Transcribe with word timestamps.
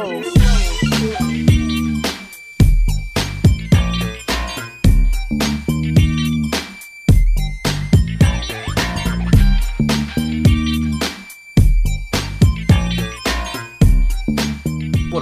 What 0.00 0.14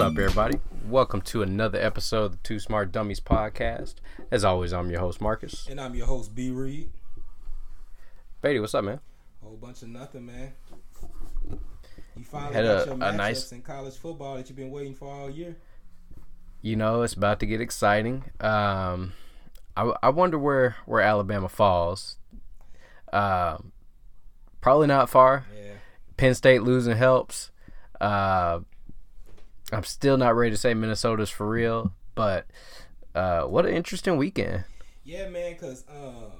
up, 0.01 0.17
everybody? 0.17 0.61
Welcome 0.87 1.23
to 1.23 1.43
another 1.43 1.81
episode 1.81 2.25
of 2.27 2.31
the 2.31 2.39
Two 2.45 2.61
Smart 2.61 2.93
Dummies 2.93 3.19
podcast. 3.19 3.97
As 4.31 4.45
always, 4.45 4.73
I'm 4.73 4.93
your 4.93 5.01
host, 5.01 5.21
Marcus. 5.21 5.67
And 5.69 5.81
I'm 5.81 5.97
your 5.97 6.07
host, 6.07 6.37
B 6.37 6.51
Reed. 6.51 6.91
Beatty, 8.43 8.61
what's 8.61 8.77
up, 8.77 8.85
man? 8.85 9.01
Whole 9.43 9.57
bunch 9.57 9.83
of 9.83 9.89
nothing, 9.89 10.27
man. 10.27 10.53
You 12.19 12.25
finally 12.25 12.55
Had 12.55 12.65
a- 12.65 12.85
your 12.87 12.95
a 13.01 13.13
nice- 13.13 13.53
in 13.53 13.63
college 13.63 13.95
football 13.97 14.37
that 14.37 14.49
you've 14.49 14.57
been 14.57 14.71
waiting 14.71 14.95
for 14.95 15.09
all 15.09 15.31
year. 15.31 15.57
You 16.61 16.75
know, 16.75 17.03
it's 17.03 17.15
about 17.15 17.39
to 17.41 17.47
get 17.47 17.61
exciting. 17.61 18.25
Um, 18.41 19.13
I, 19.77 19.93
I 20.03 20.09
wonder 20.09 20.39
where, 20.39 20.75
where 20.87 21.01
Alabama 21.01 21.49
falls. 21.49 22.19
Um, 23.13 23.71
probably 24.61 24.89
not 24.89 25.09
far. 25.09 25.47
Yeah. 25.55 25.71
Penn 26.17 26.35
State 26.35 26.65
losing 26.65 26.97
helps. 26.97 27.53
Uh, 28.01 28.61
I'm 29.73 29.85
still 29.85 30.17
not 30.17 30.35
ready 30.35 30.51
to 30.51 30.57
say 30.57 30.75
Minnesota's 30.75 31.31
for 31.31 31.49
real, 31.49 31.93
but 32.17 32.47
uh, 33.15 33.43
what 33.43 33.65
an 33.67 33.75
interesting 33.75 34.17
weekend. 34.17 34.65
Yeah, 35.05 35.29
man, 35.29 35.53
because 35.53 35.85
um, 35.89 36.33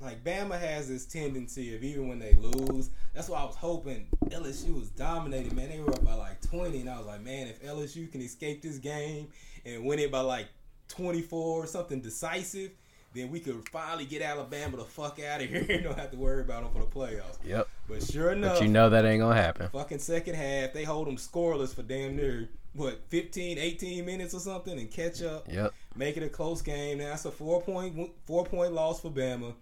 like 0.00 0.22
Bama 0.22 0.58
has 0.58 0.88
this 0.88 1.04
tendency 1.06 1.74
of 1.74 1.82
even 1.82 2.08
when 2.08 2.18
they 2.18 2.34
lose, 2.34 2.90
that's 3.14 3.28
why 3.28 3.38
I 3.40 3.44
was 3.44 3.56
hoping 3.56 4.06
LSU 4.28 4.74
was 4.78 4.90
dominated, 4.90 5.52
man. 5.52 5.70
They 5.70 5.80
were 5.80 5.90
up 5.92 6.04
by 6.04 6.14
like 6.14 6.40
20, 6.42 6.80
and 6.80 6.90
I 6.90 6.98
was 6.98 7.06
like, 7.06 7.22
man, 7.22 7.48
if 7.48 7.62
LSU 7.62 8.10
can 8.10 8.20
escape 8.22 8.62
this 8.62 8.78
game 8.78 9.28
and 9.66 9.84
win 9.84 9.98
it 9.98 10.12
by 10.12 10.20
like 10.20 10.46
24 10.88 11.64
or 11.64 11.66
something 11.66 12.00
decisive, 12.00 12.70
then 13.14 13.30
we 13.30 13.40
could 13.40 13.68
finally 13.70 14.04
get 14.04 14.22
Alabama 14.22 14.76
the 14.76 14.84
fuck 14.84 15.18
out 15.20 15.40
of 15.40 15.48
here 15.48 15.64
and 15.68 15.82
don't 15.84 15.98
have 15.98 16.10
to 16.12 16.16
worry 16.16 16.42
about 16.42 16.62
them 16.62 16.72
for 16.72 16.80
the 16.80 16.86
playoffs. 17.14 17.38
Yep. 17.44 17.66
But 17.88 18.02
sure 18.02 18.32
enough, 18.32 18.58
But 18.58 18.62
you 18.64 18.68
know 18.68 18.90
that 18.90 19.04
ain't 19.04 19.20
gonna 19.20 19.34
happen. 19.34 19.68
fucking 19.70 19.98
second 19.98 20.34
half, 20.34 20.72
they 20.72 20.84
hold 20.84 21.08
them 21.08 21.16
scoreless 21.16 21.74
for 21.74 21.82
damn 21.82 22.16
near 22.16 22.48
what 22.74 23.00
15, 23.08 23.58
18 23.58 24.04
minutes 24.04 24.34
or 24.34 24.40
something, 24.40 24.78
and 24.78 24.90
catch 24.90 25.22
up, 25.22 25.50
Yep. 25.50 25.72
make 25.96 26.16
it 26.16 26.22
a 26.22 26.28
close 26.28 26.62
game. 26.62 26.98
Now 26.98 27.14
it's 27.14 27.24
a 27.24 27.30
four 27.30 27.60
point 27.62 28.10
four 28.26 28.44
point 28.44 28.72
loss 28.72 29.00
for 29.00 29.10
Bama 29.10 29.54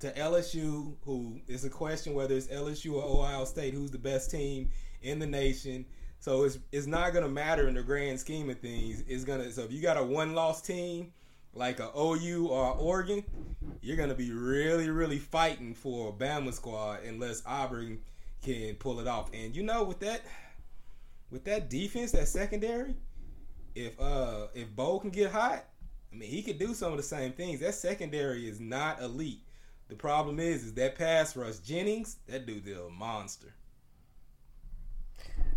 to 0.00 0.12
LSU, 0.12 0.94
who 1.04 1.40
is 1.48 1.64
a 1.64 1.70
question 1.70 2.14
whether 2.14 2.34
it's 2.34 2.46
LSU 2.46 2.94
or 2.94 3.04
Ohio 3.04 3.44
State, 3.44 3.74
who's 3.74 3.90
the 3.90 3.98
best 3.98 4.30
team 4.30 4.70
in 5.02 5.18
the 5.18 5.26
nation. 5.26 5.84
So 6.20 6.44
it's 6.44 6.58
it's 6.72 6.86
not 6.86 7.12
gonna 7.12 7.28
matter 7.28 7.68
in 7.68 7.74
the 7.74 7.82
grand 7.82 8.18
scheme 8.18 8.50
of 8.50 8.58
things. 8.58 9.02
It's 9.06 9.24
gonna 9.24 9.50
so 9.50 9.62
if 9.62 9.72
you 9.72 9.80
got 9.80 9.96
a 9.96 10.02
one 10.02 10.34
loss 10.34 10.60
team 10.62 11.12
like 11.54 11.80
a 11.80 11.90
OU 11.96 12.48
or 12.48 12.74
Oregon, 12.74 13.24
you're 13.80 13.96
gonna 13.96 14.14
be 14.14 14.32
really 14.32 14.90
really 14.90 15.18
fighting 15.18 15.74
for 15.74 16.10
a 16.10 16.12
Bama 16.12 16.52
squad 16.52 17.02
unless 17.04 17.42
Auburn 17.46 18.00
can 18.42 18.74
pull 18.76 19.00
it 19.00 19.06
off. 19.06 19.30
And 19.32 19.54
you 19.54 19.62
know 19.62 19.84
with 19.84 20.00
that 20.00 20.22
with 21.30 21.44
that 21.44 21.70
defense, 21.70 22.12
that 22.12 22.28
secondary, 22.28 22.94
if 23.74 23.98
uh 24.00 24.48
if 24.54 24.74
Bo 24.74 24.98
can 24.98 25.10
get 25.10 25.30
hot, 25.30 25.64
I 26.12 26.16
mean 26.16 26.30
he 26.30 26.42
could 26.42 26.58
do 26.58 26.74
some 26.74 26.92
of 26.92 26.96
the 26.96 27.04
same 27.04 27.32
things. 27.32 27.60
That 27.60 27.74
secondary 27.74 28.48
is 28.48 28.60
not 28.60 29.00
elite. 29.00 29.42
The 29.88 29.96
problem 29.96 30.38
is 30.38 30.64
is 30.64 30.74
that 30.74 30.96
pass 30.96 31.34
rush. 31.36 31.58
Jennings, 31.58 32.18
that 32.26 32.46
dude's 32.46 32.68
a 32.68 32.90
monster. 32.90 33.54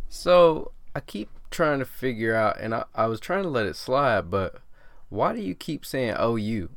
So 0.08 0.72
I 0.96 1.00
keep 1.00 1.30
trying 1.52 1.80
to 1.80 1.86
figure 1.86 2.36
out, 2.36 2.60
and 2.60 2.74
I, 2.74 2.86
I 2.96 3.08
was 3.08 3.20
trying 3.20 3.44
to 3.44 3.50
let 3.50 3.66
it 3.66 3.76
slide, 3.76 4.30
but 4.30 4.62
why 5.10 5.34
do 5.34 5.42
you 5.42 5.56
keep 5.56 5.86
saying 5.86 6.16
OU? 6.20 6.70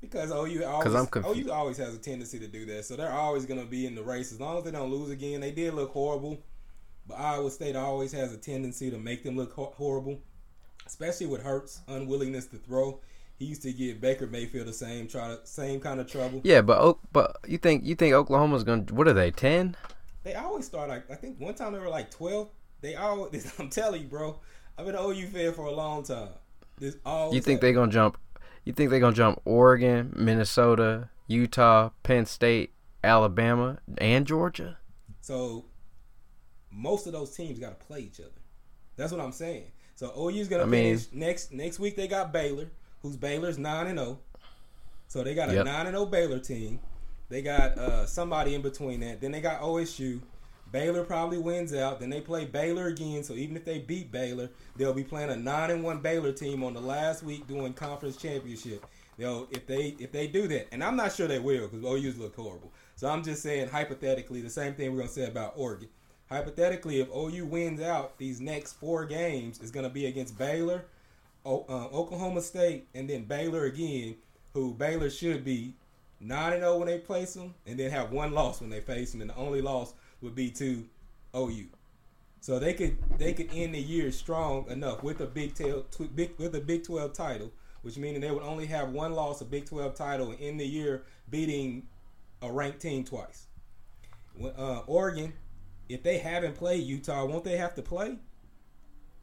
Because 0.00 0.30
OU 0.30 0.64
always, 0.64 0.94
I'm 0.94 1.06
confu- 1.06 1.30
OU 1.30 1.52
always 1.52 1.76
has 1.78 1.94
a 1.94 1.98
tendency 1.98 2.38
to 2.38 2.46
do 2.46 2.64
that. 2.66 2.84
So 2.84 2.96
they're 2.96 3.12
always 3.12 3.46
going 3.46 3.60
to 3.60 3.66
be 3.66 3.86
in 3.86 3.94
the 3.94 4.02
race 4.02 4.32
as 4.32 4.40
long 4.40 4.58
as 4.58 4.64
they 4.64 4.70
don't 4.70 4.90
lose 4.90 5.10
again. 5.10 5.40
They 5.40 5.50
did 5.50 5.74
look 5.74 5.90
horrible, 5.90 6.40
but 7.06 7.14
Iowa 7.18 7.50
State 7.50 7.74
always 7.74 8.12
has 8.12 8.32
a 8.32 8.36
tendency 8.36 8.90
to 8.90 8.98
make 8.98 9.24
them 9.24 9.36
look 9.36 9.52
ho- 9.52 9.74
horrible, 9.76 10.20
especially 10.86 11.26
with 11.26 11.42
Hurts' 11.42 11.80
unwillingness 11.88 12.46
to 12.46 12.56
throw. 12.56 13.00
He 13.38 13.44
used 13.46 13.62
to 13.62 13.72
get 13.72 14.00
Baker 14.00 14.26
Mayfield 14.26 14.66
the 14.66 14.72
same 14.72 15.06
try 15.06 15.36
same 15.44 15.78
kind 15.80 16.00
of 16.00 16.10
trouble. 16.10 16.40
Yeah, 16.44 16.60
but 16.60 16.98
but 17.12 17.36
you 17.46 17.58
think 17.58 17.84
you 17.84 17.94
think 17.94 18.14
Oklahoma's 18.14 18.64
gonna? 18.64 18.82
What 18.90 19.06
are 19.08 19.12
they? 19.12 19.30
Ten? 19.30 19.76
They 20.24 20.34
always 20.34 20.66
start 20.66 20.88
like 20.88 21.10
I 21.10 21.14
think 21.14 21.38
one 21.40 21.54
time 21.54 21.72
they 21.72 21.78
were 21.78 21.88
like 21.88 22.10
twelve. 22.10 22.50
They 22.80 22.94
always 22.96 23.52
I'm 23.60 23.70
telling 23.70 24.02
you, 24.02 24.08
bro. 24.08 24.40
I've 24.76 24.86
been 24.86 24.94
an 24.94 25.04
OU 25.04 25.26
fan 25.28 25.52
for 25.54 25.66
a 25.66 25.72
long 25.72 26.02
time. 26.04 26.28
This 26.78 26.96
always 27.04 27.34
You 27.34 27.40
think 27.40 27.58
happens. 27.58 27.68
they 27.68 27.72
gonna 27.72 27.92
jump? 27.92 28.18
You 28.64 28.72
think 28.72 28.90
they're 28.90 29.00
gonna 29.00 29.14
jump 29.16 29.40
Oregon, 29.44 30.12
Minnesota, 30.16 31.08
Utah, 31.26 31.90
Penn 32.02 32.26
State, 32.26 32.72
Alabama, 33.02 33.78
and 33.98 34.26
Georgia? 34.26 34.78
So 35.20 35.64
most 36.70 37.06
of 37.06 37.12
those 37.12 37.34
teams 37.34 37.58
got 37.58 37.78
to 37.78 37.86
play 37.86 38.00
each 38.00 38.20
other. 38.20 38.30
That's 38.96 39.10
what 39.12 39.20
I'm 39.20 39.32
saying. 39.32 39.64
So 39.94 40.12
OU's 40.16 40.48
gonna 40.48 40.62
I 40.64 40.66
mean- 40.66 40.96
finish 40.98 41.12
next 41.12 41.52
next 41.52 41.78
week. 41.78 41.96
They 41.96 42.06
got 42.08 42.32
Baylor, 42.32 42.66
who's 43.02 43.16
Baylor's 43.16 43.58
nine 43.58 43.86
and 43.86 43.98
zero. 43.98 44.18
So 45.08 45.22
they 45.22 45.34
got 45.34 45.48
a 45.50 45.54
Yep. 45.54 45.64
nine 45.64 45.86
and 45.86 45.94
zero 45.94 46.06
Baylor 46.06 46.38
team. 46.38 46.80
They 47.28 47.42
got 47.42 47.76
uh, 47.78 48.06
somebody 48.06 48.54
in 48.54 48.62
between 48.62 49.00
that. 49.00 49.20
Then 49.20 49.32
they 49.32 49.40
got 49.40 49.60
OSU. 49.60 50.20
Baylor 50.70 51.02
probably 51.04 51.38
wins 51.38 51.72
out. 51.74 52.00
Then 52.00 52.10
they 52.10 52.20
play 52.20 52.44
Baylor 52.44 52.88
again. 52.88 53.22
So 53.24 53.34
even 53.34 53.56
if 53.56 53.64
they 53.64 53.78
beat 53.78 54.12
Baylor, 54.12 54.50
they'll 54.76 54.92
be 54.94 55.04
playing 55.04 55.30
a 55.30 55.36
nine 55.36 55.70
and 55.70 55.82
one 55.82 56.00
Baylor 56.00 56.32
team 56.32 56.62
on 56.62 56.74
the 56.74 56.80
last 56.80 57.22
week 57.22 57.46
doing 57.46 57.72
conference 57.72 58.16
championship. 58.16 58.84
They'll 59.16 59.48
if 59.50 59.66
they 59.66 59.96
if 59.98 60.12
they 60.12 60.26
do 60.26 60.46
that, 60.48 60.68
and 60.72 60.82
I'm 60.84 60.96
not 60.96 61.12
sure 61.12 61.26
they 61.26 61.38
will 61.38 61.68
because 61.68 61.84
OU's 61.84 62.18
look 62.18 62.36
horrible. 62.36 62.72
So 62.96 63.08
I'm 63.08 63.22
just 63.24 63.42
saying 63.42 63.68
hypothetically, 63.68 64.40
the 64.42 64.50
same 64.50 64.74
thing 64.74 64.92
we're 64.92 64.98
gonna 64.98 65.08
say 65.10 65.26
about 65.26 65.54
Oregon. 65.56 65.88
Hypothetically, 66.28 67.00
if 67.00 67.08
OU 67.08 67.46
wins 67.46 67.80
out, 67.80 68.18
these 68.18 68.40
next 68.40 68.74
four 68.74 69.06
games 69.06 69.60
is 69.60 69.70
gonna 69.70 69.88
be 69.88 70.06
against 70.06 70.36
Baylor, 70.38 70.84
o- 71.44 71.66
uh, 71.68 71.86
Oklahoma 71.96 72.42
State, 72.42 72.88
and 72.94 73.08
then 73.08 73.24
Baylor 73.24 73.64
again. 73.64 74.16
Who 74.54 74.72
Baylor 74.74 75.10
should 75.10 75.44
be 75.44 75.74
nine 76.20 76.54
and 76.54 76.62
zero 76.62 76.78
when 76.78 76.88
they 76.88 76.98
place 76.98 77.34
them, 77.34 77.54
and 77.66 77.78
then 77.78 77.90
have 77.90 78.10
one 78.10 78.32
loss 78.32 78.60
when 78.60 78.70
they 78.70 78.80
face 78.80 79.12
them, 79.12 79.20
and 79.20 79.30
the 79.30 79.36
only 79.36 79.60
loss 79.60 79.92
would 80.20 80.34
be 80.34 80.50
to 80.52 80.84
OU. 81.36 81.66
So 82.40 82.58
they 82.58 82.72
could 82.72 82.96
they 83.18 83.32
could 83.34 83.50
end 83.52 83.74
the 83.74 83.80
year 83.80 84.10
strong 84.10 84.68
enough 84.70 85.02
with 85.02 85.20
a 85.20 85.26
Big 85.26 85.54
Tail 85.54 85.84
tw- 85.90 86.14
big, 86.14 86.32
with 86.38 86.54
a 86.54 86.60
Big 86.60 86.84
Twelve 86.84 87.12
title, 87.12 87.52
which 87.82 87.98
meaning 87.98 88.20
they 88.20 88.30
would 88.30 88.42
only 88.42 88.66
have 88.66 88.90
one 88.90 89.12
loss, 89.12 89.40
a 89.40 89.44
Big 89.44 89.66
Twelve 89.66 89.94
title, 89.94 90.30
and 90.30 90.40
end 90.40 90.60
the 90.60 90.66
year 90.66 91.04
beating 91.30 91.86
a 92.42 92.50
ranked 92.50 92.80
team 92.80 93.04
twice. 93.04 93.46
Uh, 94.42 94.80
Oregon, 94.86 95.32
if 95.88 96.02
they 96.02 96.18
haven't 96.18 96.54
played 96.54 96.84
Utah, 96.84 97.24
won't 97.26 97.44
they 97.44 97.56
have 97.56 97.74
to 97.74 97.82
play? 97.82 98.16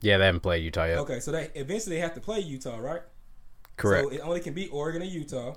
Yeah, 0.06 0.20
they 0.20 0.26
haven't 0.26 0.42
played 0.42 0.64
Utah 0.64 0.86
yet. 0.86 1.00
Okay, 1.00 1.20
so 1.20 1.32
they 1.32 1.50
eventually 1.56 1.98
have 1.98 2.14
to 2.14 2.22
play 2.22 2.40
Utah, 2.40 2.78
right? 2.78 3.02
Correct. 3.76 4.08
So 4.08 4.14
it 4.14 4.22
only 4.22 4.40
can 4.40 4.54
be 4.54 4.68
Oregon 4.68 5.02
and 5.02 5.12
Utah. 5.12 5.56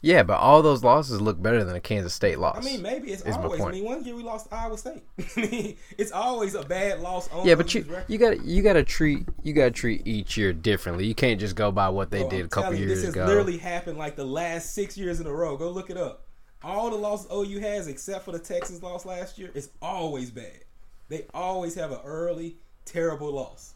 yeah, 0.00 0.22
but 0.22 0.38
all 0.38 0.62
those 0.62 0.84
losses 0.84 1.20
look 1.20 1.42
better 1.42 1.64
than 1.64 1.74
a 1.74 1.80
Kansas 1.80 2.14
State 2.14 2.38
loss. 2.38 2.56
I 2.56 2.60
mean, 2.60 2.82
maybe 2.82 3.10
it's 3.10 3.22
always. 3.26 3.60
I 3.60 3.70
mean, 3.72 3.84
one 3.84 4.04
year 4.04 4.14
we 4.14 4.22
lost 4.22 4.48
to 4.48 4.54
Iowa 4.54 4.78
State. 4.78 5.02
I 5.36 5.40
mean, 5.40 5.76
it's 5.98 6.12
always 6.12 6.54
a 6.54 6.62
bad 6.62 7.00
loss 7.00 7.28
on. 7.32 7.46
yeah, 7.46 7.56
but 7.56 7.74
you 7.74 7.82
record. 7.82 8.04
you 8.06 8.18
got 8.18 8.44
you 8.44 8.62
got 8.62 8.74
to 8.74 8.84
treat 8.84 9.26
you 9.42 9.52
got 9.52 9.64
to 9.64 9.70
treat 9.72 10.06
each 10.06 10.36
year 10.36 10.52
differently. 10.52 11.06
You 11.06 11.14
can't 11.16 11.40
just 11.40 11.56
go 11.56 11.72
by 11.72 11.88
what 11.88 12.12
they 12.12 12.22
did 12.28 12.40
I'm 12.40 12.46
a 12.46 12.48
couple 12.48 12.74
you, 12.74 12.86
years 12.86 13.02
this 13.02 13.10
ago. 13.10 13.22
This 13.22 13.28
has 13.28 13.28
literally 13.28 13.58
happened 13.58 13.98
like 13.98 14.14
the 14.14 14.24
last 14.24 14.72
six 14.72 14.96
years 14.96 15.18
in 15.18 15.26
a 15.26 15.32
row. 15.32 15.56
Go 15.56 15.68
look 15.70 15.90
it 15.90 15.96
up. 15.96 16.26
All 16.62 16.90
the 16.90 16.96
losses 16.96 17.26
OU 17.32 17.58
has, 17.58 17.88
except 17.88 18.24
for 18.24 18.32
the 18.32 18.38
Texas 18.38 18.82
loss 18.82 19.04
last 19.04 19.38
year, 19.38 19.50
is 19.54 19.70
always 19.82 20.30
bad. 20.30 20.64
They 21.08 21.26
always 21.34 21.74
have 21.74 21.90
an 21.90 22.00
early, 22.04 22.56
terrible 22.84 23.32
loss. 23.32 23.74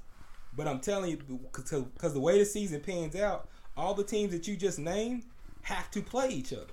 But 0.57 0.69
I'm 0.69 0.81
telling 0.81 1.11
you, 1.11 1.17
because 1.53 2.15
the 2.15 2.21
way 2.21 2.39
the 2.39 2.45
season 2.45 2.81
pans 2.81 3.17
out, 3.17 3.49
all 3.77 3.95
the 3.95 4.05
teams 4.05 4.33
that 4.33 4.47
you 4.47 4.57
just 4.57 4.79
named 4.79 5.25
have 5.63 5.91
to 5.93 6.03
play 6.03 6.29
each 6.29 6.53
other. 6.53 6.67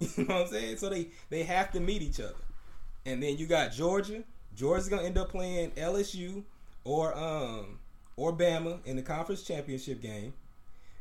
You 0.16 0.24
know 0.24 0.34
what 0.34 0.46
I'm 0.46 0.52
saying? 0.52 0.76
So 0.78 0.88
they 0.88 1.08
they 1.30 1.44
have 1.44 1.70
to 1.72 1.80
meet 1.80 2.02
each 2.02 2.18
other. 2.18 2.34
And 3.06 3.22
then 3.22 3.38
you 3.38 3.46
got 3.46 3.70
Georgia. 3.70 4.24
Georgia's 4.56 4.88
gonna 4.88 5.04
end 5.04 5.16
up 5.16 5.28
playing 5.28 5.70
LSU 5.72 6.42
or 6.82 7.16
um 7.16 7.78
or 8.16 8.32
Bama 8.32 8.84
in 8.84 8.96
the 8.96 9.02
conference 9.02 9.44
championship 9.44 10.02
game. 10.02 10.32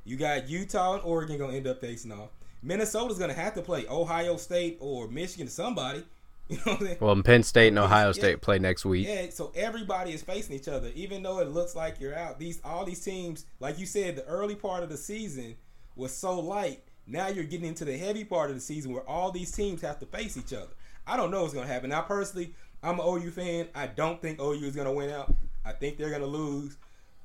You 0.05 0.17
got 0.17 0.47
Utah 0.49 0.93
and 0.93 1.03
Oregon 1.03 1.39
gonna 1.39 1.57
end 1.57 1.65
up 1.65 1.81
facing 1.81 2.11
off. 2.11 2.29
Minnesota's 2.61 3.17
gonna 3.17 3.33
have 3.33 3.55
to 3.55 3.63
play 3.63 3.87
Ohio 3.87 4.37
State 4.37 4.77
or 4.79 5.07
Michigan 5.07 5.47
somebody. 5.47 6.03
You 6.51 6.57
know 6.57 6.63
what 6.63 6.81
I'm 6.81 6.85
saying? 6.85 6.97
well, 6.99 7.23
Penn 7.23 7.43
State 7.43 7.69
and 7.69 7.79
Ohio 7.79 8.07
Yeah. 8.07 8.11
State 8.13 8.41
play 8.41 8.59
next 8.59 8.83
week. 8.83 9.07
Yeah, 9.07 9.29
so 9.29 9.53
everybody 9.55 10.11
is 10.11 10.21
facing 10.21 10.55
each 10.55 10.67
other, 10.67 10.91
even 10.95 11.23
though 11.23 11.39
it 11.39 11.47
looks 11.49 11.75
like 11.75 11.99
you're 11.99 12.15
out. 12.15 12.39
These 12.39 12.59
all 12.65 12.83
these 12.83 12.99
teams, 12.99 13.45
like 13.61 13.79
you 13.79 13.85
said, 13.85 14.17
the 14.17 14.25
early 14.25 14.55
part 14.55 14.83
of 14.83 14.89
the 14.89 14.97
season 14.97 15.55
was 15.95 16.13
so 16.13 16.39
light. 16.39 16.83
Now 17.07 17.27
you're 17.29 17.45
getting 17.45 17.67
into 17.67 17.85
the 17.85 17.97
heavy 17.97 18.25
part 18.25 18.49
of 18.49 18.55
the 18.55 18.61
season 18.61 18.91
where 18.93 19.07
all 19.09 19.31
these 19.31 19.51
teams 19.51 19.81
have 19.81 19.99
to 19.99 20.05
face 20.05 20.35
each 20.37 20.51
other. 20.53 20.73
I 21.07 21.15
don't 21.17 21.31
know 21.31 21.41
what's 21.41 21.53
gonna 21.53 21.67
happen. 21.67 21.89
Now, 21.89 22.01
personally, 22.01 22.53
I'm 22.83 22.99
an 22.99 23.05
OU 23.05 23.31
fan. 23.31 23.67
I 23.73 23.87
don't 23.87 24.21
think 24.21 24.39
OU 24.41 24.65
is 24.65 24.75
gonna 24.75 24.93
win 24.93 25.09
out. 25.09 25.33
I 25.65 25.71
think 25.71 25.97
they're 25.97 26.11
gonna 26.11 26.25
lose. 26.25 26.77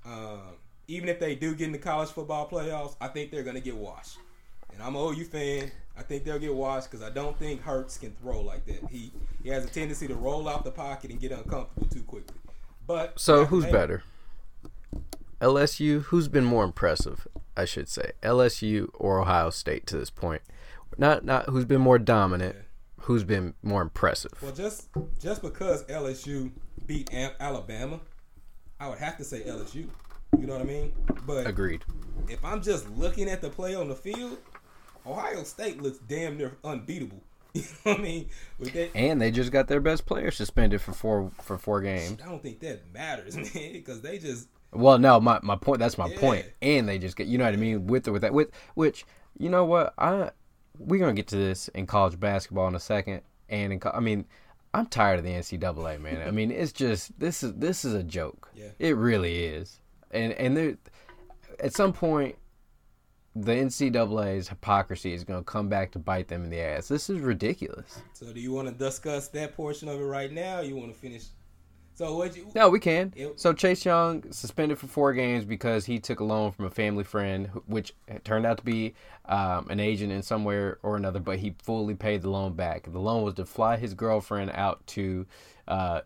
Um, 0.04 0.40
even 0.88 1.08
if 1.08 1.18
they 1.18 1.34
do 1.34 1.54
get 1.54 1.66
in 1.66 1.72
the 1.72 1.78
college 1.78 2.10
football 2.10 2.48
playoffs, 2.48 2.94
I 3.00 3.08
think 3.08 3.30
they're 3.32 3.42
gonna 3.42 3.60
get 3.60 3.76
washed. 3.76 4.18
And 4.72 4.82
I'm 4.82 4.94
an 4.94 5.02
OU 5.02 5.24
fan. 5.24 5.70
I 5.98 6.02
think 6.02 6.24
they'll 6.24 6.38
get 6.38 6.54
washed 6.54 6.90
because 6.90 7.04
I 7.04 7.10
don't 7.10 7.38
think 7.38 7.62
Hurts 7.62 7.96
can 7.98 8.12
throw 8.22 8.40
like 8.40 8.66
that. 8.66 8.90
He 8.90 9.12
he 9.42 9.48
has 9.50 9.64
a 9.64 9.68
tendency 9.68 10.06
to 10.08 10.14
roll 10.14 10.48
out 10.48 10.64
the 10.64 10.70
pocket 10.70 11.10
and 11.10 11.20
get 11.20 11.32
uncomfortable 11.32 11.86
too 11.88 12.02
quickly. 12.02 12.36
But 12.86 13.18
So 13.18 13.46
who's 13.46 13.64
better? 13.66 14.02
LSU. 15.40 16.02
Who's 16.04 16.28
been 16.28 16.44
more 16.44 16.64
impressive? 16.64 17.26
I 17.56 17.64
should 17.64 17.88
say 17.88 18.12
LSU 18.22 18.88
or 18.94 19.20
Ohio 19.20 19.50
State 19.50 19.86
to 19.88 19.96
this 19.96 20.10
point. 20.10 20.42
Not 20.98 21.24
not 21.24 21.48
who's 21.48 21.64
been 21.64 21.80
more 21.80 21.98
dominant. 21.98 22.56
Who's 23.00 23.24
been 23.24 23.54
more 23.62 23.82
impressive? 23.82 24.32
Well, 24.42 24.52
just 24.52 24.88
just 25.20 25.42
because 25.42 25.84
LSU 25.84 26.50
beat 26.86 27.12
Am- 27.12 27.32
Alabama, 27.40 28.00
I 28.80 28.88
would 28.88 28.98
have 28.98 29.16
to 29.18 29.24
say 29.24 29.40
LSU. 29.42 29.88
You 30.38 30.46
know 30.46 30.54
what 30.54 30.62
I 30.62 30.66
mean? 30.66 30.92
But 31.26 31.46
Agreed. 31.46 31.84
if 32.28 32.44
I'm 32.44 32.62
just 32.62 32.88
looking 32.90 33.28
at 33.28 33.40
the 33.40 33.48
play 33.48 33.74
on 33.74 33.88
the 33.88 33.94
field, 33.94 34.38
Ohio 35.06 35.42
State 35.44 35.80
looks 35.82 35.98
damn 35.98 36.36
near 36.36 36.56
unbeatable. 36.64 37.22
You 37.56 37.62
know 37.62 37.92
what 37.92 38.00
I 38.00 38.02
mean? 38.02 38.28
That, 38.60 38.90
And 38.94 39.18
they 39.18 39.30
just 39.30 39.50
got 39.50 39.66
their 39.66 39.80
best 39.80 40.04
player 40.04 40.30
suspended 40.30 40.82
for 40.82 40.92
four 40.92 41.30
for 41.40 41.56
four 41.56 41.80
games. 41.80 42.18
I 42.22 42.28
don't 42.28 42.42
think 42.42 42.60
that 42.60 42.92
matters, 42.92 43.34
man, 43.54 43.72
because 43.72 44.02
they 44.02 44.18
just 44.18 44.48
Well, 44.72 44.98
no, 44.98 45.18
my, 45.20 45.40
my 45.42 45.56
point. 45.56 45.78
That's 45.78 45.96
my 45.96 46.08
Yeah. 46.08 46.20
point. 46.20 46.46
And 46.60 46.86
they 46.86 46.98
just 46.98 47.16
get, 47.16 47.28
you 47.28 47.38
know 47.38 47.44
what 47.44 47.54
I 47.54 47.56
mean, 47.56 47.86
with 47.86 48.08
or 48.08 48.12
with 48.12 48.20
that, 48.22 48.34
with 48.34 48.50
which, 48.74 49.06
you 49.38 49.48
know 49.48 49.64
what, 49.64 49.94
I 49.96 50.32
we're 50.78 51.00
gonna 51.00 51.14
get 51.14 51.28
to 51.28 51.36
this 51.36 51.68
in 51.68 51.86
college 51.86 52.20
basketball 52.20 52.68
in 52.68 52.74
a 52.74 52.80
second. 52.80 53.22
And 53.48 53.72
in, 53.72 53.80
I 53.90 54.00
mean, 54.00 54.26
I'm 54.74 54.84
tired 54.84 55.18
of 55.20 55.24
the 55.24 55.30
NCAA, 55.30 55.98
man. 55.98 56.28
I 56.28 56.30
mean, 56.32 56.50
it's 56.50 56.72
just 56.72 57.18
this 57.18 57.42
is 57.42 57.54
this 57.54 57.86
is 57.86 57.94
a 57.94 58.02
joke. 58.02 58.50
Yeah. 58.54 58.68
It 58.78 58.96
really 58.96 59.44
is. 59.44 59.80
And 60.10 60.34
and 60.34 60.54
there, 60.54 60.76
at 61.60 61.72
some 61.72 61.94
point, 61.94 62.36
the 63.38 63.52
NCAA's 63.52 64.48
hypocrisy 64.48 65.12
is 65.12 65.22
gonna 65.22 65.44
come 65.44 65.68
back 65.68 65.90
to 65.92 65.98
bite 65.98 66.28
them 66.28 66.44
in 66.44 66.50
the 66.50 66.60
ass. 66.60 66.88
This 66.88 67.10
is 67.10 67.20
ridiculous. 67.20 68.00
So 68.14 68.32
do 68.32 68.40
you 68.40 68.52
want 68.52 68.68
to 68.68 68.74
discuss 68.74 69.28
that 69.28 69.54
portion 69.54 69.88
of 69.88 70.00
it 70.00 70.04
right 70.04 70.32
now? 70.32 70.60
You 70.60 70.76
want 70.76 70.92
to 70.92 70.98
finish? 70.98 71.24
So 71.94 72.16
what 72.16 72.34
you? 72.36 72.50
No, 72.54 72.68
we 72.70 72.80
can. 72.80 73.12
It- 73.16 73.38
So 73.38 73.52
Chase 73.52 73.84
Young 73.84 74.30
suspended 74.32 74.78
for 74.78 74.86
four 74.86 75.12
games 75.12 75.44
because 75.44 75.84
he 75.86 75.98
took 75.98 76.20
a 76.20 76.24
loan 76.24 76.52
from 76.52 76.64
a 76.66 76.70
family 76.70 77.04
friend, 77.04 77.48
which 77.66 77.94
turned 78.24 78.46
out 78.46 78.58
to 78.58 78.64
be 78.64 78.94
um, 79.26 79.68
an 79.70 79.80
agent 79.80 80.12
in 80.12 80.22
somewhere 80.22 80.78
or 80.82 80.96
another. 80.96 81.20
But 81.20 81.38
he 81.38 81.54
fully 81.62 81.94
paid 81.94 82.22
the 82.22 82.30
loan 82.30 82.54
back. 82.54 82.90
The 82.90 82.98
loan 82.98 83.22
was 83.22 83.34
to 83.34 83.44
fly 83.46 83.76
his 83.76 83.92
girlfriend 83.94 84.50
out 84.54 84.86
to 84.88 85.26
uh, 85.68 86.00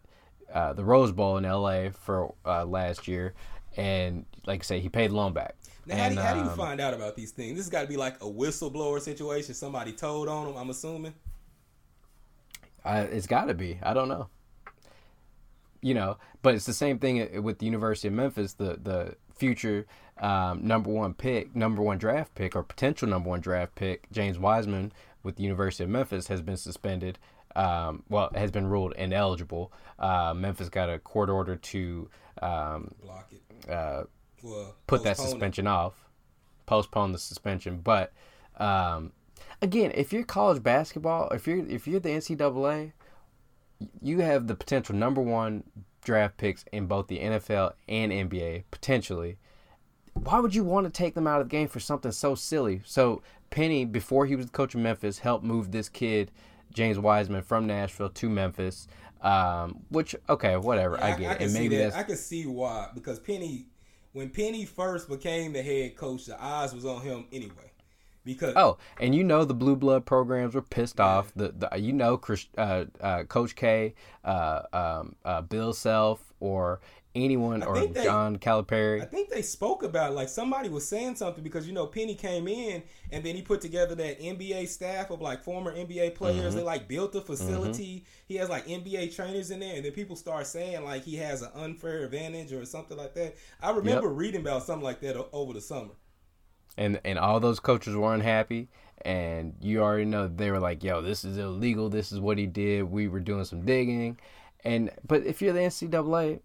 uh, 0.52 0.72
the 0.72 0.84
Rose 0.84 1.12
Bowl 1.12 1.36
in 1.38 1.44
L.A. 1.44 1.90
for 1.90 2.34
uh, 2.44 2.64
last 2.64 3.06
year, 3.08 3.34
and 3.76 4.26
like 4.46 4.60
I 4.60 4.64
say, 4.64 4.80
he 4.80 4.88
paid 4.88 5.10
the 5.10 5.16
loan 5.16 5.32
back. 5.32 5.54
Now, 5.86 5.96
how, 5.96 6.08
do, 6.08 6.16
how 6.16 6.34
do 6.34 6.40
you 6.40 6.50
um, 6.50 6.56
find 6.56 6.80
out 6.80 6.94
about 6.94 7.16
these 7.16 7.30
things? 7.32 7.56
This 7.56 7.66
has 7.66 7.70
got 7.70 7.82
to 7.82 7.88
be 7.88 7.96
like 7.96 8.16
a 8.16 8.26
whistleblower 8.26 9.00
situation. 9.00 9.54
Somebody 9.54 9.92
told 9.92 10.28
on 10.28 10.46
them. 10.46 10.56
I'm 10.56 10.70
assuming. 10.70 11.14
I, 12.84 13.00
it's 13.00 13.26
got 13.26 13.46
to 13.46 13.54
be. 13.54 13.78
I 13.82 13.94
don't 13.94 14.08
know. 14.08 14.28
You 15.82 15.94
know, 15.94 16.18
but 16.42 16.54
it's 16.54 16.66
the 16.66 16.74
same 16.74 16.98
thing 16.98 17.42
with 17.42 17.58
the 17.58 17.64
University 17.64 18.08
of 18.08 18.14
Memphis. 18.14 18.52
The 18.52 18.78
the 18.82 19.14
future 19.34 19.86
um, 20.20 20.66
number 20.66 20.90
one 20.90 21.14
pick, 21.14 21.56
number 21.56 21.82
one 21.82 21.96
draft 21.96 22.34
pick, 22.34 22.54
or 22.54 22.62
potential 22.62 23.08
number 23.08 23.30
one 23.30 23.40
draft 23.40 23.74
pick, 23.74 24.10
James 24.12 24.38
Wiseman 24.38 24.92
with 25.22 25.36
the 25.36 25.42
University 25.42 25.84
of 25.84 25.90
Memphis 25.90 26.28
has 26.28 26.42
been 26.42 26.56
suspended. 26.56 27.18
Um, 27.56 28.04
well, 28.08 28.30
has 28.34 28.50
been 28.50 28.66
ruled 28.68 28.92
ineligible. 28.92 29.72
Uh, 29.98 30.34
Memphis 30.36 30.68
got 30.68 30.88
a 30.88 30.98
court 30.98 31.28
order 31.28 31.56
to 31.56 32.08
um, 32.40 32.94
Block 33.02 33.32
it. 33.32 33.70
uh, 33.70 34.04
Well, 34.42 34.76
put 34.86 35.02
that 35.04 35.16
postpone 35.16 35.26
it. 35.26 35.30
suspension 35.30 35.66
off, 35.66 36.08
postpone 36.66 37.12
the 37.12 37.18
suspension. 37.18 37.80
But 37.80 38.12
um, 38.58 39.12
again, 39.62 39.92
if 39.94 40.12
you're 40.12 40.22
college 40.24 40.62
basketball, 40.62 41.28
if 41.30 41.46
you're 41.46 41.66
if 41.66 41.86
you're 41.86 42.00
the 42.00 42.10
NCAA, 42.10 42.92
you 44.02 44.20
have 44.20 44.46
the 44.46 44.54
potential 44.54 44.94
number 44.94 45.20
one 45.20 45.64
draft 46.02 46.36
picks 46.38 46.64
in 46.72 46.86
both 46.86 47.08
the 47.08 47.18
NFL 47.18 47.72
and 47.88 48.12
NBA 48.12 48.64
potentially. 48.70 49.38
Why 50.14 50.40
would 50.40 50.54
you 50.54 50.64
want 50.64 50.86
to 50.86 50.92
take 50.92 51.14
them 51.14 51.26
out 51.26 51.40
of 51.40 51.48
the 51.48 51.52
game 51.52 51.68
for 51.68 51.80
something 51.80 52.12
so 52.12 52.34
silly? 52.34 52.82
So 52.84 53.22
Penny, 53.50 53.84
before 53.84 54.26
he 54.26 54.36
was 54.36 54.46
the 54.46 54.52
coach 54.52 54.74
of 54.74 54.80
Memphis, 54.80 55.18
helped 55.20 55.44
move 55.44 55.70
this 55.70 55.88
kid, 55.88 56.30
James 56.72 56.98
Wiseman, 56.98 57.42
from 57.42 57.66
Nashville 57.66 58.10
to 58.10 58.28
Memphis. 58.28 58.86
Um, 59.22 59.80
which 59.90 60.16
okay, 60.30 60.56
whatever, 60.56 60.96
Yeah, 60.96 61.06
I 61.06 61.10
get 61.12 61.32
it, 61.32 61.40
can 61.40 61.44
and 61.44 61.52
maybe 61.52 61.76
that. 61.76 61.92
that's 61.92 61.96
I 61.96 62.02
can 62.04 62.16
see 62.16 62.46
why 62.46 62.88
because 62.94 63.18
Penny, 63.20 63.66
when 64.12 64.30
Penny 64.30 64.64
first 64.64 65.08
became 65.08 65.52
the 65.52 65.62
head 65.62 65.96
coach, 65.96 66.26
the 66.26 66.42
eyes 66.42 66.74
was 66.74 66.84
on 66.84 67.02
him 67.02 67.26
anyway. 67.32 67.70
Because 68.22 68.52
Oh, 68.54 68.76
and 69.00 69.14
you 69.14 69.24
know 69.24 69.44
the 69.44 69.54
blue 69.54 69.76
blood 69.76 70.04
programs 70.04 70.54
were 70.54 70.62
pissed 70.62 71.00
off. 71.00 71.32
The, 71.34 71.54
the 71.56 71.78
you 71.78 71.94
know 71.94 72.18
Chris, 72.18 72.46
uh, 72.58 72.84
uh, 73.00 73.24
Coach 73.24 73.56
K, 73.56 73.94
uh, 74.24 74.62
um, 74.74 75.16
uh, 75.24 75.40
Bill 75.40 75.72
Self, 75.72 76.32
or 76.38 76.80
anyone, 77.14 77.62
I 77.62 77.66
or 77.66 77.86
they- 77.86 78.04
John 78.04 78.38
Calipari. 78.38 79.02
I 79.02 79.04
think 79.04 79.30
they 79.30 79.42
spoke 79.42 79.82
about 79.82 80.12
it, 80.12 80.14
like 80.14 80.28
somebody 80.28 80.68
was 80.68 80.86
saying 80.86 81.16
something 81.16 81.42
because 81.42 81.66
you 81.66 81.72
know 81.72 81.86
Penny 81.86 82.14
came 82.14 82.46
in 82.48 82.82
and 83.10 83.24
then 83.24 83.34
he 83.34 83.42
put 83.42 83.60
together 83.60 83.94
that 83.96 84.20
NBA 84.20 84.68
staff 84.68 85.10
of 85.10 85.20
like 85.20 85.42
former 85.42 85.74
NBA 85.74 86.14
players. 86.14 86.48
Mm-hmm. 86.48 86.56
They 86.58 86.62
like 86.62 86.88
built 86.88 87.14
a 87.14 87.20
facility. 87.20 88.04
He 88.26 88.36
has 88.36 88.48
like 88.48 88.66
NBA 88.66 89.14
trainers 89.14 89.50
in 89.50 89.60
there, 89.60 89.76
and 89.76 89.84
then 89.84 89.92
people 89.92 90.16
start 90.16 90.46
saying 90.46 90.84
like 90.84 91.04
he 91.04 91.16
has 91.16 91.42
an 91.42 91.50
unfair 91.54 92.04
advantage 92.04 92.52
or 92.52 92.64
something 92.64 92.96
like 92.96 93.14
that. 93.14 93.36
I 93.60 93.70
remember 93.70 94.08
reading 94.08 94.40
about 94.42 94.62
something 94.64 94.84
like 94.84 95.00
that 95.00 95.16
over 95.32 95.52
the 95.52 95.60
summer. 95.60 95.94
and 96.76 97.00
and 97.04 97.18
all 97.18 97.40
those 97.40 97.60
coaches 97.60 97.94
were 97.96 98.14
unhappy. 98.14 98.68
And 99.02 99.54
you 99.62 99.80
already 99.80 100.04
know 100.04 100.28
they 100.28 100.50
were 100.50 100.58
like, 100.60 100.84
"Yo, 100.84 101.00
this 101.00 101.24
is 101.24 101.38
illegal. 101.38 101.88
This 101.88 102.12
is 102.12 102.20
what 102.20 102.36
he 102.36 102.46
did. 102.46 102.82
We 102.84 103.08
were 103.08 103.18
doing 103.20 103.44
some 103.46 103.64
digging." 103.64 104.18
And 104.62 104.90
but 105.06 105.24
if 105.24 105.40
you're 105.40 105.54
the 105.54 105.60
NCAA, 105.60 106.40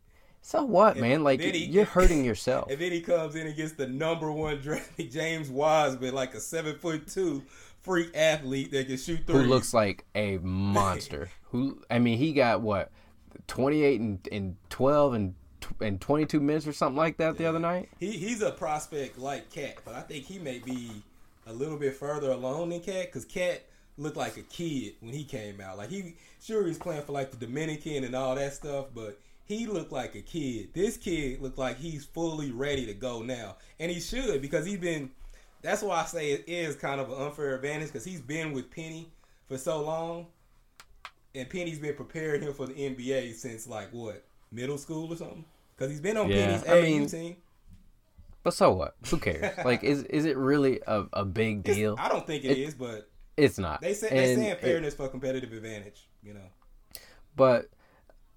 so 0.48 0.64
what, 0.64 0.96
man? 0.98 1.24
Like 1.24 1.40
he- 1.42 1.66
you're 1.66 1.86
hurting 1.86 2.24
yourself. 2.32 2.70
And 2.70 2.80
then 2.80 2.92
he 2.92 3.02
comes 3.02 3.36
in 3.36 3.48
and 3.48 3.56
gets 3.56 3.72
the 3.74 3.88
number 3.88 4.32
one 4.32 4.60
draft 4.62 4.96
pick, 4.96 5.12
James 5.12 5.50
Wiseman, 5.50 6.14
like 6.14 6.36
a 6.36 6.40
seven 6.40 6.78
foot 6.78 7.08
two 7.08 7.42
freak 7.82 8.16
athlete 8.16 8.72
that 8.72 8.86
can 8.88 8.98
shoot 8.98 9.26
through. 9.26 9.42
who 9.42 9.48
looks 9.48 9.74
like 9.74 10.06
a 10.14 10.38
monster. 10.44 11.30
who 11.50 11.82
I 11.90 11.98
mean, 11.98 12.20
he 12.20 12.32
got 12.34 12.62
what 12.62 12.92
twenty 13.48 13.82
eight 13.84 14.00
and, 14.00 14.20
and 14.32 14.56
twelve 14.70 15.14
and 15.16 15.34
and 15.82 16.00
twenty 16.00 16.28
two 16.28 16.40
minutes 16.40 16.68
or 16.68 16.74
something 16.74 16.98
like 16.98 17.18
that 17.18 17.38
the 17.40 17.46
other 17.48 17.58
night. 17.60 17.90
he 18.00 18.12
he's 18.12 18.44
a 18.44 18.52
prospect 18.52 19.18
like 19.18 19.50
Cat, 19.50 19.78
but 19.84 19.96
I 19.96 20.02
think 20.02 20.26
he 20.26 20.38
may 20.38 20.60
be 20.60 20.92
a 21.48 21.54
little 21.54 21.78
bit 21.78 21.96
further 21.96 22.30
along 22.32 22.70
than 22.70 22.82
Cat 22.82 23.08
because 23.08 23.26
Cat 23.26 23.64
looked 23.98 24.18
like 24.18 24.38
a 24.38 24.42
kid 24.44 24.94
when 25.00 25.14
he 25.14 25.24
came 25.24 25.60
out. 25.62 25.78
Like 25.80 25.90
he 25.90 26.16
sure 26.40 26.62
he 26.62 26.70
was 26.70 26.78
playing 26.78 27.02
for 27.04 27.14
like 27.14 27.32
the 27.32 27.38
Dominican 27.38 28.04
and 28.04 28.16
all 28.16 28.36
that 28.36 28.54
stuff, 28.54 28.88
but 28.94 29.20
he 29.46 29.68
looked 29.68 29.92
like 29.92 30.16
a 30.16 30.22
kid. 30.22 30.70
This 30.74 30.98
kid 30.98 31.42
looked 31.42 31.58
like 31.58 31.78
he's 31.78 32.04
fully 32.04 32.52
ready 32.52 32.86
to 32.88 32.94
go 32.94 33.22
now, 33.22 33.58
and 33.80 33.92
he 33.92 34.00
should 34.00 34.42
because 34.42 34.66
he's 34.66 34.78
been. 34.80 35.12
That's 35.62 35.82
why 35.82 36.02
I 36.02 36.06
say 36.06 36.32
it 36.32 36.44
is 36.48 36.76
kind 36.76 37.00
of 37.02 37.10
an 37.12 37.18
unfair 37.20 37.56
advantage 37.56 37.88
because 37.88 38.06
he's 38.06 38.22
been 38.22 38.54
with 38.54 38.70
Penny 38.70 39.10
for 39.48 39.58
so 39.58 39.82
long, 39.82 40.28
and 41.34 41.50
Penny's 41.50 41.80
been 41.80 41.96
preparing 41.96 42.42
him 42.42 42.54
for 42.54 42.68
the 42.68 42.74
NBA 42.74 43.34
since 43.34 43.68
like 43.68 43.92
what 43.92 44.24
middle 44.52 44.78
school 44.78 45.12
or 45.12 45.16
something. 45.16 45.46
Because 45.76 45.92
he's 45.92 46.02
been 46.02 46.18
on 46.18 46.30
Yeah, 46.30 46.46
Penny's 46.62 46.70
I 46.70 46.82
mean, 46.82 47.08
team. 47.08 47.36
But 48.44 48.54
so 48.54 48.74
what? 48.74 48.96
Who 49.10 49.18
cares? 49.18 49.58
like, 49.66 49.84
is 49.84 50.04
is 50.04 50.26
it 50.26 50.38
really 50.38 50.80
a, 50.88 51.06
a 51.14 51.26
big 51.26 51.60
It's- 51.62 51.76
deal? 51.76 51.96
I 52.00 52.10
don't 52.10 52.26
think 52.28 52.46
it 52.46 52.58
is, 52.58 52.76
but 52.76 53.10
It's 53.38 53.58
not. 53.58 53.82
they 53.82 53.94
say 53.94 54.10
they 54.10 54.18
And 54.34 54.40
saying 54.42 54.52
it- 54.52 54.62
fairness 54.62 54.94
for 54.96 55.08
competitive 55.08 55.52
advantage. 55.52 56.08
You 56.24 56.36
know, 56.36 56.48
but 57.36 57.70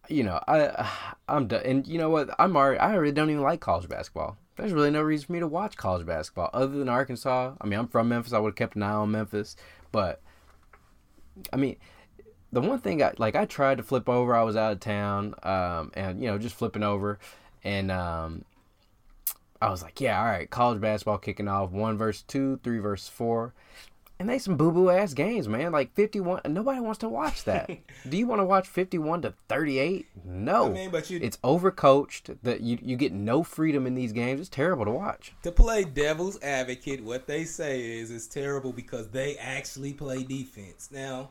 you 0.08 0.24
know, 0.24 0.40
I 0.46 0.90
I'm 1.28 1.46
done. 1.46 1.62
And 1.64 1.86
you 1.86 1.98
know 1.98 2.10
what? 2.10 2.30
I'm 2.38 2.56
already. 2.56 2.78
I 2.78 2.94
already 2.94 3.12
don't 3.12 3.30
even 3.30 3.42
like 3.42 3.60
college 3.60 3.88
basketball. 3.88 4.36
There's 4.56 4.72
really 4.72 4.90
no 4.90 5.02
reason 5.02 5.26
for 5.26 5.32
me 5.32 5.40
to 5.40 5.46
watch 5.46 5.76
college 5.76 6.04
basketball 6.04 6.50
other 6.52 6.76
than 6.76 6.88
Arkansas. 6.88 7.54
I 7.60 7.66
mean, 7.66 7.78
I'm 7.78 7.86
from 7.86 8.08
Memphis. 8.08 8.32
I 8.32 8.38
would 8.38 8.50
have 8.50 8.56
kept 8.56 8.76
an 8.76 8.82
eye 8.82 8.90
on 8.90 9.10
Memphis, 9.10 9.56
but 9.92 10.20
I 11.52 11.56
mean, 11.56 11.76
the 12.52 12.60
one 12.60 12.80
thing 12.80 13.02
I 13.02 13.12
like, 13.18 13.36
I 13.36 13.44
tried 13.44 13.78
to 13.78 13.84
flip 13.84 14.08
over. 14.08 14.34
I 14.34 14.42
was 14.42 14.56
out 14.56 14.72
of 14.72 14.80
town, 14.80 15.34
um, 15.42 15.92
and 15.94 16.20
you 16.20 16.28
know, 16.28 16.38
just 16.38 16.56
flipping 16.56 16.82
over, 16.82 17.18
and 17.62 17.90
um, 17.90 18.44
I 19.60 19.70
was 19.70 19.82
like, 19.82 20.00
yeah, 20.00 20.18
all 20.18 20.26
right, 20.26 20.48
college 20.48 20.80
basketball 20.80 21.18
kicking 21.18 21.48
off, 21.48 21.70
one 21.70 21.98
versus 21.98 22.22
two, 22.22 22.58
three 22.62 22.78
versus 22.78 23.08
four. 23.08 23.54
And 24.20 24.28
they 24.28 24.38
some 24.38 24.56
boo 24.56 24.72
boo 24.72 24.90
ass 24.90 25.14
games, 25.14 25.46
man. 25.46 25.70
Like 25.70 25.94
fifty 25.94 26.18
one. 26.18 26.40
Nobody 26.48 26.80
wants 26.80 26.98
to 26.98 27.08
watch 27.08 27.44
that. 27.44 27.70
Do 28.08 28.16
you 28.16 28.26
want 28.26 28.40
to 28.40 28.44
watch 28.44 28.66
fifty 28.66 28.98
one 28.98 29.22
to 29.22 29.32
thirty 29.48 29.78
eight? 29.78 30.06
No. 30.24 30.66
I 30.66 30.70
mean, 30.70 30.90
but 30.90 31.08
you 31.08 31.20
it's 31.22 31.36
overcoached. 31.38 32.36
That 32.42 32.60
you 32.60 32.78
you 32.82 32.96
get 32.96 33.12
no 33.12 33.42
freedom 33.44 33.86
in 33.86 33.94
these 33.94 34.12
games. 34.12 34.40
It's 34.40 34.48
terrible 34.48 34.84
to 34.86 34.90
watch. 34.90 35.34
to 35.42 35.52
play 35.52 35.84
devil's 35.84 36.42
advocate, 36.42 37.04
what 37.04 37.26
they 37.28 37.44
say 37.44 37.98
is 37.98 38.10
it's 38.10 38.26
terrible 38.26 38.72
because 38.72 39.08
they 39.10 39.36
actually 39.36 39.92
play 39.92 40.24
defense. 40.24 40.88
Now, 40.90 41.30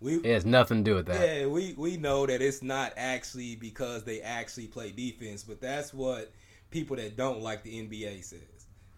We 0.00 0.16
It 0.16 0.26
has 0.26 0.44
nothing 0.44 0.84
to 0.84 0.90
do 0.90 0.94
with 0.96 1.06
that. 1.06 1.20
yeah, 1.20 1.46
we 1.46 1.74
we 1.78 1.96
know 1.96 2.26
that 2.26 2.42
it's 2.42 2.62
not 2.62 2.92
actually 2.98 3.56
because 3.56 4.04
they 4.04 4.20
actually 4.20 4.66
play 4.66 4.90
defense, 4.92 5.42
but 5.42 5.58
that's 5.60 5.94
what 5.94 6.32
people 6.70 6.96
that 6.96 7.16
don't 7.16 7.40
like 7.40 7.62
the 7.62 7.80
NBA 7.82 8.22
says. 8.24 8.40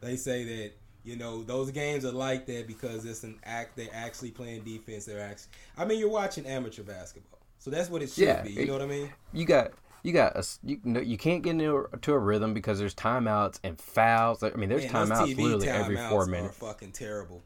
They 0.00 0.16
say 0.16 0.42
that 0.44 0.72
you 1.08 1.16
know 1.16 1.42
those 1.42 1.70
games 1.70 2.04
are 2.04 2.12
like 2.12 2.46
that 2.46 2.66
because 2.66 3.04
it's 3.04 3.24
an 3.24 3.38
act. 3.44 3.76
They're 3.76 3.88
actually 3.92 4.30
playing 4.32 4.62
defense. 4.64 5.04
They're 5.06 5.20
actually. 5.20 5.50
I 5.76 5.84
mean, 5.84 5.98
you're 5.98 6.10
watching 6.10 6.46
amateur 6.46 6.82
basketball, 6.82 7.40
so 7.58 7.70
that's 7.70 7.90
what 7.90 8.02
it 8.02 8.10
should 8.10 8.24
Yeah, 8.26 8.42
be. 8.42 8.52
You 8.52 8.62
it- 8.62 8.66
know 8.66 8.74
what 8.74 8.82
I 8.82 8.86
mean? 8.86 9.12
You 9.32 9.44
got 9.46 9.72
you 10.02 10.12
got 10.12 10.36
a 10.36 10.44
you 10.64 10.80
no, 10.84 11.00
you 11.00 11.18
can't 11.18 11.42
get 11.42 11.50
into 11.50 11.86
a, 11.92 11.96
to 11.98 12.12
a 12.14 12.18
rhythm 12.18 12.54
because 12.54 12.78
there's 12.78 12.94
timeouts 12.94 13.60
and 13.64 13.80
fouls. 13.80 14.42
I 14.42 14.50
mean, 14.50 14.68
there's 14.68 14.84
Man, 14.84 14.92
timeouts 15.08 15.36
literally 15.36 15.68
every 15.68 15.96
timeouts 15.96 16.08
four 16.08 16.26
are 16.26 16.26
minutes. 16.26 16.58
fucking 16.58 16.92
terrible. 16.92 17.42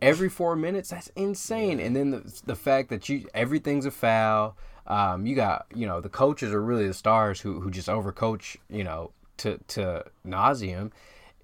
every 0.00 0.28
four 0.28 0.56
minutes. 0.56 0.90
That's 0.90 1.08
insane. 1.16 1.80
And 1.80 1.94
then 1.96 2.10
the 2.10 2.40
the 2.46 2.56
fact 2.56 2.90
that 2.90 3.08
you 3.08 3.26
everything's 3.34 3.86
a 3.86 3.90
foul. 3.90 4.56
Um, 4.86 5.26
you 5.26 5.34
got 5.36 5.66
you 5.74 5.86
know 5.86 6.00
the 6.00 6.08
coaches 6.08 6.52
are 6.52 6.62
really 6.62 6.86
the 6.86 6.94
stars 6.94 7.40
who 7.40 7.60
who 7.60 7.70
just 7.70 7.88
overcoach 7.88 8.56
you 8.70 8.84
know 8.84 9.12
to 9.38 9.58
to 9.68 10.04
nauseum. 10.26 10.92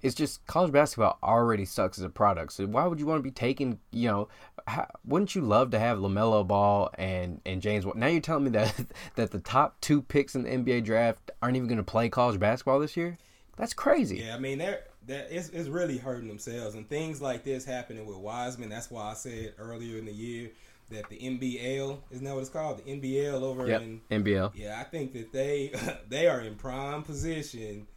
It's 0.05 0.15
just 0.15 0.45
college 0.45 0.71
basketball 0.71 1.17
already 1.23 1.65
sucks 1.65 1.97
as 1.97 2.03
a 2.03 2.09
product. 2.09 2.53
So 2.53 2.67
why 2.67 2.85
would 2.85 2.99
you 2.99 3.07
want 3.07 3.19
to 3.19 3.23
be 3.23 3.31
taking 3.31 3.79
you 3.91 4.07
know? 4.07 4.27
How, 4.67 4.87
wouldn't 5.05 5.35
you 5.35 5.41
love 5.41 5.71
to 5.71 5.79
have 5.79 5.97
Lamelo 5.97 6.45
Ball 6.45 6.91
and 6.97 7.41
and 7.45 7.61
James? 7.61 7.85
Now 7.95 8.07
you're 8.07 8.21
telling 8.21 8.43
me 8.43 8.51
that 8.51 8.73
that 9.15 9.31
the 9.31 9.39
top 9.39 9.81
two 9.81 10.01
picks 10.03 10.35
in 10.35 10.43
the 10.43 10.49
NBA 10.49 10.83
draft 10.85 11.31
aren't 11.41 11.55
even 11.55 11.67
going 11.67 11.77
to 11.77 11.83
play 11.83 12.09
college 12.09 12.39
basketball 12.39 12.79
this 12.79 12.95
year? 12.95 13.17
That's 13.57 13.73
crazy. 13.73 14.17
Yeah, 14.17 14.35
I 14.35 14.39
mean 14.39 14.59
they're 14.59 14.83
that 15.07 15.27
it's, 15.29 15.49
it's 15.49 15.69
really 15.69 15.97
hurting 15.97 16.27
themselves 16.27 16.75
and 16.75 16.87
things 16.89 17.21
like 17.21 17.43
this 17.43 17.65
happening 17.65 18.05
with 18.05 18.17
Wiseman. 18.17 18.69
That's 18.69 18.89
why 18.91 19.11
I 19.11 19.13
said 19.13 19.53
earlier 19.57 19.97
in 19.97 20.05
the 20.05 20.13
year 20.13 20.51
that 20.91 21.09
the 21.09 21.17
NBL 21.17 21.97
isn't 22.11 22.23
that 22.23 22.33
what 22.33 22.41
it's 22.41 22.49
called? 22.49 22.77
The 22.83 22.91
NBL 22.91 23.41
over 23.41 23.67
Yep. 23.67 23.81
in 23.81 24.01
NBL. 24.11 24.51
Yeah, 24.55 24.79
I 24.79 24.83
think 24.83 25.13
that 25.13 25.31
they 25.31 25.71
they 26.09 26.27
are 26.27 26.41
in 26.41 26.55
prime 26.55 27.01
position 27.03 27.87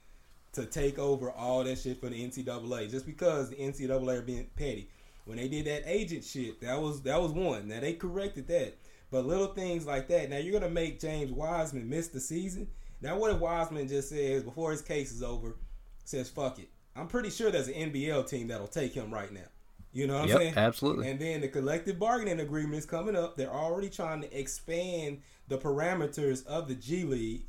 to 0.59 0.67
take 0.67 0.99
over 0.99 1.31
all 1.31 1.65
that 1.65 1.79
shit 1.79 2.00
for 2.00 2.09
the 2.09 2.27
NCAA 2.27 2.91
just 2.91 3.07
because 3.07 3.50
the 3.50 3.57
NCAA 3.57 4.19
are 4.19 4.23
being 4.23 4.49
petty. 4.57 4.91
When 5.25 5.37
they 5.37 5.49
did 5.49 5.67
that 5.67 5.83
agent 5.87 6.25
shit, 6.25 6.61
that 6.62 6.81
was 6.81 7.03
that 7.03 7.21
was 7.21 7.33
one. 7.33 7.69
Now 7.69 7.81
they 7.81 7.93
corrected 7.93 8.49
that. 8.49 8.75
But 9.11 9.27
little 9.27 9.49
things 9.49 9.87
like 9.87 10.09
that. 10.09 10.31
Now 10.31 10.38
you're 10.38 10.59
gonna 10.59 10.73
make 10.73 11.00
James 11.00 11.31
Wiseman 11.31 11.88
miss 11.88 12.09
the 12.09 12.21
season. 12.21 12.69
Now 13.00 13.19
what 13.19 13.31
if 13.31 13.38
Wiseman 13.38 13.88
just 13.88 14.09
says 14.09 14.43
before 14.43 14.71
his 14.71 14.83
case 14.83 15.12
is 15.12 15.23
over, 15.23 15.57
says 16.05 16.31
fuck 16.31 16.59
it. 16.59 16.69
I'm 16.97 17.09
pretty 17.09 17.31
sure 17.31 17.50
there's 17.50 17.69
an 17.69 17.93
NBL 17.93 18.29
team 18.29 18.49
that'll 18.49 18.67
take 18.67 18.95
him 18.95 19.12
right 19.12 19.33
now. 19.33 19.49
You 19.93 20.07
know 20.07 20.15
what 20.15 20.31
I'm 20.31 20.37
saying? 20.37 20.55
absolutely. 20.57 21.11
And 21.11 21.19
then 21.19 21.41
the 21.41 21.49
collective 21.49 21.99
bargaining 21.99 22.41
agreement 22.41 22.77
is 22.77 22.87
coming 22.87 23.17
up. 23.17 23.37
They're 23.37 23.53
already 23.53 23.88
trying 23.88 24.21
to 24.23 24.38
expand 24.38 25.23
the 25.49 25.59
parameters 25.59 26.45
of 26.47 26.69
the 26.69 26.75
G 26.75 27.05
League. 27.05 27.47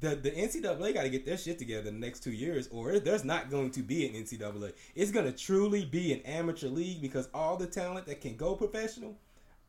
The 0.00 0.16
the 0.16 0.30
NCAA 0.30 0.94
got 0.94 1.02
to 1.02 1.10
get 1.10 1.26
their 1.26 1.36
shit 1.36 1.58
together 1.58 1.88
in 1.88 2.00
the 2.00 2.06
next 2.06 2.20
two 2.22 2.32
years, 2.32 2.68
or 2.72 2.98
there's 2.98 3.24
not 3.24 3.50
going 3.50 3.70
to 3.72 3.82
be 3.82 4.06
an 4.06 4.14
NCAA. 4.14 4.72
It's 4.94 5.10
going 5.10 5.26
to 5.26 5.32
truly 5.32 5.84
be 5.84 6.12
an 6.12 6.20
amateur 6.20 6.68
league 6.68 7.02
because 7.02 7.28
all 7.34 7.56
the 7.56 7.66
talent 7.66 8.06
that 8.06 8.20
can 8.20 8.36
go 8.36 8.54
professional 8.54 9.16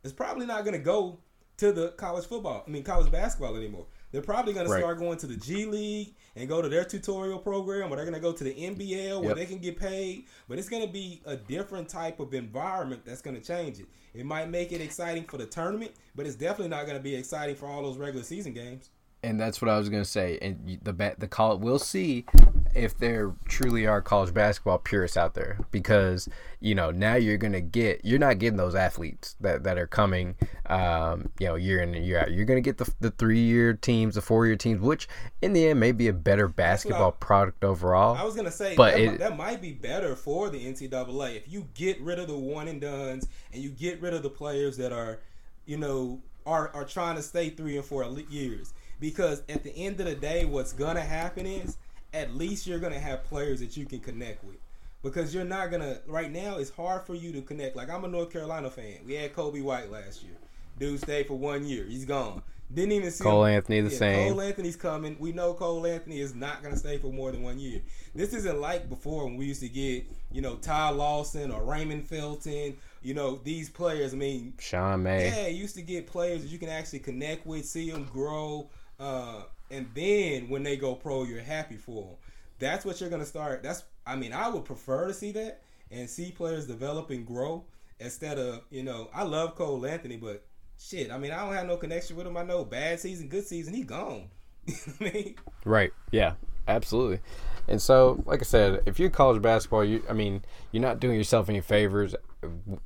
is 0.04 0.14
probably 0.14 0.46
not 0.46 0.64
going 0.64 0.74
to 0.78 0.84
go 0.84 1.20
to 1.58 1.72
the 1.72 1.90
college 1.90 2.26
football. 2.26 2.64
I 2.66 2.72
mean, 2.72 2.84
college 2.84 3.12
basketball 3.12 3.56
anymore. 3.56 3.86
They're 4.12 4.22
probably 4.22 4.54
going 4.54 4.66
to 4.66 4.72
start 4.80 4.98
going 5.00 5.18
to 5.20 5.28
the 5.28 5.36
G 5.38 5.66
League 5.66 6.16
and 6.36 6.50
go 6.50 6.62
to 6.62 6.68
their 6.68 6.84
tutorial 6.86 7.38
program, 7.40 7.92
or 7.92 7.96
they're 7.98 8.06
going 8.06 8.16
to 8.16 8.20
go 8.22 8.32
to 8.34 8.44
the 8.44 8.54
NBL 8.54 9.20
where 9.20 9.30
Yep. 9.30 9.38
they 9.38 9.46
can 9.46 9.60
get 9.60 9.78
paid. 9.78 10.26
But 10.50 10.58
it's 10.60 10.70
going 10.70 10.86
to 10.86 10.92
be 10.92 11.22
a 11.26 11.36
different 11.36 11.88
type 11.88 12.20
of 12.20 12.34
environment 12.34 13.04
that's 13.06 13.22
going 13.22 13.40
to 13.40 13.46
change 13.46 13.80
it. 13.80 13.86
It 14.14 14.26
might 14.26 14.50
make 14.50 14.72
it 14.72 14.82
exciting 14.82 15.26
for 15.26 15.38
the 15.38 15.46
tournament, 15.46 15.92
but 16.16 16.26
it's 16.26 16.36
definitely 16.36 16.70
not 16.70 16.86
going 16.86 16.98
to 16.98 17.04
be 17.04 17.16
exciting 17.16 17.56
for 17.56 17.68
all 17.68 17.84
those 17.84 17.98
regular 17.98 18.24
season 18.24 18.54
games. 18.54 18.90
And 19.24 19.40
that's 19.40 19.62
what 19.62 19.70
I 19.70 19.78
was 19.78 19.88
gonna 19.88 20.04
say. 20.04 20.40
And 20.42 20.80
the 20.82 21.16
the 21.18 21.28
call 21.28 21.60
we'll 21.60 21.78
see 21.78 22.26
if 22.74 22.98
there 22.98 23.34
truly 23.48 23.86
are 23.86 24.02
college 24.02 24.34
basketball 24.34 24.80
purists 24.80 25.16
out 25.16 25.36
there 25.36 25.60
because 25.72 26.28
you 26.60 26.74
know 26.74 26.90
now 26.90 27.16
you're 27.16 27.38
gonna 27.38 27.62
get 27.62 28.02
you're 28.04 28.18
not 28.18 28.40
getting 28.40 28.58
those 28.58 28.74
athletes 28.74 29.36
that, 29.42 29.64
that 29.64 29.78
are 29.78 29.86
coming 29.86 30.36
um, 30.68 31.30
you 31.40 31.46
know 31.46 31.54
year 31.54 31.82
in 31.82 31.94
and 31.94 32.04
year 32.04 32.20
out. 32.20 32.32
You're 32.32 32.46
gonna 32.46 32.62
get 32.62 32.80
the 32.80 32.92
the 33.00 33.12
three 33.12 33.40
year 33.42 33.74
teams, 33.76 34.16
the 34.16 34.22
four 34.22 34.48
year 34.48 34.56
teams, 34.56 34.82
which 34.82 35.08
in 35.44 35.54
the 35.54 35.68
end 35.68 35.80
may 35.80 35.92
be 35.92 36.08
a 36.08 36.14
better 36.14 36.48
basketball 36.48 37.12
product 37.12 37.64
overall. 37.64 38.16
I 38.18 38.24
was 38.24 38.36
gonna 38.36 38.50
say 38.50 38.76
But 38.76 38.94
that, 38.94 39.02
it- 39.02 39.20
that 39.20 39.38
might 39.38 39.62
be 39.62 39.72
better 39.74 40.16
for 40.16 40.50
the 40.50 40.66
NCAA 40.66 41.36
if 41.36 41.52
you 41.52 41.68
get 41.76 42.02
rid 42.02 42.18
of 42.18 42.28
the 42.28 42.38
one 42.38 42.68
and 42.68 42.82
dones 42.82 43.28
and 43.54 43.62
you 43.62 43.70
get 43.70 44.02
rid 44.02 44.16
of 44.16 44.24
the 44.24 44.32
players 44.32 44.78
that 44.78 44.92
are, 44.92 45.20
you 45.68 45.78
know, 45.78 46.22
are 46.48 46.72
are 46.74 46.86
trying 46.86 47.18
to 47.18 47.22
stay 47.22 47.50
three 47.52 47.76
and 47.78 47.86
four 47.86 48.04
years. 48.32 48.74
Because 49.02 49.44
at 49.50 49.64
the 49.64 49.76
end 49.76 50.00
of 50.00 50.06
the 50.06 50.16
day, 50.16 50.46
what's 50.46 50.72
gonna 50.72 51.02
happen 51.02 51.46
is 51.46 51.76
at 52.14 52.34
least 52.34 52.66
you're 52.66 52.80
gonna 52.80 53.00
have 53.00 53.26
players 53.26 53.60
that 53.60 53.76
you 53.76 53.86
can 53.86 54.00
connect 54.00 54.46
with. 54.46 54.56
Because 55.04 55.36
you're 55.36 55.44
not 55.44 55.72
gonna 55.72 55.98
right 56.08 56.32
now. 56.32 56.58
It's 56.58 56.70
hard 56.70 57.04
for 57.04 57.16
you 57.16 57.34
to 57.34 57.42
connect. 57.42 57.76
Like 57.76 57.90
I'm 57.90 58.06
a 58.06 58.08
North 58.08 58.32
Carolina 58.32 58.70
fan. 58.70 59.00
We 59.06 59.16
had 59.16 59.34
Coby 59.34 59.62
White 59.62 59.92
last 59.92 60.24
year. 60.24 60.38
Dude 60.80 61.02
stayed 61.02 61.28
for 61.28 61.38
one 61.38 61.66
year. 61.66 61.84
He's 61.84 62.06
gone. 62.06 62.44
Didn't 62.74 62.94
even 62.94 63.12
see 63.12 63.24
Cole 63.24 63.46
him- 63.46 63.56
Anthony 63.56 63.82
the 63.82 63.92
yeah, 63.92 63.98
same. 63.98 64.30
Cole 64.30 64.42
Anthony's 64.42 64.76
coming. 64.76 65.18
We 65.20 65.32
know 65.34 65.54
Cole 65.54 65.86
Anthony 65.86 66.20
is 66.20 66.34
not 66.34 66.62
going 66.62 66.74
to 66.74 66.80
stay 66.80 66.98
for 66.98 67.12
more 67.12 67.32
than 67.32 67.44
one 67.44 67.60
year. 67.60 67.82
This 68.16 68.34
isn't 68.34 68.62
like 68.62 68.88
before 68.88 69.26
when 69.26 69.36
we 69.36 69.46
used 69.46 69.60
to 69.62 69.68
get, 69.68 70.06
you 70.32 70.42
know, 70.42 70.56
Ty 70.56 70.92
Lawson 70.92 71.52
or 71.52 71.64
Raymond 71.64 72.08
Felton. 72.08 72.78
You 73.02 73.14
know, 73.14 73.42
these 73.44 73.70
players. 73.70 74.14
I 74.14 74.18
mean, 74.18 74.54
Sean 74.60 75.04
May. 75.04 75.28
yeah, 75.28 75.48
used 75.48 75.76
to 75.76 75.82
get 75.82 76.08
players 76.08 76.44
that 76.44 76.50
you 76.50 76.58
can 76.58 76.70
actually 76.70 77.00
connect 77.00 77.46
with, 77.46 77.66
see 77.66 77.92
them 77.92 78.06
grow, 78.06 78.70
uh, 79.02 79.44
and 79.70 79.88
then 79.94 80.50
when 80.50 80.64
they 80.64 80.78
go 80.78 80.96
pro, 80.96 81.24
you're 81.24 81.42
happy 81.42 81.76
for 81.76 82.04
them. 82.04 82.16
That's 82.60 82.86
what 82.86 83.02
you're 83.02 83.10
gonna 83.10 83.26
start. 83.26 83.64
That's, 83.64 83.84
I 84.06 84.16
mean, 84.16 84.34
I 84.34 84.48
would 84.50 84.66
prefer 84.66 85.08
to 85.08 85.14
see 85.14 85.32
that 85.32 85.62
and 85.90 86.10
see 86.10 86.32
players 86.32 86.68
develop 86.68 87.10
and 87.10 87.26
grow 87.26 87.66
instead 88.00 88.38
of, 88.38 88.62
you 88.70 88.84
know, 88.84 89.10
I 89.14 89.24
love 89.24 89.56
Cole 89.56 89.86
Anthony, 89.86 90.18
but 90.18 90.46
shit, 90.80 91.12
I 91.12 91.18
mean, 91.18 91.32
I 91.32 91.44
don't 91.46 91.56
have 91.56 91.68
no 91.68 91.78
connection 91.78 92.16
with 92.16 92.28
him. 92.28 92.38
I 92.38 92.44
know 92.44 92.64
bad 92.64 93.00
season, 93.00 93.28
good 93.28 93.46
season, 93.46 93.74
he 93.74 93.84
gone. 93.84 94.30
Right. 95.66 95.92
Yeah. 96.12 96.34
Absolutely. 96.68 97.20
And 97.68 97.82
so, 97.82 98.24
like 98.26 98.40
I 98.40 98.44
said, 98.44 98.82
if 98.86 99.00
you're 99.00 99.10
college 99.10 99.42
basketball, 99.42 99.84
you 99.84 100.04
I 100.10 100.14
mean, 100.14 100.44
you're 100.72 100.82
not 100.82 101.00
doing 101.00 101.18
yourself 101.18 101.50
any 101.50 101.62
favors, 101.62 102.16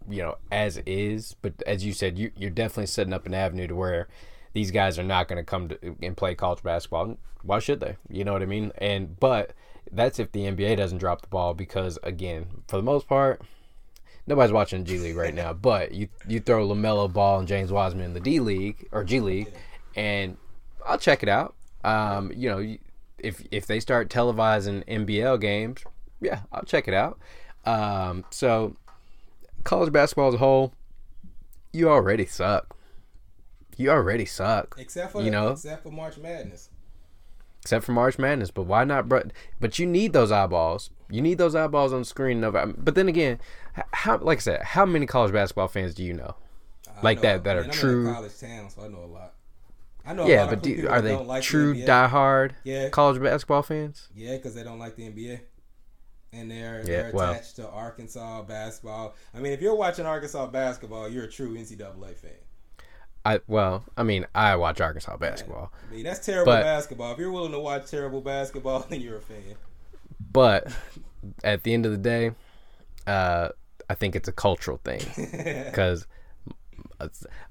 you 0.10 0.22
know, 0.22 0.38
as 0.52 0.78
is. 0.86 1.36
But 1.42 1.62
as 1.66 1.86
you 1.86 1.94
said, 1.94 2.18
you 2.18 2.32
you're 2.36 2.50
definitely 2.50 2.88
setting 2.88 3.14
up 3.14 3.26
an 3.26 3.34
avenue 3.34 3.68
to 3.68 3.76
where 3.76 4.08
these 4.56 4.72
guys 4.72 4.98
are 4.98 5.04
not 5.04 5.28
going 5.28 5.38
to 5.38 5.44
come 5.44 5.70
and 6.02 6.16
play 6.16 6.34
college 6.34 6.64
basketball. 6.64 7.18
Why 7.44 7.60
should 7.60 7.82
they? 7.82 7.98
You 8.10 8.24
know 8.24 8.32
what 8.32 8.42
I 8.42 8.46
mean? 8.46 8.72
And 8.78 9.20
but 9.20 9.52
that's 9.92 10.18
if 10.18 10.32
the 10.32 10.46
NBA 10.46 10.78
doesn't 10.78 10.98
drop 10.98 11.22
the 11.22 11.28
ball 11.28 11.54
because 11.54 12.00
again, 12.04 12.48
for 12.70 12.78
the 12.78 12.82
most 12.82 13.06
part, 13.06 13.42
nobody's 14.26 14.54
watching 14.54 14.86
G 14.86 14.98
League 14.98 15.18
right 15.18 15.34
now. 15.34 15.52
But 15.52 15.94
you 15.94 16.08
you 16.26 16.40
throw 16.40 16.66
Lamelo 16.66 17.12
Ball 17.12 17.40
and 17.40 17.48
James 17.50 17.70
Wiseman 17.70 18.06
in 18.06 18.14
the 18.14 18.22
D 18.22 18.40
League 18.40 18.88
or 18.94 19.04
G 19.04 19.20
League, 19.20 19.52
and 19.94 20.38
I'll 20.86 20.98
check 20.98 21.22
it 21.22 21.30
out. 21.30 21.54
Um, 21.84 22.32
you 22.34 22.50
know, 22.50 22.78
if 23.20 23.44
if 23.52 23.68
they 23.68 23.82
start 23.82 24.10
televising 24.10 24.86
NBL 24.86 25.42
games, 25.42 25.84
yeah, 26.22 26.44
I'll 26.54 26.64
check 26.64 26.88
it 26.88 26.94
out. 26.94 27.20
Um, 27.66 28.24
so 28.30 28.78
college 29.66 29.92
basketball 29.92 30.30
as 30.30 30.36
a 30.36 30.38
whole, 30.38 30.74
you 31.74 31.90
already 31.90 32.26
suck. 32.26 32.76
You 33.78 33.90
already 33.92 34.26
suck, 34.26 34.76
except 34.80 35.12
for 35.12 35.22
You 35.22 35.32
know? 35.32 35.50
except 35.50 35.84
for 35.84 35.92
March 35.92 36.18
Madness. 36.18 36.70
except 37.62 37.84
for 37.86 37.92
March 37.94 38.18
Madness. 38.20 38.52
But 38.52 38.64
why 38.64 38.84
not? 38.84 39.10
But 39.10 39.32
but 39.60 39.80
you 39.80 39.86
need 39.86 40.14
those 40.14 40.32
eyeballs. 40.32 40.90
You 41.10 41.22
need 41.22 41.38
those 41.38 41.56
eyeballs 41.56 41.94
on 41.94 42.00
the 42.00 42.06
screen. 42.06 42.44
Of, 42.44 42.56
um, 42.56 42.76
but 42.78 42.96
then 42.96 43.08
again, 43.08 43.40
how 43.92 44.18
like 44.18 44.38
I 44.38 44.42
said, 44.42 44.62
how 44.64 44.86
many 44.86 45.06
college 45.06 45.34
basketball 45.34 45.68
fans 45.68 45.94
do 45.94 46.04
you 46.04 46.14
know? 46.14 46.36
I 46.98 47.02
Like 47.02 47.18
know- 47.18 47.22
that- 47.24 47.44
that 47.44 47.58
I 47.58 47.60
are 47.60 47.64
I'm 47.66 47.72
true- 47.72 48.14
college 48.14 48.40
town, 48.40 48.70
so 48.70 48.84
I 48.84 48.88
know 48.88 49.04
a 49.04 49.06
lot. 49.06 49.34
I 50.06 50.14
know. 50.14 50.24
a 50.24 50.30
Yeah, 50.30 50.42
lot 50.42 50.50
but 50.50 50.58
of 50.58 50.62
do, 50.62 50.76
people 50.76 50.92
are 50.92 51.02
they 51.02 51.16
like 51.16 51.44
true 51.44 51.74
NBA. 51.74 51.86
diehard 51.88 52.52
Yeah. 52.64 52.90
college 52.90 53.22
basketball 53.22 53.64
fans? 53.64 54.08
Yeah, 54.16 54.38
because 54.38 54.54
they 54.56 54.64
don't 54.64 54.78
like 54.80 54.96
the 54.96 55.08
NBA, 55.08 55.40
and 56.32 56.50
they're 56.52 56.80
Yeah, 56.82 56.86
they're 56.86 57.12
well. 57.12 57.32
attached 57.32 57.56
to 57.58 57.68
Arkansas 57.68 58.44
basketball. 58.44 59.16
I 59.34 59.40
mean, 59.40 59.52
if 59.52 59.62
you're 59.62 59.76
watching 59.76 60.06
Arkansas 60.06 60.46
basketball, 60.48 61.10
you're 61.10 61.24
a 61.26 61.30
true 61.32 61.56
NCAA 61.58 62.14
fan. 62.14 62.32
I 63.26 63.40
well, 63.48 63.84
I 63.98 64.04
mean, 64.04 64.28
I 64.36 64.56
watch 64.56 64.80
Arkansas 64.80 65.18
basketball. 65.18 65.74
I 65.90 65.96
mean, 65.96 66.04
that's 66.04 66.24
terrible 66.26 66.54
But- 66.54 66.64
basketball. 66.64 67.12
If 67.12 67.18
you're 67.18 67.32
willing 67.32 67.52
to 67.54 67.60
watch 67.60 67.90
terrible 67.90 68.22
basketball, 68.22 68.80
then 68.90 69.02
you're 69.02 69.18
a 69.18 69.22
fan. 69.22 69.56
But 70.32 70.72
at 71.44 71.64
the 71.64 71.74
end 71.74 71.86
of 71.86 71.92
the 71.92 71.98
day, 71.98 72.32
uh, 73.08 73.50
I 73.90 73.94
think 73.96 74.16
it's 74.16 74.28
a 74.28 74.32
cultural 74.32 74.80
thing 74.84 75.02
because 75.66 76.06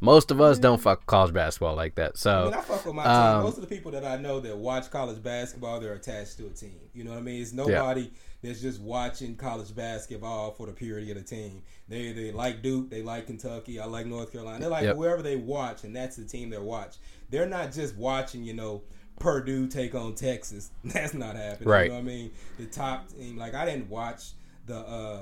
most 0.01 0.31
of 0.31 0.41
us 0.41 0.59
don't 0.59 0.81
fuck 0.81 1.07
college 1.07 1.33
basketball 1.33 1.75
like 1.75 1.97
that. 1.97 2.17
So 2.17 2.43
I 2.43 2.45
mean, 2.45 2.55
I 2.55 2.61
fuck 2.61 2.85
with 2.85 2.95
my 2.95 3.05
um, 3.05 3.35
team. 3.37 3.43
Most 3.45 3.59
of 3.59 3.69
the 3.69 3.75
people 3.75 3.91
that 3.93 4.05
I 4.05 4.17
know 4.17 4.41
that 4.41 4.57
watch 4.57 4.91
college 4.91 5.23
basketball, 5.23 5.81
they're 5.81 5.95
attached 5.95 6.39
to 6.39 6.47
a 6.47 6.51
team. 6.51 6.79
You 6.93 7.05
know 7.05 7.11
what 7.11 7.19
I 7.19 7.23
mean? 7.23 7.43
It's 7.43 7.53
nobody 7.53 8.13
that's 8.45 8.61
just 8.61 8.81
watching 8.81 9.37
college 9.37 9.75
basketball 9.75 10.53
for 10.53 10.67
the 10.67 10.73
purity 10.73 11.11
of 11.11 11.17
the 11.17 11.23
team. 11.23 11.63
They 11.89 12.13
they 12.13 12.33
like 12.33 12.63
Duke, 12.63 12.91
they 12.91 13.03
like 13.03 13.27
Kentucky, 13.27 13.79
I 13.81 13.87
like 13.87 14.07
North 14.07 14.33
Carolina. 14.33 14.61
They 14.61 14.67
like 14.67 14.85
Yep. 14.85 14.97
whoever 14.97 15.23
they 15.23 15.37
watch, 15.37 15.85
and 15.85 15.95
that's 15.95 16.17
the 16.17 16.25
team 16.25 16.51
they 16.51 16.59
watch. 16.59 16.97
They're 17.31 17.49
not 17.49 17.73
just 17.73 17.97
watching, 17.97 18.45
you 18.45 18.55
know. 18.55 18.83
Purdue 19.21 19.69
take 19.69 19.95
on 19.95 20.17
Texas. 20.17 20.73
That's 20.85 21.15
not 21.15 21.37
happening. 21.37 21.69
Right. 21.69 21.85
You 21.85 21.91
know 21.91 21.95
what 21.95 22.01
I 22.01 22.03
mean? 22.03 22.31
The 22.59 22.67
top 22.67 23.09
team. 23.09 23.37
Like 23.37 23.55
I 23.55 23.65
didn't 23.65 23.89
watch 23.89 24.33
the 24.67 24.79
uh 24.79 25.21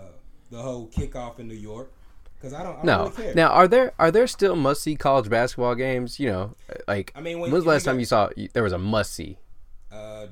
the 0.50 0.62
whole 0.62 0.88
kickoff 0.88 1.38
in 1.38 1.46
New 1.46 1.54
York 1.54 1.92
because 2.38 2.54
I 2.54 2.62
don't. 2.62 2.72
I 2.72 2.76
don't 2.76 2.86
no. 2.86 2.98
really 3.10 3.16
care. 3.22 3.34
Now, 3.34 3.48
are 3.50 3.68
there 3.68 3.92
are 3.98 4.10
there 4.10 4.26
still 4.26 4.56
must 4.56 4.82
see 4.82 4.96
college 4.96 5.28
basketball 5.28 5.74
games? 5.74 6.18
You 6.18 6.28
know, 6.28 6.54
like 6.88 7.12
I 7.14 7.20
mean, 7.20 7.38
when 7.38 7.50
when 7.50 7.52
was 7.52 7.64
the 7.64 7.68
last 7.70 7.84
time 7.84 7.96
got- 7.96 8.00
you 8.00 8.06
saw 8.06 8.30
there 8.54 8.62
was 8.62 8.72
a 8.72 8.78
must 8.78 9.12
see? 9.12 9.36
uh, 9.92 10.28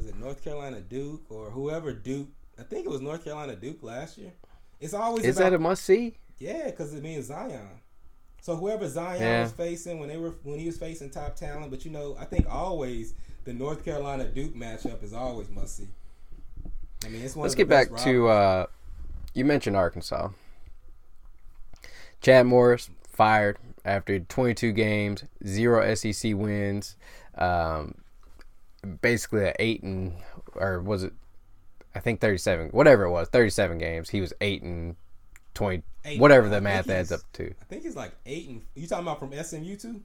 was 0.00 0.08
it 0.08 0.18
North 0.18 0.42
Carolina 0.42 0.80
Duke 0.80 1.22
or 1.28 1.50
whoever 1.50 1.92
Duke? 1.92 2.28
I 2.58 2.62
think 2.62 2.86
it 2.86 2.88
was 2.88 3.02
North 3.02 3.22
Carolina 3.22 3.54
Duke 3.54 3.82
last 3.82 4.16
year. 4.16 4.32
It's 4.80 4.94
always 4.94 5.24
Is 5.26 5.36
about, 5.36 5.50
that 5.50 5.56
a 5.56 5.58
must 5.58 5.84
see? 5.84 6.16
yeah, 6.38 6.66
because 6.66 6.94
it 6.94 7.02
means 7.02 7.26
Zion. 7.26 7.68
So 8.40 8.56
whoever 8.56 8.88
Zion 8.88 9.20
Yeah. 9.20 9.42
was 9.42 9.52
facing 9.52 9.98
when 10.00 10.08
they 10.08 10.16
were 10.16 10.34
when 10.42 10.58
he 10.58 10.64
was 10.66 10.78
facing 10.78 11.10
top 11.10 11.36
talent, 11.36 11.70
but 11.70 11.84
you 11.84 11.90
know, 11.90 12.16
I 12.18 12.24
think 12.24 12.46
always 12.48 13.12
the 13.44 13.52
North 13.52 13.84
Carolina 13.84 14.24
Duke 14.24 14.54
matchup 14.54 15.02
is 15.02 15.12
always 15.12 15.50
must 15.50 15.76
see. 15.76 15.88
I 17.04 17.08
mean, 17.08 17.22
it's 17.22 17.36
one. 17.36 17.42
Let's 17.42 17.52
of 17.54 17.58
the 17.58 17.64
get 17.64 17.68
back 17.68 17.94
to 18.04 18.28
uh, 18.28 18.66
you 19.34 19.44
mentioned 19.44 19.76
Arkansas. 19.76 20.30
Chad 22.22 22.46
Morris 22.46 22.88
fired 23.06 23.58
after 23.84 24.18
22 24.18 24.72
games, 24.72 25.24
zero 25.46 25.94
SEC 25.94 26.34
wins, 26.34 26.96
um, 27.36 27.94
basically 29.00 29.44
a 29.44 29.54
eight 29.58 29.82
and 29.82 30.14
or 30.54 30.80
was 30.80 31.04
it? 31.04 31.12
I 31.94 32.00
think 32.00 32.20
37, 32.20 32.68
whatever 32.68 33.04
it 33.04 33.10
was, 33.10 33.28
37 33.28 33.78
games. 33.78 34.08
He 34.08 34.20
was 34.20 34.32
eight 34.40 34.62
and 34.62 34.94
20, 35.54 35.82
whatever 36.18 36.48
the 36.48 36.60
math 36.60 36.88
adds 36.88 37.10
up 37.10 37.20
to. 37.32 37.50
I 37.60 37.64
think 37.64 37.82
he's 37.82 37.96
like 37.96 38.12
eight 38.26 38.48
and. 38.48 38.62
You 38.74 38.86
talking 38.86 39.06
about 39.06 39.18
from 39.18 39.32
SMU 39.32 39.76
too? 39.76 40.00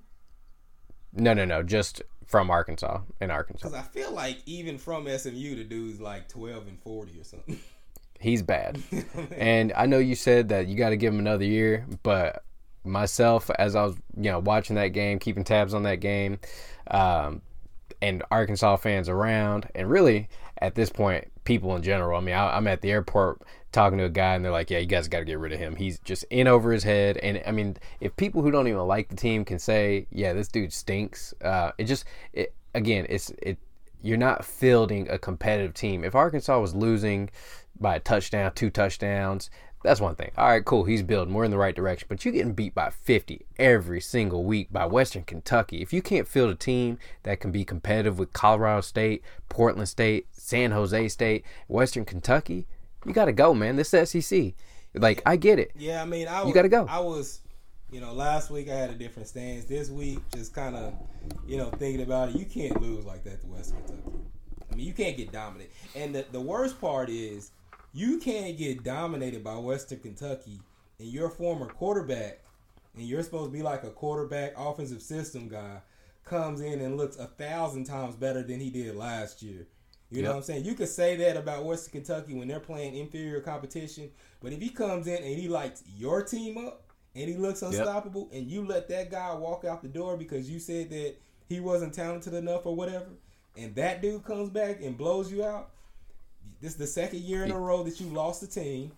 No, 1.13 1.33
no, 1.33 1.45
no, 1.45 1.63
just 1.63 2.01
from 2.25 2.49
Arkansas 2.49 3.01
in 3.21 3.31
Arkansas. 3.31 3.67
Because 3.67 3.79
I 3.79 3.83
feel 3.83 4.11
like 4.11 4.39
even 4.45 4.77
from 4.77 5.07
SMU, 5.07 5.55
the 5.55 5.63
dude's 5.63 6.01
like 6.01 6.27
twelve 6.27 6.67
and 6.67 6.79
forty 6.81 7.19
or 7.19 7.23
something. 7.23 7.59
He's 8.19 8.41
bad. 8.41 8.81
And 9.37 9.73
I 9.75 9.85
know 9.85 9.99
you 9.99 10.15
said 10.15 10.49
that 10.49 10.67
you 10.67 10.75
got 10.75 10.89
to 10.89 10.97
give 10.97 11.13
him 11.13 11.19
another 11.19 11.43
year, 11.43 11.85
but 12.03 12.43
myself, 12.83 13.49
as 13.59 13.75
I 13.75 13.83
was, 13.83 13.95
you 14.15 14.31
know, 14.31 14.39
watching 14.39 14.77
that 14.77 14.89
game, 14.89 15.19
keeping 15.19 15.43
tabs 15.43 15.73
on 15.73 15.83
that 15.83 15.99
game, 15.99 16.39
um, 16.87 17.41
and 18.01 18.23
Arkansas 18.31 18.77
fans 18.77 19.09
around, 19.09 19.69
and 19.75 19.89
really 19.89 20.29
at 20.59 20.75
this 20.75 20.89
point, 20.89 21.31
people 21.43 21.75
in 21.75 21.83
general. 21.83 22.17
I 22.17 22.21
mean, 22.21 22.35
I, 22.35 22.57
I'm 22.57 22.67
at 22.67 22.81
the 22.81 22.91
airport 22.91 23.41
talking 23.71 23.97
to 23.97 24.05
a 24.05 24.09
guy, 24.09 24.35
and 24.35 24.43
they're 24.43 24.51
like, 24.51 24.69
"Yeah, 24.69 24.79
you 24.79 24.85
guys 24.85 25.07
got 25.07 25.19
to 25.19 25.25
get 25.25 25.39
rid 25.39 25.53
of 25.53 25.59
him. 25.59 25.75
He's 25.75 25.99
just 25.99 26.23
in 26.29 26.47
over 26.47 26.71
his 26.71 26.83
head." 26.83 27.17
And 27.17 27.41
I 27.45 27.51
mean, 27.51 27.77
if 27.99 28.15
people 28.15 28.41
who 28.41 28.51
don't 28.51 28.67
even 28.67 28.81
like 28.81 29.09
the 29.09 29.15
team 29.15 29.45
can 29.45 29.59
say, 29.59 30.07
"Yeah, 30.11 30.33
this 30.33 30.47
dude 30.47 30.73
stinks," 30.73 31.33
uh, 31.41 31.71
it 31.77 31.85
just, 31.85 32.05
it 32.33 32.53
again, 32.73 33.05
it's 33.09 33.29
it. 33.41 33.57
You're 34.01 34.17
not 34.17 34.45
fielding 34.45 35.09
a 35.09 35.17
competitive 35.17 35.73
team. 35.73 36.03
If 36.03 36.13
Arkansas 36.13 36.59
was 36.59 36.75
losing 36.75 37.31
by 37.79 37.95
a 37.95 37.99
touchdown, 37.99 38.51
two 38.53 38.69
touchdowns, 38.69 39.49
that's 39.85 40.01
one 40.01 40.15
thing. 40.15 40.31
All 40.37 40.47
right, 40.47 40.63
cool. 40.65 40.83
He's 40.83 41.03
building. 41.03 41.33
We're 41.33 41.45
in 41.45 41.51
the 41.51 41.57
right 41.57 41.75
direction. 41.75 42.07
But 42.09 42.25
you're 42.25 42.33
getting 42.33 42.53
beat 42.53 42.73
by 42.73 42.89
50 42.89 43.45
every 43.57 44.01
single 44.01 44.43
week 44.43 44.71
by 44.71 44.85
Western 44.85 45.23
Kentucky. 45.23 45.81
If 45.81 45.93
you 45.93 46.01
can't 46.01 46.27
field 46.27 46.49
a 46.49 46.55
team 46.55 46.97
that 47.23 47.39
can 47.39 47.51
be 47.51 47.63
competitive 47.63 48.19
with 48.19 48.33
Colorado 48.33 48.81
State, 48.81 49.23
Portland 49.49 49.87
State, 49.87 50.27
San 50.31 50.71
Jose 50.71 51.07
State, 51.09 51.45
Western 51.67 52.05
Kentucky, 52.05 52.67
you 53.05 53.13
got 53.13 53.25
to 53.25 53.33
go, 53.33 53.53
man. 53.53 53.75
This 53.75 53.93
is 53.93 54.09
SEC. 54.09 54.53
Like, 54.93 55.21
I 55.25 55.35
get 55.35 55.59
it. 55.59 55.71
Yeah, 55.77 56.01
I 56.01 56.05
mean, 56.05 56.27
I 56.27 56.39
was, 56.39 56.47
You 56.47 56.53
gotta 56.53 56.69
go. 56.69 56.85
I 56.89 56.99
was, 56.99 57.41
you 57.91 57.99
know, 58.01 58.13
last 58.13 58.49
week 58.49 58.69
I 58.69 58.75
had 58.75 58.89
a 58.89 58.95
different 58.95 59.27
stance. 59.27 59.65
This 59.65 59.89
week, 59.89 60.19
just 60.33 60.53
kind 60.53 60.75
of, 60.75 60.93
you 61.45 61.57
know, 61.57 61.69
thinking 61.69 62.01
about 62.01 62.29
it, 62.29 62.35
you 62.35 62.45
can't 62.45 62.81
lose 62.81 63.05
like 63.05 63.23
that 63.25 63.41
to 63.41 63.47
West 63.47 63.73
Kentucky. 63.75 64.17
I 64.71 64.75
mean, 64.75 64.87
you 64.87 64.93
can't 64.93 65.15
get 65.17 65.31
dominant. 65.31 65.69
And 65.95 66.15
the, 66.15 66.25
the 66.31 66.41
worst 66.41 66.79
part 66.81 67.09
is, 67.09 67.51
you 67.95 68.19
can't 68.19 68.57
get 68.57 68.83
dominated 68.83 69.41
by 69.43 69.55
Western 69.55 69.99
Kentucky, 69.99 70.59
and 70.99 71.07
your 71.07 71.29
former 71.29 71.65
quarterback, 71.67 72.41
and 72.95 73.07
you're 73.07 73.23
supposed 73.23 73.51
to 73.51 73.57
be 73.57 73.63
like 73.63 73.83
a 73.83 73.89
quarterback 73.89 74.53
offensive 74.57 75.01
system 75.01 75.47
guy, 75.47 75.77
comes 76.25 76.59
in 76.59 76.81
and 76.81 76.97
looks 76.97 77.17
a 77.17 77.27
thousand 77.27 77.85
times 77.85 78.15
better 78.15 78.43
than 78.43 78.59
he 78.59 78.69
did 78.69 78.95
last 78.95 79.41
year. 79.41 79.67
You 80.11 80.21
know 80.21 80.29
Yep. 80.29 80.33
what 80.33 80.37
I'm 80.37 80.43
saying? 80.43 80.65
You 80.65 80.73
could 80.75 80.89
say 80.89 81.15
that 81.17 81.37
about 81.37 81.63
Western 81.65 81.91
Kentucky 81.93 82.33
when 82.35 82.47
they're 82.47 82.59
playing 82.59 82.95
inferior 82.95 83.39
competition, 83.39 84.11
but 84.41 84.51
if 84.51 84.59
he 84.61 84.69
comes 84.69 85.07
in 85.07 85.17
and 85.23 85.35
he 85.39 85.47
lights 85.47 85.81
your 85.97 86.21
team 86.21 86.57
up 86.57 86.83
and 87.15 87.29
he 87.29 87.35
looks 87.35 87.61
unstoppable, 87.61 88.29
and 88.33 88.45
you 88.51 88.65
let 88.65 88.89
that 88.89 89.09
guy 89.09 89.33
walk 89.33 89.63
out 89.63 89.81
the 89.81 89.87
door 89.87 90.17
because 90.17 90.49
you 90.49 90.59
said 90.59 90.89
that 90.89 91.15
he 91.47 91.59
wasn't 91.61 91.93
talented 91.93 92.33
enough 92.33 92.65
or 92.65 92.75
whatever, 92.75 93.07
and 93.57 93.73
that 93.75 94.01
dude 94.01 94.25
comes 94.25 94.49
back 94.49 94.81
and 94.81 94.97
blows 94.97 95.31
you 95.31 95.43
out, 95.45 95.69
this 96.65 96.73
is 96.73 96.79
the 96.79 96.87
second 96.87 97.21
year 97.21 97.43
in 97.43 97.51
a 97.51 97.59
row 97.59 97.83
that 97.83 97.99
you 97.99 98.07
lost 98.07 98.41
the 98.41 98.47
team. 98.47 98.91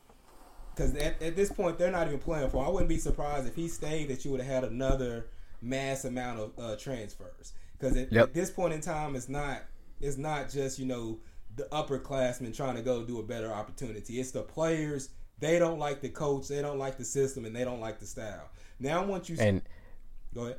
Because 0.73 0.95
at, 0.95 1.21
at 1.21 1.35
this 1.35 1.51
point, 1.51 1.77
they're 1.77 1.91
not 1.91 2.07
even 2.07 2.17
playing 2.19 2.49
for. 2.49 2.61
him. 2.63 2.67
I 2.67 2.69
wouldn't 2.69 2.87
be 2.87 2.97
surprised 2.97 3.45
if 3.45 3.55
he 3.55 3.67
stayed 3.67 4.07
that 4.07 4.23
you 4.23 4.31
would 4.31 4.39
have 4.39 4.63
had 4.63 4.71
another 4.71 5.27
mass 5.61 6.05
amount 6.05 6.39
of 6.39 6.51
uh, 6.57 6.75
transfers. 6.77 7.51
Because 7.77 7.97
at, 7.97 8.13
Yep. 8.13 8.23
at 8.23 8.33
this 8.33 8.49
point 8.51 8.73
in 8.73 8.79
time, 8.79 9.17
it's 9.17 9.27
not 9.27 9.63
it's 9.99 10.15
not 10.17 10.49
just 10.49 10.79
you 10.79 10.85
know 10.85 11.19
the 11.57 11.63
upperclassmen 11.73 12.55
trying 12.55 12.75
to 12.77 12.81
go 12.81 13.03
do 13.03 13.19
a 13.19 13.23
better 13.23 13.51
opportunity. 13.51 14.17
It's 14.17 14.31
the 14.31 14.43
players. 14.43 15.09
They 15.39 15.59
don't 15.59 15.77
like 15.77 15.99
the 15.99 16.09
coach. 16.09 16.47
They 16.47 16.61
don't 16.61 16.79
like 16.79 16.97
the 16.97 17.05
system, 17.05 17.43
and 17.43 17.53
they 17.53 17.65
don't 17.65 17.81
like 17.81 17.99
the 17.99 18.05
style. 18.05 18.49
Now, 18.79 19.03
once 19.03 19.27
you 19.29 19.35
And 19.39 19.61
go 20.33 20.43
ahead, 20.45 20.57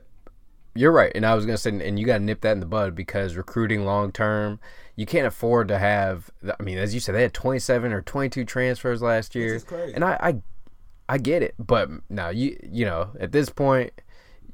You're 0.78 0.92
right, 0.92 1.10
and 1.12 1.26
I 1.26 1.34
was 1.34 1.44
gonna 1.44 1.58
say, 1.58 1.70
and 1.70 1.98
you 1.98 2.06
got 2.06 2.18
to 2.18 2.24
nip 2.24 2.42
that 2.42 2.52
in 2.52 2.60
the 2.60 2.66
bud 2.66 2.94
because 2.94 3.34
recruiting 3.34 3.84
long 3.84 4.12
term, 4.12 4.60
you 4.94 5.06
can't 5.06 5.26
afford 5.26 5.66
to 5.68 5.78
have. 5.78 6.30
I 6.56 6.62
mean, 6.62 6.78
as 6.78 6.94
you 6.94 7.00
said, 7.00 7.16
they 7.16 7.22
had 7.22 7.34
27 7.34 7.92
or 7.92 8.00
22 8.00 8.44
transfers 8.44 9.02
last 9.02 9.34
year, 9.34 9.56
is 9.56 9.64
crazy. 9.64 9.92
and 9.94 10.04
I, 10.04 10.16
I, 10.20 11.14
I 11.14 11.18
get 11.18 11.42
it, 11.42 11.56
but 11.58 11.90
now 12.08 12.28
you, 12.28 12.56
you 12.62 12.84
know, 12.84 13.10
at 13.18 13.32
this 13.32 13.50
point, 13.50 13.92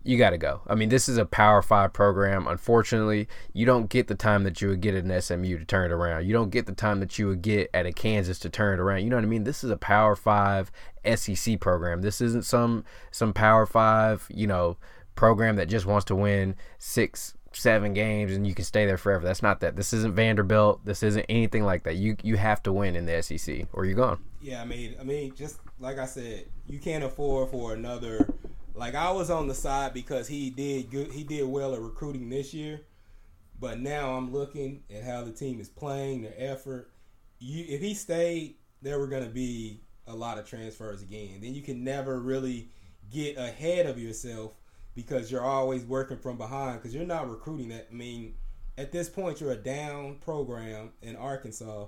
you 0.03 0.17
got 0.17 0.31
to 0.31 0.39
go. 0.39 0.63
I 0.67 0.75
mean, 0.75 0.89
this 0.89 1.11
is 1.11 1.19
a 1.19 1.27
Power 1.27 1.61
Five 1.61 1.93
program. 1.93 2.47
Unfortunately, 2.47 3.29
you 3.53 3.67
don't 3.67 3.91
get 3.91 4.07
the 4.07 4.15
time 4.15 4.45
that 4.45 4.63
you 4.63 4.69
would 4.69 4.81
get 4.81 4.95
at 4.95 5.05
an 5.05 5.21
SMU 5.21 5.59
to 5.59 5.65
turn 5.67 5.91
it 5.91 5.95
around. 5.95 6.27
You 6.27 6.33
don't 6.33 6.51
get 6.51 6.65
the 6.65 6.73
time 6.75 7.01
that 7.01 7.19
you 7.19 7.29
would 7.29 7.43
get 7.43 7.69
at 7.75 7.85
a 7.85 7.93
Kansas 7.93 8.39
to 8.39 8.49
turn 8.49 8.79
it 8.79 8.83
around. 8.83 9.03
You 9.03 9.11
know 9.11 9.17
what 9.17 9.25
I 9.25 9.29
mean? 9.29 9.45
This 9.45 9.63
is 9.63 9.71
a 9.71 9.77
Power 9.77 10.17
Five 10.17 10.73
SEC 11.05 11.61
program. 11.61 12.01
This 12.01 12.23
isn't 12.23 12.47
some 12.47 12.85
some 13.11 13.35
Power 13.35 13.67
Five, 13.67 14.27
you 14.31 14.47
know, 14.47 14.79
program 15.15 15.57
that 15.57 15.67
just 15.67 15.87
wants 15.87 16.05
to 16.07 16.15
win 16.15 16.57
six, 16.79 17.35
seven 17.53 17.95
games 17.95 18.33
and 18.33 18.47
you 18.47 18.55
can 18.55 18.65
stay 18.65 18.87
there 18.87 18.97
forever. 18.97 19.25
That's 19.25 19.43
not 19.43 19.61
that. 19.61 19.77
This 19.77 19.93
isn't 19.93 20.15
Vanderbilt. 20.15 20.85
This 20.85 21.03
isn't 21.03 21.27
anything 21.29 21.65
like 21.65 21.85
that. 21.85 21.97
You 21.97 22.17
you 22.23 22.37
have 22.37 22.63
to 22.65 22.73
win 22.73 22.97
in 22.97 23.07
the 23.07 23.23
SEC 23.23 23.67
or 23.73 23.85
you're 23.85 23.97
gone. 23.97 24.19
Yeah, 24.41 24.61
I 24.61 24.65
mean, 24.65 24.97
I 25.01 25.05
mean, 25.05 25.35
just 25.35 25.59
like 25.79 25.99
I 25.99 26.07
said, 26.07 26.47
you 26.67 26.79
can't 26.79 27.05
afford 27.05 27.51
for 27.51 27.75
another. 27.75 28.35
Like 28.75 28.95
I 28.95 29.11
was 29.11 29.31
on 29.31 29.47
the 29.47 29.55
side 29.55 29.95
because 29.95 30.27
he 30.27 30.51
did 30.51 30.91
good. 30.91 31.13
He 31.13 31.25
did 31.25 31.47
well 31.47 31.75
at 31.75 31.81
recruiting 31.81 32.29
this 32.29 32.53
year, 32.53 32.81
but 33.61 33.81
now 33.81 34.15
I'm 34.15 34.33
looking 34.33 34.83
at 34.95 35.05
how 35.05 35.23
the 35.23 35.33
team 35.33 35.61
is 35.61 35.69
playing, 35.69 36.23
their 36.23 36.35
effort. 36.37 36.91
You, 37.39 37.65
if 37.69 37.81
he 37.81 37.95
stayed, 37.95 38.57
there 38.83 38.99
were 38.99 39.07
going 39.07 39.25
to 39.25 39.31
be 39.31 39.81
a 40.07 40.15
lot 40.15 40.39
of 40.39 40.47
transfers 40.47 41.03
again. 41.03 41.39
Then 41.41 41.55
you 41.55 41.63
can 41.63 41.85
never 41.85 42.21
really 42.21 42.69
get 43.13 43.37
ahead 43.37 43.87
of 43.87 43.99
yourself 43.99 44.53
because 44.95 45.31
you're 45.31 45.45
always 45.45 45.85
working 45.85 46.17
from 46.19 46.37
behind 46.37 46.81
because 46.81 46.95
you're 46.95 47.05
not 47.05 47.29
recruiting 47.31 47.69
that. 47.71 47.89
I 47.91 47.95
mean, 47.95 48.35
at 48.79 48.93
this 48.93 49.09
point, 49.09 49.41
you're 49.41 49.53
a 49.53 49.57
down 49.57 50.17
program 50.17 50.91
in 51.03 51.17
Arkansas 51.17 51.87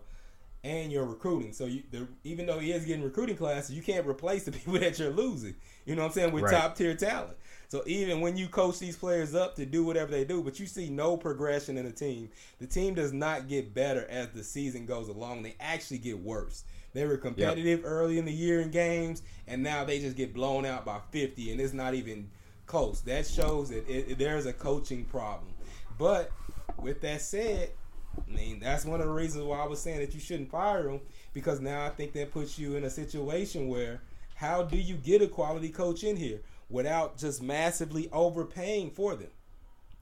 and 0.64 0.90
you're 0.90 1.04
recruiting. 1.04 1.52
So 1.52 1.66
you, 1.66 1.84
the, 1.90 2.08
even 2.24 2.46
though 2.46 2.58
he 2.58 2.72
is 2.72 2.84
getting 2.84 3.04
recruiting 3.04 3.36
classes, 3.36 3.74
you 3.74 3.82
can't 3.82 4.06
replace 4.06 4.44
the 4.44 4.52
people 4.52 4.74
that 4.74 4.98
you're 4.98 5.10
losing. 5.10 5.54
You 5.84 5.94
know 5.94 6.02
what 6.02 6.08
I'm 6.08 6.14
saying? 6.14 6.32
With 6.32 6.44
Right. 6.44 6.54
top 6.54 6.76
tier 6.76 6.94
talent. 6.94 7.36
So 7.68 7.82
even 7.86 8.20
when 8.20 8.36
you 8.36 8.48
coach 8.48 8.78
these 8.78 8.96
players 8.96 9.34
up 9.34 9.56
to 9.56 9.66
do 9.66 9.84
whatever 9.84 10.10
they 10.10 10.24
do, 10.24 10.42
but 10.42 10.58
you 10.60 10.66
see 10.66 10.88
no 10.88 11.16
progression 11.16 11.76
in 11.76 11.84
the 11.84 11.92
team, 11.92 12.30
the 12.60 12.66
team 12.66 12.94
does 12.94 13.12
not 13.12 13.48
get 13.48 13.74
better 13.74 14.06
as 14.08 14.28
the 14.30 14.44
season 14.44 14.86
goes 14.86 15.08
along. 15.08 15.42
They 15.42 15.56
actually 15.60 15.98
get 15.98 16.18
worse. 16.18 16.64
They 16.94 17.04
were 17.04 17.16
competitive 17.16 17.82
early 17.84 18.18
in 18.18 18.24
the 18.24 18.32
year 18.32 18.60
in 18.60 18.70
games, 18.70 19.22
and 19.46 19.62
now 19.62 19.84
they 19.84 19.98
just 19.98 20.16
get 20.16 20.32
blown 20.32 20.64
out 20.64 20.84
by 20.84 21.00
50, 21.10 21.50
and 21.50 21.60
it's 21.60 21.74
not 21.74 21.94
even 21.94 22.30
close. 22.66 23.00
That 23.02 23.26
shows 23.26 23.68
that 23.70 23.88
it, 23.88 24.12
it- 24.12 24.18
there's 24.18 24.46
a 24.46 24.52
coaching 24.52 25.04
problem. 25.04 25.52
But 25.98 26.30
with 26.78 27.00
that 27.02 27.22
said, 27.22 27.70
I 28.16 28.30
mean, 28.30 28.60
that's 28.60 28.84
one 28.84 29.00
of 29.00 29.06
the 29.06 29.12
reasons 29.12 29.44
why 29.44 29.58
I 29.60 29.66
was 29.66 29.80
saying 29.80 30.00
that 30.00 30.14
you 30.14 30.20
shouldn't 30.20 30.50
fire 30.50 30.88
him 30.88 31.00
because 31.32 31.60
now 31.60 31.84
I 31.84 31.90
think 31.90 32.12
that 32.14 32.32
puts 32.32 32.58
you 32.58 32.76
in 32.76 32.84
a 32.84 32.90
situation 32.90 33.68
where 33.68 34.00
how 34.34 34.62
do 34.62 34.76
you 34.76 34.94
get 34.96 35.22
a 35.22 35.26
quality 35.28 35.68
coach 35.70 36.04
in 36.04 36.16
here? 36.16 36.40
without 36.68 37.16
just 37.16 37.40
massively 37.40 38.08
overpaying 38.12 38.90
for 38.90 39.14
them. 39.14 39.30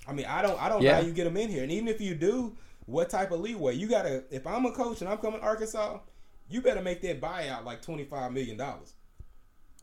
I 0.09 0.15
mean, 0.15 0.25
I 0.25 0.41
don't 0.41 0.59
I 0.63 0.71
don't 0.71 0.83
know 0.83 0.89
how 0.95 1.07
you 1.07 1.13
get 1.13 1.25
them 1.25 1.37
in 1.37 1.51
here, 1.51 1.63
and 1.63 1.71
even 1.71 1.89
if 1.89 2.01
you 2.01 2.15
do, 2.15 2.57
what 2.87 3.11
type 3.11 3.33
of 3.33 3.41
leeway 3.41 3.75
you 3.75 3.87
gotta? 3.87 4.25
If 4.31 4.47
I'm 4.47 4.65
a 4.65 4.73
coach 4.73 5.03
and 5.03 5.11
I'm 5.11 5.19
coming 5.19 5.41
to 5.41 5.45
Arkansas, 5.47 5.99
you 6.49 6.63
better 6.63 6.81
make 6.81 7.03
that 7.03 7.21
buyout 7.21 7.65
like 7.67 7.83
twenty 7.83 8.05
five 8.05 8.33
million 8.33 8.57
dollars. 8.57 8.95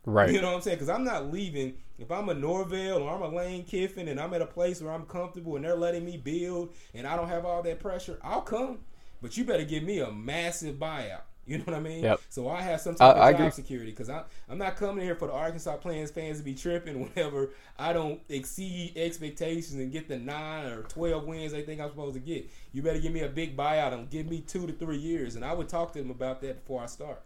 Right. 0.06 0.32
You 0.32 0.42
know 0.42 0.48
what 0.48 0.56
I'm 0.56 0.62
saying? 0.62 0.78
Because 0.78 0.90
I'm 0.90 1.04
not 1.04 1.32
leaving. 1.32 1.76
If 2.00 2.12
I'm 2.12 2.30
a 2.30 2.34
Norvell 2.34 3.04
or 3.04 3.12
I'm 3.14 3.22
a 3.22 3.36
Lane 3.36 3.64
Kiffin 3.64 4.08
and 4.08 4.20
I'm 4.20 4.34
at 4.34 4.42
a 4.42 4.48
place 4.48 4.82
where 4.82 4.92
I'm 4.92 5.06
comfortable 5.06 5.56
and 5.56 5.64
they're 5.64 5.76
letting 5.76 6.04
me 6.04 6.18
build 6.18 6.74
and 6.96 7.06
I 7.06 7.16
don't 7.16 7.28
have 7.28 7.46
all 7.46 7.62
that 7.62 7.80
pressure, 7.80 8.18
I'll 8.24 8.42
come. 8.42 8.80
But 9.22 9.38
you 9.38 9.44
better 9.44 9.64
give 9.64 9.84
me 9.84 10.00
a 10.00 10.12
massive 10.12 10.78
buyout. 10.78 11.22
You 11.46 11.58
know 11.58 11.64
what 11.66 11.76
I 11.76 11.80
mean? 11.80 12.04
Yep. 12.04 12.22
So 12.30 12.50
I 12.50 12.62
have 12.62 12.82
some 12.82 12.96
type 12.96 13.16
I- 13.16 13.32
of 13.32 13.38
job 13.38 13.54
security 13.54 13.92
because 13.92 14.10
I'm 14.10 14.24
I'm 14.50 14.58
not 14.58 14.76
coming 14.76 15.04
here 15.04 15.16
for 15.16 15.28
the 15.28 15.34
Arkansas 15.34 15.78
Plans 15.78 16.10
fans 16.12 16.38
to 16.38 16.44
be 16.44 16.54
tripping 16.56 17.02
whenever 17.16 17.50
I 17.78 17.94
don't 17.94 18.22
exceed 18.30 18.94
expectations 18.96 19.74
and 19.74 19.92
get 19.92 20.08
the 20.08 20.18
nine 20.18 20.66
or 20.68 20.84
twelve 20.84 21.26
wins 21.26 21.52
they 21.52 21.64
think 21.64 21.82
I'm 21.82 21.90
supposed 21.90 22.14
to 22.14 22.20
get. 22.20 22.50
You 22.74 22.82
better 22.82 23.00
give 23.00 23.12
me 23.12 23.22
a 23.22 23.28
big 23.28 23.58
buyout 23.58 23.94
and 23.94 24.10
give 24.10 24.28
me 24.28 24.42
two 24.42 24.66
to 24.66 24.74
three 24.74 24.98
years, 24.98 25.36
and 25.36 25.44
I 25.44 25.54
would 25.54 25.68
talk 25.68 25.94
to 25.94 26.00
them 26.00 26.12
about 26.12 26.42
that 26.42 26.62
before 26.62 26.82
I 26.84 26.86
start. 26.86 27.22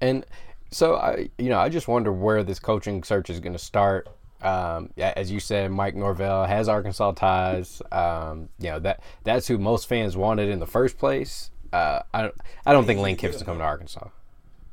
And 0.00 0.24
so 0.72 0.96
I, 0.96 1.28
you 1.38 1.48
know, 1.48 1.58
I 1.58 1.68
just 1.68 1.88
wonder 1.88 2.12
where 2.12 2.42
this 2.42 2.58
coaching 2.58 3.02
search 3.02 3.30
is 3.30 3.40
going 3.40 3.52
to 3.52 3.58
start. 3.58 4.08
Um, 4.40 4.90
as 4.98 5.30
you 5.30 5.38
said, 5.38 5.70
Mike 5.70 5.94
Norvell 5.94 6.44
has 6.46 6.68
Arkansas 6.68 7.12
ties. 7.12 7.80
Um, 7.92 8.48
you 8.58 8.70
know 8.70 8.80
that 8.80 9.00
that's 9.22 9.46
who 9.46 9.58
most 9.58 9.88
fans 9.88 10.16
wanted 10.16 10.48
in 10.48 10.58
the 10.58 10.66
first 10.66 10.98
place. 10.98 11.50
Uh, 11.72 12.00
I 12.12 12.22
don't, 12.22 12.34
I 12.66 12.72
don't 12.72 12.84
think 12.84 13.00
Lane 13.00 13.16
Kiffin's 13.16 13.42
him, 13.42 13.46
coming 13.46 13.60
to. 13.60 13.64
Arkansas. 13.66 14.08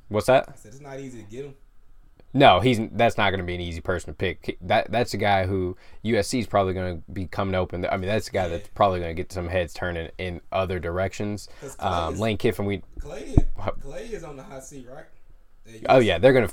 What's 0.10 0.26
that? 0.26 0.50
I 0.50 0.56
said 0.56 0.72
it's 0.72 0.82
not 0.82 1.00
easy 1.00 1.24
to 1.24 1.30
get 1.30 1.44
them. 1.44 1.56
No, 2.34 2.60
he's 2.60 2.80
that's 2.92 3.18
not 3.18 3.32
going 3.32 3.40
to 3.40 3.46
be 3.46 3.56
an 3.56 3.62
easy 3.62 3.82
person 3.82 4.08
to 4.08 4.14
pick. 4.14 4.58
That 4.62 4.92
that's 4.92 5.14
a 5.14 5.18
guy 5.18 5.48
who 5.48 5.76
USC 6.06 6.40
is 6.40 6.48
probably 6.48 6.74
going 6.74 6.98
to 6.98 7.12
be 7.12 7.26
coming 7.26 7.56
open. 7.56 7.86
I 7.86 7.98
mean, 7.98 8.08
that's 8.08 8.28
a 8.28 8.32
guy 8.32 8.48
that's 8.48 8.68
probably 8.70 9.00
going 9.00 9.16
to 9.16 9.20
get 9.20 9.32
some 9.32 9.48
heads 9.48 9.74
turning 9.74 10.10
in 10.20 10.42
other 10.52 10.80
directions. 10.80 11.50
Um, 11.80 12.14
is- 12.14 12.20
Lane 12.20 12.38
Kiffin, 12.38 12.66
we 12.66 12.84
Clay, 13.00 13.36
Clay 13.82 14.06
is 14.06 14.24
on 14.24 14.36
the 14.38 14.44
hot 14.44 14.64
seat, 14.64 14.88
right? 14.92 15.06
Oh 15.88 16.00
yeah, 16.00 16.18
they're 16.18 16.34
gonna. 16.34 16.50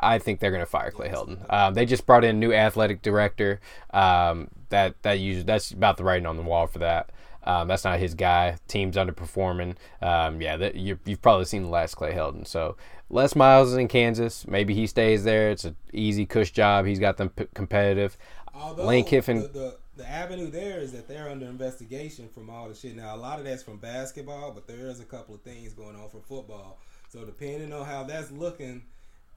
I 0.00 0.18
think 0.18 0.40
they're 0.40 0.50
gonna 0.50 0.66
fire 0.66 0.90
Clay 0.90 1.08
Helton. 1.08 1.50
Um, 1.52 1.74
they 1.74 1.86
just 1.86 2.06
brought 2.06 2.24
in 2.24 2.36
a 2.36 2.38
new 2.38 2.52
athletic 2.52 3.02
director. 3.02 3.60
Um, 3.92 4.48
that 4.68 5.00
that 5.02 5.18
usually 5.18 5.44
that's 5.44 5.70
about 5.70 5.96
the 5.96 6.04
writing 6.04 6.26
on 6.26 6.36
the 6.36 6.42
wall 6.42 6.66
for 6.66 6.80
that. 6.80 7.10
Um, 7.44 7.68
that's 7.68 7.84
not 7.84 7.98
his 7.98 8.14
guy. 8.14 8.58
Team's 8.68 8.96
underperforming. 8.96 9.76
Um, 10.02 10.42
yeah, 10.42 10.58
that, 10.58 10.74
you, 10.74 10.98
you've 11.06 11.22
probably 11.22 11.46
seen 11.46 11.62
the 11.62 11.68
last 11.68 11.94
Clay 11.94 12.12
Helton. 12.12 12.46
So 12.46 12.76
Les 13.08 13.34
Miles 13.34 13.70
is 13.70 13.76
in 13.78 13.88
Kansas. 13.88 14.46
Maybe 14.46 14.74
he 14.74 14.86
stays 14.86 15.24
there. 15.24 15.50
It's 15.50 15.64
an 15.64 15.76
easy 15.94 16.26
cush 16.26 16.50
job. 16.50 16.84
He's 16.84 16.98
got 16.98 17.16
them 17.16 17.30
p- 17.30 17.46
competitive. 17.54 18.18
Although 18.52 18.84
Lane 18.84 19.04
Kiffin- 19.04 19.42
the, 19.42 19.48
the 19.48 19.76
the 19.96 20.08
avenue 20.08 20.48
there 20.48 20.78
is 20.78 20.92
that 20.92 21.08
they're 21.08 21.28
under 21.28 21.46
investigation 21.46 22.28
from 22.28 22.48
all 22.50 22.68
the 22.68 22.74
shit. 22.74 22.94
Now 22.94 23.16
a 23.16 23.18
lot 23.18 23.38
of 23.38 23.44
that's 23.44 23.62
from 23.64 23.78
basketball, 23.78 24.52
but 24.52 24.66
there 24.68 24.86
is 24.86 25.00
a 25.00 25.04
couple 25.04 25.34
of 25.34 25.40
things 25.42 25.72
going 25.72 25.96
on 25.96 26.08
for 26.08 26.20
football. 26.20 26.78
So 27.08 27.24
depending 27.24 27.72
on 27.72 27.84
how 27.86 28.04
that's 28.04 28.30
looking, 28.30 28.82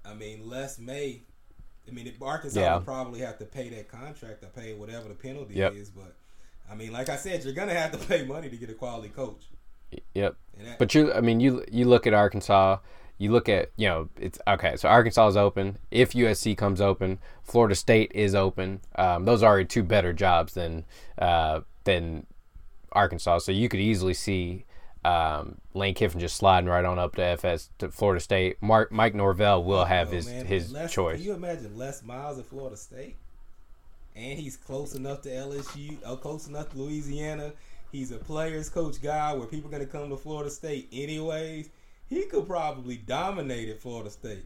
I 0.05 0.13
mean, 0.13 0.47
Les 0.49 0.77
may. 0.79 1.21
I 1.87 1.91
mean, 1.91 2.11
Arkansas 2.21 2.59
Yeah. 2.59 2.75
will 2.75 2.81
probably 2.81 3.21
have 3.21 3.37
to 3.39 3.45
pay 3.45 3.69
that 3.69 3.87
contract 3.89 4.43
or 4.43 4.47
pay 4.47 4.73
whatever 4.73 5.07
the 5.07 5.15
penalty 5.15 5.55
Yep. 5.55 5.73
is. 5.75 5.89
But 5.89 6.15
I 6.69 6.75
mean, 6.75 6.91
like 6.91 7.09
I 7.09 7.15
said, 7.17 7.43
you're 7.43 7.53
gonna 7.53 7.73
have 7.73 7.91
to 7.91 7.97
pay 8.07 8.23
money 8.25 8.49
to 8.49 8.57
get 8.57 8.69
a 8.69 8.73
quality 8.73 9.09
coach. 9.09 9.43
Yep. 10.13 10.35
That, 10.59 10.79
But 10.79 10.93
you, 10.95 11.11
I 11.13 11.21
mean, 11.21 11.39
you 11.39 11.65
you 11.71 11.85
look 11.85 12.05
at 12.07 12.13
Arkansas. 12.13 12.77
You 13.17 13.31
look 13.31 13.49
at 13.49 13.71
you 13.75 13.87
know 13.87 14.09
it's 14.19 14.39
okay. 14.47 14.75
So 14.77 14.87
Arkansas 14.89 15.27
is 15.29 15.37
open. 15.37 15.77
If 15.91 16.13
USC 16.13 16.55
comes 16.55 16.81
open, 16.81 17.19
Florida 17.43 17.75
State 17.75 18.11
is 18.15 18.33
open. 18.35 18.81
Um, 18.95 19.25
those 19.25 19.43
are 19.43 19.51
already 19.51 19.65
two 19.65 19.83
better 19.83 20.13
jobs 20.13 20.53
than 20.53 20.85
uh, 21.17 21.61
than 21.83 22.25
Arkansas. 22.91 23.39
So 23.39 23.51
you 23.51 23.69
could 23.69 23.79
easily 23.79 24.13
see 24.13 24.65
um, 25.03 25.57
Lane 25.73 25.93
Kiffin 25.95 26.19
just 26.19 26.35
sliding 26.35 26.69
right 26.69 26.85
on 26.85 26.99
up 26.99 27.15
to 27.15 27.23
FS 27.23 27.69
to 27.79 27.89
Florida 27.89 28.19
State. 28.19 28.57
Mark 28.61 28.91
Mike 28.91 29.15
Norvell 29.15 29.63
will 29.63 29.85
have 29.85 30.09
Oh, 30.09 30.11
his 30.11 30.27
man, 30.27 30.45
his 30.45 30.71
Les- 30.71 30.91
choice. 30.93 31.17
Can 31.17 31.25
you 31.25 31.33
imagine 31.33 31.77
Les 31.77 32.03
Miles 32.03 32.37
at 32.39 32.45
Florida 32.45 32.77
State? 32.77 33.15
And 34.15 34.37
he's 34.37 34.57
close 34.57 34.93
enough 34.93 35.21
to 35.21 35.29
LSU, 35.29 35.97
uh, 36.05 36.15
close 36.17 36.47
enough 36.47 36.69
to 36.71 36.77
Louisiana. 36.77 37.53
He's 37.91 38.11
a 38.11 38.17
players 38.17 38.69
coach 38.69 39.01
guy 39.01 39.33
where 39.33 39.47
people 39.47 39.69
are 39.69 39.71
going 39.71 39.85
to 39.85 39.91
come 39.91 40.09
to 40.09 40.17
Florida 40.17 40.49
State 40.49 40.87
anyways. 40.91 41.69
He 42.09 42.23
could 42.25 42.45
probably 42.45 42.97
dominate 42.97 43.69
at 43.69 43.79
Florida 43.79 44.09
State. 44.09 44.45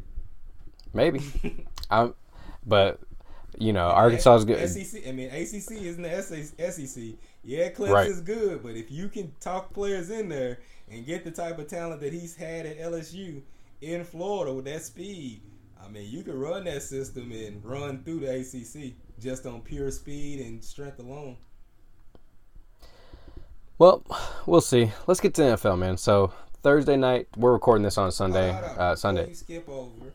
Maybe. 0.94 1.20
I'm, 1.90 2.14
but 2.66 3.00
you 3.58 3.74
know 3.74 3.88
Arkansas 3.88 4.36
is 4.36 4.46
good. 4.46 4.70
SEC, 4.70 5.08
I 5.08 5.12
mean 5.12 5.30
ACC 5.30 5.72
isn't 5.82 6.02
the 6.02 6.72
SEC. 6.72 7.04
Yeah, 7.46 7.70
Clemson's 7.70 8.18
Right. 8.18 8.26
good, 8.26 8.64
but 8.64 8.76
if 8.76 8.90
you 8.90 9.08
can 9.08 9.32
talk 9.40 9.72
players 9.72 10.10
in 10.10 10.30
there 10.30 10.60
and 10.90 11.06
get 11.06 11.24
the 11.24 11.32
type 11.32 11.60
of 11.60 11.68
talent 11.68 12.02
that 12.02 12.12
he's 12.12 12.36
had 12.36 12.66
at 12.66 12.80
LSU 12.80 13.44
in 13.82 14.04
Florida 14.04 14.52
with 14.54 14.66
that 14.66 14.82
speed, 14.82 15.42
I 15.80 15.88
mean, 15.88 16.10
you 16.10 16.24
could 16.24 16.34
run 16.36 16.64
that 16.64 16.82
system 16.82 17.32
and 17.32 17.64
run 17.64 18.04
through 18.04 18.22
the 18.22 18.40
ACC 18.40 18.96
just 19.20 19.46
on 19.46 19.62
pure 19.62 19.92
speed 19.92 20.40
and 20.40 20.64
strength 20.64 20.98
alone. 20.98 21.38
Well, 23.78 24.04
we'll 24.48 24.62
see. 24.62 24.92
Let's 25.06 25.20
get 25.20 25.34
to 25.36 25.44
the 25.44 25.48
NFL, 25.50 25.78
man. 25.78 25.98
So 25.98 26.34
Thursday 26.64 26.96
night, 26.98 27.28
we're 27.38 27.54
recording 27.54 27.84
this 27.84 27.98
on 27.98 28.12
Sunday. 28.12 28.50
Uh, 28.50 28.96
Sunday. 28.96 29.32
Skip 29.34 29.70
over. 29.70 30.14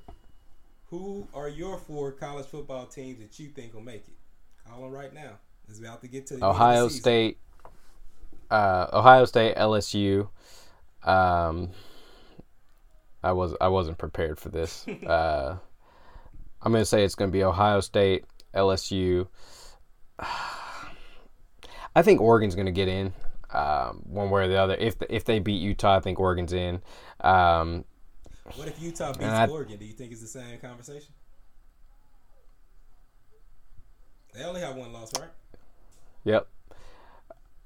Who 0.86 1.28
are 1.34 1.48
your 1.48 1.78
four 1.78 2.10
college 2.10 2.46
football 2.46 2.86
teams 2.86 3.20
that 3.20 3.38
you 3.38 3.48
think 3.50 3.74
will 3.74 3.82
make 3.82 4.08
it? 4.08 4.14
Call 4.68 4.82
them 4.82 4.90
right 4.90 5.14
now. 5.14 5.38
It's 5.70 5.78
about 5.78 6.00
to 6.00 6.08
get 6.08 6.26
to 6.26 6.34
the 6.36 6.40
end 6.40 6.42
of 6.42 6.56
the 6.58 6.62
Ohio. 6.64 6.88
State, 6.88 7.38
uh, 8.50 8.88
Ohio 8.92 9.24
State, 9.24 9.54
LSU. 9.56 10.28
Um, 11.04 11.70
I 13.22 13.32
was 13.32 13.54
I 13.60 13.68
wasn't 13.68 13.96
prepared 13.96 14.40
for 14.40 14.48
this. 14.48 14.84
uh, 15.06 15.56
I'm 16.60 16.72
gonna 16.72 16.84
say 16.84 17.04
it's 17.04 17.14
gonna 17.14 17.30
be 17.30 17.44
Ohio 17.44 17.78
State, 17.80 18.24
LSU. 18.52 19.28
I 20.18 22.02
think 22.02 22.20
Oregon's 22.20 22.56
gonna 22.56 22.72
get 22.72 22.88
in, 22.88 23.12
um, 23.50 24.02
one 24.06 24.28
way 24.30 24.42
or 24.42 24.48
the 24.48 24.56
other. 24.56 24.74
If 24.74 24.96
if 25.08 25.24
they 25.24 25.38
beat 25.38 25.62
Utah, 25.62 25.98
I 25.98 26.00
think 26.00 26.18
Oregon's 26.18 26.52
in. 26.52 26.82
Um, 27.20 27.84
What 28.56 28.66
if 28.66 28.82
Utah 28.82 29.12
beats 29.12 29.24
I- 29.24 29.46
Oregon? 29.46 29.78
Do 29.78 29.84
you 29.84 29.92
think 29.92 30.10
it's 30.10 30.20
the 30.20 30.26
same 30.26 30.58
conversation? 30.58 31.14
They 34.34 34.44
only 34.44 34.60
have 34.60 34.74
one 34.76 34.92
loss, 34.92 35.12
right? 35.18 35.28
Yep. 36.24 36.46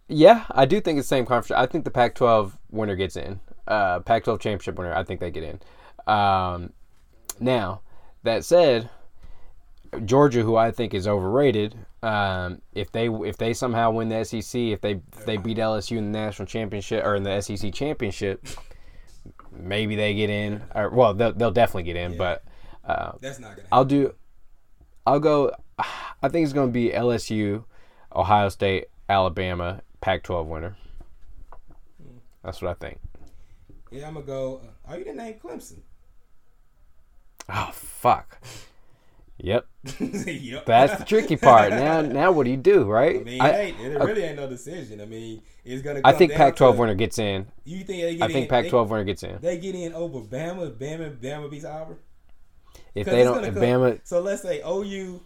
Yeah, 0.09 0.45
I 0.51 0.67
do 0.67 0.81
think 0.81 0.99
it's 0.99 1.09
the 1.09 1.17
same 1.17 1.27
conference. 1.27 1.59
I 1.59 1.67
think 1.67 1.85
the 1.85 1.91
Pac-12 1.91 2.53
winner 2.71 2.95
gets 2.95 3.17
in. 3.17 3.41
Uh, 3.67 4.01
Pac-12 4.01 4.41
championship 4.41 4.77
winner, 4.77 4.95
I 4.95 5.03
think 5.03 5.21
they 5.21 5.31
get 5.31 5.43
in. 5.43 5.61
Um, 6.13 6.73
now, 7.41 7.81
that 8.23 8.45
said, 8.45 8.91
Georgia, 10.05 10.43
who 10.43 10.57
I 10.57 10.71
think 10.71 10.93
is 10.93 11.09
overrated, 11.09 11.75
um, 12.03 12.61
if 12.75 12.93
they 12.93 13.09
if 13.09 13.39
they 13.39 13.55
somehow 13.55 13.91
win 13.93 14.09
the 14.09 14.25
SEC, 14.25 14.61
if 14.61 14.81
they 14.81 15.01
if 15.17 15.25
they 15.25 15.37
beat 15.37 15.57
LSU 15.57 15.97
in 15.97 16.13
the 16.13 16.19
national 16.19 16.47
championship 16.47 17.05
or 17.05 17.15
in 17.15 17.23
the 17.23 17.41
SEC 17.41 17.73
championship, 17.73 18.47
maybe 19.53 19.97
they 19.97 20.15
get 20.15 20.31
in. 20.31 20.63
Or 20.75 20.91
well, 20.91 21.15
they'll, 21.15 21.33
they'll 21.33 21.51
definitely 21.51 21.85
get 21.85 21.97
in. 21.97 22.13
Yeah. 22.13 22.19
But 22.19 22.45
uh, 22.85 23.13
That's 23.21 23.39
not 23.39 23.57
gonna. 23.57 23.69
I'll 23.73 23.85
do. 23.85 24.15
I'll 25.07 25.21
go. 25.21 25.53
I 25.79 26.29
think 26.29 26.45
it's 26.45 26.53
going 26.53 26.69
to 26.69 26.73
be 26.73 26.91
LSU, 26.91 27.65
Ohio 28.15 28.49
State, 28.49 28.87
Alabama, 29.09 29.83
Pac-12 30.01 30.47
winner. 30.47 30.77
That's 32.45 32.61
what 32.61 32.71
I 32.71 32.75
think. 32.75 33.01
Yeah, 33.91 34.09
I'm 34.09 34.15
gonna 34.15 34.27
go. 34.27 34.61
Uh, 34.65 34.91
are 34.91 34.99
you 34.99 35.05
didn't 35.05 35.19
name 35.19 35.35
Clemson? 35.35 35.81
Oh 37.49 37.71
fuck. 37.73 38.39
Yep, 39.39 39.67
yep. 40.01 40.65
that's 40.65 40.99
the 40.99 41.05
tricky 41.05 41.37
part. 41.37 41.71
Now, 41.71 42.01
now 42.03 42.31
what 42.33 42.45
do 42.45 42.51
you 42.51 42.57
do, 42.57 42.85
right? 42.85 43.21
I 43.21 43.25
mean, 43.25 43.41
I, 43.41 43.49
it, 43.49 43.75
it 43.81 43.99
really 43.99 44.23
ain't 44.23 44.37
no 44.37 44.49
decision. 44.49 45.01
I 45.01 45.07
mean, 45.07 45.43
it's 45.65 45.83
gonna. 45.83 46.01
I 46.05 46.13
think 46.13 46.33
Pac-12 46.33 46.77
winner 46.77 46.95
gets 46.95 47.19
in. 47.19 47.47
You 47.65 47.79
think 47.79 48.03
they 48.03 48.17
get 48.17 48.31
I 48.31 48.33
think 48.33 48.49
Pac-12 48.49 48.89
winner 48.89 49.05
gets 49.05 49.23
in. 49.23 49.39
They, 49.41 49.59
get 49.59 49.75
in 49.75 49.93
over 49.93 50.21
Bama. 50.21 50.73
Bama, 50.73 51.17
Bama 51.17 51.51
beats 51.51 51.65
Auburn. 51.65 51.99
If 52.95 53.07
they 53.07 53.25
don't, 53.25 53.43
Bama, 53.55 54.01
So 54.05 54.21
let's 54.21 54.43
say 54.43 54.61
OU, 54.65 55.21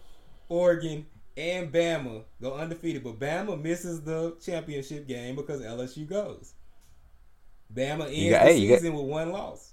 Oregon, 0.49 1.07
and 1.39 1.73
Bama 1.73 2.25
go 2.43 2.55
undefeated, 2.55 3.05
but 3.05 3.19
Bama 3.21 3.61
misses 3.63 4.03
the 4.03 4.37
championship 4.45 5.07
game 5.07 5.37
because 5.37 5.63
LSU 5.63 6.07
goes. 6.09 6.55
Bama 7.73 8.07
ends 8.07 8.31
got- 8.31 8.45
the 8.45 8.51
hey, 8.53 8.57
you 8.59 8.69
got- 8.69 8.79
season 8.81 8.95
with 8.95 9.05
one 9.07 9.31
loss. 9.31 9.73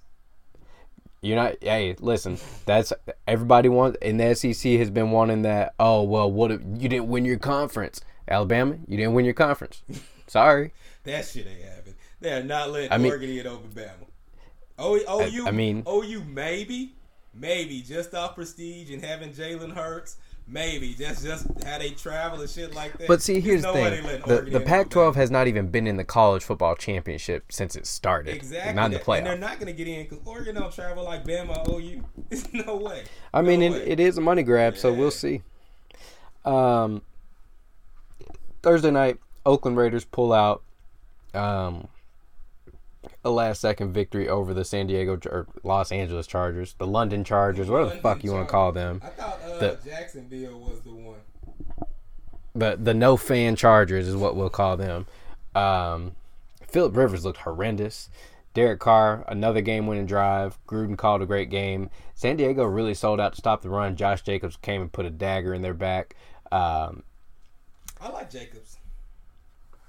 you're 1.22 1.36
not. 1.36 1.56
Hey, 1.62 1.96
listen. 2.00 2.38
That's 2.66 2.94
everybody 3.28 3.68
wants. 3.70 3.98
And 4.02 4.20
the 4.20 4.36
SEC 4.36 4.78
has 4.78 4.90
been 4.92 5.12
wanting 5.12 5.42
that. 5.42 5.74
Oh 5.80 6.04
well, 6.04 6.32
what 6.32 6.52
if 6.52 6.62
you 6.78 6.88
didn't 6.88 7.08
win 7.08 7.26
your 7.26 7.40
conference? 7.40 8.02
Alabama, 8.28 8.78
you 8.88 8.98
didn't 8.98 9.14
win 9.14 9.26
your 9.26 9.34
conference. 9.34 9.82
Sorry. 10.28 10.72
That 11.04 11.26
shit 11.26 11.48
ain't 11.48 11.64
happening. 11.64 11.96
They 12.20 12.32
are 12.34 12.44
not 12.44 12.72
letting 12.72 12.92
I 12.92 12.98
mean- 12.98 13.12
Oregon 13.12 13.30
in 13.30 13.48
over 13.48 13.68
Bama. 13.68 13.90
O, 14.78 14.96
OU, 14.98 15.48
I 15.48 15.52
mean- 15.52 15.84
OU 15.88 16.24
maybe, 16.26 16.94
maybe 17.34 17.82
just 17.82 18.14
off 18.14 18.36
prestige 18.36 18.92
and 18.92 19.04
having 19.04 19.32
Jalen 19.32 19.74
Hurts, 19.74 20.18
Maybe 20.48 20.94
just 20.94 21.24
just 21.24 21.48
how 21.66 21.80
they 21.80 21.90
travel 21.92 22.40
and 22.40 22.48
shit 22.50 22.76
like 22.76 22.96
that. 23.00 23.08
But 23.08 23.22
see, 23.24 23.40
here's 23.40 23.64
the 23.64 23.74
no 23.74 23.74
thing: 23.74 24.04
the 24.28 24.42
the 24.52 24.60
Pac-12 24.60 25.14
that. 25.14 25.20
has 25.20 25.32
not 25.32 25.48
even 25.48 25.70
been 25.70 25.88
in 25.88 25.98
the 25.98 26.04
college 26.04 26.44
football 26.44 26.76
championship 26.76 27.52
since 27.52 27.76
it 27.76 27.88
started. 27.88 28.36
exactly 28.36 28.74
not 28.76 28.86
in 28.86 28.92
the 28.92 28.98
that. 29.00 29.18
and 29.18 29.26
they're 29.26 29.38
not 29.38 29.60
going 29.60 29.66
to 29.68 29.74
get 29.74 29.88
in 29.88 30.04
because 30.04 30.20
Oregon 30.24 30.54
don't 30.54 30.72
travel 30.72 31.04
like 31.04 31.24
Bama 31.26 31.68
OU. 31.68 32.04
There's 32.30 32.54
no 32.66 32.76
way. 32.76 33.06
I 33.34 33.42
mean, 33.42 33.62
No 33.62 33.66
it, 33.66 33.72
way. 33.72 33.88
it 33.88 34.00
is 34.00 34.20
a 34.20 34.22
money 34.22 34.44
grab, 34.44 34.78
so 34.78 34.94
we'll 34.94 35.10
see. 35.10 35.42
Um, 36.46 37.02
Thursday 38.62 38.92
night, 38.92 39.18
Oakland 39.48 39.78
Raiders 39.78 40.06
pull 40.06 40.32
out 40.32 40.62
um, 41.34 41.88
a 43.26 43.30
last 43.32 43.60
second 43.60 43.92
victory 43.92 44.30
over 44.30 44.54
the 44.54 44.64
San 44.64 44.88
Diego 44.88 45.20
or 45.26 45.48
Los 45.64 45.92
Angeles 45.92 46.28
Chargers, 46.28 46.76
the 46.78 46.88
London 46.88 47.24
Chargers, 47.24 47.68
whatever 47.70 47.90
the 47.90 47.98
fuck 48.02 48.24
you 48.24 48.32
want 48.32 48.48
to 48.48 48.52
call 48.52 48.72
them. 48.72 49.02
I 49.04 49.08
thought 49.10 49.40
uh, 49.44 49.58
The- 49.58 49.80
Jacksonville 49.84 50.60
was 50.60 50.80
the 50.82 50.94
one. 50.94 51.18
the 52.54 52.78
the 52.82 52.94
no 52.94 53.18
fan 53.18 53.56
Chargers 53.56 54.08
is 54.08 54.16
what 54.16 54.36
we'll 54.36 54.50
call 54.50 54.78
them. 54.78 55.08
Um, 55.56 56.16
Philip 56.68 56.96
Rivers 56.96 57.26
looked 57.26 57.40
horrendous. 57.40 58.10
Derek 58.54 58.80
Carr, 58.80 59.26
another 59.28 59.60
game 59.60 59.86
winning 59.88 60.06
drive. 60.06 60.58
Gruden 60.68 60.98
called 60.98 61.22
a 61.22 61.26
great 61.26 61.50
game. 61.50 61.90
San 62.14 62.38
Diego 62.38 62.64
really 62.64 62.94
sold 62.94 63.20
out 63.20 63.34
to 63.34 63.38
stop 63.38 63.62
the 63.62 63.70
run. 63.70 63.98
Josh 63.98 64.22
Jacobs 64.22 64.56
came 64.62 64.82
and 64.82 64.92
put 64.92 65.06
a 65.06 65.10
dagger 65.10 65.54
in 65.54 65.62
their 65.62 65.74
back. 65.74 66.16
Um, 66.54 67.04
I 68.00 68.10
like 68.10 68.30
Jacobs. 68.30 68.78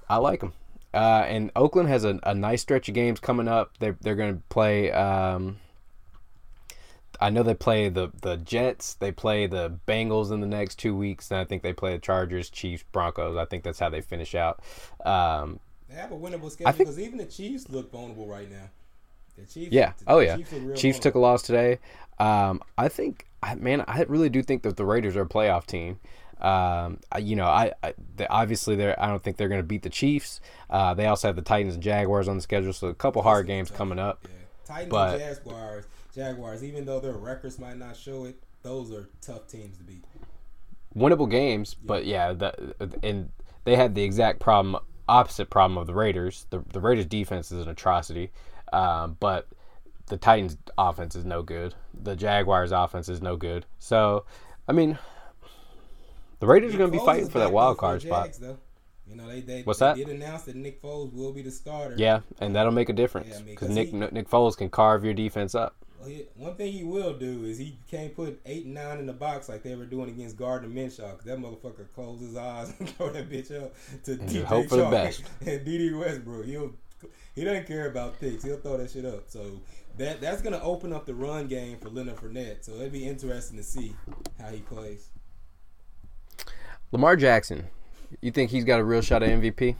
I 0.09 0.17
like 0.17 0.41
them. 0.41 0.53
Uh, 0.97 1.23
and 1.27 1.51
Oakland 1.55 1.89
has 1.89 2.03
a, 2.05 2.19
a 2.23 2.33
nice 2.33 2.63
stretch 2.63 2.89
of 2.89 2.95
games 2.95 3.19
coming 3.19 3.47
up. 3.47 3.77
They're 3.77 3.95
they're 4.01 4.15
going 4.15 4.35
to 4.35 4.41
play. 4.49 4.91
Um, 4.91 5.57
I 7.21 7.29
know 7.29 7.43
they 7.43 7.53
play 7.53 7.89
the 7.89 8.09
the 8.23 8.37
Jets. 8.37 8.95
They 8.95 9.11
play 9.11 9.45
the 9.45 9.77
Bengals 9.87 10.31
in 10.31 10.41
the 10.41 10.47
next 10.47 10.79
two 10.79 10.95
weeks, 10.95 11.29
and 11.29 11.39
I 11.39 11.45
think 11.45 11.61
they 11.61 11.71
play 11.71 11.91
the 11.91 11.99
Chargers, 11.99 12.49
Chiefs, 12.49 12.83
Broncos. 12.91 13.37
I 13.37 13.45
think 13.45 13.63
that's 13.63 13.77
how 13.77 13.91
they 13.91 14.01
finish 14.01 14.33
out. 14.33 14.59
Um, 15.05 15.59
They 15.87 15.95
have 15.95 16.11
a 16.11 16.15
winnable 16.15 16.49
schedule 16.49 16.71
think- 16.71 16.89
because 16.89 16.99
even 16.99 17.19
the 17.19 17.25
Chiefs 17.25 17.69
look 17.69 17.91
vulnerable 17.91 18.25
right 18.27 18.49
now. 18.49 18.69
The 19.35 19.45
Chiefs, 19.45 19.71
yeah. 19.71 19.93
the 19.99 20.05
Oh 20.07 20.17
yeah. 20.17 20.37
Chiefs, 20.37 20.81
Chiefs 20.81 20.99
took 20.99 21.13
a 21.13 21.19
loss 21.19 21.43
today. 21.43 21.77
Um, 22.17 22.59
I 22.75 22.87
think, 22.87 23.27
man, 23.59 23.83
I 23.87 24.01
really 24.07 24.29
do 24.29 24.41
think 24.41 24.63
that 24.63 24.77
the 24.77 24.85
Raiders 24.85 25.15
are 25.15 25.21
a 25.21 25.27
playoff 25.29 25.67
team. 25.67 25.99
Um, 26.41 26.99
you 27.19 27.35
know, 27.35 27.45
I, 27.45 27.73
I 27.83 27.93
they, 28.15 28.27
obviously 28.27 28.75
they're. 28.75 28.99
I 29.01 29.07
don't 29.07 29.23
think 29.23 29.37
they're 29.37 29.49
going 29.49 29.61
to 29.61 29.67
beat 29.67 29.83
the 29.83 29.89
Chiefs. 29.89 30.39
Uh, 30.69 30.93
they 30.93 31.07
also 31.07 31.27
have 31.27 31.35
the 31.35 31.41
Titans 31.41 31.73
and 31.75 31.83
Jaguars 31.83 32.27
on 32.27 32.35
the 32.35 32.41
schedule, 32.41 32.73
so 32.73 32.87
a 32.87 32.93
couple 32.93 33.21
hard 33.23 33.47
games 33.47 33.71
coming 33.71 33.99
up. 33.99 34.19
Yeah. 34.23 34.29
Titans 34.65 34.91
But- 34.91 35.21
and 35.21 35.35
Jaguars, 35.35 35.85
Jaguars, 36.13 36.63
even 36.63 36.85
though 36.85 36.99
their 36.99 37.13
records 37.13 37.57
might 37.57 37.77
not 37.77 37.95
show 37.95 38.25
it, 38.25 38.35
those 38.63 38.91
are 38.91 39.07
tough 39.21 39.47
teams 39.47 39.77
to 39.77 39.83
beat. 39.83 40.03
winnable 40.95 41.29
games, 41.29 41.73
but 41.75 42.05
yeah, 42.05 42.33
the, 42.33 42.75
and 43.03 43.29
they 43.65 43.75
had 43.75 43.95
the 43.95 44.03
exact 44.03 44.39
problem, 44.39 44.81
opposite 45.07 45.49
problem 45.49 45.77
of 45.77 45.87
the 45.87 45.93
Raiders. 45.93 46.45
The 46.49 46.63
the 46.73 46.79
Raiders 46.81 47.05
defense 47.05 47.51
is 47.51 47.61
an 47.65 47.69
atrocity, 47.69 48.31
um, 48.73 49.15
but 49.19 49.47
the 50.07 50.17
Titans 50.17 50.57
offense 50.77 51.15
is 51.15 51.25
no 51.25 51.43
good. 51.43 51.75
The 51.93 52.15
Jaguars 52.15 52.71
offense 52.71 53.09
is 53.09 53.21
no 53.21 53.35
good. 53.35 53.65
So, 53.79 54.25
I 54.67 54.71
mean, 54.71 54.97
the 56.39 56.47
Raiders 56.47 56.73
are 56.75 56.77
going 56.77 56.91
to 56.91 56.97
be 56.97 57.01
Foles 57.01 57.05
fighting 57.05 57.29
for 57.29 57.39
that 57.39 57.51
wild 57.51 57.77
card 57.77 58.01
spot. 58.01 58.31
Though. 58.39 58.57
You 59.07 59.15
know, 59.15 59.27
they, 59.27 59.39
they, 59.39 59.61
What's 59.61 59.79
they 59.79 59.85
that? 59.85 59.95
did 59.95 60.09
announce 60.09 60.43
that 60.43 60.55
Nick 60.55 60.81
Foles 60.81 61.13
will 61.13 61.31
be 61.31 61.41
the 61.41 61.51
starter. 61.51 61.95
Yeah, 61.97 62.19
and 62.41 62.53
that'll 62.55 62.73
make 62.73 62.89
a 62.89 62.93
difference 62.93 63.29
Yeah, 63.29 63.37
I 63.37 63.67
mean, 63.67 63.73
Nick 63.73 63.89
he- 63.89 63.97
Nick 63.97 64.29
Foles 64.29 64.57
can 64.57 64.69
carve 64.69 65.05
your 65.05 65.13
defense 65.13 65.55
up. 65.55 65.75
Well, 65.99 66.09
he, 66.09 66.25
one 66.35 66.55
thing 66.55 66.73
he 66.73 66.83
will 66.83 67.13
do 67.17 67.45
is 67.45 67.57
he 67.57 67.77
can't 67.89 68.13
put 68.15 68.39
eight 68.45 68.65
and 68.65 68.73
nine 68.75 68.99
in 68.99 69.05
the 69.07 69.13
box 69.13 69.47
like 69.49 69.63
they 69.63 69.75
were 69.75 69.85
doing 69.85 70.09
against 70.09 70.35
Gardner 70.37 70.67
Minshew. 70.69 71.09
'cause 71.15 71.23
that 71.25 71.39
motherfucker 71.39 71.87
closes 71.95 72.27
his 72.27 72.37
eyes 72.37 72.73
and 72.79 72.89
throw 72.89 73.09
that 73.11 73.29
bitch 73.29 73.49
up 73.63 73.73
to 74.03 74.11
And 74.11 74.29
DJ 74.29 74.43
hope 74.43 74.67
for 74.67 74.75
the 74.75 74.89
best. 74.89 75.23
and 75.45 75.63
Dede 75.65 75.95
Westbrook. 75.95 76.45
He'll 76.45 76.73
he 77.33 77.43
doesn't 77.43 77.65
care 77.67 77.87
about 77.89 78.19
picks. 78.19 78.43
He'll 78.43 78.57
throw 78.57 78.77
that 78.77 78.91
shit 78.91 79.05
up. 79.05 79.29
So 79.29 79.59
that 79.97 80.19
that's 80.21 80.41
gonna 80.41 80.61
open 80.61 80.91
up 80.91 81.05
the 81.05 81.15
run 81.15 81.47
game 81.47 81.77
for 81.79 81.89
Leonard 81.89 82.17
Fournette. 82.17 82.63
So 82.65 82.73
it'd 82.73 82.91
be 82.91 83.07
interesting 83.07 83.57
to 83.57 83.63
see 83.63 83.95
how 84.39 84.49
he 84.49 84.59
plays. 84.59 85.09
Lamar 86.91 87.17
Jackson, 87.17 87.67
you 88.21 88.31
think 88.31 88.49
he's 88.49 88.63
got 88.63 88.79
a 88.79 88.83
real 88.83 89.01
shot 89.01 89.21
at 89.21 89.29
MVP? 89.29 89.75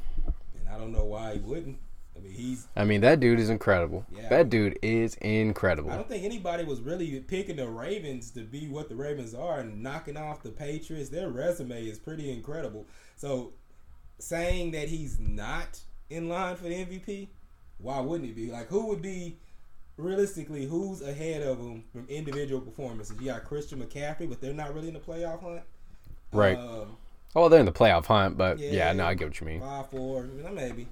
And 0.59 0.69
I 0.69 0.77
don't 0.77 0.91
know 0.91 1.05
why 1.05 1.35
he 1.35 1.39
wouldn't. 1.39 1.77
I 2.15 2.19
mean, 2.19 2.33
he's. 2.33 2.67
I 2.75 2.83
mean, 2.83 2.99
that 3.01 3.21
dude 3.21 3.39
is 3.39 3.49
incredible. 3.49 4.05
Yeah. 4.13 4.27
That 4.27 4.49
dude 4.49 4.77
is 4.81 5.15
incredible. 5.15 5.91
I 5.91 5.95
don't 5.95 6.09
think 6.09 6.25
anybody 6.25 6.65
was 6.65 6.81
really 6.81 7.19
picking 7.21 7.55
the 7.55 7.67
Ravens 7.67 8.31
to 8.31 8.41
be 8.41 8.67
what 8.67 8.89
the 8.89 8.95
Ravens 8.95 9.33
are 9.33 9.59
and 9.59 9.81
knocking 9.81 10.17
off 10.17 10.43
the 10.43 10.49
Patriots. 10.49 11.09
Their 11.09 11.29
resume 11.29 11.85
is 11.87 11.97
pretty 11.97 12.29
incredible. 12.29 12.85
So, 13.15 13.53
saying 14.19 14.71
that 14.71 14.89
he's 14.89 15.17
not 15.17 15.79
in 16.09 16.27
line 16.27 16.57
for 16.57 16.63
the 16.65 16.75
MVP, 16.75 17.29
why 17.77 18.01
wouldn't 18.01 18.27
he 18.27 18.33
be? 18.33 18.51
Like, 18.51 18.67
who 18.67 18.87
would 18.87 19.01
be 19.01 19.37
realistically 19.95 20.65
who's 20.65 21.01
ahead 21.01 21.41
of 21.41 21.57
him 21.57 21.85
from 21.93 22.05
individual 22.09 22.59
performances? 22.59 23.15
You 23.21 23.27
got 23.27 23.45
Christian 23.45 23.81
McCaffrey, 23.81 24.27
but 24.27 24.41
they're 24.41 24.53
not 24.53 24.73
really 24.73 24.89
in 24.89 24.93
the 24.93 24.99
playoff 24.99 25.41
hunt. 25.41 25.61
Right. 26.31 26.57
Um, 26.57 26.97
Oh, 27.35 27.49
they're 27.49 27.59
in 27.59 27.67
the 27.67 27.71
playoff 27.71 28.05
hunt, 28.05 28.35
but 28.37 28.57
yeah, 28.57 28.71
Yeah. 28.71 28.93
no, 28.93 29.05
I 29.05 29.13
get 29.13 29.25
what 29.27 29.39
you 29.39 29.45
mean. 29.45 29.59
five, 29.61 29.89
four, 29.91 30.23
maybe. 30.23 30.87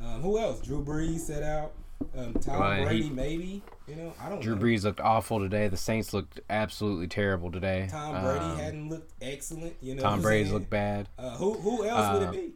Um, 0.00 0.22
who 0.22 0.38
else? 0.38 0.60
Drew 0.60 0.84
Brees 0.84 1.18
set 1.20 1.42
out. 1.42 1.72
Um, 2.16 2.34
Tom 2.34 2.60
Well, 2.60 2.76
he- 2.78 2.84
Brady, 2.84 3.10
maybe. 3.10 3.62
You 3.88 3.96
know, 3.96 4.14
I 4.20 4.28
don't 4.28 4.40
Drew 4.40 4.54
know. 4.54 4.62
Brees 4.62 4.84
looked 4.84 5.00
awful 5.00 5.40
today. 5.40 5.66
The 5.68 5.76
Saints 5.76 6.14
looked 6.14 6.38
absolutely 6.48 7.08
terrible 7.08 7.50
today. 7.50 7.88
Tom 7.90 8.22
Brady 8.22 8.44
Um, 8.44 8.58
hadn't 8.58 8.88
looked 8.88 9.12
excellent. 9.20 9.76
You 9.80 9.96
know, 9.96 10.02
Tom 10.02 10.22
Brady's 10.22 10.46
saying? 10.46 10.54
looked 10.58 10.70
bad. 10.70 11.08
Uh, 11.18 11.36
who 11.36 11.54
who 11.54 11.84
else 11.84 12.18
would 12.18 12.28
Uh, 12.28 12.30
it 12.30 12.32
be? 12.36 12.52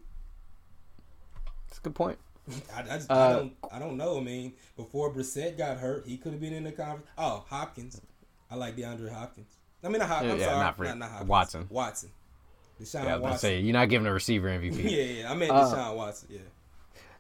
That's 1.69 1.79
a 1.79 1.83
good 1.83 1.95
point. 1.95 2.19
I, 2.75 2.81
I, 2.81 2.83
just, 2.97 3.11
uh, 3.11 3.15
I 3.15 3.33
don't 3.33 3.53
I 3.73 3.79
don't 3.81 3.97
know. 3.97 4.19
I 4.19 4.21
mean, 4.21 4.53
before 4.77 5.13
Brissett 5.13 5.59
got 5.59 5.79
hurt, 5.79 6.07
he 6.07 6.17
could 6.19 6.33
have 6.33 6.41
been 6.41 6.53
in 6.53 6.65
the 6.65 6.73
conference. 6.73 7.07
Oh, 7.19 7.45
Hopkins. 7.49 8.01
I 8.51 8.55
like 8.57 8.77
DeAndre 8.77 9.11
Hopkins. 9.13 9.57
I 9.85 9.89
mean, 9.89 9.99
not 9.99 10.09
Hopkins. 10.09 10.33
I'm 10.33 10.39
Yeah, 10.41 10.47
sorry, 10.47 10.59
not 10.59 10.77
for- 10.77 10.85
not, 10.85 10.99
not 10.99 11.11
Hopkins. 11.11 11.29
Watson. 11.29 11.67
Watson. 11.71 12.11
Deshaun 12.81 12.95
Yeah, 12.95 13.01
I 13.01 13.03
was 13.05 13.07
about 13.07 13.17
to 13.17 13.23
Watson. 13.23 13.39
say 13.41 13.61
you're 13.61 13.73
not 13.73 13.89
giving 13.89 14.07
a 14.07 14.13
receiver 14.13 14.49
MVP. 14.49 14.83
yeah, 14.85 15.03
yeah. 15.23 15.31
I 15.31 15.35
meant 15.35 15.51
Uh, 15.53 15.65
Deshaun 15.75 15.97
Watson. 15.97 16.29
Yeah. 16.33 16.41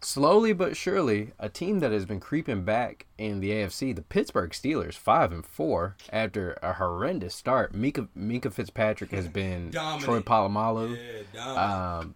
Slowly 0.00 0.52
but 0.52 0.76
surely, 0.76 1.32
a 1.38 1.48
team 1.48 1.78
that 1.80 1.90
has 1.90 2.04
been 2.04 2.20
creeping 2.20 2.62
back 2.62 3.06
in 3.16 3.40
the 3.40 3.50
AFC, 3.52 3.94
the 3.96 4.02
Pittsburgh 4.02 4.50
Steelers, 4.50 4.94
five 4.94 5.32
and 5.32 5.46
four 5.46 5.96
after 6.12 6.58
a 6.62 6.74
horrendous 6.74 7.34
start. 7.34 7.72
Minkah 7.72 8.08
Minkah 8.18 8.52
Fitzpatrick 8.52 9.12
has 9.12 9.28
been 9.40 9.70
Troy 9.70 10.20
Polamalu. 10.20 10.98
Yeah. 11.34 11.98
Um, 12.00 12.14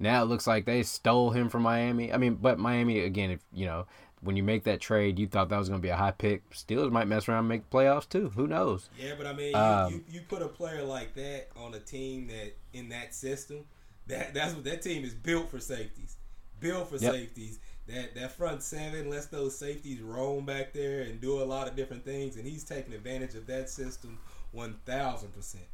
now 0.00 0.22
it 0.22 0.26
looks 0.26 0.46
like 0.48 0.64
they 0.64 0.82
stole 0.82 1.30
him 1.30 1.48
from 1.48 1.62
Miami. 1.62 2.12
I 2.12 2.16
mean, 2.16 2.34
but 2.34 2.58
Miami 2.58 2.98
again, 3.00 3.30
if 3.30 3.40
you 3.52 3.66
know 3.66 3.86
when 4.22 4.36
you 4.36 4.42
make 4.42 4.64
that 4.64 4.80
trade, 4.80 5.18
you 5.18 5.26
thought 5.26 5.48
that 5.48 5.58
was 5.58 5.68
going 5.68 5.80
to 5.80 5.82
be 5.82 5.88
a 5.90 5.96
high 5.96 6.10
pick. 6.10 6.48
Steelers 6.50 6.90
might 6.90 7.06
mess 7.08 7.28
around 7.28 7.40
and 7.40 7.48
make 7.48 7.70
playoffs 7.70 8.08
too. 8.08 8.30
Who 8.36 8.46
knows? 8.46 8.90
Yeah, 8.98 9.14
but 9.16 9.26
I 9.26 9.32
mean, 9.32 9.54
Um, 9.54 9.92
you, 9.92 9.96
you, 9.96 10.04
you 10.10 10.20
put 10.28 10.42
a 10.42 10.48
player 10.48 10.82
like 10.84 11.14
that 11.14 11.48
on 11.56 11.74
a 11.74 11.80
team 11.80 12.28
that 12.28 12.54
in 12.72 12.88
that 12.90 13.14
system, 13.14 13.64
that 14.06 14.34
that's 14.34 14.54
what 14.54 14.64
that 14.64 14.82
team 14.82 15.04
is 15.04 15.14
built 15.14 15.50
for 15.50 15.60
safeties, 15.60 16.16
built 16.60 16.88
for 16.90 16.96
Yep. 16.96 17.12
safeties. 17.14 17.58
That 17.86 18.14
that 18.14 18.32
front 18.32 18.62
seven 18.62 19.10
lets 19.10 19.26
those 19.26 19.58
safeties 19.58 20.00
roam 20.00 20.44
back 20.46 20.72
there 20.72 21.00
and 21.02 21.20
do 21.20 21.42
a 21.42 21.44
lot 21.44 21.66
of 21.66 21.74
different 21.74 22.04
things, 22.04 22.36
and 22.36 22.46
he's 22.46 22.62
taking 22.62 22.92
advantage 22.92 23.34
of 23.34 23.46
that 23.46 23.68
system 23.68 24.18
one 24.52 24.76
thousand 24.86 25.32
percent. 25.34 25.64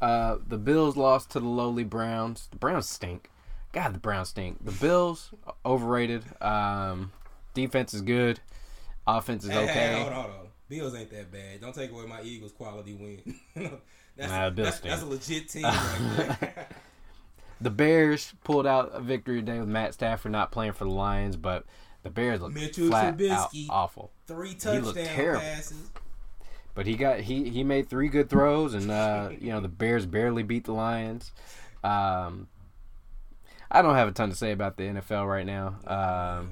Uh, 0.00 0.38
the 0.48 0.58
Bills 0.58 0.96
lost 0.96 1.30
to 1.30 1.38
the 1.40 1.46
lowly 1.46 1.84
Browns. 1.84 2.48
The 2.50 2.56
Browns 2.56 2.88
stink. 2.88 3.30
God, 3.72 3.94
the 3.94 3.98
Browns 3.98 4.28
stink. 4.28 4.64
The 4.64 4.72
Bills 4.72 5.32
overrated. 5.64 6.24
Um, 6.42 7.12
defense 7.54 7.94
is 7.94 8.02
good. 8.02 8.40
Offense 9.06 9.44
is 9.44 9.50
Hey, 9.50 9.64
okay. 9.70 9.94
hold 10.00 10.12
on, 10.12 10.14
hold 10.14 10.26
on. 10.26 10.46
Bills 10.68 10.94
ain't 10.94 11.10
that 11.10 11.32
bad. 11.32 11.60
Don't 11.60 11.74
take 11.74 11.90
away 11.90 12.06
my 12.06 12.22
Eagles' 12.22 12.52
quality 12.52 12.94
win. 12.94 13.34
that's, 14.16 14.30
Nah, 14.32 14.50
that's, 14.50 14.80
that's 14.80 15.02
a 15.02 15.06
legit 15.06 15.48
team 15.48 15.64
right. 15.64 16.38
The 17.60 17.70
Bears 17.70 18.34
pulled 18.42 18.66
out 18.66 18.90
a 18.92 19.00
victory 19.00 19.36
today 19.36 19.60
with 19.60 19.68
Matt 19.68 19.94
Stafford 19.94 20.32
not 20.32 20.50
playing 20.50 20.72
for 20.72 20.84
the 20.84 20.90
Lions, 20.90 21.36
but 21.36 21.64
the 22.02 22.10
Bears 22.10 22.40
look 22.40 22.52
Mitchell 22.52 22.88
flat 22.88 23.14
out 23.30 23.52
Trubisky. 23.52 23.66
awful. 23.70 24.10
Three 24.26 24.48
He 24.48 24.54
touchdown 24.56 24.82
looked 24.84 24.98
terrible. 24.98 25.40
passes. 25.42 25.90
But 26.74 26.86
he 26.86 26.96
got 26.96 27.20
he 27.20 27.48
he 27.50 27.62
made 27.62 27.88
three 27.88 28.08
good 28.08 28.28
throws, 28.28 28.74
and 28.74 28.90
uh, 28.90 29.30
you 29.38 29.50
know 29.50 29.60
the 29.60 29.68
Bears 29.68 30.06
barely 30.06 30.42
beat 30.42 30.64
the 30.64 30.72
Lions. 30.72 31.30
Um, 31.84 32.48
I 33.74 33.80
don't 33.80 33.94
have 33.94 34.06
a 34.08 34.12
ton 34.12 34.28
to 34.28 34.36
say 34.36 34.52
about 34.52 34.76
the 34.76 34.84
NFL 34.84 35.26
right 35.26 35.46
now. 35.46 35.76
Um, 35.86 36.50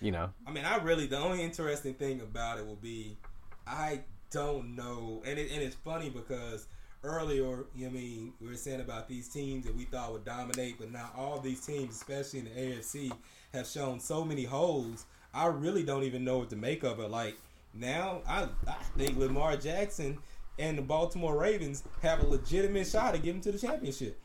you 0.00 0.10
know, 0.10 0.30
I 0.46 0.50
mean, 0.50 0.64
I 0.64 0.76
really 0.78 1.06
the 1.06 1.18
only 1.18 1.42
interesting 1.42 1.94
thing 1.94 2.20
about 2.22 2.58
it 2.58 2.66
will 2.66 2.76
be, 2.76 3.18
I 3.66 4.00
don't 4.30 4.74
know, 4.74 5.22
and 5.26 5.38
it, 5.38 5.52
and 5.52 5.62
it's 5.62 5.76
funny 5.76 6.08
because 6.08 6.66
earlier, 7.04 7.66
you 7.74 7.84
know, 7.84 7.88
I 7.88 7.92
mean, 7.92 8.32
we 8.40 8.48
were 8.48 8.56
saying 8.56 8.80
about 8.80 9.08
these 9.08 9.28
teams 9.28 9.66
that 9.66 9.76
we 9.76 9.84
thought 9.84 10.12
would 10.12 10.24
dominate, 10.24 10.78
but 10.78 10.90
now 10.90 11.10
all 11.16 11.38
these 11.38 11.60
teams, 11.64 11.94
especially 11.96 12.40
in 12.40 12.44
the 12.46 12.50
AFC, 12.50 13.12
have 13.52 13.66
shown 13.66 14.00
so 14.00 14.24
many 14.24 14.44
holes. 14.44 15.04
I 15.34 15.46
really 15.46 15.82
don't 15.84 16.04
even 16.04 16.24
know 16.24 16.38
what 16.38 16.50
to 16.50 16.56
make 16.56 16.82
of 16.82 16.98
it. 16.98 17.10
Like 17.10 17.36
now, 17.74 18.22
I 18.26 18.48
I 18.66 18.74
think 18.96 19.18
Lamar 19.18 19.56
Jackson. 19.56 20.18
and 20.58 20.76
the 20.78 20.82
Baltimore 20.82 21.36
Ravens 21.36 21.82
have 22.02 22.22
a 22.22 22.26
legitimate 22.26 22.86
shot 22.86 23.14
at 23.14 23.22
getting 23.22 23.40
to 23.42 23.52
the 23.52 23.58
championship. 23.58 24.18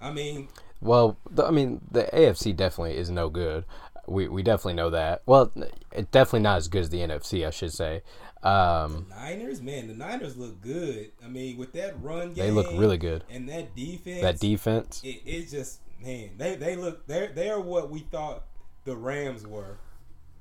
I 0.00 0.12
mean, 0.12 0.48
Well, 0.80 1.18
the, 1.30 1.44
I 1.44 1.50
mean, 1.50 1.80
the 1.90 2.04
AFC 2.12 2.54
definitely 2.54 2.96
is 2.96 3.10
no 3.10 3.28
good. 3.28 3.64
We 4.06 4.26
we 4.28 4.42
definitely 4.42 4.74
know 4.74 4.90
that. 4.90 5.22
Well, 5.26 5.52
it's 5.92 6.10
definitely 6.10 6.40
not 6.40 6.56
as 6.58 6.68
good 6.68 6.82
as 6.82 6.90
the 6.90 6.98
NFC, 7.00 7.46
I 7.46 7.50
should 7.50 7.72
say. 7.72 8.02
Um, 8.42 9.06
Niners, 9.10 9.60
man, 9.60 9.88
the 9.88 9.94
Niners 9.94 10.36
look 10.36 10.60
good. 10.62 11.10
I 11.24 11.28
mean, 11.28 11.56
with 11.58 11.72
that 11.72 12.00
run 12.02 12.32
game, 12.32 12.44
they 12.46 12.50
look 12.50 12.68
really 12.78 12.96
good. 12.96 13.24
and 13.28 13.48
that 13.48 13.74
defense. 13.74 14.22
That 14.22 14.38
defense. 14.38 15.02
it, 15.04 15.20
it's 15.26 15.50
just 15.50 15.80
man, 16.02 16.30
they 16.38 16.54
they 16.56 16.76
look 16.76 17.06
they 17.06 17.26
they 17.34 17.50
are 17.50 17.60
what 17.60 17.90
we 17.90 18.00
thought 18.00 18.44
the 18.84 18.96
Rams 18.96 19.46
were, 19.46 19.78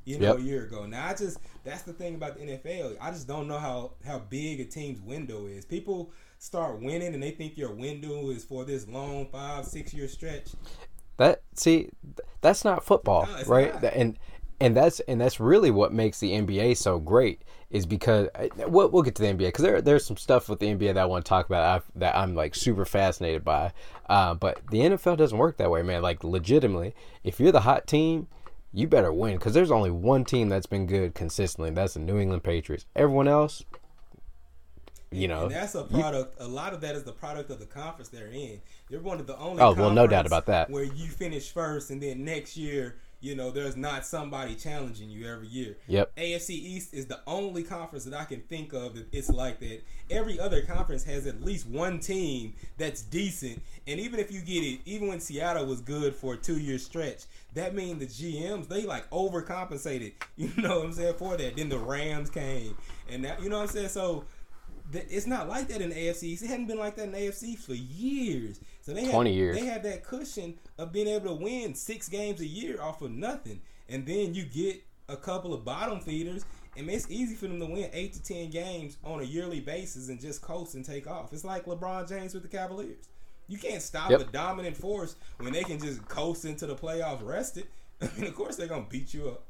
you 0.06 0.19
know, 0.19 0.34
Yep. 0.34 0.38
a 0.38 0.41
year 0.43 0.63
ago. 0.65 0.86
Now 0.86 1.08
I 1.08 1.13
just 1.15 1.39
that's 1.65 1.82
the 1.82 1.91
thing 1.93 2.15
about 2.15 2.36
the 2.38 2.43
NFL. 2.45 2.95
I 3.02 3.10
just 3.12 3.28
don't 3.28 3.47
know 3.47 3.58
how 3.58 3.93
how 4.06 4.19
big 4.19 4.60
a 4.62 4.65
team's 4.65 5.02
window 5.02 5.47
is. 5.47 5.65
People 5.65 6.12
start 6.39 6.82
winning 6.82 7.13
and 7.13 7.21
they 7.21 7.32
think 7.32 7.58
your 7.58 7.71
window 7.71 8.30
is 8.30 8.43
for 8.43 8.65
this 8.65 8.88
long 8.88 9.28
five 9.32 9.65
six 9.65 9.93
year 9.93 10.08
stretch. 10.08 10.50
That 11.17 11.41
see, 11.56 11.89
that's 12.41 12.63
not 12.63 12.84
football, 12.84 13.28
No, 13.28 13.43
right? 13.47 13.82
not. 13.82 13.93
And 13.93 14.17
and 14.60 14.76
that's 14.76 15.00
and 15.02 15.19
that's 15.21 15.39
really 15.39 15.71
what 15.71 15.93
makes 15.93 16.19
the 16.19 16.32
NBA 16.32 16.78
so 16.78 17.00
great 17.00 17.43
is 17.69 17.86
because 17.86 18.30
we'll, 18.67 18.89
we'll 18.89 19.04
get 19.04 19.13
to 19.15 19.21
the 19.21 19.28
NBA 19.28 19.38
because 19.38 19.63
there 19.63 19.82
there's 19.82 20.06
some 20.06 20.17
stuff 20.17 20.50
with 20.50 20.60
the 20.60 20.67
NBA 20.67 20.93
that 20.93 20.97
I 21.00 21.06
want 21.06 21.26
to 21.26 21.30
talk 21.30 21.45
about 21.47 21.82
I, 21.82 22.00
that 22.00 22.15
I'm 22.15 22.34
like 22.36 22.56
super 22.56 22.86
fascinated 22.86 23.43
by. 23.43 23.73
Uh, 24.10 24.34
but 24.36 24.62
the 24.71 24.80
NFL 24.80 25.17
doesn't 25.17 25.38
work 25.38 25.58
that 25.58 25.69
way, 25.69 25.82
man. 25.84 26.02
Like 26.02 26.23
legitimately, 26.23 26.95
if 27.23 27.39
you're 27.39 27.52
the 27.52 27.62
hot 27.62 27.88
team, 27.88 28.28
you 28.73 28.88
better 28.88 29.12
win 29.12 29.36
because 29.38 29.54
there's 29.54 29.71
only 29.71 29.91
one 29.91 30.23
team 30.26 30.50
that's 30.50 30.65
been 30.65 30.86
good 30.88 31.13
consistently. 31.13 31.71
That's 31.71 31.93
the 31.95 32.00
New 32.00 32.17
England 32.19 32.43
Patriots. 32.43 32.86
Everyone 32.95 33.28
else, 33.28 33.63
you 35.12 35.28
know, 35.28 35.43
And 35.43 35.52
that's 35.52 35.76
a 35.76 35.84
product. 35.84 36.36
a 36.41 36.48
lot 36.48 36.74
of 36.74 36.82
that 36.82 36.96
is 36.96 37.04
the 37.04 37.13
product 37.13 37.50
of 37.50 37.60
the 37.60 37.65
conference 37.65 38.10
they're 38.10 38.28
in. 38.28 38.60
They're 38.89 39.00
one 39.00 39.20
of 39.20 39.28
the 39.28 39.38
only. 39.38 39.62
Oh, 39.62 39.74
well, 39.74 39.91
no 39.91 40.08
doubt 40.08 40.26
about 40.26 40.46
that. 40.48 40.70
Where 40.70 40.84
you 40.84 41.08
finish 41.08 41.52
first, 41.52 41.89
and 41.91 42.02
then 42.02 42.26
next 42.26 42.58
year, 42.58 42.96
you 43.20 43.36
know, 43.36 43.50
there's 43.50 43.76
not 43.76 44.06
somebody 44.06 44.54
challenging 44.54 45.10
you 45.10 45.28
every 45.28 45.48
year. 45.48 45.76
Yep. 45.88 46.15
AFC 46.17 46.50
East 46.52 46.93
is 46.93 47.08
the 47.08 47.20
only 47.26 47.63
conference 47.63 48.06
that 48.06 48.13
I 48.13 48.26
can 48.26 48.41
think 48.41 48.74
of 48.74 48.93
that 48.96 49.08
it's 49.12 49.30
like 49.30 49.60
that. 49.62 49.82
Every 50.12 50.39
other 50.39 50.62
conference 50.62 51.04
has 51.06 51.26
at 51.26 51.41
least 51.41 51.67
one 51.67 52.00
team 52.00 52.54
that's 52.78 53.02
decent, 53.02 53.62
and 53.88 54.00
even 54.00 54.20
if 54.20 54.32
you 54.32 54.41
get 54.41 54.62
it, 54.63 54.82
even 54.86 55.08
when 55.08 55.20
Seattle 55.20 55.65
was 55.65 55.82
good 55.82 56.15
for 56.15 56.34
a 56.34 56.38
two-year 56.38 56.78
stretch, 56.78 57.24
that 57.56 57.74
means 57.74 58.00
the 58.00 58.06
GMs 58.06 58.67
they 58.67 58.84
like 58.84 59.10
overcompensated. 59.10 60.13
You 60.38 60.52
know 60.58 60.78
what 60.78 60.86
I'm 60.86 60.93
saying 60.93 61.15
for 61.15 61.36
that. 61.38 61.56
Then 61.58 61.70
the 61.70 61.80
Rams 61.80 62.30
came, 62.30 62.78
and 63.10 63.26
that 63.26 63.41
you 63.41 63.50
know 63.50 63.58
what 63.58 63.70
I'm 63.70 63.76
saying. 63.76 63.89
So 63.89 64.26
it's 64.93 65.28
not 65.28 65.47
like 65.50 65.67
that 65.69 65.82
in 65.82 65.89
the 65.89 65.95
AFC. 65.95 66.41
It 66.41 66.47
hadn't 66.47 66.67
been 66.67 66.78
like 66.80 66.95
that 66.95 67.06
in 67.06 67.12
the 67.12 67.17
AFC 67.17 67.58
for 67.58 67.73
years. 67.73 68.60
So 68.82 68.93
they 68.93 69.10
20 69.10 69.30
had, 69.32 69.38
years. 69.38 69.58
They 69.58 69.65
had 69.65 69.84
that 69.84 70.04
cushion 70.04 70.56
of 70.78 70.91
being 70.91 71.08
able 71.08 71.36
to 71.36 71.43
win 71.43 71.76
six 71.76 72.08
games 72.10 72.39
a 72.41 72.45
year 72.45 72.82
off 72.82 73.02
of 73.02 73.12
nothing, 73.12 73.62
and 73.89 74.06
then 74.06 74.34
you 74.34 74.45
get 74.45 74.82
a 75.10 75.17
couple 75.17 75.54
of 75.54 75.63
bottom 75.65 76.00
feeders, 76.00 76.45
and 76.76 76.89
it's 76.89 77.10
easy 77.10 77.36
for 77.36 77.47
them 77.47 77.60
to 77.60 77.65
win 77.65 77.89
eight 77.93 78.13
to 78.13 78.21
ten 78.21 78.50
games 78.50 78.97
on 79.04 79.19
a 79.19 79.23
yearly 79.23 79.60
basis 79.60 80.10
and 80.10 80.19
just 80.19 80.41
coast 80.41 80.76
and 80.76 80.86
take 80.86 81.08
off. 81.08 81.34
It's 81.34 81.43
like 81.43 81.65
LeBron 81.65 82.08
James 82.08 82.34
with 82.34 82.43
the 82.43 82.50
Cavaliers. 82.50 83.10
You 83.47 83.58
can't 83.58 83.82
stop 83.82 84.12
Yep. 84.12 84.19
a 84.21 84.23
dominant 84.26 84.76
force 84.78 85.15
when 85.38 85.54
they 85.54 85.63
can 85.63 85.80
just 85.80 86.06
coast 86.08 86.43
into 86.45 86.65
the 86.65 86.76
playoffs 86.76 87.26
rested. 87.26 87.67
I 88.02 88.10
mean, 88.17 88.28
of 88.28 88.36
course 88.36 88.58
they're 88.58 88.67
gonna 88.67 88.86
beat 88.89 89.13
you 89.13 89.30
up. 89.30 89.47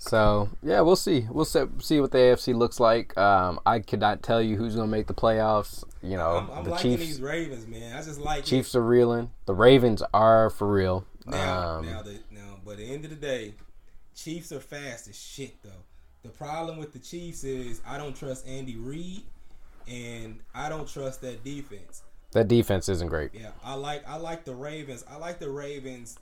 So 0.00 0.48
yeah, 0.62 0.80
we'll 0.80 0.96
see. 0.96 1.26
We'll 1.30 1.44
see, 1.44 1.64
see 1.80 2.00
what 2.00 2.12
the 2.12 2.18
AFC 2.18 2.54
looks 2.54 2.78
like. 2.80 3.16
Um, 3.18 3.58
I 3.66 3.80
could 3.80 4.00
not 4.00 4.22
tell 4.22 4.40
you 4.40 4.56
who's 4.56 4.74
gonna 4.76 4.86
make 4.86 5.06
the 5.08 5.14
playoffs. 5.14 5.84
You 6.02 6.16
know, 6.16 6.36
I'm, 6.38 6.50
I'm 6.50 6.64
the 6.64 6.70
liking 6.70 6.92
Chiefs. 6.96 7.06
these 7.06 7.20
Ravens, 7.20 7.66
man. 7.66 7.96
I 7.96 8.02
just 8.02 8.20
like 8.20 8.40
it. 8.40 8.44
Chiefs 8.44 8.74
are 8.74 8.82
reeling. 8.84 9.30
The 9.46 9.54
Ravens 9.54 10.02
are 10.14 10.50
for 10.50 10.70
real. 10.70 11.04
Now, 11.26 11.68
Um, 11.78 11.86
now, 11.86 12.02
the, 12.02 12.20
now, 12.30 12.56
but 12.64 12.72
at 12.72 12.76
the 12.78 12.84
end 12.94 13.04
of 13.04 13.10
the 13.10 13.16
day, 13.16 13.54
Chiefs 14.14 14.52
are 14.52 14.60
fast 14.60 15.08
as 15.08 15.18
shit, 15.18 15.62
though. 15.62 15.84
The 16.22 16.28
problem 16.30 16.78
with 16.78 16.92
the 16.92 16.98
Chiefs 17.00 17.42
is 17.44 17.80
I 17.86 17.98
don't 17.98 18.14
trust 18.16 18.46
Andy 18.46 18.76
Reid, 18.76 19.22
and 19.88 20.40
I 20.54 20.68
don't 20.68 20.88
trust 20.88 21.20
that 21.22 21.42
defense. 21.44 22.02
that 22.32 22.46
defense 22.48 22.88
isn't 22.88 23.08
great. 23.08 23.30
Yeah, 23.34 23.50
I 23.64 23.74
like 23.74 24.06
I 24.08 24.16
like 24.16 24.44
the 24.44 24.54
Ravens. 24.54 25.04
I 25.10 25.16
like 25.16 25.38
the 25.40 25.50
Ravens 25.50 26.18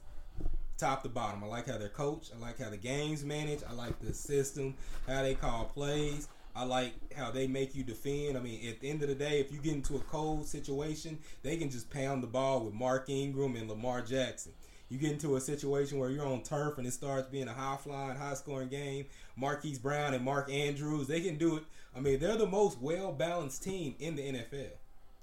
top 0.78 1.02
to 1.02 1.08
bottom. 1.08 1.42
I 1.42 1.46
like 1.46 1.66
how 1.68 1.78
they're 1.78 1.88
coached. 1.88 2.32
I 2.36 2.40
like 2.40 2.58
how 2.58 2.70
the 2.70 2.76
games 2.76 3.24
managed. 3.24 3.64
I 3.68 3.72
like 3.72 3.98
the 4.00 4.14
system, 4.14 4.74
how 5.06 5.22
they 5.22 5.34
call 5.34 5.64
plays. 5.66 6.28
I 6.54 6.64
like 6.64 6.94
how 7.14 7.30
they 7.30 7.46
make 7.46 7.74
you 7.74 7.82
defend. 7.84 8.36
I 8.36 8.40
mean, 8.40 8.66
at 8.68 8.80
the 8.80 8.88
end 8.88 9.02
of 9.02 9.08
the 9.08 9.14
day, 9.14 9.40
if 9.40 9.52
you 9.52 9.58
get 9.58 9.74
into 9.74 9.96
a 9.96 10.00
cold 10.00 10.46
situation, 10.46 11.18
they 11.42 11.56
can 11.58 11.68
just 11.70 11.90
pound 11.90 12.22
the 12.22 12.26
ball 12.28 12.60
with 12.64 12.72
Mark 12.72 13.10
Ingram 13.10 13.56
and 13.56 13.68
Lamar 13.68 14.00
Jackson. 14.00 14.52
You 14.88 14.98
get 14.98 15.12
into 15.12 15.36
a 15.36 15.40
situation 15.40 15.98
where 15.98 16.10
you're 16.10 16.26
on 16.26 16.42
turf 16.42 16.78
and 16.78 16.86
it 16.86 16.92
starts 16.92 17.28
being 17.28 17.48
a 17.48 17.52
high 17.52 17.76
flying, 17.76 18.16
high 18.16 18.34
scoring 18.34 18.68
game. 18.68 19.06
Marquise 19.36 19.78
Brown 19.78 20.14
and 20.14 20.24
Mark 20.24 20.50
Andrews, 20.50 21.08
they 21.08 21.20
can 21.20 21.36
do 21.36 21.56
it. 21.56 21.64
I 21.94 22.00
mean, 22.00 22.20
they're 22.20 22.36
the 22.36 22.46
most 22.46 22.78
well 22.80 23.12
balanced 23.12 23.62
team 23.62 23.94
in 23.98 24.16
the 24.16 24.22
NFL, 24.22 24.70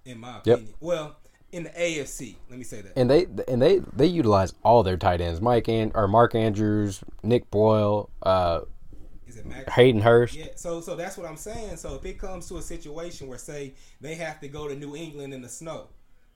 in 0.06 0.20
my 0.20 0.42
Yep. 0.46 0.58
opinion. 0.58 0.74
Well, 0.82 1.16
in 1.54 1.64
the 1.64 1.70
AFC, 1.70 2.36
let 2.50 2.58
me 2.58 2.64
say 2.66 2.82
that. 2.82 2.94
And 2.98 3.10
they 3.10 3.28
and 3.48 3.62
they 3.62 3.80
they 3.96 4.08
utilize 4.08 4.54
all 4.64 4.84
their 4.84 4.98
tight 4.98 5.22
ends. 5.22 5.40
Mike 5.40 5.70
and 5.70 5.92
or 5.96 6.08
Mark 6.08 6.36
Andrews, 6.36 7.04
Nick 7.22 7.50
Boyle, 7.52 8.10
uh, 8.24 8.62
Is 9.28 9.38
it 9.38 9.46
Max? 9.46 9.72
Hayden 9.74 10.02
Hurst. 10.02 10.36
Yeah, 10.36 10.48
so 10.56 10.82
so 10.82 10.96
that's 10.96 11.16
what 11.18 11.28
I'm 11.28 11.38
saying. 11.38 11.78
So 11.78 11.96
if 11.96 12.06
it 12.06 12.18
comes 12.20 12.48
to 12.50 12.58
a 12.58 12.62
situation 12.62 13.28
where 13.28 13.38
say 13.38 13.74
they 14.02 14.16
have 14.16 14.40
to 14.42 14.48
go 14.48 14.68
to 14.68 14.76
New 14.76 14.96
England 14.96 15.34
in 15.34 15.42
the 15.42 15.50
snow, 15.50 15.88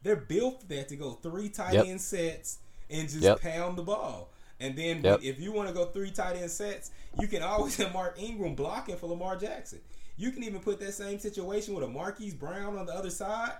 they're 0.04 0.16
built 0.16 0.62
for 0.62 0.68
that 0.68 0.88
to 0.90 0.96
go 0.96 1.12
three 1.12 1.50
tight 1.50 1.74
Yep. 1.74 1.86
end 1.88 2.02
sets 2.02 2.60
and 2.90 3.10
just 3.10 3.24
Yep. 3.24 3.42
pound 3.42 3.78
the 3.78 3.84
ball. 3.84 4.32
And 4.60 4.76
then 4.78 5.04
Yep. 5.04 5.20
if 5.24 5.40
you 5.40 5.52
want 5.52 5.68
to 5.68 5.74
go 5.74 5.86
three 5.86 6.12
tight 6.12 6.36
end 6.38 6.52
sets, 6.52 6.92
you 7.20 7.28
can 7.28 7.42
always 7.42 7.76
have 7.78 7.92
Mark 7.94 8.22
Ingram 8.22 8.56
blocking 8.56 8.96
for 8.98 9.08
Lamar 9.08 9.36
Jackson. 9.36 9.80
You 10.16 10.32
can 10.32 10.44
even 10.44 10.62
put 10.62 10.80
that 10.80 10.94
same 10.94 11.20
situation 11.20 11.76
with 11.76 11.84
a 11.84 11.88
Marquise 11.88 12.34
Brown 12.34 12.78
on 12.78 12.86
the 12.88 12.94
other 12.94 13.12
side, 13.12 13.54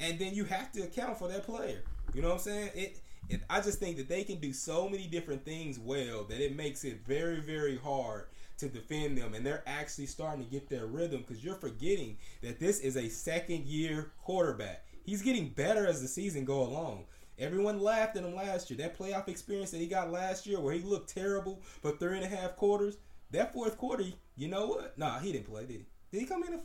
and 0.00 0.18
then 0.18 0.34
you 0.34 0.44
have 0.44 0.72
to 0.72 0.82
account 0.82 1.18
for 1.18 1.28
that 1.28 1.44
player. 1.44 1.82
You 2.12 2.22
know 2.22 2.28
what 2.28 2.34
I'm 2.34 2.40
saying? 2.40 2.70
It, 2.74 3.00
it 3.28 3.42
I 3.48 3.60
just 3.60 3.78
think 3.78 3.96
that 3.96 4.08
they 4.08 4.24
can 4.24 4.38
do 4.38 4.52
so 4.52 4.88
many 4.88 5.06
different 5.06 5.44
things 5.44 5.78
well 5.78 6.24
that 6.24 6.40
it 6.40 6.56
makes 6.56 6.84
it 6.84 7.04
very 7.06 7.40
very 7.40 7.76
hard 7.76 8.26
to 8.58 8.68
defend 8.68 9.18
them 9.18 9.34
and 9.34 9.44
they're 9.44 9.64
actually 9.66 10.06
starting 10.06 10.44
to 10.44 10.50
get 10.50 10.68
their 10.68 10.86
rhythm 10.86 11.24
because 11.26 11.42
you're 11.42 11.56
forgetting 11.56 12.16
that 12.42 12.60
this 12.60 12.80
is 12.80 12.96
a 12.96 13.08
second 13.08 13.64
year 13.66 14.12
quarterback. 14.22 14.86
He's 15.04 15.22
getting 15.22 15.48
better 15.48 15.86
as 15.86 16.00
the 16.00 16.08
season 16.08 16.44
go 16.44 16.62
along. 16.62 17.04
Everyone 17.38 17.80
laughed 17.80 18.16
at 18.16 18.22
him 18.22 18.34
last 18.34 18.70
year. 18.70 18.78
That 18.78 18.96
playoff 18.96 19.28
experience 19.28 19.72
that 19.72 19.80
he 19.80 19.86
got 19.86 20.12
last 20.12 20.46
year 20.46 20.60
where 20.60 20.72
he 20.72 20.82
looked 20.82 21.12
terrible 21.12 21.60
for 21.82 21.92
three 21.92 22.16
and 22.16 22.24
a 22.24 22.28
half 22.28 22.56
quarters. 22.56 22.96
That 23.32 23.52
fourth 23.52 23.76
quarter, 23.76 24.04
you 24.36 24.48
know 24.48 24.68
what? 24.68 24.96
Nah, 24.96 25.18
he 25.18 25.32
didn't 25.32 25.48
play, 25.50 25.66
did 25.66 25.78
he? 25.78 25.86
Did 26.12 26.20
he 26.20 26.26
come 26.26 26.44
in? 26.44 26.60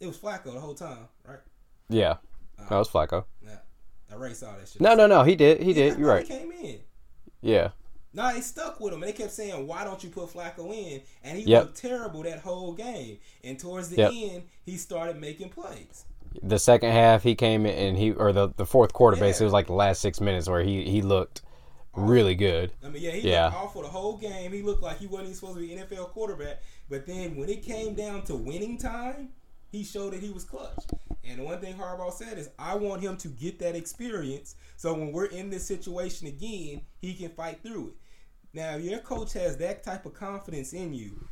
It 0.00 0.06
was 0.06 0.16
Flacco 0.16 0.54
the 0.54 0.60
whole 0.60 0.74
time, 0.74 1.08
right? 1.26 1.40
Yeah, 1.90 2.16
Oh, 2.60 2.66
that 2.68 2.76
was 2.78 2.88
Flacco. 2.88 3.24
Nah, 3.42 3.52
I 4.10 4.14
already 4.14 4.34
saw 4.34 4.56
that 4.56 4.68
shit. 4.68 4.80
No, 4.80 4.94
no, 4.94 5.06
no. 5.06 5.22
He 5.22 5.36
did. 5.36 5.60
He 5.62 5.68
Yeah, 5.72 5.74
did. 5.90 5.98
You're 5.98 6.08
right. 6.08 6.26
He 6.26 6.32
came 6.38 6.52
in. 6.52 6.80
Yeah. 7.40 7.70
Nah, 8.12 8.32
they 8.32 8.40
stuck 8.40 8.80
with 8.80 8.92
him. 8.92 9.02
And 9.02 9.08
they 9.08 9.16
kept 9.16 9.32
saying, 9.32 9.66
"Why 9.66 9.84
don't 9.84 10.02
you 10.02 10.10
put 10.10 10.32
Flacco 10.32 10.72
in?" 10.74 11.02
And 11.22 11.38
he 11.38 11.44
Yep. 11.44 11.62
looked 11.62 11.76
terrible 11.76 12.22
that 12.22 12.40
whole 12.40 12.72
game. 12.72 13.18
And 13.44 13.58
towards 13.58 13.90
the 13.90 13.96
Yep. 13.96 14.12
end, 14.14 14.42
he 14.64 14.76
started 14.76 15.20
making 15.20 15.50
plays. 15.50 16.04
The 16.42 16.58
second 16.58 16.92
half, 16.92 17.22
he 17.22 17.34
came 17.34 17.64
in 17.66 17.74
and 17.74 17.96
he 17.98 18.12
or 18.12 18.32
the 18.32 18.48
the 18.56 18.66
fourth 18.66 18.92
quarter 18.92 19.16
Yeah. 19.16 19.20
basically 19.22 19.44
was 19.44 19.52
like 19.52 19.66
the 19.66 19.72
last 19.74 20.00
six 20.00 20.20
minutes 20.20 20.48
where 20.48 20.62
he 20.62 20.84
he 20.90 21.00
looked 21.02 21.42
really 21.94 22.34
good. 22.34 22.72
I 22.84 22.88
mean, 22.88 23.02
yeah, 23.02 23.10
he 23.12 23.28
Yeah. 23.28 23.46
looked 23.46 23.56
awful 23.56 23.82
the 23.82 23.88
whole 23.88 24.16
game. 24.16 24.52
He 24.52 24.62
looked 24.62 24.82
like 24.82 24.98
he 24.98 25.06
wasn't 25.06 25.28
even 25.28 25.34
supposed 25.36 25.54
to 25.58 25.60
be 25.60 25.72
NFL 25.72 26.06
quarterback. 26.06 26.62
But 26.88 27.06
then 27.06 27.36
when 27.36 27.48
it 27.48 27.62
came 27.62 27.94
down 27.94 28.22
to 28.24 28.36
winning 28.36 28.78
time, 28.78 29.30
he 29.70 29.84
showed 29.84 30.12
that 30.12 30.20
he 30.20 30.30
was 30.30 30.44
clutch. 30.44 30.84
And 31.24 31.38
the 31.40 31.44
one 31.44 31.60
thing 31.60 31.74
Harbaugh 31.74 32.12
said 32.12 32.38
is, 32.38 32.48
I 32.58 32.74
want 32.76 33.02
him 33.02 33.16
to 33.18 33.28
get 33.28 33.58
that 33.58 33.76
experience 33.76 34.54
so 34.76 34.94
when 34.94 35.12
we're 35.12 35.26
in 35.26 35.50
this 35.50 35.66
situation 35.66 36.28
again, 36.28 36.82
he 37.00 37.12
can 37.14 37.30
fight 37.30 37.62
through 37.62 37.88
it. 37.88 37.94
Now, 38.54 38.76
if 38.76 38.84
your 38.84 39.00
coach 39.00 39.32
has 39.34 39.56
that 39.58 39.82
type 39.82 40.06
of 40.06 40.14
confidence 40.14 40.72
in 40.72 40.94
you, 40.94 41.26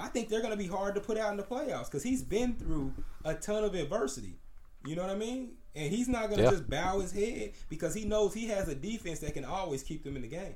I 0.00 0.08
think 0.08 0.28
they're 0.28 0.40
going 0.40 0.52
to 0.52 0.56
be 0.58 0.66
hard 0.68 0.94
to 0.94 1.00
put 1.00 1.18
out 1.18 1.30
in 1.32 1.36
the 1.36 1.42
playoffs 1.42 1.86
because 1.86 2.02
he's 2.02 2.22
been 2.22 2.54
through 2.54 2.94
a 3.24 3.34
ton 3.34 3.64
of 3.64 3.74
adversity. 3.74 4.38
You 4.84 4.94
know 4.96 5.02
what 5.02 5.10
I 5.10 5.16
mean? 5.16 5.52
And 5.74 5.92
he's 5.92 6.08
not 6.08 6.28
going 6.28 6.38
to 6.38 6.44
Yeah. 6.44 6.50
just 6.50 6.68
bow 6.70 7.00
his 7.00 7.12
head 7.12 7.52
because 7.68 7.92
he 7.94 8.04
knows 8.04 8.32
he 8.32 8.46
has 8.48 8.68
a 8.68 8.74
defense 8.74 9.18
that 9.20 9.34
can 9.34 9.44
always 9.44 9.82
keep 9.82 10.04
them 10.04 10.16
in 10.16 10.22
the 10.22 10.28
game. 10.28 10.54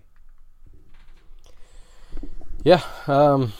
Yeah. 2.64 2.82
Um, 3.06 3.52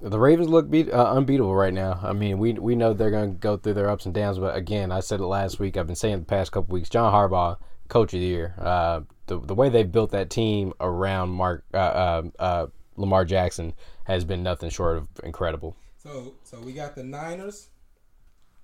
the 0.00 0.18
Ravens 0.18 0.48
look 0.48 0.70
beat, 0.70 0.90
uh, 0.90 1.12
unbeatable 1.12 1.54
right 1.54 1.74
now. 1.74 2.00
I 2.02 2.12
mean, 2.12 2.38
we 2.38 2.52
we 2.54 2.74
know 2.74 2.92
they're 2.92 3.10
going 3.10 3.32
to 3.32 3.38
go 3.38 3.56
through 3.56 3.74
their 3.74 3.90
ups 3.90 4.06
and 4.06 4.14
downs, 4.14 4.38
but 4.38 4.56
again, 4.56 4.92
I 4.92 5.00
said 5.00 5.20
it 5.20 5.26
last 5.26 5.58
week. 5.58 5.76
I've 5.76 5.86
been 5.86 5.96
saying 5.96 6.20
the 6.20 6.24
past 6.24 6.52
couple 6.52 6.72
weeks. 6.72 6.88
John 6.88 7.12
Harbaugh, 7.12 7.58
coach 7.88 8.14
of 8.14 8.20
the 8.20 8.26
year. 8.26 8.54
Uh, 8.58 9.00
the 9.26 9.38
the 9.40 9.54
way 9.54 9.68
they 9.68 9.82
built 9.82 10.10
that 10.10 10.30
team 10.30 10.72
around 10.80 11.30
Mark 11.30 11.64
uh, 11.74 11.76
uh, 11.76 12.22
uh, 12.38 12.66
Lamar 12.96 13.24
Jackson 13.24 13.74
has 14.04 14.24
been 14.24 14.42
nothing 14.42 14.70
short 14.70 14.96
of 14.96 15.08
incredible. 15.22 15.76
So 15.98 16.34
so 16.44 16.60
we 16.60 16.72
got 16.72 16.94
the 16.94 17.02
Niners 17.04 17.68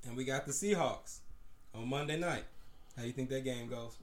And 0.07 0.17
we 0.17 0.25
got 0.25 0.47
the 0.47 0.53
Seahawks 0.53 1.21
on 1.75 1.89
Monday 1.89 2.19
night. 2.19 2.45
How 2.97 3.03
do 3.03 3.09
you 3.09 3.15
think 3.15 3.29
that 3.31 3.45
game 3.45 3.69
goes? 3.69 3.99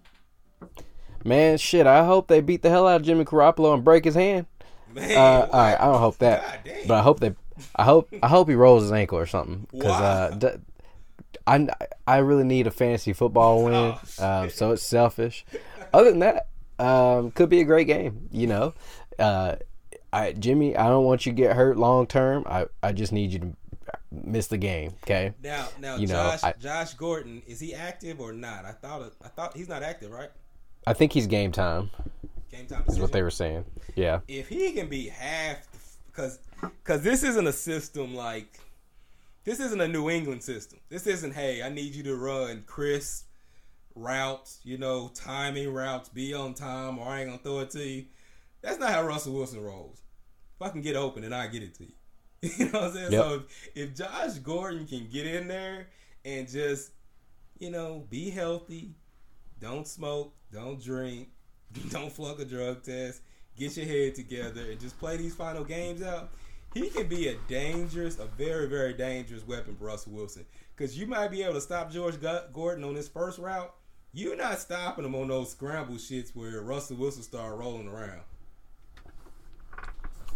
Man, 1.26 1.58
shit, 1.58 1.88
I 1.88 2.06
hope 2.06 2.28
they 2.28 2.42
beat 2.42 2.62
the 2.62 2.70
hell 2.70 2.88
out 2.88 2.98
of 2.98 3.04
Jimmy 3.04 3.26
Garoppolo 3.26 3.74
and 3.74 3.84
break 3.84 4.06
his 4.06 4.16
hand. 4.16 4.46
Man, 4.94 5.18
Uh, 5.18 5.48
all 5.52 5.60
right, 5.60 5.80
I 5.80 5.86
don't 5.86 6.00
hope 6.00 6.18
that, 6.20 6.66
but 6.88 6.96
I 6.96 7.02
hope 7.02 7.20
that 7.22 7.36
I 7.76 7.84
hope, 7.84 8.14
I 8.22 8.28
hope 8.28 8.50
he 8.50 8.56
rolls 8.56 8.84
his 8.84 8.92
ankle 8.92 9.18
or 9.18 9.26
something. 9.26 9.68
Because 9.72 10.02
uh, 10.02 10.36
d- 10.38 10.48
I, 11.46 11.68
I 12.08 12.18
really 12.18 12.44
need 12.44 12.68
a 12.68 12.72
fantasy 12.72 13.14
football 13.14 13.64
win, 13.64 13.74
Oh, 13.74 14.00
um, 14.20 14.50
so 14.50 14.72
it's 14.72 14.84
selfish. 14.84 15.46
Other 15.94 16.10
than 16.12 16.20
that, 16.20 16.48
um, 16.80 17.32
could 17.32 17.50
be 17.50 17.60
a 17.62 17.64
great 17.64 17.88
game. 17.88 18.28
You 18.32 18.48
know, 18.48 18.74
uh, 19.20 19.56
I 20.12 20.34
Jimmy, 20.34 20.76
I 20.76 20.88
don't 20.88 21.06
want 21.06 21.26
you 21.26 21.32
to 21.32 21.36
get 21.36 21.56
hurt 21.56 21.78
long 21.78 22.08
term. 22.08 22.44
I, 22.48 22.66
I 22.82 22.92
just 22.92 23.12
need 23.12 23.32
you 23.32 23.40
to 23.40 23.54
miss 24.12 24.48
the 24.48 24.58
game. 24.58 24.94
Okay. 25.04 25.34
Now, 25.44 25.68
now, 25.80 25.96
You 25.98 26.08
know, 26.08 26.14
Josh, 26.14 26.44
I- 26.44 26.54
Josh 26.60 26.94
Gordon, 26.96 27.42
is 27.48 27.60
he 27.60 27.74
active 27.74 28.20
or 28.20 28.32
not? 28.34 28.66
I 28.66 28.72
thought, 28.72 29.12
I 29.24 29.28
thought 29.28 29.56
he's 29.56 29.70
not 29.70 29.84
active, 29.84 30.12
right? 30.12 30.30
I 30.88 30.94
think 30.94 31.14
he's 31.14 31.28
game 31.28 31.52
time. 31.52 31.92
Game 32.54 32.68
time. 32.68 32.84
Is 32.88 33.00
what 33.00 33.12
they 33.12 33.24
were 33.24 33.32
saying. 33.32 33.66
Yeah. 33.96 34.20
if 34.28 34.48
he 34.48 34.74
can 34.74 34.88
be 34.88 35.10
half 35.10 35.68
because 36.06 36.38
because 36.62 37.02
this 37.02 37.24
isn't 37.24 37.48
a 37.48 37.54
system 37.54 38.14
like 38.14 38.60
this 39.44 39.60
isn't 39.60 39.82
a 39.82 39.88
New 39.88 40.12
England 40.12 40.44
system. 40.44 40.80
This 40.90 41.08
isn't 41.08 41.34
hey, 41.34 41.64
I 41.64 41.70
need 41.70 41.96
you 41.96 42.04
to 42.04 42.16
run 42.16 42.64
crisp 42.68 43.26
routes, 43.96 44.60
you 44.64 44.78
know, 44.78 45.10
timing 45.16 45.74
routes, 45.74 46.10
be 46.10 46.36
on 46.36 46.54
time, 46.54 47.00
or 47.00 47.08
I 47.08 47.22
ain't 47.22 47.30
gonna 47.30 47.42
throw 47.42 47.60
it 47.62 47.72
to 47.72 47.84
you. 47.84 48.06
That's 48.62 48.78
not 48.78 48.92
how 48.92 49.04
Russell 49.04 49.34
Wilson 49.34 49.64
rolls. 49.64 50.04
If 50.56 50.68
I 50.68 50.70
can 50.70 50.82
get 50.82 50.96
open, 50.96 51.24
then 51.24 51.34
I 51.34 51.48
get 51.48 51.64
it 51.64 51.74
to 51.76 51.86
you. 51.86 51.94
You 52.58 52.66
know 52.66 52.82
what 52.82 52.84
I'm 52.84 52.94
saying? 52.94 53.12
Yep. 53.14 53.24
So 53.24 53.34
if, 53.34 53.70
if 53.74 53.96
Josh 53.96 54.34
Gordon 54.40 54.86
can 54.86 55.08
get 55.12 55.26
in 55.26 55.48
there 55.48 55.88
and 56.24 56.48
just, 56.48 56.92
you 57.58 57.72
know, 57.72 58.06
be 58.10 58.30
healthy, 58.30 58.92
don't 59.60 59.88
smoke, 59.88 60.34
don't 60.52 60.82
drink, 60.82 61.30
don't 61.90 62.12
flunk 62.12 62.40
a 62.40 62.46
drug 62.46 62.84
test, 62.84 63.22
get 63.58 63.76
your 63.78 63.86
head 63.86 64.16
together, 64.16 64.72
and 64.72 64.80
just 64.80 65.00
play 65.00 65.18
these 65.18 65.36
final 65.36 65.64
games 65.64 66.02
out, 66.02 66.32
he 66.74 66.90
can 66.90 67.08
be 67.08 67.28
a 67.28 67.36
dangerous, 67.48 68.20
a 68.20 68.26
very, 68.26 68.68
very 68.68 68.94
dangerous 68.94 69.46
weapon 69.48 69.76
for 69.76 69.86
Russell 69.86 70.14
Wilson. 70.14 70.46
Because 70.76 70.98
you 70.98 71.06
might 71.06 71.30
be 71.30 71.44
able 71.44 71.54
to 71.54 71.62
stop 71.62 71.92
George 71.92 72.16
Gordon 72.52 72.84
on 72.84 72.96
his 72.96 73.08
first 73.08 73.38
route. 73.38 73.74
You're 74.12 74.36
not 74.36 74.60
stopping 74.60 75.06
him 75.06 75.16
on 75.16 75.28
those 75.28 75.52
scramble 75.52 75.96
shits 75.96 76.36
where 76.36 76.62
Russell 76.62 76.98
Wilson 76.98 77.24
started 77.24 77.56
rolling 77.56 77.88
around. 77.88 78.22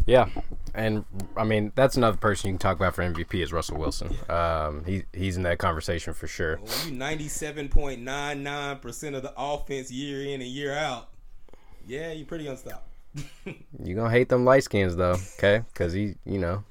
Yeah, 0.07 0.29
and 0.73 1.05
I 1.35 1.43
mean 1.43 1.73
that's 1.75 1.97
another 1.97 2.15
person 2.15 2.47
you 2.47 2.53
can 2.53 2.59
talk 2.59 2.77
about 2.77 2.95
for 2.95 3.03
MVP 3.03 3.43
is 3.43 3.51
Russell 3.51 3.77
Wilson. 3.77 4.15
Um, 4.29 4.85
he 4.85 5.03
he's 5.11 5.35
in 5.35 5.43
that 5.43 5.59
conversation 5.59 6.13
for 6.13 6.27
sure. 6.27 6.55
When 6.55 6.93
you 6.93 6.99
97.99% 6.99 9.15
of 9.15 9.21
the 9.21 9.33
offense 9.37 9.91
year 9.91 10.23
in 10.23 10.41
and 10.41 10.49
year 10.49 10.73
out, 10.73 11.09
yeah, 11.87 12.11
you're 12.11 12.25
pretty 12.27 12.47
unstoppable. 12.47 12.83
You 13.83 13.95
gonna 13.95 14.09
hate 14.11 14.29
them 14.29 14.45
light 14.45 14.63
skins 14.63 14.95
though, 14.95 15.15
okay? 15.37 15.63
Because 15.73 15.93
he, 15.93 16.15
you 16.25 16.39
know, 16.39 16.63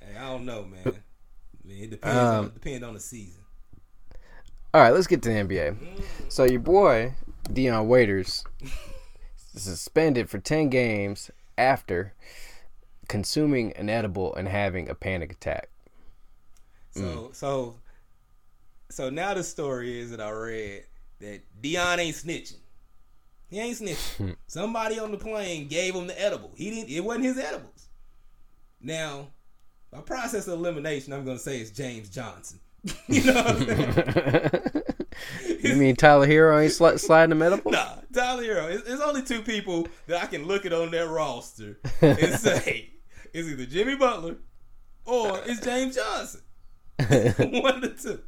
Hey, 0.00 0.16
I 0.16 0.28
don't 0.28 0.44
know, 0.44 0.64
man. 0.64 0.82
I 0.86 1.68
mean, 1.68 1.84
it 1.84 1.90
depends, 1.90 2.16
on, 2.16 2.38
Um, 2.38 2.44
it 2.46 2.54
depends 2.54 2.86
on 2.86 2.94
the 2.94 3.00
season. 3.00 3.40
All 4.72 4.80
right, 4.80 4.92
let's 4.92 5.06
get 5.06 5.22
to 5.22 5.28
the 5.28 5.34
NBA. 5.34 5.76
So 6.28 6.44
your 6.44 6.60
boy 6.60 7.14
Dion 7.52 7.88
Waiters 7.88 8.44
suspended 9.54 10.30
for 10.30 10.38
ten 10.38 10.68
games 10.68 11.30
after 11.58 12.14
consuming 13.08 13.72
an 13.72 13.88
edible 13.90 14.34
and 14.34 14.48
having 14.48 14.88
a 14.88 14.94
panic 14.94 15.32
attack. 15.32 15.68
So 16.92 17.00
Mm. 17.00 17.34
so 17.34 17.74
so 18.90 19.10
now 19.10 19.34
the 19.34 19.42
story 19.44 20.00
is 20.00 20.10
that 20.10 20.20
I 20.20 20.30
read 20.30 20.84
that 21.20 21.40
Dion 21.60 22.00
ain't 22.00 22.16
snitching. 22.16 22.58
He 23.50 23.58
ain't 23.58 23.76
snitching. 23.78 24.36
Somebody 24.46 24.98
on 25.00 25.10
the 25.10 25.18
plane 25.18 25.66
gave 25.66 25.94
him 25.94 26.06
the 26.06 26.20
edible. 26.20 26.52
He 26.54 26.70
didn't. 26.70 26.88
It 26.88 27.00
wasn't 27.00 27.24
his 27.24 27.38
edibles. 27.38 27.88
Now, 28.80 29.28
by 29.90 30.00
process 30.00 30.46
of 30.46 30.54
elimination, 30.54 31.12
I'm 31.12 31.24
gonna 31.24 31.38
say 31.38 31.58
it's 31.58 31.70
James 31.70 32.08
Johnson. 32.08 32.60
you 33.08 33.24
know 33.24 33.34
what 33.34 33.46
I'm 33.48 33.66
saying? 33.66 34.82
you 35.62 35.74
mean 35.74 35.96
Tyler 35.96 36.26
Herro 36.26 36.62
ain't 36.62 36.72
sli- 36.72 36.98
sliding 36.98 37.36
the 37.36 37.44
edible? 37.44 37.72
Nah, 37.72 37.96
Tyler 38.14 38.44
Herro. 38.44 38.70
It's, 38.70 38.88
it's 38.88 39.02
only 39.02 39.22
two 39.22 39.42
people 39.42 39.88
that 40.06 40.22
I 40.22 40.26
can 40.26 40.46
look 40.46 40.64
at 40.64 40.72
on 40.72 40.92
that 40.92 41.08
roster 41.08 41.78
and 42.00 42.34
say 42.38 42.90
it's 43.34 43.48
either 43.48 43.66
Jimmy 43.66 43.96
Butler 43.96 44.36
or 45.04 45.40
it's 45.44 45.60
James 45.60 45.96
Johnson. 45.96 46.42
One 47.00 47.76
of 47.76 47.80
the 47.82 47.96
two. 48.00 48.20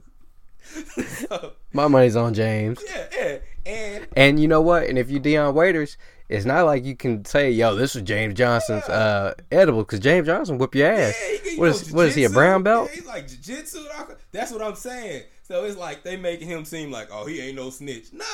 so, 1.06 1.52
My 1.72 1.88
money's 1.88 2.16
on 2.16 2.34
James. 2.34 2.80
yeah, 2.88 3.06
yeah. 3.16 3.38
And 3.64 4.06
And 4.16 4.40
you 4.40 4.48
know 4.48 4.60
what? 4.60 4.84
And 4.88 4.98
if 4.98 5.10
you 5.10 5.18
Dion 5.20 5.54
Waiters, 5.54 5.96
it's 6.28 6.44
not 6.44 6.64
like 6.66 6.84
you 6.84 6.96
can 6.96 7.24
say, 7.24 7.50
"Yo, 7.50 7.74
this 7.76 7.94
is 7.94 8.02
James 8.02 8.34
Johnson's 8.34 8.84
uh, 8.84 9.34
edible," 9.52 9.82
because 9.84 10.00
James 10.00 10.26
Johnson 10.26 10.58
whip 10.58 10.74
your 10.74 10.88
ass. 10.90 11.14
yeah, 11.20 11.36
he, 11.44 11.50
he 11.50 11.58
what 11.58 11.68
is 11.68 11.92
what 11.92 12.06
is 12.06 12.14
he 12.14 12.24
a 12.24 12.30
brown 12.30 12.62
belt? 12.62 12.88
Yeah, 12.90 12.94
he's 12.96 13.06
like 13.06 13.28
jiu-jitsu. 13.28 13.84
That's 14.32 14.50
what 14.50 14.62
I'm 14.62 14.74
saying. 14.74 15.24
So 15.42 15.64
it's 15.64 15.76
like 15.76 16.02
they 16.02 16.16
making 16.16 16.48
him 16.48 16.64
seem 16.64 16.90
like, 16.90 17.08
oh, 17.12 17.26
he 17.26 17.40
ain't 17.40 17.56
no 17.56 17.68
snitch. 17.68 18.12
Nah, 18.12 18.24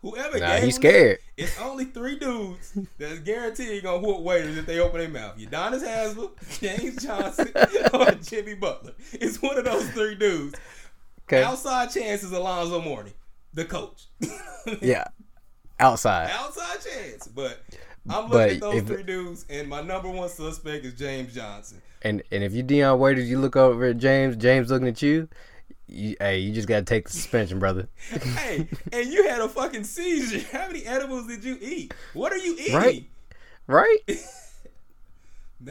whoever 0.00 0.38
Nah, 0.38 0.54
gave 0.54 0.62
he's 0.64 0.76
scared. 0.76 1.18
that, 1.36 1.42
It's 1.42 1.60
only 1.60 1.86
three 1.86 2.18
dudes 2.18 2.78
that's 2.98 3.18
guaranteed 3.20 3.82
gonna 3.82 3.98
whoop 3.98 4.20
waiters 4.20 4.56
if 4.56 4.66
they 4.66 4.78
open 4.78 5.00
their 5.00 5.08
mouth. 5.08 5.36
Udonis 5.38 5.84
Haslem, 5.84 6.30
James 6.60 7.02
Johnson, 7.02 7.50
or 7.94 8.10
Jimmy 8.12 8.54
Butler. 8.54 8.92
It's 9.12 9.42
one 9.42 9.58
of 9.58 9.64
those 9.64 9.88
three 9.90 10.14
dudes. 10.14 10.54
Okay. 11.28 11.42
Outside 11.42 11.90
chance 11.90 12.22
is 12.22 12.32
Alonzo 12.32 12.80
Mourning, 12.80 13.12
the 13.54 13.64
coach. 13.64 14.06
Yeah. 14.82 15.04
Outside. 15.80 16.30
Outside 16.32 16.78
chance, 16.80 17.26
but 17.28 17.60
I'm 18.10 18.28
looking 18.28 18.30
But 18.30 18.50
at 18.50 18.60
those 18.60 18.74
if- 18.76 18.86
three 18.86 19.02
dudes, 19.02 19.44
and 19.48 19.68
my 19.68 19.80
number 19.82 20.08
one 20.08 20.28
suspect 20.28 20.84
is 20.84 20.94
James 20.94 21.34
Johnson. 21.34 21.80
And 22.02 22.22
and 22.32 22.42
if 22.44 22.52
you 22.54 22.62
Dion 22.62 22.98
Waiters, 22.98 23.28
you 23.30 23.38
look 23.38 23.56
over 23.56 23.86
at 23.86 23.98
James. 23.98 24.36
James 24.36 24.70
looking 24.70 24.88
at 24.88 25.00
you. 25.02 25.28
you 25.86 26.16
hey, 26.20 26.38
you 26.38 26.52
just 26.52 26.68
gotta 26.68 26.84
take 26.84 27.06
the 27.06 27.12
suspension, 27.12 27.58
brother. 27.58 27.88
hey, 28.10 28.68
and 28.92 29.12
you 29.12 29.28
had 29.28 29.40
a 29.40 29.48
fucking 29.48 29.84
seizure. 29.84 30.44
How 30.56 30.66
many 30.68 30.84
edibles 30.84 31.26
did 31.26 31.42
you 31.44 31.58
eat? 31.60 31.92
What 32.14 32.32
are 32.32 32.38
you 32.38 32.54
eating? 32.58 32.74
Right. 32.74 33.04
Right? 33.66 33.98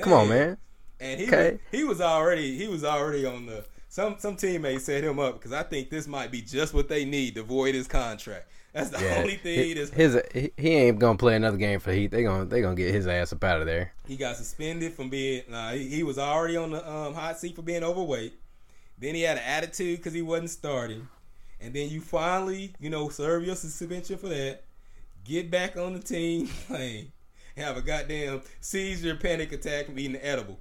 Come 0.02 0.14
on, 0.14 0.30
man. 0.30 0.58
And 1.00 1.20
he 1.20 1.28
Okay. 1.28 1.52
was, 1.52 1.60
he 1.72 1.84
was 1.84 2.02
already 2.02 2.58
he 2.58 2.68
was 2.68 2.84
already 2.84 3.26
on 3.26 3.46
the 3.46 3.64
some 3.98 4.16
some 4.20 4.36
teammates 4.36 4.86
set 4.86 5.04
him 5.04 5.18
up 5.18 5.34
because 5.34 5.52
I 5.52 5.64
think 5.64 5.90
this 5.90 6.08
might 6.08 6.32
be 6.32 6.40
just 6.40 6.72
what 6.72 6.88
they 6.88 7.04
need 7.04 7.34
to 7.34 7.42
void 7.42 7.74
his 7.74 7.88
contract. 7.88 8.48
That's 8.72 8.92
the 8.92 9.04
Yeah. 9.04 9.16
only 9.18 9.38
thing 9.38 9.76
His, 9.76 9.90
that's 9.90 10.32
his 10.32 10.52
he, 10.56 10.70
ain't 10.76 11.00
gonna 11.00 11.18
play 11.18 11.36
another 11.36 11.58
game 11.58 11.80
for 11.80 11.92
Heat. 11.92 12.12
They 12.12 12.22
gonna 12.22 12.46
they 12.46 12.62
gonna 12.62 12.76
get 12.76 12.94
his 12.94 13.08
ass 13.08 13.34
up 13.34 13.44
out 13.44 13.60
of 13.60 13.66
there. 13.66 13.94
he 14.08 14.16
got 14.16 14.38
suspended 14.38 14.94
from 14.94 15.10
being. 15.10 15.42
Nah, 15.50 15.72
he, 15.72 15.88
he 15.88 16.04
was 16.04 16.20
already 16.20 16.58
on 16.58 16.70
the 16.70 16.88
um, 16.88 17.16
hot 17.16 17.40
seat 17.40 17.56
for 17.56 17.64
being 17.64 17.84
overweight. 17.84 18.34
Then 19.00 19.16
he 19.16 19.24
had 19.24 19.38
an 19.38 19.44
attitude 19.44 19.98
because 19.98 20.14
he 20.14 20.22
wasn't 20.22 20.52
starting, 20.52 21.08
and 21.60 21.74
then 21.74 21.90
you 21.90 22.00
finally 22.00 22.76
you 22.80 22.92
know 22.92 23.10
serve 23.10 23.46
your 23.46 23.56
suspension 23.56 24.20
for 24.20 24.30
that. 24.30 24.62
Get 25.24 25.50
back 25.50 25.76
on 25.76 25.94
the 25.94 26.00
team 26.00 26.48
playing. 26.68 27.12
Have 27.58 27.78
a 27.78 27.82
goddamn 27.82 28.44
seizure, 28.62 29.16
panic 29.16 29.52
attack, 29.54 29.88
from 29.88 29.98
eating 29.98 30.14
the 30.14 30.24
edible. 30.24 30.60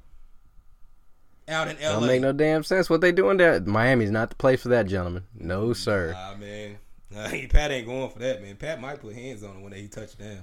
Out 1.49 1.69
in 1.69 1.77
LA. 1.77 1.93
Don't 1.93 2.07
make 2.07 2.21
no 2.21 2.33
damn 2.33 2.65
sense 2.65 2.91
what 2.91 3.01
they 3.01 3.13
doing 3.13 3.37
there. 3.37 3.61
Miami's 3.61 4.11
not 4.11 4.31
the 4.31 4.37
place 4.37 4.63
for 4.63 4.69
that, 4.71 4.87
gentlemen. 4.87 5.23
No 5.39 5.73
sir. 5.73 6.13
Ah 6.17 6.35
man, 6.39 6.79
Nah, 7.11 7.29
Pat 7.51 7.71
ain't 7.71 7.87
going 7.87 8.11
for 8.11 8.19
that, 8.19 8.43
man. 8.43 8.57
Pat 8.57 8.81
might 8.81 9.01
put 9.01 9.15
hands 9.15 9.43
on 9.43 9.57
him 9.57 9.63
when 9.63 9.73
he 9.73 9.89
touch 9.89 10.17
down. 10.19 10.43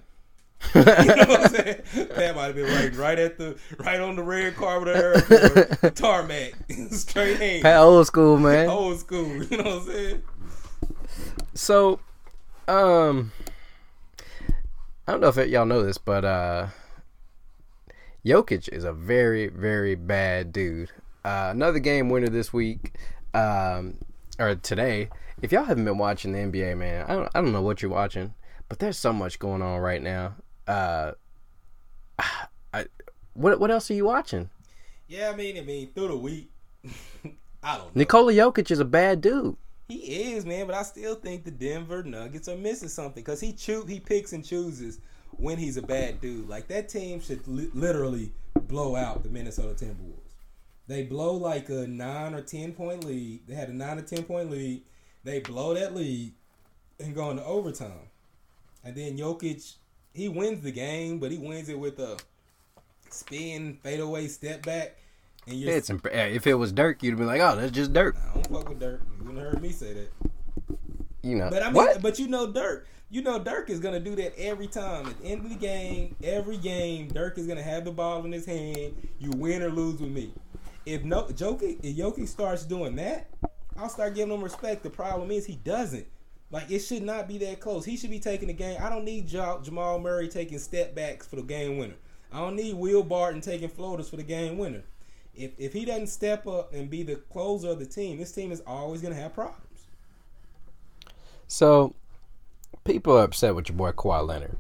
you 0.76 0.82
know 0.84 1.26
what 1.26 1.42
I'm 1.42 1.50
saying? 1.50 1.82
Pat 2.16 2.36
might 2.36 2.46
have 2.46 2.56
been 2.56 2.66
right, 2.66 2.96
right 2.96 3.20
at 3.20 3.38
the, 3.38 3.58
right 3.80 4.00
on 4.00 4.16
the 4.16 4.24
red 4.24 4.56
carpet 4.56 4.88
of 4.96 5.28
the 5.28 5.60
airport, 5.60 5.96
tarmac, 5.96 6.54
straight 6.92 7.38
hands, 7.38 7.64
Pat 7.64 7.80
old 7.80 8.08
school 8.08 8.38
man. 8.38 8.70
old 8.70 8.98
school. 8.98 9.44
You 9.44 9.58
know 9.58 9.64
what 9.64 9.82
I'm 9.82 9.86
saying? 9.88 10.24
So, 11.54 12.00
um, 12.70 13.34
I 15.06 15.12
don't 15.12 15.20
know 15.20 15.28
if 15.28 15.48
y'all 15.50 15.66
know 15.66 15.84
this, 15.84 15.98
but 15.98 16.24
uh, 16.24 16.68
Jokic 18.26 18.70
is 18.70 18.86
a 18.86 18.94
very, 18.94 19.48
very 19.48 19.96
bad 19.96 20.54
dude. 20.54 20.90
Uh, 21.26 21.50
another 21.52 21.80
game 21.80 22.10
winner 22.10 22.30
this 22.30 22.54
week, 22.54 22.96
um, 23.34 23.98
or 24.40 24.56
today. 24.56 25.10
If 25.42 25.52
y'all 25.52 25.66
haven't 25.66 25.84
been 25.84 25.98
watching 25.98 26.32
the 26.32 26.40
NBA, 26.40 26.78
man, 26.78 27.06
I 27.08 27.14
don't, 27.16 27.30
I 27.36 27.42
don't 27.42 27.52
know 27.52 27.62
what 27.62 27.82
you're 27.82 27.92
watching, 27.92 28.34
but 28.70 28.80
there's 28.80 28.98
so 28.98 29.12
much 29.12 29.40
going 29.40 29.62
on 29.62 29.80
right 29.80 30.02
now. 30.02 30.36
Uh, 30.68 31.12
I, 32.74 32.86
what 33.34 33.60
what 33.60 33.72
else 33.72 33.92
are 33.92 33.94
you 33.94 34.06
watching? 34.06 34.50
Yeah, 35.08 35.30
I 35.30 35.36
mean, 35.36 35.58
I 35.58 35.62
mean, 35.62 35.92
through 35.94 36.08
the 36.08 36.18
week, 36.18 36.50
I 37.64 37.78
don't 37.78 37.88
know. 37.88 37.92
Nikola 37.94 38.34
Jokic 38.34 38.72
is 38.72 38.80
a 38.80 38.86
bad 38.86 39.22
dude. 39.22 39.58
He 39.90 39.98
is, 40.34 40.46
man, 40.46 40.66
but 40.66 40.76
I 40.76 40.84
still 40.84 41.16
think 41.16 41.44
the 41.44 41.52
Denver 41.52 42.04
Nuggets 42.04 42.48
are 42.48 42.56
missing 42.56 42.88
something 42.88 43.22
because 43.22 43.42
he 43.42 43.52
choo- 43.52 43.86
he 43.86 44.00
picks 44.00 44.32
and 44.32 44.46
chooses 44.46 45.00
when 45.38 45.58
he's 45.58 45.78
a 45.78 45.82
bad 45.82 46.22
dude. 46.22 46.48
Like 46.48 46.68
that 46.68 46.90
team 46.90 47.22
should 47.22 47.48
li- 47.48 47.72
literally 47.74 48.32
blow 48.68 48.96
out 48.96 49.24
the 49.24 49.30
Minnesota 49.30 49.74
Timberwolves. 49.86 50.20
They 50.88 51.04
blow 51.04 51.34
like 51.34 51.70
a 51.70 51.88
nine 51.88 52.34
or 52.34 52.42
ten 52.42 52.74
point 52.74 53.04
lead. 53.04 53.48
They 53.48 53.56
had 53.56 53.70
a 53.70 53.74
nine 53.74 54.00
or 54.00 54.02
ten 54.02 54.24
point 54.24 54.52
lead. 54.52 54.84
They 55.24 55.40
blow 55.40 55.74
that 55.74 55.96
lead 55.96 56.34
and 57.00 57.16
go 57.16 57.32
into 57.32 57.44
overtime. 57.46 58.10
And 58.84 58.96
then 58.96 59.18
Jokic, 59.18 59.76
he 60.14 60.28
wins 60.28 60.62
the 60.62 60.72
game, 60.72 61.20
but 61.20 61.32
he 61.32 61.38
wins 61.38 61.70
it 61.70 61.80
with 61.80 62.00
a 62.00 62.18
spin 63.10 63.80
fadeaway 63.82 64.28
step 64.28 64.66
back. 64.66 64.98
And 65.48 65.58
you're, 65.58 65.72
it's 65.72 65.90
imp- 65.90 66.08
if 66.08 66.48
it 66.48 66.54
was 66.54 66.72
Dirk, 66.72 67.04
you'd 67.04 67.18
be 67.18 67.24
like, 67.26 67.42
"Oh, 67.42 67.56
that's 67.56 67.72
just 67.72 67.94
Dirk." 67.94 68.16
I 68.18 68.34
don't 68.34 68.48
fuck 68.48 68.70
with 68.70 68.80
Dirk. 68.80 69.02
You 69.18 69.26
wouldn't 69.26 69.44
heard 69.44 69.62
me 69.62 69.72
say 69.72 69.94
that. 69.94 70.10
You 71.22 71.38
know, 71.38 71.50
but 71.50 71.64
I 71.64 71.68
mean, 71.68 71.76
what? 71.76 72.02
but 72.02 72.20
you 72.20 72.28
know, 72.28 72.52
Dirk. 72.52 72.88
You 73.14 73.22
know, 73.22 73.38
Dirk 73.38 73.70
is 73.70 73.80
gonna 73.80 74.00
do 74.00 74.16
that 74.16 74.34
every 74.40 74.66
time. 74.66 75.06
At 75.06 75.22
the 75.22 75.28
end 75.28 75.46
of 75.46 75.50
the 75.52 75.56
game, 75.56 76.16
every 76.24 76.58
game, 76.58 77.10
Dirk 77.10 77.38
is 77.38 77.46
gonna 77.46 77.62
have 77.62 77.86
the 77.86 77.92
ball 77.92 78.26
in 78.26 78.32
his 78.32 78.48
hand. 78.48 79.08
You 79.20 79.30
win 79.38 79.62
or 79.62 79.70
lose 79.70 80.02
with 80.02 80.10
me. 80.10 80.34
If 80.88 81.04
no 81.04 81.26
Jokic, 81.26 81.78
if 81.84 81.96
Jokic 81.96 82.28
starts 82.28 82.66
doing 82.66 82.96
that, 82.96 83.30
I'll 83.78 83.88
start 83.88 84.16
giving 84.16 84.34
him 84.34 84.44
respect. 84.44 84.82
The 84.82 84.90
problem 84.90 85.30
is 85.30 85.46
he 85.46 85.58
doesn't. 85.58 86.08
Like 86.50 86.72
it 86.72 86.80
should 86.80 87.04
not 87.04 87.28
be 87.28 87.38
that 87.38 87.60
close. 87.60 87.86
He 87.86 87.98
should 87.98 88.10
be 88.10 88.20
taking 88.20 88.48
the 88.48 88.54
game. 88.56 88.80
I 88.82 88.90
don't 88.90 89.06
need 89.06 89.28
Jamal 89.28 90.00
Murray 90.00 90.28
taking 90.28 90.58
step 90.58 90.96
backs 90.96 91.28
for 91.28 91.36
the 91.36 91.44
game 91.44 91.78
winner. 91.78 91.98
I 92.32 92.40
don't 92.40 92.56
need 92.56 92.74
Will 92.74 93.04
Barton 93.04 93.42
taking 93.42 93.70
floaters 93.70 94.10
for 94.10 94.16
the 94.16 94.24
game 94.24 94.58
winner. 94.58 94.82
If 95.36 95.52
if 95.60 95.72
he 95.72 95.86
doesn't 95.86 96.08
step 96.08 96.48
up 96.48 96.74
and 96.74 96.90
be 96.90 97.04
the 97.04 97.18
closer 97.18 97.70
of 97.70 97.78
the 97.78 97.86
team, 97.86 98.18
this 98.18 98.32
team 98.32 98.52
is 98.52 98.64
always 98.66 99.04
gonna 99.04 99.14
have 99.14 99.36
problems. 99.36 99.60
So, 101.48 101.94
people 102.84 103.18
are 103.18 103.24
upset 103.24 103.56
with 103.56 103.70
your 103.70 103.78
boy 103.78 103.92
Kawhi 103.92 104.28
Leonard. 104.28 104.58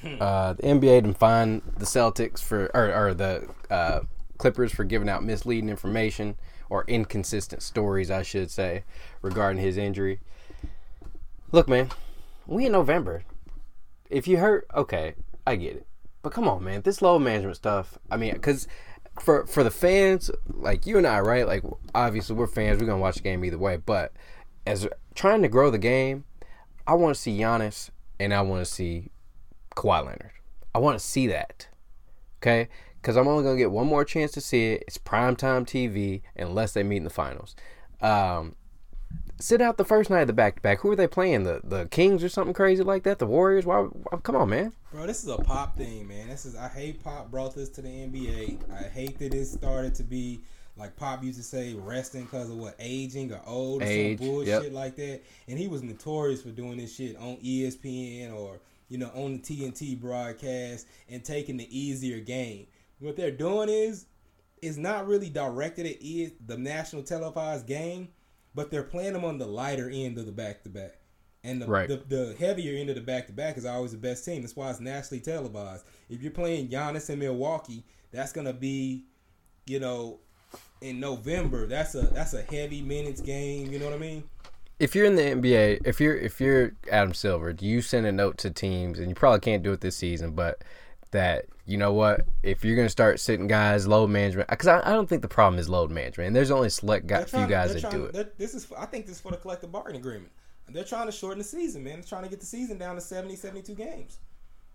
Hmm. 0.00 0.16
Uh, 0.20 0.52
the 0.54 0.62
NBA 0.62 1.02
didn't 1.02 1.18
find 1.18 1.62
the 1.78 1.84
Celtics 1.84 2.40
for 2.40 2.70
or, 2.74 2.92
or 2.94 3.14
the 3.14 3.48
uh, 3.70 4.00
Clippers 4.38 4.72
for 4.72 4.84
giving 4.84 5.08
out 5.08 5.22
misleading 5.22 5.68
information 5.68 6.36
or 6.68 6.84
inconsistent 6.88 7.62
stories, 7.62 8.10
I 8.10 8.22
should 8.22 8.50
say, 8.50 8.84
regarding 9.20 9.62
his 9.62 9.76
injury. 9.76 10.20
Look, 11.52 11.68
man, 11.68 11.90
we 12.46 12.66
in 12.66 12.72
November. 12.72 13.24
If 14.10 14.26
you 14.26 14.38
hurt, 14.38 14.66
okay, 14.74 15.14
I 15.46 15.56
get 15.56 15.76
it. 15.76 15.86
But 16.22 16.32
come 16.32 16.48
on, 16.48 16.64
man, 16.64 16.82
this 16.82 17.02
load 17.02 17.20
management 17.20 17.56
stuff. 17.56 17.98
I 18.10 18.16
mean, 18.16 18.32
because 18.32 18.66
for 19.20 19.46
for 19.46 19.62
the 19.62 19.70
fans, 19.70 20.30
like 20.48 20.86
you 20.86 20.98
and 20.98 21.06
I, 21.06 21.20
right? 21.20 21.46
Like 21.46 21.62
obviously 21.94 22.36
we're 22.36 22.46
fans. 22.46 22.80
We're 22.80 22.86
gonna 22.86 22.98
watch 22.98 23.16
the 23.16 23.22
game 23.22 23.44
either 23.44 23.58
way. 23.58 23.76
But 23.76 24.12
as 24.66 24.88
trying 25.14 25.42
to 25.42 25.48
grow 25.48 25.70
the 25.70 25.78
game, 25.78 26.24
I 26.86 26.94
want 26.94 27.14
to 27.14 27.20
see 27.20 27.38
Giannis 27.38 27.90
and 28.18 28.34
I 28.34 28.42
want 28.42 28.64
to 28.64 28.70
see 28.70 29.10
Kawhi 29.76 30.04
Leonard. 30.04 30.32
I 30.74 30.78
want 30.78 30.98
to 30.98 31.04
see 31.04 31.26
that. 31.28 31.68
Okay, 32.38 32.68
because 33.00 33.16
I'm 33.16 33.28
only 33.28 33.44
gonna 33.44 33.56
get 33.56 33.70
one 33.70 33.86
more 33.86 34.04
chance 34.04 34.32
to 34.32 34.40
see 34.40 34.72
it. 34.72 34.84
It's 34.88 34.98
primetime 34.98 35.64
TV 35.64 36.22
unless 36.36 36.72
they 36.72 36.82
meet 36.82 36.98
in 36.98 37.04
the 37.04 37.10
finals. 37.10 37.54
Um, 38.00 38.56
sit 39.38 39.60
out 39.60 39.76
the 39.76 39.84
first 39.84 40.10
night 40.10 40.22
of 40.22 40.26
the 40.26 40.32
back 40.32 40.56
to 40.56 40.62
back. 40.62 40.80
Who 40.80 40.90
are 40.90 40.96
they 40.96 41.06
playing? 41.06 41.44
The 41.44 41.60
the 41.62 41.86
Kings 41.86 42.24
or 42.24 42.28
something 42.28 42.54
crazy 42.54 42.82
like 42.82 43.04
that? 43.04 43.18
The 43.18 43.26
Warriors? 43.26 43.64
Why? 43.64 43.80
why 43.80 44.18
come 44.18 44.36
on, 44.36 44.48
man. 44.48 44.72
Bro, 44.92 45.06
this 45.06 45.22
is 45.22 45.28
a 45.28 45.38
pop 45.38 45.76
thing, 45.76 46.08
man. 46.08 46.28
This 46.28 46.44
is 46.44 46.56
I 46.56 46.68
hate 46.68 47.02
pop 47.02 47.30
brought 47.30 47.54
this 47.54 47.68
to 47.70 47.82
the 47.82 47.88
NBA. 47.88 48.58
I 48.72 48.88
hate 48.88 49.18
that 49.18 49.34
it 49.34 49.44
started 49.46 49.94
to 49.96 50.02
be 50.02 50.40
like 50.76 50.96
Pop 50.96 51.22
used 51.22 51.38
to 51.38 51.44
say, 51.44 51.74
resting 51.74 52.24
because 52.24 52.50
of 52.50 52.56
what 52.56 52.74
aging 52.78 53.32
or 53.32 53.40
old 53.46 53.82
or 53.82 53.86
Age, 53.86 54.18
some 54.18 54.26
bullshit 54.26 54.62
yep. 54.64 54.72
like 54.72 54.96
that. 54.96 55.22
And 55.48 55.58
he 55.58 55.68
was 55.68 55.82
notorious 55.82 56.42
for 56.42 56.50
doing 56.50 56.78
this 56.78 56.94
shit 56.94 57.16
on 57.16 57.36
ESPN 57.36 58.34
or 58.34 58.60
you 58.88 58.98
know 58.98 59.10
on 59.14 59.32
the 59.34 59.38
TNT 59.38 60.00
broadcast 60.00 60.86
and 61.08 61.24
taking 61.24 61.56
the 61.56 61.78
easier 61.78 62.20
game. 62.20 62.66
What 63.00 63.16
they're 63.16 63.30
doing 63.30 63.68
is 63.68 64.06
is 64.62 64.78
not 64.78 65.06
really 65.06 65.28
directed 65.28 65.86
at 65.86 65.98
the 66.46 66.56
national 66.56 67.02
televised 67.02 67.66
game 67.66 68.08
but 68.54 68.70
they're 68.70 68.82
playing 68.82 69.14
them 69.14 69.24
on 69.24 69.38
the 69.38 69.46
lighter 69.46 69.90
end 69.90 70.18
of 70.18 70.26
the 70.26 70.32
back 70.32 70.62
to 70.64 70.68
back. 70.68 70.98
And 71.44 71.60
the, 71.60 71.66
right. 71.66 71.88
the, 71.88 71.96
the 71.96 72.36
heavier 72.38 72.78
end 72.78 72.88
of 72.88 72.94
the 72.94 73.00
back 73.00 73.26
to 73.26 73.32
back 73.32 73.56
is 73.56 73.66
always 73.66 73.92
the 73.92 73.98
best 73.98 74.24
team. 74.24 74.42
That's 74.42 74.54
why 74.54 74.70
it's 74.70 74.80
nationally 74.80 75.20
televised. 75.20 75.84
If 76.08 76.22
you're 76.22 76.30
playing 76.30 76.68
Giannis 76.68 77.10
in 77.10 77.18
Milwaukee, 77.18 77.84
that's 78.12 78.32
gonna 78.32 78.52
be, 78.52 79.06
you 79.66 79.80
know, 79.80 80.20
in 80.82 81.00
November. 81.00 81.66
That's 81.66 81.94
a 81.94 82.02
that's 82.02 82.34
a 82.34 82.42
heavy 82.42 82.82
minutes 82.82 83.20
game. 83.20 83.72
You 83.72 83.78
know 83.78 83.86
what 83.86 83.94
I 83.94 83.98
mean? 83.98 84.24
If 84.78 84.94
you're 84.94 85.06
in 85.06 85.14
the 85.16 85.22
NBA, 85.22 85.86
if 85.86 86.00
you're 86.00 86.16
if 86.16 86.40
you're 86.40 86.72
Adam 86.90 87.14
Silver, 87.14 87.52
do 87.52 87.66
you 87.66 87.80
send 87.80 88.06
a 88.06 88.12
note 88.12 88.38
to 88.38 88.50
teams? 88.50 88.98
And 88.98 89.08
you 89.08 89.14
probably 89.14 89.40
can't 89.40 89.62
do 89.62 89.72
it 89.72 89.80
this 89.80 89.96
season, 89.96 90.32
but 90.32 90.62
that 91.12 91.46
you 91.66 91.76
know 91.76 91.92
what 91.92 92.26
if 92.42 92.64
you're 92.64 92.74
going 92.74 92.86
to 92.86 92.92
start 92.92 93.20
sitting 93.20 93.46
guys 93.46 93.86
load 93.86 94.10
management 94.10 94.48
because 94.48 94.66
I, 94.66 94.80
I 94.80 94.92
don't 94.92 95.08
think 95.08 95.22
the 95.22 95.28
problem 95.28 95.60
is 95.60 95.68
load 95.68 95.90
management 95.90 96.28
and 96.28 96.36
there's 96.36 96.50
only 96.50 96.70
select 96.70 97.06
guy, 97.06 97.24
few 97.24 97.46
guys 97.46 97.80
that 97.80 97.90
do 97.90 98.06
it 98.06 98.38
this 98.38 98.54
is 98.54 98.66
i 98.76 98.86
think 98.86 99.06
this 99.06 99.16
is 99.16 99.20
for 99.20 99.30
the 99.30 99.36
collective 99.36 99.70
bargaining 99.70 100.00
agreement 100.00 100.32
they're 100.70 100.84
trying 100.84 101.06
to 101.06 101.12
shorten 101.12 101.38
the 101.38 101.44
season 101.44 101.84
man 101.84 101.96
they're 101.96 102.02
trying 102.02 102.24
to 102.24 102.30
get 102.30 102.40
the 102.40 102.46
season 102.46 102.78
down 102.78 102.94
to 102.94 103.00
70 103.00 103.36
72 103.36 103.74
games 103.74 104.18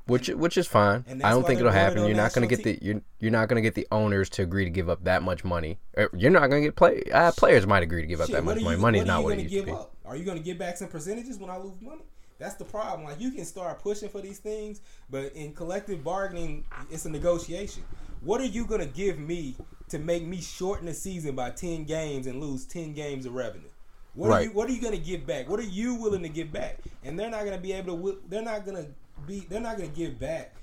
which 0.07 0.29
which 0.29 0.57
is 0.57 0.67
fine. 0.67 1.05
I 1.23 1.31
don't 1.31 1.45
think 1.45 1.59
it'll 1.59 1.71
happen. 1.71 2.05
You're 2.05 2.15
not 2.15 2.33
going 2.33 2.47
to 2.47 2.55
get 2.55 2.63
the 2.63 2.79
you're, 2.81 3.01
you're 3.19 3.31
not 3.31 3.47
going 3.47 3.55
to 3.55 3.61
get 3.61 3.75
the 3.75 3.87
owners 3.91 4.29
to 4.31 4.41
agree 4.41 4.63
to 4.63 4.69
give 4.69 4.89
up 4.89 5.03
that 5.03 5.23
much 5.23 5.43
money. 5.43 5.79
Er, 5.97 6.09
you're 6.13 6.31
not 6.31 6.49
going 6.49 6.63
to 6.63 6.67
get 6.67 6.75
play. 6.75 7.03
Uh, 7.13 7.31
players 7.31 7.67
might 7.67 7.83
agree 7.83 8.01
to 8.01 8.07
give 8.07 8.21
up 8.21 8.27
Shit, 8.27 8.35
that 8.35 8.43
much 8.43 8.57
you, 8.57 8.63
money. 8.63 8.77
Money's 8.77 9.05
not 9.05 9.23
what 9.23 9.37
it 9.37 9.43
used 9.43 9.55
to 9.55 9.63
be. 9.63 9.71
Up? 9.71 9.93
Are 10.05 10.15
you 10.15 10.23
going 10.23 10.37
to 10.37 10.43
give 10.43 10.57
back 10.57 10.77
some 10.77 10.87
percentages 10.87 11.37
when 11.37 11.49
I 11.49 11.57
lose 11.57 11.79
money? 11.81 12.03
That's 12.39 12.55
the 12.55 12.65
problem. 12.65 13.07
Like 13.07 13.19
you 13.19 13.31
can 13.31 13.45
start 13.45 13.81
pushing 13.81 14.09
for 14.09 14.21
these 14.21 14.39
things, 14.39 14.81
but 15.09 15.33
in 15.33 15.53
collective 15.53 16.03
bargaining, 16.03 16.65
it's 16.91 17.05
a 17.05 17.09
negotiation. 17.09 17.83
What 18.21 18.41
are 18.41 18.45
you 18.45 18.65
gonna 18.65 18.85
give 18.85 19.19
me 19.19 19.55
to 19.89 19.99
make 19.99 20.25
me 20.25 20.41
shorten 20.41 20.85
the 20.85 20.93
season 20.93 21.35
by 21.35 21.51
ten 21.51 21.83
games 21.83 22.27
and 22.27 22.39
lose 22.39 22.65
ten 22.65 22.93
games 22.93 23.25
of 23.25 23.33
revenue? 23.33 23.69
What 24.13 24.29
right. 24.29 24.37
are 24.37 24.43
you 24.43 24.51
What 24.51 24.69
are 24.69 24.73
you 24.73 24.81
gonna 24.81 24.97
give 24.97 25.25
back? 25.25 25.49
What 25.49 25.59
are 25.59 25.63
you 25.63 25.95
willing 25.95 26.23
to 26.23 26.29
give 26.29 26.51
back? 26.51 26.79
And 27.03 27.19
they're 27.19 27.29
not 27.29 27.43
gonna 27.45 27.57
be 27.57 27.73
able 27.73 27.97
to. 27.97 28.21
They're 28.27 28.41
not 28.43 28.65
gonna 28.65 28.87
be. 29.25 29.41
They're 29.49 29.61
not 29.61 29.77
gonna 29.77 29.89
give 29.89 30.19
back 30.19 30.55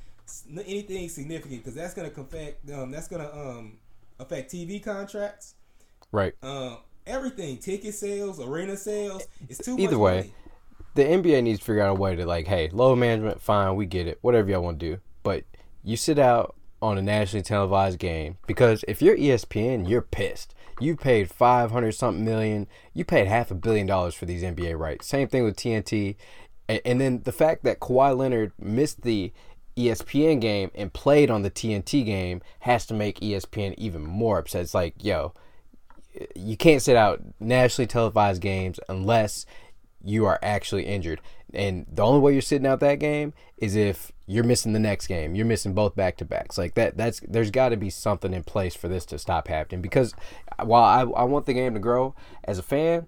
anything 0.52 1.08
significant 1.08 1.62
because 1.62 1.74
that's 1.74 1.94
gonna 1.94 2.10
affect. 2.16 2.70
Um, 2.70 2.90
that's 2.90 3.08
gonna 3.08 3.30
um 3.32 3.78
affect 4.18 4.52
TV 4.52 4.82
contracts. 4.82 5.54
Right. 6.12 6.34
Um, 6.42 6.78
everything, 7.06 7.58
ticket 7.58 7.94
sales, 7.94 8.40
arena 8.40 8.76
sales. 8.76 9.26
It's 9.48 9.64
too. 9.64 9.76
Either 9.78 9.98
way. 9.98 10.16
Money 10.16 10.34
the 10.94 11.02
NBA 11.02 11.42
needs 11.42 11.58
to 11.58 11.64
figure 11.64 11.82
out 11.82 11.90
a 11.90 11.94
way 11.94 12.14
to 12.14 12.24
like, 12.24 12.46
hey, 12.46 12.68
load 12.72 12.96
management, 12.96 13.40
fine, 13.40 13.74
we 13.76 13.86
get 13.86 14.06
it, 14.06 14.18
whatever 14.22 14.50
y'all 14.50 14.62
want 14.62 14.78
to 14.78 14.90
do, 14.92 15.00
but 15.22 15.44
you 15.82 15.96
sit 15.96 16.18
out 16.18 16.54
on 16.80 16.98
a 16.98 17.02
nationally 17.02 17.42
televised 17.42 17.98
game 17.98 18.36
because 18.46 18.84
if 18.86 19.02
you're 19.02 19.16
ESPN, 19.16 19.88
you're 19.88 20.02
pissed. 20.02 20.54
You 20.80 20.96
paid 20.96 21.30
five 21.30 21.70
hundred 21.70 21.92
something 21.92 22.24
million. 22.24 22.66
You 22.92 23.04
paid 23.04 23.28
half 23.28 23.52
a 23.52 23.54
billion 23.54 23.86
dollars 23.86 24.14
for 24.14 24.26
these 24.26 24.42
NBA 24.42 24.76
rights. 24.76 25.06
Same 25.06 25.28
thing 25.28 25.44
with 25.44 25.56
TNT, 25.56 26.16
and, 26.68 26.80
and 26.84 27.00
then 27.00 27.22
the 27.24 27.32
fact 27.32 27.64
that 27.64 27.80
Kawhi 27.80 28.16
Leonard 28.16 28.52
missed 28.58 29.02
the 29.02 29.32
ESPN 29.76 30.40
game 30.40 30.70
and 30.74 30.92
played 30.92 31.30
on 31.30 31.42
the 31.42 31.50
TNT 31.50 32.04
game 32.04 32.40
has 32.60 32.86
to 32.86 32.94
make 32.94 33.20
ESPN 33.20 33.74
even 33.76 34.02
more 34.02 34.38
upset. 34.38 34.62
It's 34.62 34.74
like, 34.74 34.94
yo, 35.02 35.34
you 36.36 36.56
can't 36.56 36.82
sit 36.82 36.96
out 36.96 37.20
nationally 37.40 37.86
televised 37.86 38.40
games 38.40 38.78
unless 38.88 39.46
you 40.04 40.26
are 40.26 40.38
actually 40.42 40.84
injured. 40.84 41.20
And 41.52 41.86
the 41.90 42.02
only 42.02 42.20
way 42.20 42.32
you're 42.32 42.42
sitting 42.42 42.66
out 42.66 42.80
that 42.80 42.98
game 42.98 43.32
is 43.56 43.74
if 43.74 44.12
you're 44.26 44.44
missing 44.44 44.72
the 44.72 44.78
next 44.78 45.06
game. 45.06 45.34
You're 45.34 45.46
missing 45.46 45.74
both 45.74 45.94
back 45.94 46.16
to 46.18 46.24
backs. 46.24 46.56
Like 46.56 46.74
that 46.74 46.96
that's 46.96 47.20
there's 47.20 47.50
got 47.50 47.70
to 47.70 47.76
be 47.76 47.90
something 47.90 48.32
in 48.32 48.42
place 48.42 48.74
for 48.74 48.88
this 48.88 49.04
to 49.06 49.18
stop 49.18 49.48
happening 49.48 49.82
because 49.82 50.14
while 50.62 50.82
I, 50.82 51.20
I 51.20 51.24
want 51.24 51.46
the 51.46 51.52
game 51.52 51.74
to 51.74 51.80
grow 51.80 52.14
as 52.44 52.58
a 52.58 52.62
fan, 52.62 53.06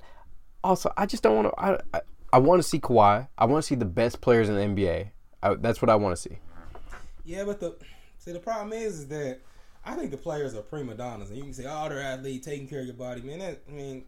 also 0.63 0.93
I 0.97 1.07
just 1.07 1.23
don't 1.23 1.37
want 1.37 1.49
to 1.49 1.61
I, 1.61 1.99
I, 1.99 2.01
I 2.37 2.39
want 2.39 2.63
to 2.63 2.69
see 2.69 2.79
Kawhi. 2.79 3.29
I 3.39 3.47
want 3.47 3.65
to 3.65 3.67
see 3.67 3.77
the 3.77 3.87
best 3.87 4.21
players 4.21 4.51
in 4.51 4.57
the 4.57 4.61
NBA. 4.61 5.09
I, 5.43 5.55
that's 5.55 5.81
what 5.81 5.89
I 5.89 5.95
want 5.95 6.15
to 6.15 6.21
see. 6.21 6.37
Yeah, 7.25 7.45
but 7.45 7.61
the 7.61 7.77
see 8.19 8.33
the 8.33 8.41
problem 8.41 8.75
is, 8.75 8.99
is 8.99 9.09
that 9.09 9.41
I 9.87 9.95
think 9.95 10.11
the 10.11 10.19
players 10.19 10.55
are 10.55 10.61
prima 10.61 10.95
donnas, 10.97 11.31
and 11.31 11.39
you 11.39 11.45
can 11.45 11.55
say, 11.55 11.65
"Oh, 11.67 11.89
they're 11.89 11.99
athlete, 11.99 12.43
taking 12.43 12.69
care 12.69 12.81
of 12.81 12.85
your 12.85 12.95
body." 12.95 13.23
Man, 13.23 13.39
that, 13.39 13.63
I 13.67 13.73
mean, 13.73 14.05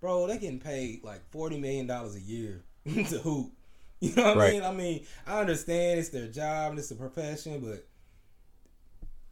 bro, 0.00 0.26
they 0.26 0.38
getting 0.38 0.58
paid 0.58 1.04
like 1.04 1.30
forty 1.30 1.60
million 1.60 1.86
dollars 1.86 2.16
a 2.16 2.20
year 2.20 2.64
to 2.86 3.18
hoop. 3.18 3.52
You 4.00 4.14
know 4.14 4.24
what 4.24 4.38
right. 4.38 4.48
I 4.48 4.52
mean? 4.52 4.62
I 4.62 4.72
mean, 4.72 5.06
I 5.26 5.40
understand 5.40 6.00
it's 6.00 6.08
their 6.08 6.28
job 6.28 6.70
and 6.70 6.78
it's 6.78 6.90
a 6.90 6.94
profession, 6.94 7.60
but 7.60 7.86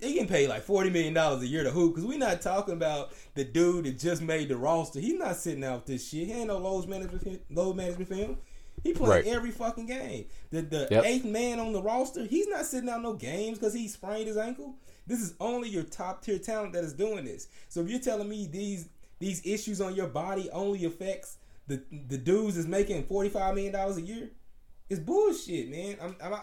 they 0.05 0.13
getting 0.13 0.29
paid 0.29 0.49
like 0.49 0.63
forty 0.63 0.91
million 0.91 1.15
dollars 1.15 1.43
a 1.43 1.47
year 1.47 1.65
to 1.65 1.71
hoop. 1.71 1.95
Because 1.95 2.07
we're 2.07 2.19
not 2.19 2.43
talking 2.43 2.75
about 2.75 3.13
the 3.35 3.45
dude 3.45 3.87
that 3.87 3.99
just 3.99 4.23
made 4.23 4.49
the 4.49 4.57
roster. 4.57 5.01
He's 5.01 5.19
not 5.19 5.37
sitting 5.37 5.65
out 5.65 5.77
with 5.77 5.87
this 5.87 6.09
shit. 6.09 6.27
He 6.27 6.33
ain't 6.33 6.49
no 6.49 6.59
load 6.59 6.89
management 6.89 7.43
load 7.51 7.77
management 7.77 8.09
for 8.09 8.15
him. 8.15 8.37
He 8.83 8.93
playing 8.93 9.25
right. 9.25 9.27
every 9.27 9.51
fucking 9.51 9.87
game. 9.87 10.27
The 10.51 10.63
the 10.63 10.89
yep. 10.91 11.05
eighth 11.05 11.25
man 11.25 11.59
on 11.59 11.73
the 11.73 11.83
roster, 11.83 12.25
he's 12.25 12.49
not 12.49 12.67
sitting 12.67 12.89
out 12.89 13.03
no 13.03 13.15
games 13.15 13.59
because 13.59 13.73
he 13.73 13.89
sprained 13.89 14.27
his 14.27 14.37
ankle. 14.37 14.75
This 15.07 15.21
is 15.21 15.35
only 15.41 15.69
your 15.69 15.85
top 15.85 16.23
tier 16.23 16.39
talent 16.39 16.73
that 16.75 16.85
is 16.85 16.93
doing 16.93 17.25
this. 17.25 17.49
So 17.69 17.81
if 17.81 17.89
you're 17.89 18.01
telling 18.01 18.29
me 18.29 18.47
these 18.47 18.89
these 19.19 19.41
issues 19.47 19.81
on 19.81 19.95
your 19.95 20.09
body 20.09 20.51
only 20.51 20.85
affects 20.85 21.39
the 21.67 21.83
the 21.91 22.19
dudes 22.19 22.57
is 22.57 22.67
making 22.67 23.05
forty 23.05 23.31
five 23.31 23.55
million 23.55 23.73
dollars 23.73 23.97
a 23.97 24.03
year. 24.03 24.31
It's 24.91 25.01
bullshit, 25.01 25.71
man. 25.71 25.97
I'm, 26.03 26.15
I'm 26.23 26.35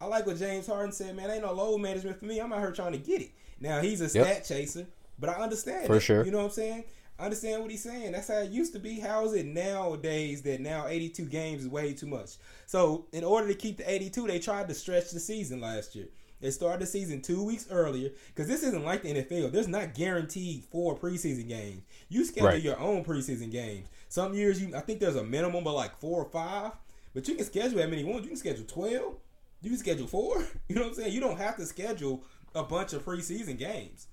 I 0.00 0.06
like 0.06 0.26
what 0.26 0.38
James 0.38 0.66
Harden 0.66 0.92
said, 0.92 1.14
man. 1.16 1.30
Ain't 1.30 1.42
no 1.42 1.52
load 1.52 1.78
management 1.78 2.18
for 2.18 2.24
me. 2.24 2.38
I'm 2.38 2.52
out 2.52 2.60
here 2.60 2.72
trying 2.72 2.92
to 2.92 2.98
get 2.98 3.20
it. 3.22 3.30
Now 3.60 3.80
he's 3.80 4.00
a 4.00 4.08
stat 4.08 4.26
yep. 4.26 4.44
chaser, 4.46 4.86
But 5.18 5.30
I 5.30 5.34
understand 5.34 5.86
For 5.86 5.96
it. 5.96 6.00
sure. 6.00 6.24
You 6.24 6.30
know 6.30 6.38
what 6.38 6.44
I'm 6.44 6.50
saying? 6.50 6.84
I 7.18 7.24
understand 7.24 7.60
what 7.60 7.70
he's 7.70 7.82
saying. 7.82 8.12
That's 8.12 8.28
how 8.28 8.38
it 8.38 8.50
used 8.50 8.72
to 8.72 8.78
be. 8.78 8.98
How 8.98 9.26
is 9.26 9.34
it 9.34 9.44
nowadays 9.44 10.40
that 10.42 10.60
now 10.60 10.86
82 10.86 11.24
games 11.26 11.62
is 11.62 11.68
way 11.68 11.92
too 11.92 12.06
much? 12.06 12.36
So 12.66 13.06
in 13.12 13.24
order 13.24 13.46
to 13.48 13.54
keep 13.54 13.76
the 13.76 13.90
82, 13.92 14.26
they 14.26 14.38
tried 14.38 14.68
to 14.68 14.74
stretch 14.74 15.10
the 15.10 15.20
season 15.20 15.60
last 15.60 15.94
year. 15.94 16.06
They 16.40 16.50
started 16.50 16.80
the 16.80 16.86
season 16.86 17.20
two 17.20 17.44
weeks 17.44 17.66
earlier 17.70 18.08
because 18.28 18.48
this 18.48 18.62
isn't 18.62 18.82
like 18.86 19.02
the 19.02 19.12
NFL. 19.12 19.52
There's 19.52 19.68
not 19.68 19.92
guaranteed 19.92 20.64
four 20.64 20.96
preseason 20.96 21.46
games. 21.46 21.82
You 22.08 22.24
schedule 22.24 22.48
Right. 22.48 22.62
your 22.62 22.78
own 22.80 23.04
preseason 23.04 23.50
games. 23.52 23.88
Some 24.08 24.32
years 24.32 24.62
you, 24.62 24.74
I 24.74 24.80
think 24.80 25.00
there's 25.00 25.16
a 25.16 25.22
minimum 25.24 25.66
of 25.66 25.74
like 25.74 26.00
four 26.00 26.24
or 26.24 26.30
five, 26.30 26.72
but 27.12 27.28
you 27.28 27.34
can 27.34 27.44
schedule 27.44 27.82
how 27.82 27.88
many 27.88 28.04
ones. 28.04 28.22
You 28.22 28.28
can 28.28 28.38
schedule 28.38 28.64
12. 28.64 29.14
You 29.62 29.70
can 29.70 29.78
schedule 29.78 30.06
four. 30.06 30.44
You 30.68 30.76
know 30.76 30.82
what 30.82 30.88
I'm 30.90 30.94
saying? 30.94 31.12
You 31.12 31.20
don't 31.20 31.38
have 31.38 31.56
to 31.56 31.66
schedule 31.66 32.22
a 32.54 32.62
bunch 32.62 32.92
of 32.92 33.04
preseason 33.04 33.58
games. 33.58 34.06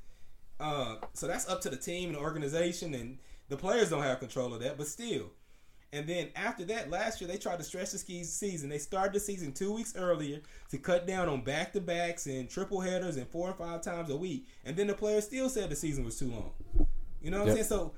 Uh, 0.59 0.95
so 1.13 1.27
that's 1.27 1.47
up 1.47 1.61
to 1.61 1.69
the 1.69 1.77
team 1.77 2.09
and 2.09 2.17
the 2.17 2.19
organization, 2.19 2.95
and 2.95 3.19
the 3.47 3.57
players 3.57 3.91
don't 3.91 4.01
have 4.01 4.19
control 4.19 4.55
of 4.55 4.61
that. 4.61 4.75
But 4.75 4.87
still, 4.87 5.29
and 5.93 6.07
then 6.07 6.29
after 6.35 6.65
that, 6.65 6.89
last 6.89 7.21
year 7.21 7.27
they 7.27 7.37
tried 7.37 7.59
to 7.59 7.63
stretch 7.63 7.91
the 7.91 7.97
ski 7.97 8.23
season. 8.23 8.69
They 8.69 8.77
started 8.77 9.13
the 9.13 9.19
season 9.19 9.53
two 9.53 9.71
weeks 9.71 9.95
earlier 9.95 10.41
to 10.71 10.77
cut 10.77 11.07
down 11.07 11.29
on 11.29 11.41
back 11.41 11.73
to 11.73 11.81
backs 11.81 12.25
and 12.25 12.49
triple 12.49 12.81
headers 12.81 13.15
and 13.15 13.27
four 13.27 13.49
and 13.49 13.57
five 13.57 13.81
times 13.81 14.09
a 14.09 14.17
week. 14.17 14.47
And 14.65 14.75
then 14.75 14.87
the 14.87 14.93
players 14.93 15.25
still 15.25 15.47
said 15.47 15.69
the 15.69 15.75
season 15.75 16.03
was 16.03 16.19
too 16.19 16.31
long. 16.31 16.51
You 17.21 17.31
know 17.31 17.39
what 17.39 17.49
I'm 17.49 17.53
saying? 17.55 17.67
So 17.67 17.93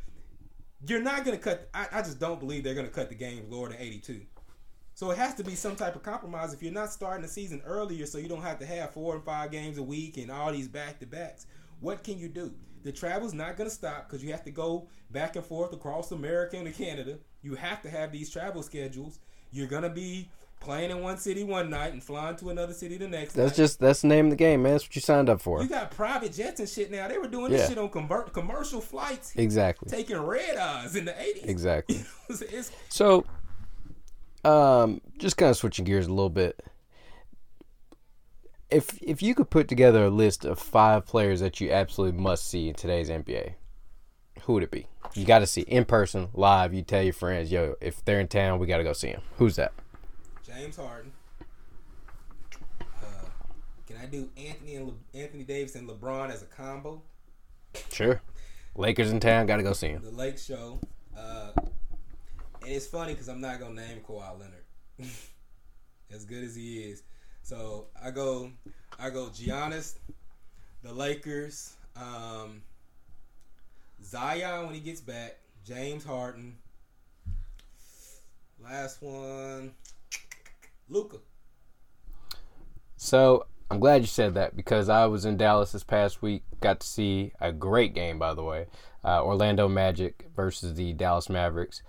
you're 0.86 1.02
not 1.02 1.26
gonna 1.26 1.38
cut. 1.38 1.70
I, 1.74 1.88
I 1.92 2.02
just 2.02 2.20
don't 2.20 2.40
believe 2.40 2.64
they're 2.64 2.76
gonna 2.76 2.90
cut 2.90 3.10
the 3.10 3.16
games 3.16 3.52
lower 3.52 3.70
than 3.70 3.80
82. 3.80 4.22
So 5.00 5.12
it 5.12 5.18
has 5.18 5.34
to 5.36 5.46
be 5.46 5.56
some 5.56 5.78
type 5.78 5.96
of 5.96 6.04
compromise. 6.04 6.52
If 6.54 6.62
you're 6.62 6.74
not 6.74 6.92
starting 6.92 7.22
the 7.22 7.30
season 7.30 7.62
earlier, 7.66 8.06
so 8.06 8.18
you 8.18 8.28
don't 8.28 8.42
have 8.42 8.60
to 8.60 8.66
have 8.66 8.92
four 8.92 9.16
and 9.16 9.24
five 9.24 9.50
games 9.50 9.78
a 9.78 9.82
week 9.82 10.18
and 10.18 10.30
all 10.30 10.52
these 10.52 10.68
back 10.68 11.00
to 11.00 11.06
backs, 11.06 11.46
what 11.80 12.04
can 12.04 12.20
you 12.20 12.28
do? 12.28 12.54
The 12.84 12.92
travel's 12.92 13.34
not 13.34 13.56
going 13.56 13.70
to 13.70 13.74
stop 13.74 14.10
because 14.10 14.22
you 14.22 14.32
have 14.34 14.44
to 14.44 14.52
go 14.52 14.90
back 15.10 15.38
and 15.38 15.46
forth 15.46 15.72
across 15.72 16.12
America 16.12 16.58
and 16.58 16.76
Canada. 16.76 17.18
You 17.42 17.56
have 17.56 17.82
to 17.84 17.90
have 17.90 18.12
these 18.12 18.30
travel 18.30 18.62
schedules. 18.62 19.20
You're 19.54 19.68
going 19.68 19.84
to 19.84 19.90
be 19.90 20.28
playing 20.60 20.92
in 20.92 21.02
one 21.02 21.18
city 21.18 21.46
one 21.46 21.70
night 21.70 21.94
and 21.94 22.04
flying 22.04 22.36
to 22.36 22.50
another 22.50 22.74
city 22.74 22.98
the 22.98 23.08
next 23.08 23.32
That's 23.36 23.52
night. 23.52 23.56
just 23.64 23.80
that's 23.80 24.02
the 24.02 24.10
name 24.10 24.26
of 24.26 24.32
the 24.32 24.36
game, 24.36 24.64
man. 24.64 24.74
That's 24.74 24.84
what 24.84 24.94
you 24.98 25.02
signed 25.02 25.30
up 25.30 25.40
for. 25.40 25.64
you 25.64 25.70
got 25.70 25.92
private 25.92 26.34
jets 26.34 26.60
and 26.60 26.68
shit 26.68 26.92
now. 26.92 27.08
They 27.08 27.18
were 27.18 27.30
doing 27.30 27.52
this 27.54 27.62
Yeah. 27.62 27.70
shit 27.70 27.78
on 27.78 27.88
convert 27.88 28.34
commercial 28.34 28.82
flights, 28.82 29.32
Exactly. 29.38 29.90
taking 29.90 30.18
red 30.18 30.58
eyes 30.58 30.98
in 30.98 31.06
the 31.06 31.14
80s. 31.14 31.46
Exactly. 31.48 32.04
So, 32.90 33.26
um, 34.44 35.02
just 35.18 35.38
kind 35.38 35.50
of 35.50 35.58
switching 35.58 35.86
gears 35.86 36.08
a 36.08 36.14
little 36.14 36.30
bit. 36.30 36.64
If 38.70 39.00
if 39.02 39.24
you 39.24 39.34
could 39.34 39.50
put 39.50 39.68
together 39.68 40.06
a 40.06 40.10
list 40.10 40.46
of 40.46 40.60
five 40.60 41.06
players 41.06 41.40
that 41.40 41.60
you 41.60 41.72
absolutely 41.72 42.20
must 42.20 42.48
see 42.48 42.70
in 42.70 42.76
today's 42.76 43.10
NBA, 43.10 43.56
who 44.44 44.54
would 44.54 44.64
it 44.64 44.72
be? 44.72 44.86
You 45.16 45.26
got 45.26 45.40
to 45.40 45.48
see 45.48 45.62
in 45.62 45.86
person, 45.86 46.30
live. 46.34 46.74
You 46.74 46.84
tell 46.84 47.02
your 47.02 47.14
friends, 47.14 47.52
yo, 47.52 47.76
if 47.82 48.04
they're 48.06 48.20
in 48.20 48.28
town, 48.28 48.60
we 48.60 48.68
got 48.68 48.78
to 48.78 48.84
go 48.84 48.94
see 48.94 49.12
them. 49.12 49.22
Who's 49.38 49.56
that? 49.56 49.74
James 50.46 50.78
Harden. 50.78 51.12
Uh, 52.82 53.26
can 53.88 53.98
I 53.98 54.06
do 54.06 54.30
Anthony 54.38 54.76
and 54.76 54.88
Le- 54.88 55.20
Anthony 55.20 55.44
Davis 55.44 55.76
and 55.76 55.90
LeBron 55.90 56.32
as 56.32 56.44
a 56.44 56.46
combo? 56.46 57.02
Sure. 57.92 58.22
Lakers 58.76 59.12
in 59.12 59.20
town, 59.20 59.46
got 59.48 59.58
to 59.58 59.64
go 59.64 59.74
see 59.74 59.90
him. 59.90 60.04
The 60.04 60.12
Lake 60.12 60.38
Show. 60.38 60.80
Uh, 61.18 61.52
and 62.70 62.76
it's 62.76 62.86
funny 62.86 63.14
because 63.14 63.28
I'm 63.28 63.42
not 63.42 63.60
gonna 63.60 63.74
name 63.74 64.00
Kawhi 64.08 64.32
Leonard, 64.40 64.64
as 66.14 66.24
good 66.24 66.44
as 66.44 66.56
he 66.56 66.84
is. 66.84 67.02
So 67.42 67.88
I 68.00 68.12
go, 68.12 68.52
I 69.00 69.10
go 69.10 69.26
Giannis, 69.30 69.96
the 70.84 70.94
Lakers, 70.94 71.78
um, 71.96 72.62
Zion 74.04 74.68
when 74.68 74.76
he 74.76 74.82
gets 74.82 75.02
back, 75.02 75.40
James 75.66 76.06
Harden. 76.06 76.58
Last 78.64 79.02
one, 79.02 79.72
Luka. 80.90 81.18
So 82.98 83.48
I'm 83.72 83.80
glad 83.80 84.02
you 84.02 84.08
said 84.08 84.36
that 84.36 84.56
because 84.56 84.90
I 84.90 85.08
was 85.08 85.26
in 85.26 85.38
Dallas 85.38 85.72
this 85.72 85.84
past 85.84 86.22
week. 86.22 86.44
Got 86.62 86.82
to 86.82 86.88
see 86.88 87.32
a 87.42 87.52
great 87.52 87.96
game, 87.96 88.20
by 88.20 88.36
the 88.36 88.44
way. 88.44 88.68
Uh, 89.04 89.24
Orlando 89.24 89.68
Magic 89.68 90.28
versus 90.36 90.76
the 90.76 90.94
Dallas 90.94 91.30
Mavericks. 91.30 91.82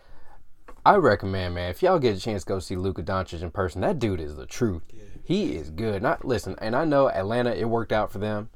I 0.84 0.96
recommend, 0.96 1.54
man, 1.54 1.70
if 1.70 1.82
y'all 1.82 1.98
get 1.98 2.16
a 2.16 2.20
chance 2.20 2.42
go 2.44 2.58
see 2.58 2.76
Luka 2.76 3.02
Doncic 3.02 3.42
in 3.42 3.50
person, 3.50 3.80
that 3.82 3.98
dude 3.98 4.20
is 4.20 4.36
the 4.36 4.46
truth. 4.46 4.82
He 5.22 5.54
is 5.54 5.70
good. 5.70 6.02
Not 6.02 6.24
listen, 6.24 6.56
and 6.60 6.74
I 6.74 6.84
know 6.84 7.08
Atlanta. 7.08 7.52
It 7.52 7.68
worked 7.68 7.92
out 7.92 8.10
for 8.10 8.18
them. 8.18 8.50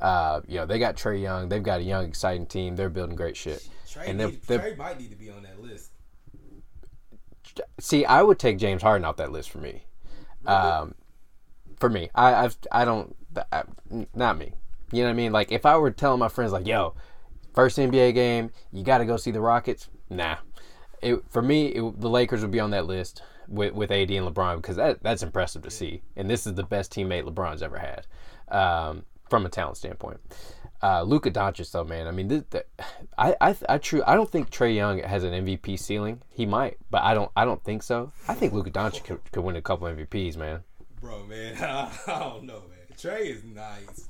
Uh, 0.00 0.40
you 0.46 0.56
know 0.56 0.66
they 0.66 0.78
got 0.78 0.96
Trae 0.96 1.20
Young. 1.20 1.48
They've 1.48 1.62
got 1.62 1.80
a 1.80 1.82
young, 1.82 2.04
exciting 2.06 2.46
team. 2.46 2.76
They're 2.76 2.88
building 2.88 3.16
great 3.16 3.36
shit. 3.36 3.66
Trae, 3.88 4.08
And 4.08 4.18
need, 4.18 4.42
they're- 4.42 4.58
Trae 4.58 4.76
might 4.76 4.98
need 5.00 5.10
to 5.10 5.16
be 5.16 5.30
on 5.30 5.42
that 5.42 5.60
list. 5.60 5.90
See, 7.80 8.04
I 8.04 8.22
would 8.22 8.38
take 8.38 8.58
James 8.58 8.82
Harden 8.82 9.04
off 9.04 9.16
that 9.16 9.32
list 9.32 9.50
for 9.50 9.58
me. 9.58 9.84
Um, 10.46 10.94
for 11.78 11.88
me, 11.90 12.10
I 12.14 12.44
I've, 12.44 12.56
I 12.70 12.84
don't 12.84 13.16
I, 13.52 13.64
not 14.14 14.38
me. 14.38 14.52
You 14.92 15.02
know 15.02 15.08
what 15.08 15.12
I 15.12 15.16
mean? 15.16 15.32
Like 15.32 15.50
if 15.52 15.66
I 15.66 15.76
were 15.76 15.90
telling 15.90 16.20
my 16.20 16.28
friends 16.28 16.52
like, 16.52 16.66
"Yo, 16.66 16.94
first 17.54 17.76
NBA 17.78 18.14
game, 18.14 18.50
you 18.70 18.84
got 18.84 18.98
to 18.98 19.04
go 19.04 19.16
see 19.16 19.30
the 19.32 19.40
Rockets." 19.40 19.88
Nah. 20.08 20.36
It, 21.02 21.22
for 21.28 21.42
me, 21.42 21.66
it, 21.68 22.00
the 22.00 22.08
Lakers 22.08 22.42
would 22.42 22.50
be 22.50 22.60
on 22.60 22.70
that 22.70 22.86
list 22.86 23.22
with 23.48 23.74
with 23.74 23.90
AD 23.90 24.10
and 24.10 24.26
LeBron 24.26 24.56
because 24.56 24.76
that 24.76 25.02
that's 25.02 25.22
impressive 25.22 25.62
to 25.62 25.70
see, 25.70 26.02
and 26.16 26.28
this 26.28 26.46
is 26.46 26.54
the 26.54 26.62
best 26.62 26.92
teammate 26.92 27.24
LeBron's 27.24 27.62
ever 27.62 27.78
had 27.78 28.06
um, 28.54 29.04
from 29.28 29.46
a 29.46 29.48
talent 29.48 29.76
standpoint. 29.76 30.20
Uh, 30.82 31.02
Luka 31.02 31.30
Doncic, 31.30 31.70
though, 31.72 31.84
man. 31.84 32.06
I 32.06 32.10
mean, 32.10 32.28
this, 32.28 32.42
the, 32.50 32.64
I, 33.18 33.34
I, 33.40 33.54
I, 33.68 33.78
true. 33.78 34.02
I 34.06 34.14
don't 34.14 34.30
think 34.30 34.50
Trae 34.50 34.74
Young 34.74 34.98
has 35.00 35.24
an 35.24 35.32
MVP 35.44 35.78
ceiling. 35.78 36.22
He 36.30 36.46
might, 36.46 36.78
but 36.90 37.02
I 37.02 37.12
don't. 37.12 37.30
I 37.36 37.44
don't 37.44 37.62
think 37.62 37.82
so. 37.82 38.12
I 38.28 38.34
think 38.34 38.52
Luka 38.54 38.70
Doncic 38.70 39.04
could, 39.04 39.20
could 39.30 39.42
win 39.42 39.56
a 39.56 39.62
couple 39.62 39.88
MVPs, 39.88 40.36
man. 40.36 40.60
Bro, 41.00 41.26
man, 41.26 41.56
I 41.62 41.90
don't 42.06 42.44
know, 42.44 42.62
man. 42.68 42.78
Trae 42.96 43.26
is 43.26 43.44
nice. 43.44 44.08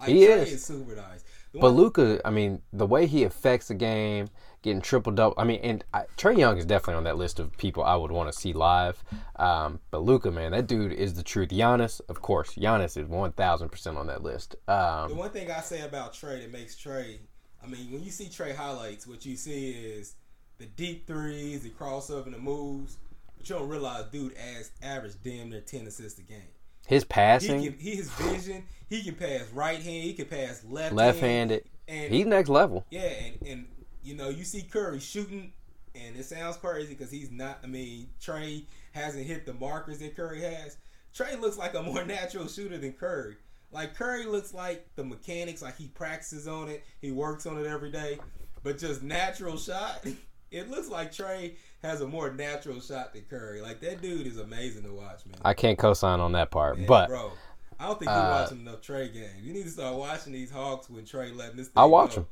Like, 0.00 0.08
He 0.10 0.26
Trae 0.26 0.42
is. 0.42 0.52
is 0.52 0.64
super 0.64 0.96
nice. 0.96 1.24
The 1.52 1.60
But 1.60 1.70
Luka, 1.70 2.20
I 2.26 2.30
mean, 2.30 2.60
the 2.72 2.86
way 2.86 3.06
he 3.06 3.24
affects 3.24 3.68
the 3.68 3.74
game, 3.74 4.28
getting 4.62 4.80
triple 4.80 5.12
double. 5.12 5.34
I 5.36 5.44
mean, 5.44 5.60
and 5.62 5.84
I, 5.92 6.04
Trae 6.16 6.36
Young 6.38 6.56
is 6.56 6.64
definitely 6.64 6.94
on 6.94 7.04
that 7.04 7.16
list 7.16 7.38
of 7.38 7.56
people 7.58 7.82
I 7.84 7.96
would 7.96 8.10
want 8.10 8.32
to 8.32 8.38
see 8.38 8.52
live. 8.52 9.02
Um, 9.36 9.80
but 9.90 10.02
Luka, 10.02 10.30
man, 10.30 10.52
that 10.52 10.66
dude 10.66 10.92
is 10.92 11.14
the 11.14 11.22
truth. 11.22 11.50
Giannis, 11.50 12.00
of 12.08 12.22
course, 12.22 12.54
Giannis 12.54 12.96
is 12.96 13.06
one 13.06 13.32
thousand 13.32 13.70
percent 13.70 13.98
on 13.98 14.06
that 14.06 14.22
list. 14.22 14.56
The 14.66 14.72
Um, 14.72 15.16
one 15.16 15.30
thing 15.30 15.50
I 15.50 15.60
say 15.60 15.82
about 15.82 16.14
Trae 16.14 16.40
that 16.40 16.52
makes 16.52 16.76
Trae, 16.76 17.18
I 17.62 17.66
mean, 17.66 17.90
when 17.92 18.02
you 18.02 18.10
see 18.10 18.26
Trae 18.26 18.54
highlights, 18.54 19.06
what 19.06 19.26
you 19.26 19.36
see 19.36 19.70
is 19.70 20.14
the 20.58 20.66
deep 20.66 21.06
threes, 21.06 21.62
the 21.62 21.70
crossover, 21.70 22.26
and 22.26 22.34
the 22.34 22.38
moves. 22.38 22.98
But 23.36 23.48
you 23.48 23.56
don't 23.56 23.68
realize, 23.68 24.04
dude, 24.12 24.34
as 24.34 24.70
average 24.82 25.14
damn 25.24 25.50
near 25.50 25.60
ten 25.60 25.86
assists 25.86 26.18
a 26.20 26.22
game. 26.22 26.40
his 26.86 27.02
He 27.02 27.08
passing, 27.08 27.62
can, 27.64 27.78
he 27.78 27.96
his 27.96 28.10
vision. 28.10 28.64
He 28.88 29.02
can 29.02 29.14
pass 29.16 29.46
right 29.52 29.80
hand. 29.80 30.04
He 30.04 30.12
can 30.12 30.26
pass 30.26 30.62
left. 30.68 30.88
Hand. 30.88 30.96
left-handed, 30.96 31.64
And 31.88 32.12
he's 32.12 32.26
next 32.26 32.48
level. 32.50 32.84
Yeah, 32.90 33.00
and, 33.00 33.38
and 33.46 33.66
you 34.02 34.14
know, 34.14 34.28
you 34.28 34.44
see 34.44 34.62
Curry 34.62 35.00
shooting, 35.00 35.52
and 35.94 36.16
it 36.16 36.24
sounds 36.24 36.56
crazy 36.56 36.94
because 36.94 37.10
he's 37.10 37.30
not. 37.30 37.58
I 37.62 37.66
mean, 37.66 38.08
Trae 38.20 38.64
hasn't 38.92 39.26
hit 39.26 39.46
the 39.46 39.54
markers 39.54 39.98
that 39.98 40.16
Curry 40.16 40.40
has. 40.42 40.76
Trae 41.14 41.40
looks 41.40 41.58
like 41.58 41.74
a 41.74 41.82
more 41.82 42.04
natural 42.04 42.48
shooter 42.48 42.78
than 42.78 42.92
Curry. 42.92 43.36
Like 43.70 43.94
Curry 43.94 44.26
looks 44.26 44.52
like 44.52 44.86
the 44.96 45.04
mechanics, 45.04 45.62
like 45.62 45.76
he 45.76 45.88
practices 45.88 46.46
on 46.46 46.68
it, 46.68 46.84
he 47.00 47.10
works 47.10 47.46
on 47.46 47.58
it 47.58 47.66
every 47.66 47.90
day, 47.90 48.18
but 48.62 48.78
just 48.78 49.02
natural 49.02 49.56
shot. 49.56 50.04
It 50.52 50.70
looks 50.70 50.90
like 50.90 51.12
Trae 51.12 51.54
has 51.82 52.02
a 52.02 52.06
more 52.06 52.30
natural 52.30 52.78
shot 52.80 53.14
than 53.14 53.22
Curry. 53.22 53.62
Like 53.62 53.80
that 53.80 54.02
dude 54.02 54.26
is 54.26 54.36
amazing 54.36 54.82
to 54.82 54.92
watch, 54.92 55.24
man. 55.24 55.36
I 55.42 55.54
can't 55.54 55.78
co-sign 55.78 56.20
on 56.20 56.32
that 56.32 56.50
part, 56.50 56.76
Yeah, 56.76 56.84
but 56.86 57.08
bro, 57.08 57.32
I 57.80 57.86
don't 57.86 57.98
think 57.98 58.10
you're 58.10 58.20
uh, 58.20 58.42
watching 58.42 58.60
enough 58.60 58.82
Trae 58.82 59.10
games. 59.10 59.40
You 59.40 59.54
need 59.54 59.62
to 59.62 59.70
start 59.70 59.96
watching 59.96 60.34
these 60.34 60.50
Hawks 60.50 60.90
when 60.90 61.04
Trae 61.04 61.34
letting 61.34 61.56
this. 61.56 61.68
Thing 61.68 61.72
I 61.82 61.86
watch 61.86 62.16
go. 62.16 62.26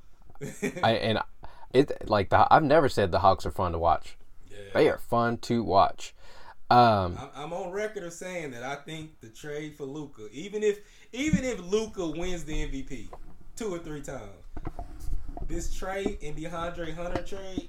I 0.82 0.92
and 0.92 1.18
it 1.72 2.08
like 2.08 2.30
the 2.30 2.46
I've 2.52 2.62
never 2.62 2.88
said 2.88 3.12
the 3.12 3.20
Hawks 3.20 3.46
are 3.46 3.50
fun 3.50 3.72
to 3.72 3.78
watch. 3.78 4.16
Yeah. 4.50 4.58
They 4.74 4.88
are 4.88 4.98
fun 4.98 5.38
to 5.38 5.62
watch. 5.62 6.14
Um, 6.70 7.18
I'm- 7.34 7.52
on 7.52 7.72
record 7.72 8.04
of 8.04 8.12
saying 8.12 8.52
that 8.52 8.62
I 8.62 8.76
think 8.76 9.20
the 9.20 9.28
trade 9.28 9.74
for 9.76 9.84
Luka, 9.84 10.28
even 10.32 10.62
if 10.62 10.78
even 11.12 11.44
if 11.44 11.58
Luka 11.60 12.06
wins 12.06 12.44
the 12.44 12.54
MVP 12.54 13.08
two 13.56 13.74
or 13.74 13.78
three 13.78 14.02
times, 14.02 14.30
this 15.48 15.74
trade 15.74 16.18
and 16.22 16.36
DeAndre 16.36 16.94
Hunter 16.94 17.22
trade 17.22 17.68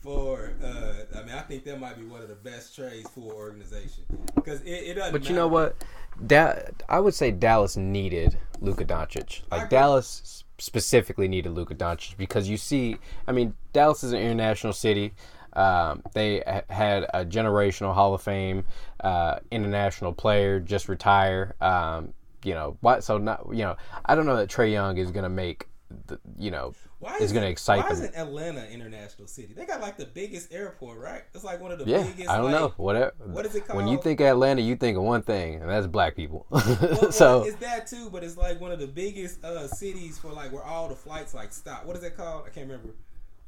for 0.00 0.52
uh, 0.62 1.18
I 1.18 1.22
mean 1.22 1.34
I 1.34 1.40
think 1.40 1.64
that 1.64 1.80
might 1.80 1.98
be 1.98 2.04
one 2.04 2.20
of 2.20 2.28
the 2.28 2.34
best 2.34 2.76
trades 2.76 3.08
for 3.08 3.32
organization 3.32 4.04
because 4.34 4.60
it, 4.60 4.70
it 4.70 4.94
doesn't. 4.94 5.12
But 5.12 5.28
you 5.28 5.34
know 5.34 5.48
matter. 5.48 5.74
what? 5.74 5.84
Da- 6.26 6.58
I 6.88 7.00
would 7.00 7.14
say 7.14 7.30
Dallas 7.30 7.76
needed 7.78 8.36
Luka 8.60 8.84
Doncic. 8.84 9.40
Like. 9.50 9.70
Dallas 9.70 10.43
specifically 10.58 11.28
needed 11.28 11.52
Luka 11.52 11.74
Doncic 11.74 12.16
because 12.16 12.48
you 12.48 12.56
see, 12.56 12.96
I 13.26 13.32
mean, 13.32 13.54
Dallas 13.72 14.04
is 14.04 14.12
an 14.12 14.20
international 14.20 14.72
city. 14.72 15.12
Um, 15.54 16.02
they 16.14 16.42
ha- 16.46 16.62
had 16.68 17.04
a 17.14 17.24
generational 17.24 17.94
Hall 17.94 18.14
of 18.14 18.22
Fame 18.22 18.64
uh, 19.00 19.38
international 19.50 20.12
player 20.12 20.60
just 20.60 20.88
retire. 20.88 21.54
Um, 21.60 22.12
you 22.42 22.54
know 22.54 22.76
what? 22.80 23.04
So 23.04 23.18
not 23.18 23.46
you 23.50 23.64
know 23.64 23.76
I 24.04 24.14
don't 24.14 24.26
know 24.26 24.36
that 24.36 24.50
Trae 24.50 24.70
Young 24.70 24.98
is 24.98 25.10
gonna 25.10 25.28
make 25.28 25.68
the, 26.06 26.18
you 26.38 26.50
know 26.50 26.74
Why 27.04 27.18
is 27.18 27.32
going 27.32 27.42
to 27.42 27.48
it- 27.48 27.52
excite 27.52 27.82
Why 27.82 27.88
them. 27.90 27.92
isn't 28.04 28.16
Atlanta 28.16 28.66
international 28.70 29.28
city? 29.28 29.52
They 29.54 29.66
got 29.66 29.80
like 29.80 29.96
the 29.96 30.06
biggest 30.06 30.52
airport, 30.52 30.98
right? 30.98 31.22
It's 31.34 31.44
like 31.44 31.60
one 31.60 31.70
of 31.72 31.78
the 31.78 31.84
Yeah, 31.84 32.02
biggest. 32.02 32.28
I 32.28 32.36
don't 32.36 32.46
like, 32.52 32.54
know. 32.60 32.74
Whatever. 32.76 33.12
what 33.26 33.44
is 33.46 33.54
it 33.54 33.66
called? 33.66 33.76
When 33.76 33.88
you 33.88 33.98
think 34.00 34.20
Atlanta, 34.20 34.62
you 34.62 34.76
think 34.76 34.96
of 34.96 35.02
one 35.02 35.22
thing, 35.22 35.60
and 35.60 35.68
that's 35.70 35.86
black 35.86 36.16
people. 36.16 36.46
Well, 36.50 36.64
well, 36.80 37.12
so 37.12 37.44
it's 37.44 37.56
that 37.56 37.86
too, 37.86 38.10
but 38.10 38.24
it's 38.24 38.36
like 38.36 38.60
one 38.60 38.72
of 38.72 38.78
the 38.78 38.86
biggest 38.86 39.44
uh, 39.44 39.66
cities 39.68 40.18
for 40.18 40.30
like 40.32 40.52
where 40.52 40.64
all 40.64 40.88
the 40.88 40.96
flights 40.96 41.34
like 41.34 41.52
stop. 41.52 41.84
What 41.84 41.96
is 41.96 42.02
that 42.02 42.16
called? 42.16 42.44
I 42.46 42.50
can't 42.50 42.68
remember. 42.68 42.94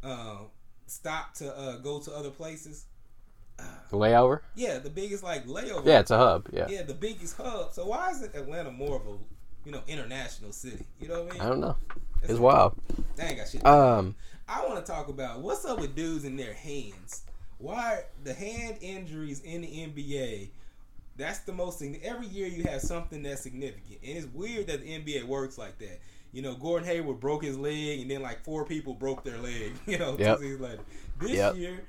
Um, 0.02 0.46
stop 0.86 1.34
to 1.34 1.56
uh, 1.56 1.76
go 1.78 1.98
to 2.00 2.12
other 2.12 2.30
places. 2.30 2.84
The 3.90 3.96
layover. 3.96 4.40
Yeah, 4.54 4.78
the 4.80 4.90
biggest 4.90 5.24
like 5.24 5.46
layover. 5.46 5.86
Yeah, 5.86 6.00
it's 6.00 6.10
a 6.10 6.18
hub. 6.18 6.46
Yeah. 6.52 6.66
yeah, 6.68 6.82
the 6.82 6.92
biggest 6.92 7.36
hub. 7.38 7.72
So 7.72 7.86
why 7.86 8.10
isn't 8.10 8.34
Atlanta 8.34 8.70
more 8.70 8.96
of 8.96 9.06
a 9.06 9.16
you 9.66 9.72
know 9.72 9.82
international 9.88 10.52
city? 10.52 10.86
You 11.00 11.08
know 11.08 11.24
what 11.24 11.32
I 11.32 11.34
mean? 11.34 11.42
I 11.42 11.48
don't 11.48 11.60
know. 11.60 11.76
It's 12.22 12.38
wild. 12.38 12.74
They 13.16 13.24
ain't 13.24 13.36
got 13.38 13.48
shit. 13.48 13.66
Um. 13.66 14.14
I 14.48 14.64
want 14.64 14.84
to 14.84 14.90
talk 14.90 15.08
about 15.08 15.40
what's 15.40 15.64
up 15.64 15.80
with 15.80 15.96
dudes 15.96 16.24
in 16.24 16.36
their 16.36 16.54
hands. 16.54 17.22
Why 17.58 18.04
the 18.22 18.32
hand 18.32 18.76
injuries 18.80 19.40
in 19.40 19.62
the 19.62 19.66
NBA? 19.66 20.50
That's 21.16 21.40
the 21.40 21.52
most 21.52 21.80
thing. 21.80 21.98
Every 22.04 22.28
year 22.28 22.46
you 22.46 22.62
have 22.64 22.80
something 22.80 23.22
that's 23.24 23.42
significant, 23.42 23.98
and 24.04 24.16
it's 24.18 24.26
weird 24.32 24.68
that 24.68 24.82
the 24.82 24.86
NBA 24.98 25.24
works 25.24 25.58
like 25.58 25.78
that. 25.78 25.98
You 26.32 26.42
know, 26.42 26.54
Gordon 26.54 26.86
Hayward 26.86 27.18
broke 27.18 27.42
his 27.42 27.58
leg, 27.58 28.00
and 28.00 28.10
then 28.10 28.22
like 28.22 28.44
four 28.44 28.64
people 28.66 28.94
broke 28.94 29.24
their 29.24 29.38
leg. 29.38 29.72
You 29.86 29.98
know, 29.98 30.16
two 30.16 30.22
Yep. 30.22 30.38
seasons 30.38 30.60
later. 30.60 30.80
This 31.18 31.30
Yep. 31.32 31.56
year, 31.56 31.80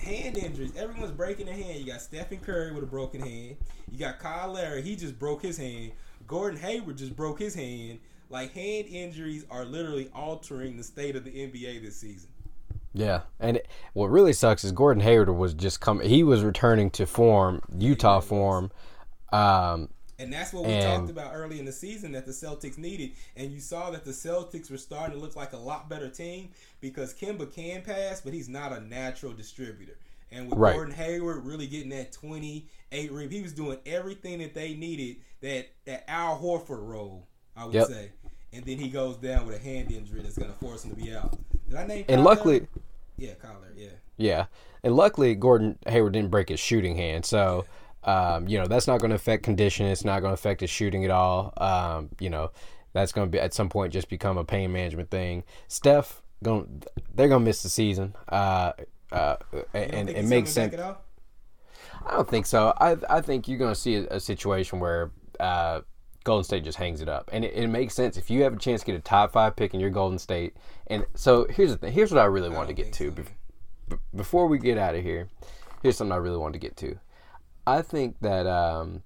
hand 0.00 0.38
injuries. 0.38 0.72
Everyone's 0.76 1.10
breaking 1.12 1.46
their 1.46 1.54
hand. 1.56 1.80
You 1.80 1.86
got 1.92 2.00
Stephen 2.00 2.38
Curry 2.38 2.72
with 2.72 2.84
a 2.84 2.86
broken 2.86 3.20
hand. 3.20 3.56
You 3.90 3.98
got 3.98 4.20
Kyle 4.20 4.52
Lowry. 4.54 4.80
He 4.82 4.96
just 4.96 5.18
broke 5.18 5.42
his 5.42 5.58
hand. 5.58 5.92
Gordon 6.30 6.60
Hayward 6.60 6.96
just 6.96 7.16
broke 7.16 7.40
his 7.40 7.56
hand. 7.56 7.98
Like 8.30 8.54
hand 8.54 8.86
injuries 8.86 9.44
are 9.50 9.64
literally 9.64 10.08
altering 10.14 10.76
the 10.76 10.84
state 10.84 11.16
of 11.16 11.24
the 11.24 11.32
NBA 11.32 11.82
this 11.82 11.96
season. 11.96 12.28
Yeah, 12.94 13.22
and 13.40 13.56
it, 13.56 13.66
what 13.94 14.06
really 14.10 14.32
sucks 14.32 14.62
is 14.62 14.70
Gordon 14.70 15.02
Hayward 15.02 15.28
was 15.30 15.54
just 15.54 15.80
coming. 15.80 16.08
He 16.08 16.22
was 16.22 16.44
returning 16.44 16.88
to 16.90 17.04
form, 17.06 17.62
Utah 17.76 18.20
form. 18.20 18.70
Um, 19.32 19.88
And 20.20 20.32
that's 20.32 20.52
what 20.52 20.64
we 20.66 20.72
And- 20.72 20.84
talked 21.00 21.10
about 21.10 21.32
early 21.34 21.58
in 21.58 21.64
the 21.64 21.72
season 21.72 22.12
that 22.12 22.26
the 22.26 22.32
Celtics 22.32 22.78
needed. 22.78 23.12
And 23.36 23.50
you 23.50 23.58
saw 23.58 23.90
that 23.90 24.04
the 24.04 24.12
Celtics 24.12 24.70
were 24.70 24.76
starting 24.78 25.16
to 25.16 25.20
look 25.20 25.34
like 25.34 25.52
a 25.52 25.56
lot 25.56 25.88
better 25.88 26.08
team 26.08 26.50
because 26.80 27.12
Kemba 27.12 27.52
can 27.52 27.82
pass, 27.82 28.20
but 28.20 28.32
he's 28.32 28.48
not 28.48 28.70
a 28.72 28.80
natural 28.80 29.32
distributor. 29.32 29.96
And 30.32 30.48
with 30.48 30.58
Right. 30.58 30.74
Gordon 30.74 30.94
Hayward 30.94 31.44
really 31.44 31.66
getting 31.66 31.90
that 31.90 32.12
28 32.12 33.12
rib, 33.12 33.30
he 33.30 33.42
was 33.42 33.52
doing 33.52 33.78
everything 33.86 34.38
that 34.38 34.54
they 34.54 34.74
needed 34.74 35.16
that, 35.40 35.66
that 35.86 36.08
Al 36.10 36.38
Horford 36.38 36.86
role, 36.86 37.26
I 37.56 37.64
would 37.64 37.74
Yep. 37.74 37.88
say. 37.88 38.10
And 38.52 38.64
then 38.64 38.78
he 38.78 38.88
goes 38.88 39.16
down 39.16 39.46
with 39.46 39.56
a 39.56 39.58
hand 39.58 39.90
injury 39.92 40.22
that's 40.22 40.36
going 40.38 40.50
to 40.52 40.58
force 40.58 40.84
him 40.84 40.90
to 40.90 40.96
be 40.96 41.14
out. 41.14 41.38
Did 41.68 41.76
I 41.78 41.86
name 41.86 42.04
and 42.08 42.24
luckily, 42.24 42.66
Yeah, 43.16 43.34
Kyler, 43.34 43.72
yeah. 43.76 43.88
yeah, 44.16 44.46
and 44.82 44.96
luckily 44.96 45.34
Gordon 45.36 45.78
Hayward 45.86 46.14
didn't 46.14 46.30
break 46.30 46.48
his 46.48 46.58
shooting 46.58 46.96
hand, 46.96 47.24
so 47.24 47.64
um, 48.02 48.48
you 48.48 48.58
know 48.58 48.66
that's 48.66 48.86
not 48.88 48.98
going 48.98 49.10
to 49.10 49.14
affect 49.14 49.44
condition. 49.44 49.86
It's 49.86 50.04
not 50.04 50.20
going 50.20 50.30
to 50.30 50.34
affect 50.34 50.62
his 50.62 50.70
shooting 50.70 51.04
at 51.04 51.10
all. 51.12 51.52
Um, 51.58 52.08
you 52.18 52.28
know, 52.30 52.50
that's 52.92 53.12
going 53.12 53.28
to 53.28 53.30
be 53.30 53.38
at 53.38 53.54
some 53.54 53.68
point 53.68 53.92
just 53.92 54.08
become 54.08 54.36
a 54.36 54.44
pain 54.44 54.72
management 54.72 55.10
thing. 55.10 55.44
Steph, 55.68 56.20
going 56.42 56.82
they're 57.14 57.28
going 57.28 57.42
to 57.42 57.44
miss 57.44 57.62
the 57.62 57.68
season, 57.68 58.16
uh, 58.30 58.72
uh, 59.12 59.36
and 59.74 60.08
it 60.08 60.24
makes 60.24 60.50
sense. 60.50 60.74
all? 60.76 61.02
I 62.06 62.12
don't 62.12 62.28
think 62.28 62.46
so. 62.46 62.72
I 62.78 62.96
I 63.08 63.20
think 63.20 63.48
you're 63.48 63.58
going 63.58 63.74
to 63.74 63.80
see 63.80 63.96
a, 63.96 64.06
a 64.08 64.20
situation 64.20 64.80
where 64.80 65.10
uh, 65.38 65.80
Golden 66.24 66.44
State 66.44 66.64
just 66.64 66.78
hangs 66.78 67.00
it 67.00 67.08
up, 67.08 67.30
and 67.32 67.44
it, 67.44 67.54
it 67.54 67.68
makes 67.68 67.94
sense 67.94 68.16
if 68.16 68.30
you 68.30 68.42
have 68.42 68.52
a 68.54 68.58
chance 68.58 68.80
to 68.80 68.86
get 68.86 68.94
a 68.96 69.00
top 69.00 69.32
five 69.32 69.56
pick 69.56 69.74
in 69.74 69.80
your 69.80 69.90
Golden 69.90 70.18
State. 70.18 70.56
And 70.86 71.06
so 71.14 71.46
here's 71.48 71.70
the 71.70 71.76
thing. 71.76 71.92
Here's 71.92 72.12
what 72.12 72.20
I 72.20 72.24
really 72.24 72.50
want 72.50 72.68
to 72.68 72.74
get 72.74 72.92
to. 72.94 73.10
so. 73.10 73.22
Bef- 73.22 73.28
b- 73.88 73.96
before 74.14 74.46
we 74.46 74.58
get 74.58 74.78
out 74.78 74.94
of 74.94 75.02
here, 75.02 75.28
here's 75.82 75.96
something 75.96 76.12
I 76.12 76.16
really 76.16 76.38
wanted 76.38 76.54
to 76.54 76.58
get 76.58 76.76
to. 76.78 76.98
I 77.66 77.82
think 77.82 78.16
that 78.20 78.46
um, 78.46 79.02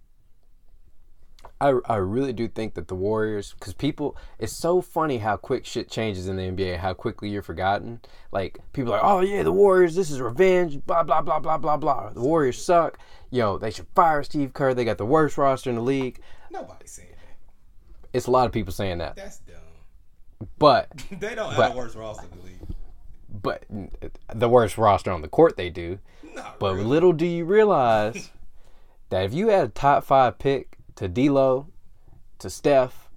I 1.71 1.79
I 1.87 1.97
really 1.97 2.33
do 2.33 2.49
think 2.49 2.75
that 2.75 2.89
the 2.89 2.95
Warriors, 2.95 3.55
because 3.59 3.73
people, 3.75 4.17
it's 4.39 4.57
so 4.57 4.81
funny 4.81 5.19
how 5.19 5.37
quick 5.37 5.65
shit 5.65 5.89
changes 5.89 6.29
in 6.29 6.37
the 6.37 6.43
NBA, 6.43 6.79
how 6.79 6.95
quickly 6.95 7.29
you're 7.29 7.43
forgotten. 7.43 8.01
Like 8.33 8.59
people 8.73 8.93
are 8.93 8.97
like, 8.97 9.05
oh 9.05 9.21
yeah, 9.21 9.43
the 9.43 9.53
Warriors, 9.53 9.95
this 9.95 10.11
is 10.11 10.21
revenge, 10.21 10.85
blah 10.87 11.03
blah 11.03 11.23
blah 11.23 11.39
blah 11.41 11.59
blah 11.59 11.77
blah. 11.77 12.11
The 12.11 12.21
Warriors 12.21 12.63
suck. 12.63 12.99
Yo, 13.31 13.59
they 13.59 13.71
should 13.71 13.87
fire 13.95 14.23
Steve 14.23 14.53
Kerr. 14.53 14.75
They 14.75 14.85
got 14.85 14.99
the 14.99 15.07
worst 15.07 15.39
roster 15.39 15.71
in 15.71 15.77
the 15.77 15.83
league. 15.83 16.21
Nobody's 16.51 16.91
saying 16.93 17.09
that. 17.11 18.09
It's 18.13 18.27
a 18.27 18.31
lot 18.31 18.47
of 18.47 18.53
people 18.53 18.73
saying 18.73 18.99
that, 18.99 19.17
That's 19.17 19.39
dumb. 19.39 19.57
but 20.59 20.89
they 21.11 21.35
don't 21.35 21.49
have 21.49 21.57
But- 21.57 21.73
a 21.73 21.77
worse 21.77 21.97
roster 21.97 22.27
in 22.31 22.39
the 22.39 22.45
league. 22.45 22.61
but 23.43 23.65
the 24.35 24.49
worst 24.49 24.79
roster 24.79 25.11
on 25.11 25.23
the 25.23 25.29
court 25.29 25.57
they 25.57 25.71
do. 25.71 25.99
Not 26.35 26.59
But 26.61 26.75
really. 26.75 26.87
little 26.87 27.13
do 27.13 27.27
you 27.27 27.45
realize 27.45 28.31
that 29.11 29.25
if 29.25 29.35
you 29.35 29.49
had 29.49 29.65
a 29.65 29.69
top 29.69 30.05
five 30.05 30.39
pick 30.39 30.79
to 30.97 31.09
D'Lo, 31.09 31.69
to 32.39 32.51
Steph, 32.51 33.09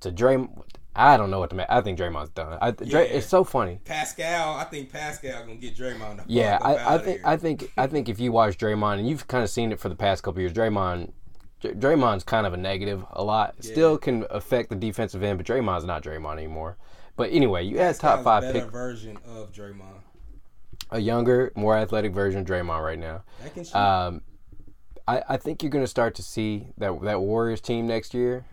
to 0.00 0.10
Dray, 0.10 0.46
I 0.96 1.16
don't 1.16 1.30
know 1.30 1.40
what 1.40 1.50
to 1.50 1.56
make. 1.56 1.66
I 1.68 1.80
think 1.80 1.98
Draymond's 1.98 2.30
done. 2.30 2.58
I, 2.60 2.70
Dray, 2.70 2.86
Yeah. 3.10 3.16
it's 3.16 3.26
so 3.26 3.42
funny. 3.44 3.80
Pascal, 3.84 4.54
I 4.56 4.64
think 4.64 4.92
Pascal 4.92 5.40
gonna 5.42 5.56
get 5.56 5.76
Draymond. 5.76 6.22
Yeah, 6.26 6.58
I, 6.62 6.94
I 6.94 6.98
think. 6.98 7.20
I 7.24 7.36
think 7.36 7.72
I 7.76 7.86
think 7.86 8.08
if 8.08 8.20
you 8.20 8.30
watch 8.32 8.56
Draymond 8.58 8.98
and 8.98 9.08
you've 9.08 9.26
kind 9.26 9.42
of 9.42 9.50
seen 9.50 9.72
it 9.72 9.80
for 9.80 9.88
the 9.88 9.96
past 9.96 10.22
couple 10.22 10.40
years, 10.40 10.52
Draymond. 10.52 11.12
Dr- 11.60 11.76
Draymond's 11.76 12.24
kind 12.24 12.46
of 12.46 12.52
a 12.52 12.56
negative 12.56 13.04
a 13.12 13.24
lot. 13.24 13.54
Still 13.64 13.96
can 13.98 14.24
affect 14.30 14.68
the 14.70 14.76
defensive 14.76 15.22
end, 15.22 15.38
but 15.38 15.46
Draymond's 15.46 15.84
not 15.84 16.02
Draymond 16.02 16.34
anymore. 16.36 16.76
But 17.16 17.30
anyway, 17.32 17.64
you 17.64 17.78
had 17.78 17.96
top 17.96 18.22
five 18.22 18.42
a 18.44 18.46
better 18.52 18.60
pick, 18.64 18.70
version 18.72 19.18
of 19.24 19.50
Draymond. 19.52 20.00
a 20.90 20.98
younger, 21.00 21.52
more 21.56 21.76
athletic 21.76 22.12
version 22.12 22.40
of 22.40 22.46
Draymond 22.46 22.82
right 22.84 22.98
now. 22.98 23.22
That 23.42 23.54
can 23.54 23.64
shoot. 23.64 23.74
Um, 23.74 24.20
I, 25.06 25.22
I 25.30 25.36
think 25.36 25.62
you're 25.62 25.70
going 25.70 25.84
to 25.84 25.88
start 25.88 26.14
to 26.16 26.22
see 26.22 26.68
that 26.78 27.00
that 27.02 27.20
Warriors 27.20 27.60
team 27.60 27.86
next 27.86 28.14
year. 28.14 28.44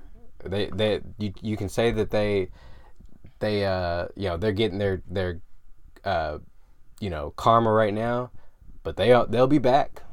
They 0.43 0.67
they 0.67 1.01
you, 1.17 1.33
you 1.41 1.57
can 1.57 1.69
say 1.69 1.91
that 1.91 2.09
they 2.09 2.49
they 3.39 3.65
uh 3.65 4.07
you 4.15 4.29
know 4.29 4.37
they're 4.37 4.51
getting 4.51 4.79
their 4.79 5.01
their 5.07 5.39
uh 6.03 6.39
you 6.99 7.09
know 7.09 7.31
karma 7.35 7.71
right 7.71 7.93
now, 7.93 8.31
but 8.83 8.97
they 8.97 9.09
they'll 9.29 9.47
be 9.47 9.59
back. 9.59 10.03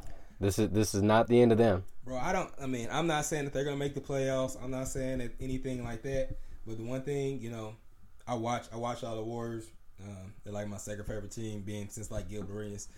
This 0.40 0.58
is 0.58 0.70
this 0.70 0.94
is 0.94 1.02
not 1.02 1.28
the 1.28 1.40
end 1.40 1.52
of 1.52 1.58
them. 1.58 1.84
Bro, 2.04 2.18
I 2.18 2.32
don't. 2.32 2.50
I 2.60 2.66
mean, 2.66 2.88
I'm 2.90 3.06
not 3.06 3.26
saying 3.26 3.44
that 3.44 3.52
they're 3.52 3.64
gonna 3.64 3.76
make 3.76 3.94
the 3.94 4.00
playoffs. 4.00 4.56
I'm 4.62 4.70
not 4.70 4.88
saying 4.88 5.18
that 5.18 5.32
anything 5.40 5.84
like 5.84 6.02
that. 6.02 6.38
But 6.66 6.78
the 6.78 6.84
one 6.84 7.02
thing, 7.02 7.40
you 7.40 7.50
know, 7.50 7.74
I 8.26 8.34
watch. 8.34 8.66
I 8.72 8.76
watch 8.76 9.04
all 9.04 9.16
the 9.16 9.22
Warriors. 9.22 9.70
Um, 10.02 10.32
they're 10.44 10.52
like 10.52 10.68
my 10.68 10.76
second 10.76 11.04
favorite 11.04 11.32
team, 11.32 11.62
being 11.62 11.88
since 11.88 12.10
like 12.10 12.30
Gilbert 12.30 12.54
Arenas. 12.54 12.88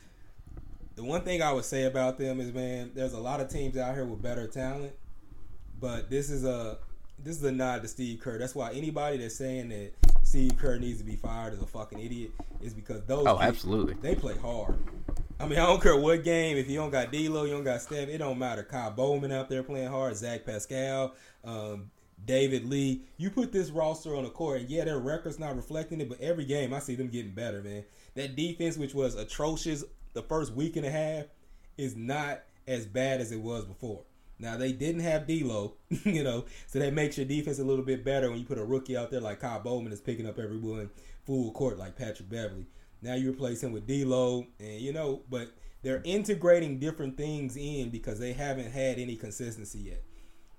The 1.00 1.06
one 1.06 1.22
thing 1.22 1.40
I 1.40 1.50
would 1.50 1.64
say 1.64 1.84
about 1.84 2.18
them 2.18 2.40
is, 2.40 2.52
man, 2.52 2.90
there's 2.94 3.14
a 3.14 3.18
lot 3.18 3.40
of 3.40 3.48
teams 3.48 3.78
out 3.78 3.94
here 3.94 4.04
with 4.04 4.20
better 4.20 4.46
talent, 4.46 4.92
but 5.80 6.10
this 6.10 6.28
is 6.28 6.44
a 6.44 6.76
this 7.18 7.38
is 7.38 7.42
a 7.42 7.50
nod 7.50 7.80
to 7.80 7.88
Steve 7.88 8.20
Kerr. 8.20 8.36
That's 8.36 8.54
why 8.54 8.74
anybody 8.74 9.16
that's 9.16 9.34
saying 9.34 9.70
that 9.70 9.92
Steve 10.24 10.58
Kerr 10.58 10.78
needs 10.78 10.98
to 10.98 11.04
be 11.04 11.16
fired 11.16 11.54
is 11.54 11.62
a 11.62 11.66
fucking 11.66 11.98
idiot. 11.98 12.32
Is 12.60 12.74
because 12.74 13.02
those 13.06 13.26
Oh, 13.26 13.40
absolutely. 13.40 13.94
they 14.02 14.14
play 14.14 14.36
hard. 14.36 14.76
I 15.38 15.46
mean, 15.46 15.58
I 15.58 15.64
don't 15.64 15.82
care 15.82 15.96
what 15.96 16.22
game. 16.22 16.58
If 16.58 16.68
you 16.68 16.76
don't 16.76 16.90
got 16.90 17.10
D'Lo, 17.10 17.44
you 17.44 17.52
don't 17.52 17.64
got 17.64 17.80
Steph. 17.80 18.10
It 18.10 18.18
don't 18.18 18.38
matter. 18.38 18.62
Kyle 18.62 18.90
Bowman 18.90 19.32
out 19.32 19.48
there 19.48 19.62
playing 19.62 19.88
hard. 19.88 20.14
Zach 20.18 20.44
Pascal, 20.44 21.14
um, 21.44 21.90
David 22.26 22.66
Lee. 22.66 23.04
You 23.16 23.30
put 23.30 23.52
this 23.52 23.70
roster 23.70 24.14
on 24.16 24.24
the 24.24 24.30
court, 24.30 24.60
and 24.60 24.68
yeah, 24.68 24.84
their 24.84 24.98
records 24.98 25.38
not 25.38 25.56
reflecting 25.56 26.02
it. 26.02 26.10
But 26.10 26.20
every 26.20 26.44
game, 26.44 26.74
I 26.74 26.78
see 26.78 26.94
them 26.94 27.08
getting 27.08 27.32
better, 27.32 27.62
man. 27.62 27.84
That 28.16 28.36
defense, 28.36 28.76
which 28.76 28.92
was 28.92 29.14
atrocious 29.14 29.82
the 30.12 30.22
first 30.22 30.52
week 30.52 30.76
and 30.76 30.86
a 30.86 30.90
half, 30.90 31.26
is 31.76 31.96
not 31.96 32.42
as 32.66 32.86
bad 32.86 33.20
as 33.20 33.32
it 33.32 33.40
was 33.40 33.64
before. 33.64 34.02
Now 34.38 34.56
they 34.56 34.72
didn't 34.72 35.02
have 35.02 35.26
D'Lo, 35.26 35.74
you 36.04 36.24
know, 36.24 36.46
so 36.66 36.78
that 36.78 36.94
makes 36.94 37.18
your 37.18 37.26
defense 37.26 37.58
a 37.58 37.64
little 37.64 37.84
bit 37.84 38.04
better 38.04 38.30
when 38.30 38.38
you 38.38 38.44
put 38.44 38.58
a 38.58 38.64
rookie 38.64 38.96
out 38.96 39.10
there 39.10 39.20
like 39.20 39.40
Kyle 39.40 39.60
Bowman 39.60 39.92
is 39.92 40.00
picking 40.00 40.26
up 40.26 40.38
everyone 40.38 40.90
full 41.26 41.52
court 41.52 41.78
like 41.78 41.96
Patrick 41.96 42.28
Beverley. 42.30 42.66
Now 43.02 43.14
you 43.14 43.30
replace 43.30 43.62
him 43.62 43.72
with 43.72 43.86
D'Lo, 43.86 44.46
and 44.58 44.80
you 44.80 44.92
know, 44.92 45.22
but 45.28 45.50
they're 45.82 46.02
integrating 46.04 46.78
different 46.78 47.16
things 47.16 47.56
in 47.56 47.90
because 47.90 48.18
they 48.18 48.32
haven't 48.32 48.70
had 48.70 48.98
any 48.98 49.16
consistency 49.16 49.78
yet. 49.78 50.02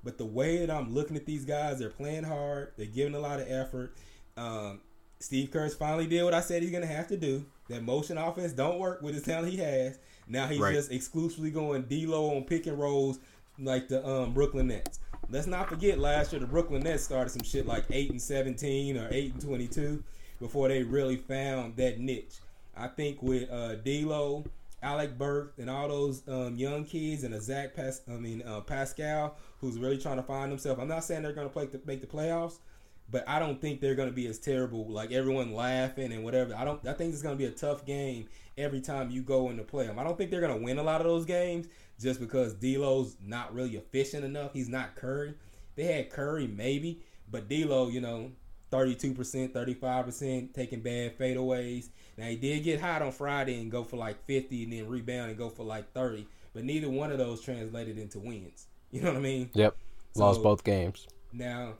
But 0.04 0.18
the 0.18 0.26
way 0.26 0.58
that 0.58 0.72
I'm 0.72 0.94
looking 0.94 1.16
at 1.16 1.26
these 1.26 1.46
guys, 1.46 1.78
they're 1.80 1.90
playing 1.90 2.24
hard. 2.24 2.74
They're 2.78 2.88
giving 2.88 3.14
a 3.14 3.20
lot 3.20 3.40
of 3.40 3.50
effort. 3.50 3.96
Um, 4.36 4.82
Steve 5.20 5.52
Kerr's 5.52 5.76
finally 5.76 6.08
did 6.08 6.24
what 6.24 6.34
I 6.34 6.42
said 6.42 6.64
he's 6.64 6.72
gonna 6.72 6.88
have 6.88 7.08
to 7.10 7.18
do. 7.18 7.46
That 7.72 7.84
motion 7.84 8.18
offense 8.18 8.52
don't 8.54 8.80
work 8.80 9.02
with 9.02 9.16
the 9.16 9.22
talent 9.22 9.52
he 9.52 9.58
has. 9.58 9.98
Now 10.28 10.46
he's 10.48 10.60
Right. 10.60 10.76
just 10.76 10.92
exclusively 10.92 11.52
going 11.52 11.84
D-Lo 11.84 12.36
on 12.36 12.44
pick 12.44 12.68
and 12.68 12.78
rolls 12.78 13.20
like 13.60 13.88
the 13.88 14.06
um, 14.08 14.34
Brooklyn 14.34 14.68
Nets. 14.68 15.00
Let's 15.30 15.48
not 15.48 15.70
forget 15.70 15.98
last 16.00 16.34
year 16.34 16.40
the 16.42 16.48
Brooklyn 16.48 16.84
Nets 16.84 17.04
started 17.04 17.30
some 17.30 17.44
shit 17.44 17.66
like 17.66 17.86
eight 17.92 18.12
and 18.12 18.22
seventeen 18.22 18.98
or 18.98 19.08
eight 19.12 19.34
and 19.34 19.42
twenty-two 19.42 20.04
before 20.40 20.68
they 20.68 20.84
really 20.84 21.16
found 21.18 21.76
that 21.78 22.00
niche. 22.00 22.36
I 22.76 22.88
think 22.88 23.22
with 23.22 23.50
uh, 23.50 23.76
D'Lo, 23.76 24.44
Alec 24.84 25.18
Burke, 25.18 25.54
and 25.58 25.70
all 25.70 25.88
those 25.88 26.28
um, 26.28 26.56
young 26.56 26.84
kids, 26.84 27.24
and 27.24 27.34
a 27.34 27.40
Zach 27.42 27.76
Pas- 27.76 28.02
I 28.10 28.14
mean 28.14 28.42
uh, 28.42 28.62
Pascal, 28.62 29.36
who's 29.60 29.78
really 29.78 29.98
trying 29.98 30.18
to 30.18 30.24
find 30.24 30.50
himself. 30.52 30.80
I'm 30.80 30.88
not 30.88 31.04
saying 31.04 31.22
they're 31.24 31.34
going 31.34 31.48
to 31.48 31.54
play 31.54 31.68
the, 31.68 31.80
make 31.86 32.02
the 32.02 32.08
playoffs, 32.08 32.58
but 33.12 33.28
I 33.28 33.40
don't 33.40 33.60
think 33.60 33.82
they're 33.82 33.96
going 33.96 34.10
to 34.10 34.16
be 34.16 34.28
as 34.28 34.40
terrible. 34.40 34.88
Like 34.88 35.12
everyone 35.12 35.54
laughing 35.54 36.14
and 36.14 36.24
whatever. 36.24 36.56
I 36.56 36.64
don't. 36.64 36.86
I 36.88 36.94
think 36.94 37.14
it's 37.14 37.22
going 37.22 37.36
to 37.36 37.40
be 37.40 37.46
a 37.46 37.52
tough 37.52 37.86
game 37.86 38.28
every 38.58 38.82
time 38.82 39.12
you 39.12 39.22
go 39.22 39.50
into 39.50 39.64
play 39.64 39.86
them. 39.86 40.00
I 40.00 40.04
don't 40.04 40.18
think 40.18 40.32
they're 40.32 40.42
going 40.42 40.58
to 40.58 40.64
win 40.64 40.78
a 40.78 40.84
lot 40.84 41.02
of 41.02 41.08
those 41.08 41.26
games 41.26 41.68
just 42.00 42.20
because 42.20 42.54
D'Lo's 42.54 43.18
not 43.24 43.54
really 43.54 43.76
efficient 43.76 44.24
enough. 44.24 44.54
He's 44.54 44.70
not 44.70 44.96
Curry. 44.96 45.34
They 45.76 45.84
had 45.84 46.10
Curry 46.10 46.48
maybe, 46.48 47.02
but 47.30 47.48
D'Lo, 47.48 47.90
you 47.90 48.02
know, 48.02 48.32
32%, 48.72 49.16
35%, 49.52 50.54
taking 50.54 50.80
bad 50.82 51.18
fadeaways. 51.18 51.90
Now 52.18 52.26
he 52.26 52.36
did 52.36 52.64
get 52.64 52.82
hot 52.82 53.02
on 53.02 53.12
Friday 53.12 53.60
and 53.62 53.70
go 53.70 53.84
for 53.84 53.98
like 53.98 54.26
50 54.26 54.64
and 54.64 54.74
then 54.74 54.88
rebound 54.88 55.30
and 55.30 55.38
go 55.38 55.50
for 55.50 55.64
like 55.64 55.92
30, 55.94 56.28
but 56.54 56.64
neither 56.64 56.90
one 56.90 57.12
of 57.12 57.18
those 57.18 57.42
translated 57.42 57.98
into 57.98 58.20
wins. 58.20 58.68
You 58.92 59.02
know 59.02 59.12
what 59.12 59.18
I 59.18 59.22
mean? 59.22 59.50
Yep. 59.54 59.78
Lost 60.16 60.44
both 60.44 60.66
games. 60.66 61.08
Now, 61.32 61.76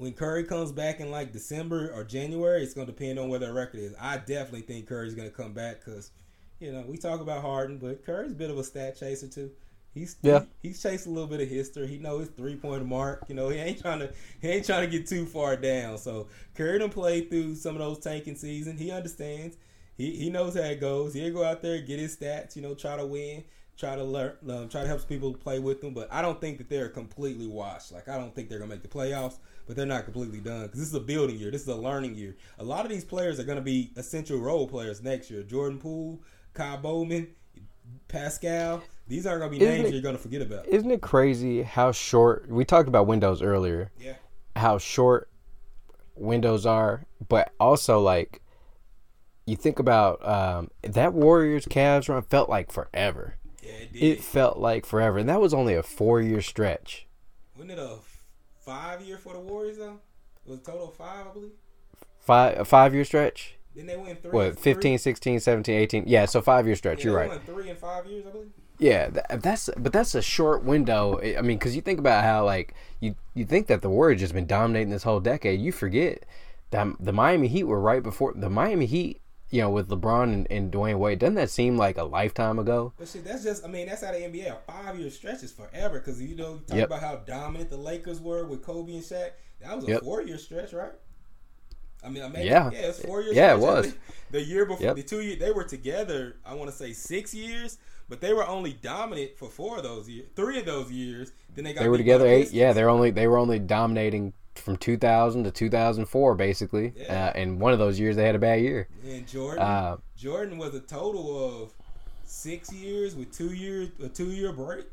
when 0.00 0.12
Curry 0.14 0.44
comes 0.44 0.72
back 0.72 1.00
in 1.00 1.10
like 1.10 1.32
December 1.32 1.92
or 1.94 2.04
January, 2.04 2.62
it's 2.62 2.74
going 2.74 2.86
to 2.86 2.92
depend 2.92 3.18
on 3.18 3.28
where 3.28 3.38
their 3.38 3.52
record 3.52 3.80
is. 3.80 3.94
I 4.00 4.16
definitely 4.18 4.62
think 4.62 4.86
Curry's 4.88 5.14
going 5.14 5.28
to 5.28 5.34
come 5.34 5.52
back 5.52 5.84
because, 5.84 6.10
you 6.58 6.72
know, 6.72 6.82
we 6.86 6.96
talk 6.96 7.20
about 7.20 7.42
Harden, 7.42 7.78
but 7.78 8.04
Curry's 8.04 8.32
a 8.32 8.34
bit 8.34 8.50
of 8.50 8.58
a 8.58 8.64
stat 8.64 8.98
chaser 8.98 9.28
too. 9.28 9.50
He's 9.92 10.16
Yeah. 10.22 10.44
he- 10.62 10.68
he's 10.68 10.82
chased 10.82 11.06
a 11.06 11.10
little 11.10 11.28
bit 11.28 11.40
of 11.40 11.48
history. 11.48 11.86
He 11.88 11.98
knows 11.98 12.26
his 12.28 12.36
three 12.36 12.56
point 12.56 12.86
mark. 12.86 13.24
You 13.28 13.34
know, 13.34 13.48
he 13.48 13.58
ain't 13.58 13.80
trying 13.80 13.98
to 13.98 14.12
he 14.40 14.48
ain't 14.48 14.64
trying 14.66 14.88
to 14.88 14.98
get 14.98 15.06
too 15.08 15.26
far 15.26 15.56
down. 15.56 15.98
So 15.98 16.28
Curry 16.54 16.78
done 16.78 16.90
played 16.90 17.28
through 17.28 17.56
some 17.56 17.74
of 17.74 17.80
those 17.80 17.98
tanking 17.98 18.36
seasons. 18.36 18.80
He 18.80 18.90
understands. 18.92 19.56
He 19.98 20.16
he 20.16 20.30
knows 20.30 20.54
how 20.54 20.62
it 20.62 20.80
goes. 20.80 21.12
He'll 21.14 21.32
go 21.34 21.44
out 21.44 21.60
there 21.60 21.80
get 21.82 21.98
his 21.98 22.16
stats. 22.16 22.54
You 22.56 22.62
know, 22.62 22.74
try 22.74 22.96
to 22.96 23.04
win. 23.06 23.42
Try 23.80 23.96
to 23.96 24.04
learn. 24.04 24.32
Um, 24.48 24.68
try 24.68 24.82
to 24.82 24.86
help 24.86 25.08
people 25.08 25.32
play 25.32 25.58
with 25.58 25.80
them. 25.80 25.94
But 25.94 26.12
I 26.12 26.20
don't 26.20 26.38
think 26.38 26.58
that 26.58 26.68
they're 26.68 26.90
completely 26.90 27.46
washed. 27.46 27.92
Like 27.92 28.08
I 28.08 28.18
don't 28.18 28.34
think 28.34 28.50
they're 28.50 28.58
gonna 28.58 28.70
make 28.70 28.82
the 28.82 28.88
playoffs. 28.88 29.38
But 29.66 29.76
they're 29.76 29.86
not 29.86 30.04
completely 30.04 30.40
done 30.40 30.62
because 30.62 30.80
this 30.80 30.88
is 30.88 30.94
a 30.94 31.00
building 31.00 31.38
year. 31.38 31.50
This 31.50 31.62
is 31.62 31.68
a 31.68 31.76
learning 31.76 32.16
year. 32.16 32.36
A 32.58 32.64
lot 32.64 32.84
of 32.84 32.90
these 32.90 33.04
players 33.04 33.38
are 33.38 33.44
going 33.44 33.58
to 33.58 33.62
be 33.62 33.92
essential 33.94 34.38
role 34.40 34.66
players 34.66 35.00
next 35.00 35.30
year. 35.30 35.44
Jordan 35.44 35.78
Poole, 35.78 36.20
Kyle 36.54 36.76
Bowman, 36.76 37.28
Pascal. 38.08 38.82
These 39.06 39.26
aren't 39.26 39.40
going 39.42 39.52
to 39.52 39.58
be 39.58 39.64
Isn't 39.64 39.76
names 39.76 39.88
it- 39.88 39.92
you're 39.92 40.02
going 40.02 40.16
to 40.16 40.20
forget 40.20 40.42
about. 40.42 40.66
Isn't 40.66 40.90
it 40.90 41.02
crazy 41.02 41.62
how 41.62 41.92
short 41.92 42.48
we 42.48 42.64
talked 42.64 42.88
about 42.88 43.06
windows 43.06 43.42
earlier? 43.42 43.92
Yeah. 44.00 44.14
How 44.56 44.78
short 44.78 45.30
windows 46.16 46.66
are, 46.66 47.04
but 47.28 47.52
also 47.60 48.00
like 48.00 48.42
you 49.46 49.54
think 49.54 49.78
about 49.78 50.26
um, 50.26 50.70
that 50.82 51.12
Warriors 51.14 51.66
Cavs 51.66 52.08
run 52.08 52.22
felt 52.22 52.48
like 52.50 52.72
forever. 52.72 53.36
Yeah, 53.92 54.04
it 54.10 54.20
felt 54.22 54.58
like 54.58 54.86
forever, 54.86 55.18
and 55.18 55.28
that 55.28 55.40
was 55.40 55.54
only 55.54 55.74
a 55.74 55.82
four 55.82 56.20
year 56.20 56.40
stretch. 56.42 57.06
Wasn't 57.56 57.72
it 57.72 57.78
a 57.78 57.94
f- 57.94 58.24
five 58.64 59.02
year 59.02 59.18
for 59.18 59.32
the 59.32 59.40
Warriors 59.40 59.78
though? 59.78 59.98
It 60.46 60.50
was 60.50 60.60
a 60.60 60.62
total 60.62 60.88
of 60.88 60.96
five, 60.96 61.26
I 61.26 61.32
believe. 61.32 61.52
Five 62.18 62.58
a 62.60 62.64
five 62.64 62.94
year 62.94 63.04
stretch. 63.04 63.54
Didn't 63.74 63.88
they 63.88 63.96
win 63.96 64.16
three? 64.16 64.30
What 64.30 64.58
three? 64.58 64.74
15, 64.74 64.98
16, 64.98 65.40
17, 65.40 65.74
18. 65.74 66.04
Yeah, 66.06 66.24
so 66.26 66.40
five 66.40 66.66
year 66.66 66.76
stretch. 66.76 67.04
Yeah, 67.04 67.10
You're 67.12 67.22
they 67.22 67.28
right. 67.28 67.42
three 67.46 67.70
and 67.70 67.78
five 67.78 68.06
years, 68.06 68.26
I 68.26 68.30
believe. 68.30 68.50
Yeah, 68.78 69.10
that's 69.10 69.68
but 69.76 69.92
that's 69.92 70.14
a 70.14 70.22
short 70.22 70.64
window. 70.64 71.20
I 71.22 71.36
I 71.38 71.42
mean, 71.42 71.58
because 71.58 71.76
you 71.76 71.82
think 71.82 71.98
about 71.98 72.24
how 72.24 72.44
like 72.44 72.74
you 73.00 73.14
you 73.34 73.44
think 73.44 73.66
that 73.66 73.82
the 73.82 73.90
Warriors 73.90 74.20
just 74.20 74.32
been 74.32 74.46
dominating 74.46 74.90
this 74.90 75.02
whole 75.02 75.20
decade. 75.20 75.60
You 75.60 75.70
forget 75.70 76.24
that 76.70 76.88
the 76.98 77.12
Miami 77.12 77.48
Heat 77.48 77.64
were 77.64 77.80
right 77.80 78.02
before 78.02 78.32
the 78.34 78.48
Miami 78.48 78.86
Heat. 78.86 79.19
You 79.50 79.62
know, 79.62 79.70
with 79.70 79.88
LeBron 79.88 80.32
and, 80.32 80.46
and 80.50 80.72
Dwyane 80.72 80.98
Wade, 80.98 81.18
doesn't 81.18 81.34
that 81.34 81.50
seem 81.50 81.76
like 81.76 81.98
a 81.98 82.04
lifetime 82.04 82.58
ago? 82.60 82.92
But 82.96 83.08
shit, 83.08 83.24
that's 83.24 83.42
just, 83.42 83.64
I 83.64 83.68
mean, 83.68 83.88
that's 83.88 84.04
how 84.04 84.12
the 84.12 84.18
NBA, 84.18 84.46
a 84.48 84.58
five 84.72 84.96
year 84.98 85.10
stretch 85.10 85.42
is 85.42 85.50
forever. 85.50 85.98
Because, 85.98 86.22
you 86.22 86.36
know, 86.36 86.52
you 86.54 86.60
talk 86.68 86.76
Yep. 86.76 86.86
about 86.86 87.00
how 87.00 87.16
dominant 87.16 87.68
the 87.68 87.76
Lakers 87.76 88.20
were 88.20 88.44
with 88.44 88.62
Kobe 88.62 88.92
and 88.94 89.02
Shaq. 89.02 89.30
That 89.60 89.74
was 89.74 89.84
a 89.86 89.88
Yep. 89.88 90.02
four 90.02 90.22
year 90.22 90.38
stretch, 90.38 90.72
right? 90.72 90.92
I 92.02 92.08
mean, 92.08 92.22
I 92.22 92.28
mean, 92.28 92.46
Yeah. 92.46 92.70
yeah, 92.72 92.78
it 92.78 92.86
was 92.88 93.00
four 93.00 93.22
years. 93.22 93.34
Yeah, 93.36 93.54
it 93.54 93.60
was. 93.60 93.92
The 94.30 94.40
year 94.40 94.64
before, 94.64 94.86
Yep. 94.86 94.96
the 94.96 95.02
two 95.02 95.20
years, 95.22 95.40
they 95.40 95.50
were 95.50 95.64
together, 95.64 96.36
I 96.46 96.54
want 96.54 96.70
to 96.70 96.76
say 96.76 96.92
six 96.92 97.34
years, 97.34 97.78
but 98.08 98.20
they 98.20 98.32
were 98.32 98.46
only 98.46 98.72
dominant 98.72 99.32
for 99.36 99.48
four 99.48 99.78
of 99.78 99.82
those 99.82 100.08
years, 100.08 100.28
three 100.36 100.60
of 100.60 100.66
those 100.66 100.88
years. 100.92 101.32
Then 101.56 101.64
they 101.64 101.72
got 101.72 101.82
They 101.82 101.88
were 101.88 101.96
together 101.98 102.28
eight. 102.28 102.52
Yeah, 102.52 102.72
they're 102.72 102.88
only 102.88 103.10
they 103.10 103.26
were 103.26 103.38
only 103.38 103.58
dominating 103.58 104.32
from 104.60 104.76
2000 104.76 105.44
to 105.44 105.50
2004, 105.50 106.34
basically. 106.34 106.92
Yeah. 106.96 107.26
Uh, 107.26 107.32
and 107.38 107.60
one 107.60 107.72
of 107.72 107.78
those 107.78 107.98
years 107.98 108.16
they 108.16 108.24
had 108.24 108.34
a 108.34 108.38
bad 108.38 108.60
year. 108.60 108.88
And 109.06 109.26
Jordan, 109.26 109.62
Uh, 109.62 109.96
Jordan 110.16 110.58
was 110.58 110.74
a 110.74 110.80
total 110.80 111.62
of 111.62 111.72
six 112.24 112.72
years 112.72 113.14
with 113.14 113.32
two 113.32 113.52
years, 113.52 113.88
a 114.02 114.08
two 114.08 114.30
year 114.30 114.52
break. 114.52 114.86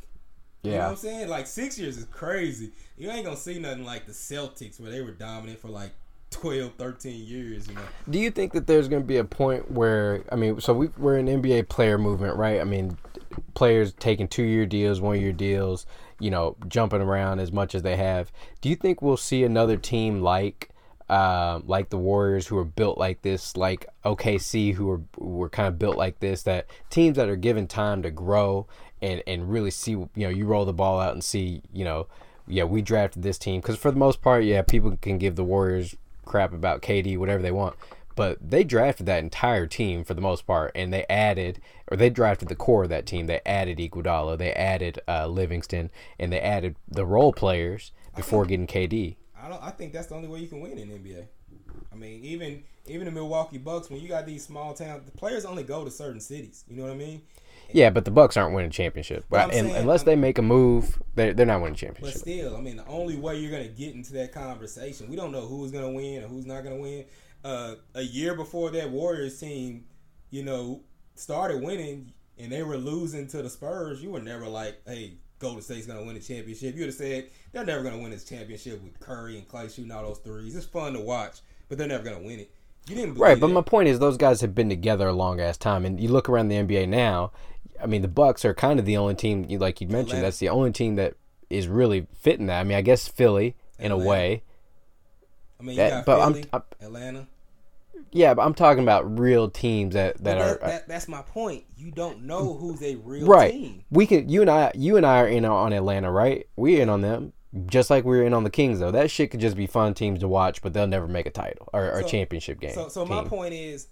You 0.63 0.71
know 0.71 0.77
what 0.77 0.83
Yeah, 0.83 0.89
I'm 0.89 0.95
saying? 0.95 1.29
Like 1.29 1.47
six 1.47 1.77
years 1.77 1.97
is 1.97 2.05
crazy. 2.05 2.71
You 2.97 3.09
ain't 3.11 3.25
gonna 3.25 3.37
see 3.37 3.59
nothing 3.59 3.85
like 3.85 4.05
the 4.05 4.11
Celtics 4.11 4.79
where 4.79 4.91
they 4.91 5.01
were 5.01 5.11
dominant 5.11 5.59
for 5.59 5.69
like 5.69 5.91
12, 6.31 6.73
13 6.73 7.25
years. 7.25 7.67
You 7.67 7.75
know? 7.75 7.81
Do 8.09 8.19
you 8.19 8.31
think 8.31 8.53
that 8.53 8.67
there's 8.67 8.87
going 8.87 9.01
to 9.01 9.07
be 9.07 9.17
a 9.17 9.23
point 9.23 9.71
where 9.71 10.23
I 10.31 10.35
mean, 10.35 10.59
so 10.59 10.73
we 10.73 10.87
we're 10.97 11.17
an 11.17 11.27
NBA 11.27 11.69
player 11.69 11.97
movement, 11.97 12.35
right? 12.35 12.59
I 12.59 12.63
mean, 12.63 12.97
players 13.53 13.93
taking 13.93 14.27
two 14.27 14.43
year 14.43 14.65
deals, 14.65 14.99
one 14.99 15.19
year 15.21 15.31
deals, 15.31 15.85
you 16.19 16.31
know, 16.31 16.55
jumping 16.67 17.01
around 17.01 17.39
as 17.39 17.51
much 17.51 17.75
as 17.75 17.83
they 17.83 17.95
have. 17.95 18.31
Do 18.61 18.69
you 18.69 18.75
think 18.75 19.01
we'll 19.01 19.17
see 19.17 19.43
another 19.43 19.77
team 19.77 20.21
like? 20.21 20.69
Um, 21.09 21.63
like 21.67 21.89
the 21.89 21.97
Warriors, 21.97 22.47
who 22.47 22.57
are 22.57 22.65
built 22.65 22.97
like 22.97 23.21
this, 23.21 23.55
like 23.55 23.85
OKC, 24.03 24.73
who 24.73 24.91
are 24.91 25.01
were 25.15 25.47
kind 25.47 25.69
of 25.69 25.79
built 25.79 25.95
like 25.95 26.19
this. 26.19 26.43
That 26.43 26.65
teams 26.89 27.15
that 27.15 27.29
are 27.29 27.37
given 27.37 27.65
time 27.65 28.01
to 28.01 28.11
grow 28.11 28.67
and 29.01 29.23
and 29.25 29.49
really 29.49 29.71
see, 29.71 29.91
you 29.91 30.09
know, 30.15 30.27
you 30.27 30.45
roll 30.45 30.65
the 30.65 30.73
ball 30.73 30.99
out 30.99 31.13
and 31.13 31.23
see, 31.23 31.61
you 31.71 31.85
know, 31.85 32.07
yeah, 32.47 32.63
we 32.63 32.81
drafted 32.81 33.23
this 33.23 33.37
team 33.37 33.61
because 33.61 33.77
for 33.77 33.91
the 33.91 33.97
most 33.97 34.21
part, 34.21 34.43
yeah, 34.43 34.61
people 34.61 34.97
can 35.01 35.17
give 35.17 35.35
the 35.35 35.43
Warriors 35.43 35.95
crap 36.25 36.53
about 36.53 36.81
KD, 36.81 37.17
whatever 37.17 37.41
they 37.41 37.51
want, 37.51 37.75
but 38.17 38.37
they 38.41 38.63
drafted 38.65 39.05
that 39.05 39.19
entire 39.23 39.67
team 39.67 40.03
for 40.03 40.13
the 40.15 40.21
most 40.21 40.45
part, 40.45 40.71
and 40.75 40.91
they 40.91 41.05
added, 41.09 41.61
or 41.89 41.95
they 41.95 42.09
drafted 42.09 42.49
the 42.49 42.55
core 42.55 42.83
of 42.83 42.89
that 42.89 43.05
team. 43.05 43.27
They 43.27 43.39
added 43.45 43.77
Iguodala, 43.77 44.37
they 44.37 44.51
added 44.53 44.99
uh, 45.07 45.27
Livingston, 45.27 45.91
and 46.19 46.33
they 46.33 46.41
added 46.41 46.75
the 46.89 47.05
role 47.05 47.31
players 47.31 47.91
before 48.15 48.45
getting 48.45 48.67
KD. 48.67 49.15
I 49.39 49.47
don't. 49.47 49.63
I 49.63 49.69
think 49.69 49.93
that's 49.93 50.07
the 50.07 50.15
only 50.15 50.27
way 50.27 50.39
you 50.39 50.47
can 50.47 50.59
win 50.59 50.77
in 50.77 50.89
NBA. 50.89 51.27
I 51.93 51.95
mean, 51.95 52.23
even 52.25 52.63
even 52.87 53.05
the 53.05 53.11
Milwaukee 53.11 53.59
Bucks, 53.59 53.89
when 53.89 54.01
you 54.01 54.07
got 54.09 54.25
these 54.25 54.43
small 54.43 54.73
towns, 54.73 55.05
the 55.05 55.11
players 55.17 55.45
only 55.45 55.63
go 55.63 55.85
to 55.85 55.91
certain 55.91 56.19
cities. 56.19 56.65
You 56.67 56.77
know 56.77 56.83
what 56.83 56.91
I 56.91 56.95
mean? 56.95 57.21
Yeah, 57.71 57.89
but 57.89 58.05
the 58.05 58.11
Bucks 58.11 58.35
aren't 58.37 58.55
winning 58.55 58.71
championship. 58.71 59.25
But 59.29 59.47
But 59.47 59.55
and, 59.55 59.67
saying- 59.67 59.81
unless 59.81 60.03
they 60.03 60.15
make 60.15 60.37
a 60.37 60.41
move, 60.41 61.01
they're, 61.15 61.33
they're 61.33 61.45
not 61.45 61.59
winning 61.59 61.73
But 61.73 61.79
championship. 61.79 62.21
still, 62.21 62.55
I 62.55 62.61
mean, 62.61 62.77
the 62.77 62.85
only 62.87 63.17
way 63.17 63.37
you're 63.39 63.51
gonna 63.51 63.67
get 63.67 63.93
into 63.93 64.13
that 64.13 64.31
conversation, 64.31 65.09
we 65.09 65.15
don't 65.17 65.31
know 65.33 65.41
who's 65.45 65.71
gonna 65.71 65.91
win 65.91 66.23
or 66.23 66.27
who's 66.27 66.45
not 66.45 66.63
gonna 66.63 66.77
win. 66.77 67.05
Uh, 67.47 67.75
a 67.95 68.01
year 68.01 68.35
before 68.35 68.69
that 68.71 68.89
Warriors 68.91 69.39
team, 69.39 69.85
you 70.31 70.43
know, 70.43 70.81
started 71.15 71.63
winning 71.63 72.11
and 72.37 72.51
they 72.51 72.61
were 72.61 72.75
losing 72.75 73.25
to 73.27 73.41
the 73.41 73.49
Spurs, 73.49 74.03
you 74.03 74.09
were 74.11 74.19
never 74.19 74.47
like, 74.49 74.81
"Hey, 74.85 75.13
Golden 75.39 75.61
State's 75.61 75.87
gonna 75.87 76.03
win 76.03 76.15
the 76.15 76.19
championship." 76.19 76.75
You 76.75 76.81
would 76.81 76.87
have 76.89 76.95
said 76.95 77.29
they're 77.53 77.63
never 77.63 77.83
gonna 77.83 77.99
win 77.99 78.11
this 78.11 78.25
championship 78.25 78.83
with 78.83 78.99
Curry 78.99 79.37
and 79.37 79.47
Clay 79.47 79.69
shooting 79.69 79.91
all 79.91 80.03
those 80.03 80.17
threes. 80.17 80.57
It's 80.57 80.65
fun 80.65 80.91
to 80.93 80.99
watch, 80.99 81.39
but 81.69 81.77
they're 81.77 81.87
never 81.87 82.03
gonna 82.03 82.19
win 82.21 82.41
it. 82.41 82.51
You 82.89 82.95
didn't 82.95 83.13
believe 83.13 83.21
Right, 83.21 83.39
but 83.39 83.47
that. 83.47 83.53
my 83.53 83.61
point 83.61 83.87
is 83.87 83.99
those 83.99 84.17
guys 84.17 84.41
have 84.41 84.53
been 84.53 84.67
together 84.67 85.07
a 85.07 85.13
long 85.13 85.39
ass 85.39 85.57
time, 85.57 85.85
and 85.85 86.01
you 86.01 86.09
look 86.09 86.27
around 86.27 86.49
the 86.49 86.57
NBA 86.57 86.85
now. 86.85 87.31
I 87.81 87.85
mean, 87.85 88.01
the 88.01 88.09
Bucks 88.09 88.43
are 88.43 88.53
kind 88.53 88.77
of 88.77 88.85
the 88.85 88.97
only 88.97 89.15
team, 89.15 89.47
like 89.57 89.79
you 89.79 89.87
mentioned, 89.87 90.09
Atlanta. 90.09 90.25
that's 90.25 90.39
the 90.39 90.49
only 90.49 90.73
team 90.73 90.95
that 90.95 91.13
is 91.49 91.69
really 91.69 92.07
fitting 92.19 92.47
that. 92.47 92.59
I 92.59 92.63
mean, 92.65 92.77
I 92.77 92.81
guess 92.81 93.07
Philly 93.07 93.55
in 93.79 93.91
a 93.93 93.97
way, 93.97 94.43
I 95.59 95.63
mean, 95.63 95.71
you 95.71 95.77
that- 95.77 95.89
got 95.89 96.05
but 96.05 96.19
I'm- 96.19 96.43
I'm- 96.51 96.63
Atlanta. 96.81 97.27
Yeah, 98.11 98.33
but 98.33 98.43
I'm 98.43 98.53
talking 98.53 98.83
about 98.83 99.19
real 99.19 99.49
teams 99.49 99.93
that 99.93 100.17
that 100.23 100.37
But 100.37 100.37
are 100.37 100.47
that, 100.47 100.61
that, 100.61 100.87
that's 100.87 101.07
my 101.07 101.21
point. 101.21 101.65
You 101.75 101.91
don't 101.91 102.23
know 102.23 102.53
who's 102.53 102.81
a 102.81 102.95
real 102.95 103.27
right. 103.27 103.51
team. 103.51 103.83
We 103.89 104.07
can, 104.07 104.29
you 104.29 104.41
and 104.41 104.49
I, 104.49 104.71
you 104.75 104.97
and 104.97 105.05
I 105.05 105.21
are 105.21 105.27
in 105.27 105.45
on 105.45 105.73
Atlanta, 105.73 106.11
right? 106.11 106.47
We're 106.55 106.81
in 106.81 106.89
on 106.89 107.01
them, 107.01 107.33
just 107.67 107.89
like 107.89 108.05
we 108.05 108.19
are 108.19 108.23
in 108.23 108.33
on 108.33 108.43
the 108.43 108.49
Kings, 108.49 108.79
though. 108.79 108.91
That 108.91 109.11
shit 109.11 109.31
could 109.31 109.39
just 109.39 109.55
be 109.57 109.67
fun 109.67 109.93
teams 109.93 110.19
to 110.21 110.27
watch, 110.27 110.61
but 110.61 110.73
they'll 110.73 110.87
never 110.87 111.07
make 111.07 111.25
a 111.25 111.31
title 111.31 111.69
or, 111.73 111.91
or 111.91 112.01
So- 112.01 112.07
championship 112.07 112.59
game. 112.59 112.73
So, 112.73 112.89
so 112.89 113.05
my 113.05 113.23
point 113.23 113.53
is, 113.53 113.87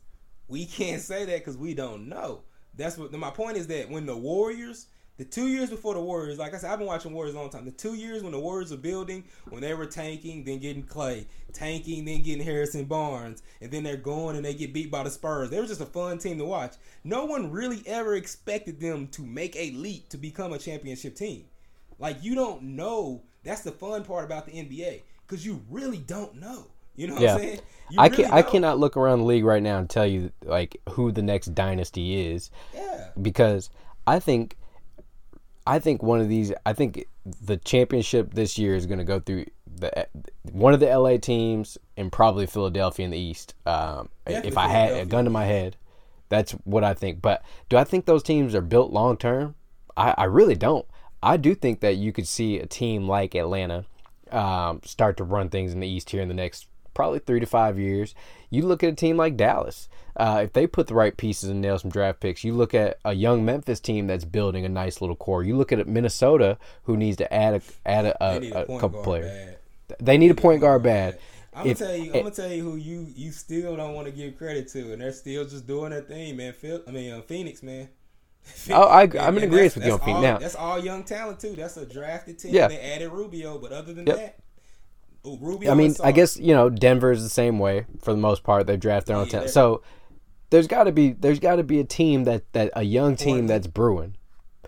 we 0.48 0.66
can't 0.66 1.02
say 1.02 1.26
that 1.26 1.40
because 1.40 1.58
we 1.58 1.74
don't 1.74 2.08
know. 2.08 2.42
That's 2.76 2.98
what 2.98 3.12
my 3.14 3.32
point 3.32 3.58
is. 3.58 3.68
That 3.68 3.90
when 3.90 4.06
the 4.06 4.18
Warriors, 4.18 4.88
the 5.18 5.24
two 5.26 5.48
years 5.48 5.70
before 5.70 5.94
the 5.94 6.02
Warriors, 6.02 6.38
like 6.38 6.54
I 6.54 6.58
said, 6.58 6.72
I've 6.72 6.80
been 6.80 6.88
watching 6.88 7.14
Warriors 7.14 7.36
a 7.36 7.40
long 7.40 7.50
time. 7.50 7.64
The 7.66 7.72
two 7.72 7.94
years 7.94 8.22
when 8.22 8.34
the 8.34 8.40
Warriors 8.40 8.72
were 8.72 8.78
building, 8.78 9.24
when 9.50 9.62
they 9.62 9.74
were 9.74 9.86
tanking, 9.86 10.44
then 10.44 10.60
getting 10.60 10.84
Clay, 10.84 11.26
tanking, 11.54 12.04
then 12.04 12.22
getting 12.22 12.44
Harrison 12.44 12.86
Barnes, 12.86 13.42
and 13.62 13.72
then 13.72 13.84
they're 13.84 13.96
going 13.96 14.36
and 14.36 14.44
they 14.44 14.54
get 14.54 14.74
beat 14.74 14.92
by 14.92 15.04
the 15.04 15.10
Spurs. 15.10 15.50
They 15.50 15.60
were 15.60 15.68
just 15.68 15.80
a 15.82 15.86
fun 15.86 16.18
team 16.18 16.38
to 16.40 16.46
watch. 16.46 16.74
No 17.06 17.26
one 17.26 17.50
really 17.52 17.82
ever 17.86 18.16
expected 18.16 18.80
them 18.80 19.08
to 19.10 19.22
make 19.22 19.56
a 19.56 19.72
leap 19.72 20.10
to 20.10 20.18
become 20.18 20.52
a 20.52 20.58
championship 20.60 21.16
team. 21.16 21.46
Like 21.98 22.18
you 22.22 22.36
don't 22.36 22.62
know. 22.64 23.22
That's 23.44 23.62
the 23.62 23.72
fun 23.72 24.04
part 24.04 24.26
about 24.26 24.46
the 24.46 24.52
NBA 24.54 25.02
because 25.26 25.46
you 25.46 25.62
really 25.70 26.00
don't 26.00 26.36
know. 26.36 26.66
You 26.96 27.08
know 27.08 27.14
what 27.16 27.24
Yeah. 27.24 27.34
I'm 27.36 27.40
saying? 27.40 27.60
You 27.90 28.00
I 28.00 28.08
really 28.08 28.24
can 28.24 28.34
I 28.34 28.42
cannot 28.42 28.80
look 28.80 28.98
around 28.98 29.20
the 29.20 29.26
league 29.26 29.46
right 29.46 29.62
now 29.64 29.78
and 29.78 29.90
tell 29.90 30.06
you 30.08 30.32
like 30.44 30.82
who 30.90 31.12
the 31.12 31.22
next 31.22 31.54
dynasty 31.56 32.28
is 32.34 32.52
Yeah. 32.74 33.10
because 33.22 33.70
I 34.08 34.20
think 34.20 34.58
I 35.68 35.80
think 35.80 36.04
one 36.04 36.22
of 36.22 36.30
these 36.30 36.54
I 36.66 36.74
think 36.74 37.06
the 37.42 37.58
championship 37.58 38.34
this 38.34 38.58
year 38.58 38.76
is 38.76 38.86
going 38.86 39.00
to 39.00 39.04
go 39.04 39.20
through 39.20 39.46
the 39.66 40.08
one 40.44 40.74
of 40.74 40.80
the 40.80 40.88
LA 40.88 41.18
teams 41.18 41.78
and 41.98 42.12
probably 42.12 42.46
Philadelphia 42.46 43.06
in 43.06 43.12
the 43.12 43.18
East. 43.18 43.56
Um, 43.66 44.10
if 44.26 44.58
I 44.58 44.68
had 44.68 44.94
a 44.94 45.06
gun 45.06 45.26
to 45.26 45.32
my 45.32 45.46
head, 45.46 45.76
that's 46.30 46.52
what 46.64 46.84
I 46.84 46.94
think. 46.94 47.22
But 47.22 47.44
do 47.70 47.78
I 47.78 47.84
think 47.84 48.06
those 48.06 48.24
teams 48.24 48.54
are 48.56 48.62
built 48.62 48.92
long 48.92 49.18
term? 49.18 49.56
I, 49.98 50.14
I 50.18 50.24
really 50.26 50.56
don't. 50.56 50.86
I 51.24 51.38
do 51.38 51.56
think 51.56 51.80
that 51.80 51.96
you 51.96 52.12
could 52.12 52.28
see 52.28 52.60
a 52.60 52.66
team 52.66 53.08
like 53.08 53.34
Atlanta 53.34 53.86
um, 54.32 54.82
start 54.84 55.18
to 55.18 55.24
run 55.24 55.50
things 55.50 55.74
in 55.74 55.80
the 55.80 55.88
East 55.88 56.10
here 56.12 56.22
in 56.22 56.28
the 56.28 56.34
next 56.34 56.68
probably 56.96 57.20
three 57.20 57.40
to 57.40 57.46
five 57.46 57.78
years. 57.78 58.16
You 58.50 58.64
look 58.64 58.84
at 58.84 58.94
a 58.94 58.96
team 58.96 59.18
like 59.18 59.38
Dallas. 59.38 59.88
Uh, 60.18 60.42
if 60.46 60.54
they 60.54 60.66
put 60.66 60.88
the 60.88 60.96
right 60.96 61.16
pieces 61.16 61.50
and 61.50 61.62
nail 61.62 61.78
some 61.78 61.92
draft 61.92 62.22
picks, 62.22 62.44
you 62.44 62.54
look 62.54 62.74
at 62.74 62.98
a 63.06 63.14
young 63.14 63.46
Memphis 63.46 63.80
team 63.80 64.08
that's 64.08 64.26
building 64.26 64.66
a 64.66 64.70
nice 64.70 65.02
little 65.02 65.16
core. 65.16 65.44
You 65.44 65.58
look 65.58 65.72
at 65.72 65.86
Minnesota, 65.88 66.58
who 66.84 66.98
needs 66.98 67.18
to 67.18 67.32
add 67.32 67.56
a 67.56 67.62
add 67.86 68.06
a, 68.06 68.24
a, 68.24 68.52
a, 68.52 68.62
a 68.64 68.80
couple 68.80 69.04
players. 69.04 69.56
Bad. 69.88 69.98
They 70.00 70.18
need 70.18 70.32
a 70.32 70.36
point 70.36 70.62
guard 70.62 70.84
bad. 70.84 71.20
I'm 71.54 71.64
gonna 71.64 71.76
tell 71.76 71.96
you. 71.96 72.14
I'm 72.14 72.24
gonna 72.24 72.32
tell 72.32 72.52
you 72.52 72.64
who 72.64 72.76
you 72.76 73.08
you 73.16 73.32
still 73.32 73.76
don't 73.76 73.94
want 73.94 74.08
to 74.08 74.14
give 74.14 74.38
credit 74.38 74.68
to, 74.70 74.94
and 74.94 75.02
they're 75.02 75.14
still 75.14 75.46
just 75.46 75.68
doing 75.68 75.92
their 75.92 76.02
thing, 76.02 76.36
man. 76.38 76.54
Phil, 76.54 76.82
I 76.88 76.92
mean 76.92 77.14
uh, 77.14 77.22
Phoenix, 77.22 77.62
man. 77.62 77.90
oh, 78.72 78.84
I, 78.84 79.04
I'm 79.04 79.38
in 79.38 79.44
agreement 79.44 79.76
with 79.76 79.86
you 79.86 79.94
on 79.94 80.00
Phoenix 80.00 80.22
now. 80.22 80.38
That's 80.38 80.56
all 80.56 80.80
young 80.80 81.04
talent 81.04 81.40
too. 81.40 81.56
That's 81.56 81.78
a 81.78 81.86
drafted 81.86 82.40
team. 82.40 82.54
Yeah. 82.54 82.68
They 82.68 82.80
added 82.80 83.12
Rubio, 83.12 83.58
but 83.58 83.72
other 83.72 83.94
than 83.94 84.06
yep. 84.06 84.16
that, 84.18 84.40
Ooh, 85.26 85.38
Rubio. 85.40 85.72
I 85.72 85.76
mean, 85.76 85.96
I 86.04 86.12
guess 86.12 86.38
you 86.38 86.54
know 86.54 86.70
Denver 86.70 87.12
is 87.12 87.24
the 87.24 87.30
same 87.30 87.60
way 87.60 87.86
for 88.02 88.12
the 88.12 88.20
most 88.20 88.44
part. 88.44 88.68
They 88.68 88.78
draft 88.78 89.08
their 89.08 89.18
own 89.18 89.26
yeah, 89.26 89.32
talent, 89.32 89.50
so 89.52 89.82
there's 90.50 90.68
got 90.68 90.84
to 90.86 90.92
be 90.92 91.12
there's 91.14 91.40
got 91.40 91.56
to 91.56 91.64
be 91.64 91.80
a 91.80 91.84
team 91.84 92.26
that 92.26 92.52
that 92.54 92.72
a 92.76 92.84
young 92.84 93.16
team 93.16 93.28
Portland. 93.28 93.50
that's 93.50 93.68
brewing. 93.68 94.18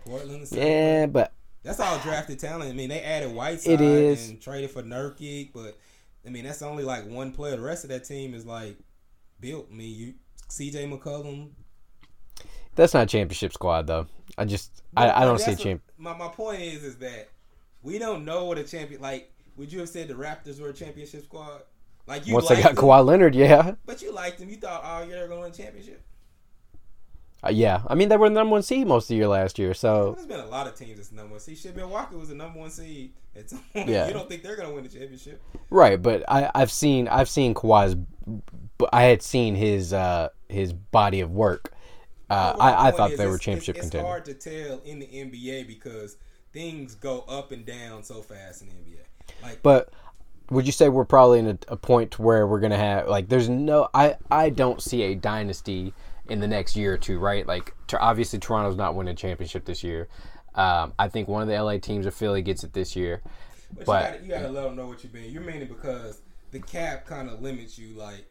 Portland, 0.06 0.48
yeah, 0.52 1.06
but 1.06 1.34
that's 1.64 1.80
all 1.80 2.00
drafted 2.00 2.40
talent. 2.40 2.70
I 2.70 2.74
mean, 2.74 2.90
they 2.90 3.02
added 3.02 3.34
Whiteside 3.34 3.74
it 3.74 3.82
is. 3.82 4.30
and 4.30 4.42
traded 4.42 4.72
for 4.72 4.82
Nurkic, 4.82 5.52
but 5.54 5.78
I 6.26 6.30
mean 6.30 6.46
that's 6.46 6.62
only 6.62 6.84
like 6.84 7.08
one 7.08 7.32
player. 7.32 7.56
The 7.56 7.62
rest 7.62 7.84
of 7.84 7.90
that 7.92 8.06
team 8.06 8.34
is 8.34 8.46
like 8.46 8.78
built. 9.40 9.68
I 9.72 9.76
mean, 9.76 9.96
you 9.96 10.14
C.J. 10.50 10.88
McCollum. 10.88 11.50
That's 12.76 12.94
not 12.94 13.04
a 13.04 13.08
championship 13.08 13.54
squad 13.54 13.88
though. 13.88 14.08
I 14.38 14.46
just 14.46 14.84
I, 14.96 15.10
I 15.10 15.26
don't 15.26 15.40
see 15.40 15.56
champ. 15.56 15.82
My 15.98 16.16
my 16.16 16.30
point 16.30 16.62
is 16.62 16.84
is 16.84 16.98
that 16.98 17.30
we 17.82 18.00
don't 18.00 18.26
know 18.26 18.46
what 18.46 18.58
a 18.58 18.64
champion 18.64 19.02
like. 19.02 19.32
Would 19.58 19.74
you 19.74 19.80
have 19.80 19.90
said 19.90 20.08
the 20.08 20.14
Raptors 20.14 20.60
were 20.62 20.70
a 20.70 20.74
championship 20.74 21.24
squad? 21.26 21.64
Like 22.06 22.26
you 22.26 22.34
once 22.34 22.48
they 22.48 22.62
got 22.62 22.76
them, 22.76 22.86
Kawhi 22.86 23.06
Leonard, 23.06 23.36
yeah. 23.36 23.74
But 23.86 24.02
you 24.02 24.14
liked 24.14 24.40
them. 24.40 24.50
You 24.50 24.56
thought, 24.56 24.82
oh, 24.84 25.02
yeah, 25.02 25.16
they're 25.16 25.28
going 25.28 25.40
to 25.40 25.44
win 25.44 25.52
a 25.52 25.56
championship. 25.56 26.02
Uh, 27.44 27.50
yeah, 27.50 27.84
I 27.86 27.94
mean 27.94 28.10
they 28.10 28.18
were 28.18 28.30
the 28.30 28.36
number 28.36 28.54
one 28.54 28.64
seed 28.64 28.88
most 28.88 29.06
of 29.06 29.10
the 29.10 29.16
year 29.16 29.28
last 29.28 29.60
year. 29.60 29.74
So 29.76 30.14
there's 30.14 30.26
been 30.26 30.40
a 30.40 30.48
lot 30.48 30.66
of 30.66 30.76
teams 30.76 30.98
that's 30.98 31.12
number 31.12 31.34
one 31.34 31.40
seed. 31.40 31.58
Shit, 31.58 31.76
Milwaukee 31.76 32.16
was 32.16 32.30
the 32.30 32.36
number 32.36 32.60
one 32.60 32.72
seed. 32.72 33.14
yeah. 33.76 34.08
you 34.08 34.14
don't 34.14 34.28
think 34.28 34.42
they're 34.42 34.56
gonna 34.56 34.74
win 34.74 34.84
the 34.84 34.90
championship, 34.90 35.40
right? 35.70 36.02
But 36.02 36.24
I, 36.28 36.50
I've 36.56 36.72
seen 36.72 37.08
I've 37.08 37.30
seen 37.30 37.54
Kawhi's. 37.54 37.96
I 38.92 39.04
had 39.04 39.22
seen 39.22 39.54
his 39.54 39.94
uh, 39.94 40.30
his 40.50 40.74
body 40.74 41.20
of 41.20 41.30
work. 41.30 41.72
Uh, 42.28 42.56
I, 42.60 42.88
I 42.88 42.92
thought 42.92 43.16
they 43.16 43.28
were 43.28 43.38
championship 43.38 43.76
it's, 43.76 43.84
contenders. 43.84 44.02
It's 44.02 44.10
hard 44.10 44.26
to 44.26 44.34
tell 44.34 44.82
in 44.84 44.98
the 45.00 45.06
NBA 45.06 45.68
because 45.68 46.18
things 46.52 46.96
go 46.96 47.20
up 47.30 47.52
and 47.52 47.66
down 47.66 48.02
so 48.02 48.24
fast 48.24 48.64
in 48.64 48.70
the 48.70 48.74
NBA. 48.74 48.98
Like, 49.42 49.62
but 49.64 49.94
would 50.50 50.66
you 50.66 50.72
say 50.72 50.90
we're 50.90 51.06
probably 51.06 51.40
in 51.40 51.48
a, 51.48 51.58
a 51.70 51.78
point 51.78 52.20
where 52.20 52.48
we're 52.48 52.60
gonna 52.60 52.78
have 52.78 53.08
like 53.08 53.30
there's 53.30 53.50
no 53.50 53.90
I 53.94 54.16
I 54.32 54.50
don't 54.50 54.82
see 54.82 55.04
a 55.04 55.16
dynasty 55.16 55.94
in 56.30 56.40
the 56.40 56.48
next 56.48 56.76
year 56.76 56.94
or 56.94 56.98
two, 56.98 57.20
right? 57.20 57.46
Like 57.48 57.74
obviously 58.00 58.40
Toronto's 58.40 58.78
not 58.78 58.96
winning 58.96 59.14
a 59.14 59.16
championship 59.16 59.66
this 59.66 59.84
year. 59.84 60.08
Um, 60.56 60.94
I 60.98 61.08
think 61.08 61.28
one 61.28 61.42
of 61.42 61.48
the 61.48 61.62
LA 61.62 61.78
teams 61.78 62.08
or 62.08 62.12
Philly 62.12 62.42
gets 62.42 62.64
it 62.64 62.74
this 62.74 62.96
year. 62.96 63.22
But, 63.76 63.86
but 63.86 64.04
you, 64.04 64.10
gotta, 64.10 64.24
you 64.24 64.30
gotta 64.30 64.50
let 64.54 64.64
them 64.64 64.76
know 64.76 64.88
what 64.88 65.04
you 65.04 65.10
mean. 65.14 65.32
You're 65.32 65.44
meaning 65.44 65.68
because 65.68 66.22
the 66.52 66.60
cap 66.60 67.06
kind 67.06 67.30
of 67.30 67.42
limits 67.42 67.78
you, 67.78 67.96
like 67.96 68.26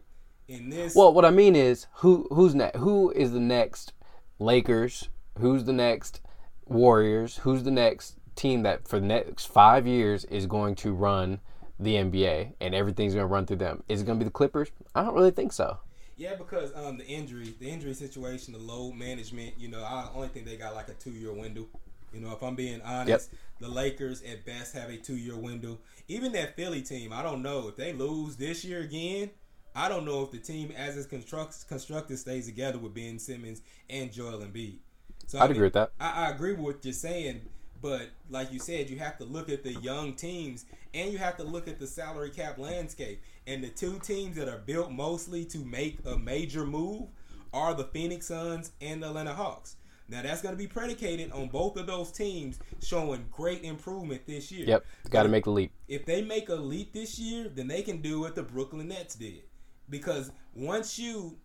in 0.48 0.70
this. 0.70 0.94
Well, 0.94 1.12
what 1.12 1.24
I 1.24 1.30
mean 1.30 1.54
is 1.54 1.86
who 1.96 2.26
who's 2.30 2.54
next? 2.54 2.78
Who 2.78 3.10
is 3.12 3.32
the 3.32 3.40
next 3.40 3.92
Lakers? 4.38 5.08
Who's 5.38 5.64
the 5.64 5.72
next 5.72 6.20
Warriors? 6.66 7.38
Who's 7.38 7.62
the 7.62 7.70
next 7.70 8.15
team 8.36 8.62
that 8.62 8.86
for 8.86 9.00
the 9.00 9.06
next 9.06 9.46
five 9.46 9.86
years 9.86 10.24
is 10.26 10.46
going 10.46 10.74
to 10.76 10.92
run 10.92 11.40
the 11.78 11.94
NBA 11.94 12.52
and 12.60 12.74
everything's 12.74 13.14
going 13.14 13.24
to 13.24 13.32
run 13.32 13.46
through 13.46 13.56
them? 13.56 13.82
Is 13.88 14.02
it 14.02 14.04
going 14.04 14.18
to 14.18 14.24
be 14.24 14.28
the 14.28 14.32
Clippers? 14.32 14.70
I 14.94 15.02
don't 15.02 15.14
really 15.14 15.30
think 15.30 15.52
so. 15.52 15.78
Yeah, 16.16 16.34
because 16.34 16.74
um, 16.74 16.96
the 16.96 17.06
injury, 17.06 17.54
the 17.60 17.68
injury 17.68 17.92
situation, 17.92 18.54
the 18.54 18.58
load 18.58 18.94
management. 18.94 19.54
You 19.58 19.68
know, 19.68 19.82
I 19.82 20.08
only 20.14 20.28
think 20.28 20.46
they 20.46 20.56
got 20.56 20.74
like 20.74 20.88
a 20.88 20.94
two 20.94 21.10
year 21.10 21.32
window. 21.32 21.66
You 22.12 22.20
know, 22.20 22.32
if 22.32 22.42
I'm 22.42 22.54
being 22.54 22.80
honest, 22.82 23.30
yep. 23.32 23.40
the 23.60 23.68
Lakers 23.68 24.22
at 24.22 24.46
best 24.46 24.74
have 24.74 24.88
a 24.88 24.96
two 24.96 25.16
year 25.16 25.36
window. 25.36 25.78
Even 26.08 26.32
that 26.32 26.56
Philly 26.56 26.80
team, 26.80 27.12
I 27.12 27.22
don't 27.22 27.42
know 27.42 27.68
if 27.68 27.76
they 27.76 27.92
lose 27.92 28.36
this 28.36 28.64
year 28.64 28.80
again. 28.80 29.30
I 29.74 29.90
don't 29.90 30.06
know 30.06 30.22
if 30.22 30.30
the 30.30 30.38
team 30.38 30.72
as 30.74 30.96
it's 30.96 31.06
construct, 31.06 31.68
constructed 31.68 32.18
stays 32.18 32.46
together 32.46 32.78
with 32.78 32.94
Ben 32.94 33.18
Simmons 33.18 33.60
and 33.90 34.10
Joel 34.10 34.38
Embiid. 34.38 34.78
So 35.26 35.38
I'd 35.38 35.42
I 35.42 35.46
mean, 35.48 35.52
agree 35.52 35.66
with 35.66 35.74
that. 35.74 35.92
I, 36.00 36.26
I 36.26 36.30
agree 36.30 36.52
with 36.52 36.60
what 36.60 36.84
you're 36.84 36.94
saying, 36.94 37.42
but 37.86 38.10
like 38.30 38.52
you 38.52 38.58
said, 38.58 38.90
you 38.90 38.98
have 38.98 39.16
to 39.18 39.24
look 39.24 39.48
at 39.48 39.62
the 39.62 39.74
young 39.74 40.14
teams 40.14 40.64
and 40.92 41.12
you 41.12 41.18
have 41.18 41.36
to 41.36 41.44
look 41.44 41.68
at 41.68 41.78
the 41.78 41.86
salary 41.86 42.30
cap 42.30 42.58
landscape. 42.58 43.22
And 43.46 43.62
the 43.62 43.68
two 43.68 44.00
teams 44.00 44.34
that 44.36 44.48
are 44.48 44.58
built 44.58 44.90
mostly 44.90 45.44
to 45.44 45.58
make 45.58 45.98
a 46.04 46.18
major 46.18 46.66
move 46.66 47.06
are 47.52 47.74
the 47.74 47.84
Phoenix 47.84 48.26
Suns 48.26 48.72
and 48.80 49.04
the 49.04 49.06
Atlanta 49.06 49.34
Hawks. 49.34 49.76
Now 50.08 50.22
that's 50.22 50.42
going 50.42 50.52
to 50.52 50.58
be 50.58 50.66
predicated 50.66 51.30
on 51.30 51.46
both 51.46 51.76
of 51.76 51.86
those 51.86 52.10
teams 52.10 52.58
showing 52.82 53.24
great 53.30 53.62
improvement 53.62 54.26
this 54.26 54.50
year. 54.50 54.66
Yep, 54.66 54.84
got 55.10 55.22
to 55.22 55.28
make 55.28 55.44
the 55.44 55.50
leap. 55.50 55.70
If 55.86 56.06
they 56.06 56.22
make 56.22 56.48
a 56.48 56.56
leap 56.56 56.92
this 56.92 57.20
year, 57.20 57.48
then 57.48 57.68
they 57.68 57.82
can 57.82 58.02
do 58.02 58.18
what 58.18 58.34
the 58.34 58.42
Brooklyn 58.42 58.88
Nets 58.88 59.14
did. 59.14 59.42
Because 59.88 60.32
once 60.54 60.98
you, 60.98 61.38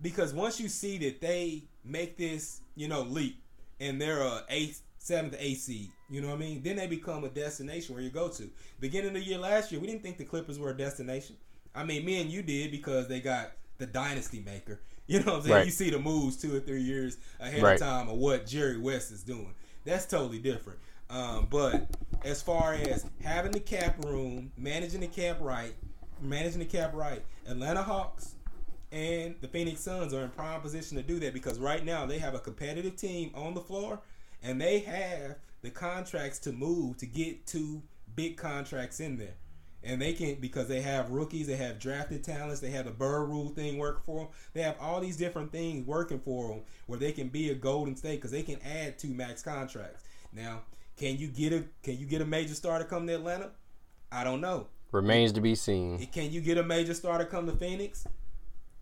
because 0.00 0.32
once 0.32 0.58
you 0.58 0.68
see 0.68 0.96
that 0.98 1.20
they 1.20 1.64
make 1.84 2.16
this, 2.16 2.62
you 2.76 2.88
know, 2.88 3.02
leap, 3.02 3.42
and 3.78 4.00
they're 4.00 4.22
a 4.22 4.44
eighth, 4.48 4.82
seventh, 5.02 5.34
eighth 5.38 5.62
seed, 5.62 5.90
you 6.08 6.20
know 6.20 6.28
what 6.28 6.36
I 6.36 6.38
mean? 6.38 6.62
Then 6.62 6.76
they 6.76 6.86
become 6.86 7.24
a 7.24 7.28
destination 7.28 7.94
where 7.94 8.04
you 8.04 8.10
go 8.10 8.28
to. 8.28 8.48
Beginning 8.78 9.08
of 9.08 9.14
the 9.14 9.24
year 9.24 9.38
last 9.38 9.72
year, 9.72 9.80
we 9.80 9.88
didn't 9.88 10.02
think 10.02 10.16
the 10.16 10.24
Clippers 10.24 10.58
were 10.58 10.70
a 10.70 10.76
destination. 10.76 11.36
I 11.74 11.84
mean, 11.84 12.04
me 12.04 12.20
and 12.20 12.30
you 12.30 12.42
did 12.42 12.70
because 12.70 13.08
they 13.08 13.20
got 13.20 13.52
the 13.78 13.86
dynasty 13.86 14.40
maker. 14.40 14.80
You 15.08 15.18
know 15.18 15.32
what 15.32 15.34
I'm 15.34 15.42
saying? 15.42 15.54
Right. 15.54 15.66
You 15.66 15.72
see 15.72 15.90
the 15.90 15.98
moves 15.98 16.36
two 16.36 16.54
or 16.54 16.60
three 16.60 16.80
years 16.80 17.18
ahead 17.40 17.60
right. 17.60 17.74
of 17.74 17.80
time 17.80 18.08
of 18.08 18.16
what 18.16 18.46
Jerry 18.46 18.78
West 18.78 19.10
is 19.10 19.24
doing. 19.24 19.52
That's 19.84 20.06
totally 20.06 20.38
different. 20.38 20.78
Um, 21.10 21.48
but 21.50 21.90
as 22.24 22.40
far 22.40 22.74
as 22.74 23.04
having 23.20 23.50
the 23.50 23.60
cap 23.60 24.02
room, 24.04 24.52
managing 24.56 25.00
the 25.00 25.08
cap 25.08 25.38
right, 25.40 25.74
managing 26.20 26.60
the 26.60 26.66
cap 26.66 26.94
right, 26.94 27.20
Atlanta 27.48 27.82
Hawks 27.82 28.36
and 28.92 29.34
the 29.40 29.48
Phoenix 29.48 29.80
Suns 29.80 30.14
are 30.14 30.22
in 30.22 30.30
prime 30.30 30.60
position 30.60 30.96
to 30.96 31.02
do 31.02 31.18
that 31.18 31.34
because 31.34 31.58
right 31.58 31.84
now 31.84 32.06
they 32.06 32.18
have 32.18 32.34
a 32.34 32.38
competitive 32.38 32.94
team 32.96 33.32
on 33.34 33.54
the 33.54 33.60
floor 33.60 33.98
and 34.42 34.60
they 34.60 34.80
have 34.80 35.36
the 35.62 35.70
contracts 35.70 36.38
to 36.40 36.52
move 36.52 36.96
to 36.98 37.06
get 37.06 37.46
two 37.46 37.82
big 38.14 38.36
contracts 38.36 39.00
in 39.00 39.16
there 39.16 39.34
and 39.84 40.00
they 40.00 40.12
can 40.12 40.36
because 40.36 40.68
they 40.68 40.80
have 40.80 41.10
rookies, 41.10 41.46
they 41.46 41.56
have 41.56 41.78
drafted 41.78 42.22
talents, 42.22 42.60
they 42.60 42.70
have 42.70 42.84
the 42.84 42.90
Bird 42.90 43.28
Rule 43.28 43.48
thing 43.48 43.78
working 43.78 44.02
for 44.04 44.18
them. 44.20 44.28
They 44.54 44.62
have 44.62 44.76
all 44.80 45.00
these 45.00 45.16
different 45.16 45.50
things 45.50 45.86
working 45.86 46.20
for 46.20 46.48
them 46.48 46.62
where 46.86 46.98
they 46.98 47.12
can 47.12 47.28
be 47.28 47.50
a 47.50 47.54
Golden 47.54 47.96
State 47.96 48.16
because 48.16 48.30
they 48.30 48.42
can 48.42 48.60
add 48.62 48.98
two 48.98 49.08
max 49.08 49.42
contracts. 49.42 50.04
Now, 50.32 50.62
can 50.96 51.16
you 51.16 51.28
get 51.28 51.52
a 51.52 51.64
can 51.82 51.98
you 51.98 52.06
get 52.06 52.22
a 52.22 52.24
major 52.24 52.54
star 52.54 52.78
to 52.78 52.84
come 52.84 53.06
to 53.06 53.14
Atlanta? 53.14 53.50
I 54.10 54.24
don't 54.24 54.40
know. 54.40 54.68
Remains 54.92 55.32
to 55.32 55.40
be 55.40 55.54
seen. 55.54 56.06
Can 56.06 56.30
you 56.30 56.40
get 56.40 56.58
a 56.58 56.62
major 56.62 56.94
star 56.94 57.18
to 57.18 57.24
come 57.24 57.46
to 57.46 57.52
Phoenix? 57.52 58.06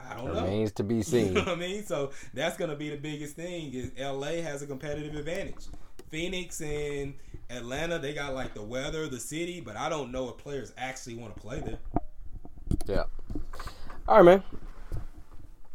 I 0.09 0.15
don't 0.17 0.27
Remains 0.27 0.35
know. 0.35 0.43
Remains 0.45 0.73
to 0.73 0.83
be 0.85 1.03
seen. 1.03 1.29
you 1.29 1.33
know 1.33 1.41
what 1.41 1.49
I 1.49 1.55
mean? 1.57 1.85
So 1.85 2.11
that's 2.35 2.57
gonna 2.57 2.77
be 2.77 2.91
the 2.91 2.97
biggest 2.97 3.37
thing. 3.37 3.73
Is 3.75 3.93
LA 3.99 4.43
has 4.43 4.63
a 4.63 4.67
competitive 4.67 5.15
advantage. 5.15 5.67
Phoenix 6.11 6.61
and 6.61 7.15
Atlanta, 7.51 7.99
they 7.99 8.13
got 8.13 8.35
like 8.35 8.55
the 8.55 8.63
weather, 8.63 9.07
the 9.09 9.21
city, 9.21 9.61
but 9.61 9.77
I 9.77 9.89
don't 9.89 10.11
know 10.11 10.29
if 10.29 10.39
players 10.39 10.73
actually 10.77 11.15
want 11.17 11.35
to 11.35 11.41
play 11.41 11.61
there. 11.61 11.79
Yeah. 12.87 13.05
All 14.09 14.17
right, 14.17 14.25
man. 14.25 14.43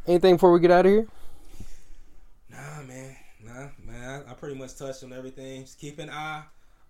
Anything 0.08 0.36
before 0.36 0.52
we 0.52 0.60
get 0.60 0.72
out 0.72 0.86
of 0.86 0.92
here? 0.92 1.08
Nah, 2.50 2.82
man. 2.84 3.16
Nah, 3.44 3.68
man. 3.86 4.24
I, 4.28 4.32
I 4.32 4.34
pretty 4.34 4.56
much 4.56 4.76
touched 4.76 5.04
on 5.04 5.14
everything. 5.14 5.62
Just 5.64 5.80
keep 5.80 6.00
an 6.00 6.10
eye 6.10 6.44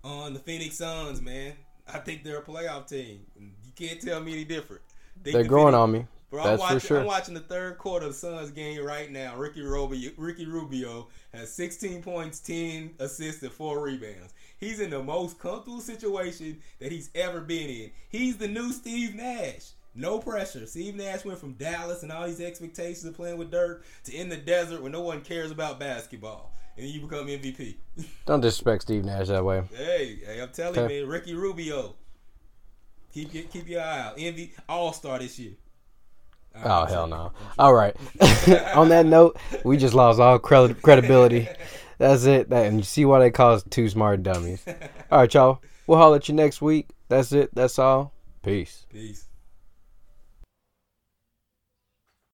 on 0.04 0.34
the 0.34 0.40
Phoenix 0.40 0.78
Suns, 0.78 1.22
man. 1.22 1.54
I 1.88 2.00
think 2.00 2.24
they're 2.24 2.40
a 2.40 2.44
playoff 2.44 2.88
team. 2.88 3.22
You 3.40 3.72
can't 3.76 4.02
tell 4.02 4.20
me 4.22 4.34
any 4.34 4.44
different. 4.44 4.82
they're 5.24 5.44
the 5.44 5.48
growing 5.48 5.74
Phoenix, 5.74 5.78
on 5.82 5.92
me. 5.92 6.08
Bro, 6.36 6.44
That's 6.44 6.54
I'm 6.54 6.60
watching, 6.60 6.80
for 6.82 6.88
sure. 6.88 7.00
I'm 7.00 7.06
watching 7.06 7.34
the 7.34 7.40
third 7.40 7.78
quarter 7.78 8.08
of 8.08 8.12
the 8.12 8.18
Suns 8.18 8.52
game 8.52 8.84
right 8.84 9.10
now. 9.10 9.38
Ricky 9.38 9.62
Rubio, 9.62 10.12
Ricky 10.18 10.46
Rubio 10.46 11.08
has 11.34 11.50
16 11.54 12.04
points, 12.04 12.42
10 12.42 12.96
assists, 13.00 13.42
and 13.42 13.54
four 13.54 13.82
rebounds. 13.82 14.34
He's 14.58 14.82
in 14.82 14.90
the 14.90 15.02
most 15.02 15.40
comfortable 15.40 15.80
situation 15.80 16.60
that 16.80 16.92
he's 16.92 17.10
ever 17.16 17.40
been 17.40 17.70
in. 17.70 17.92
He's 18.10 18.36
the 18.36 18.50
new 18.50 18.74
Steve 18.74 19.16
Nash. 19.16 19.72
No 19.96 20.20
pressure. 20.20 20.66
Steve 20.66 20.96
Nash 20.96 21.24
went 21.24 21.40
from 21.40 21.54
Dallas 21.54 22.04
and 22.04 22.12
all 22.12 22.28
these 22.28 22.42
expectations 22.42 23.06
of 23.06 23.16
playing 23.16 23.38
with 23.38 23.50
Dirk 23.50 23.86
to 24.04 24.14
in 24.14 24.28
the 24.28 24.36
desert 24.36 24.82
where 24.82 24.92
no 24.92 25.00
one 25.00 25.22
cares 25.22 25.52
about 25.52 25.80
basketball. 25.80 26.54
And 26.78 26.86
you 26.86 27.00
become 27.00 27.28
MVP. 27.28 27.76
Don't 28.26 28.42
disrespect 28.42 28.82
Steve 28.82 29.06
Nash 29.06 29.28
that 29.28 29.46
way. 29.46 29.64
Hey, 29.74 30.20
hey 30.26 30.42
I'm 30.42 30.50
telling 30.50 30.82
you, 30.82 31.04
man, 31.04 31.10
Ricky 31.10 31.34
Rubio. 31.34 31.96
Keep 33.14 33.34
your 33.34 33.44
keep 33.46 33.70
your 33.70 33.80
eye 33.80 34.00
out. 34.02 34.18
NBA 34.18 34.52
All 34.68 34.92
Star 34.92 35.20
this 35.20 35.40
year. 35.40 35.54
All 36.58 36.62
Oh 36.66 36.84
right, 36.84 36.90
hell 36.90 37.08
no! 37.08 37.32
All 37.60 37.74
right. 37.74 37.96
On 38.76 38.90
that 38.90 39.06
note, 39.06 39.38
we 39.64 39.78
just 39.78 39.94
lost 39.94 40.20
all 40.20 40.40
credi- 40.40 40.74
credibility. 40.76 41.48
That's 41.98 42.26
it. 42.26 42.50
That 42.50 42.66
and 42.68 42.78
you 42.78 42.84
see 42.84 43.06
why 43.06 43.20
they 43.20 43.32
call 43.32 43.54
us 43.54 43.64
two 43.70 43.88
smart 43.90 44.24
dummies. 44.24 44.64
All 45.12 45.20
right, 45.20 45.34
y'all. 45.34 45.62
We'll 45.88 45.98
holler 45.98 46.18
at 46.18 46.28
you 46.28 46.36
next 46.36 46.62
week. 46.62 46.90
That's 47.10 47.32
it. 47.32 47.54
That's 47.54 47.78
all. 47.80 48.14
Peace. 48.42 48.86
Peace. 48.92 49.28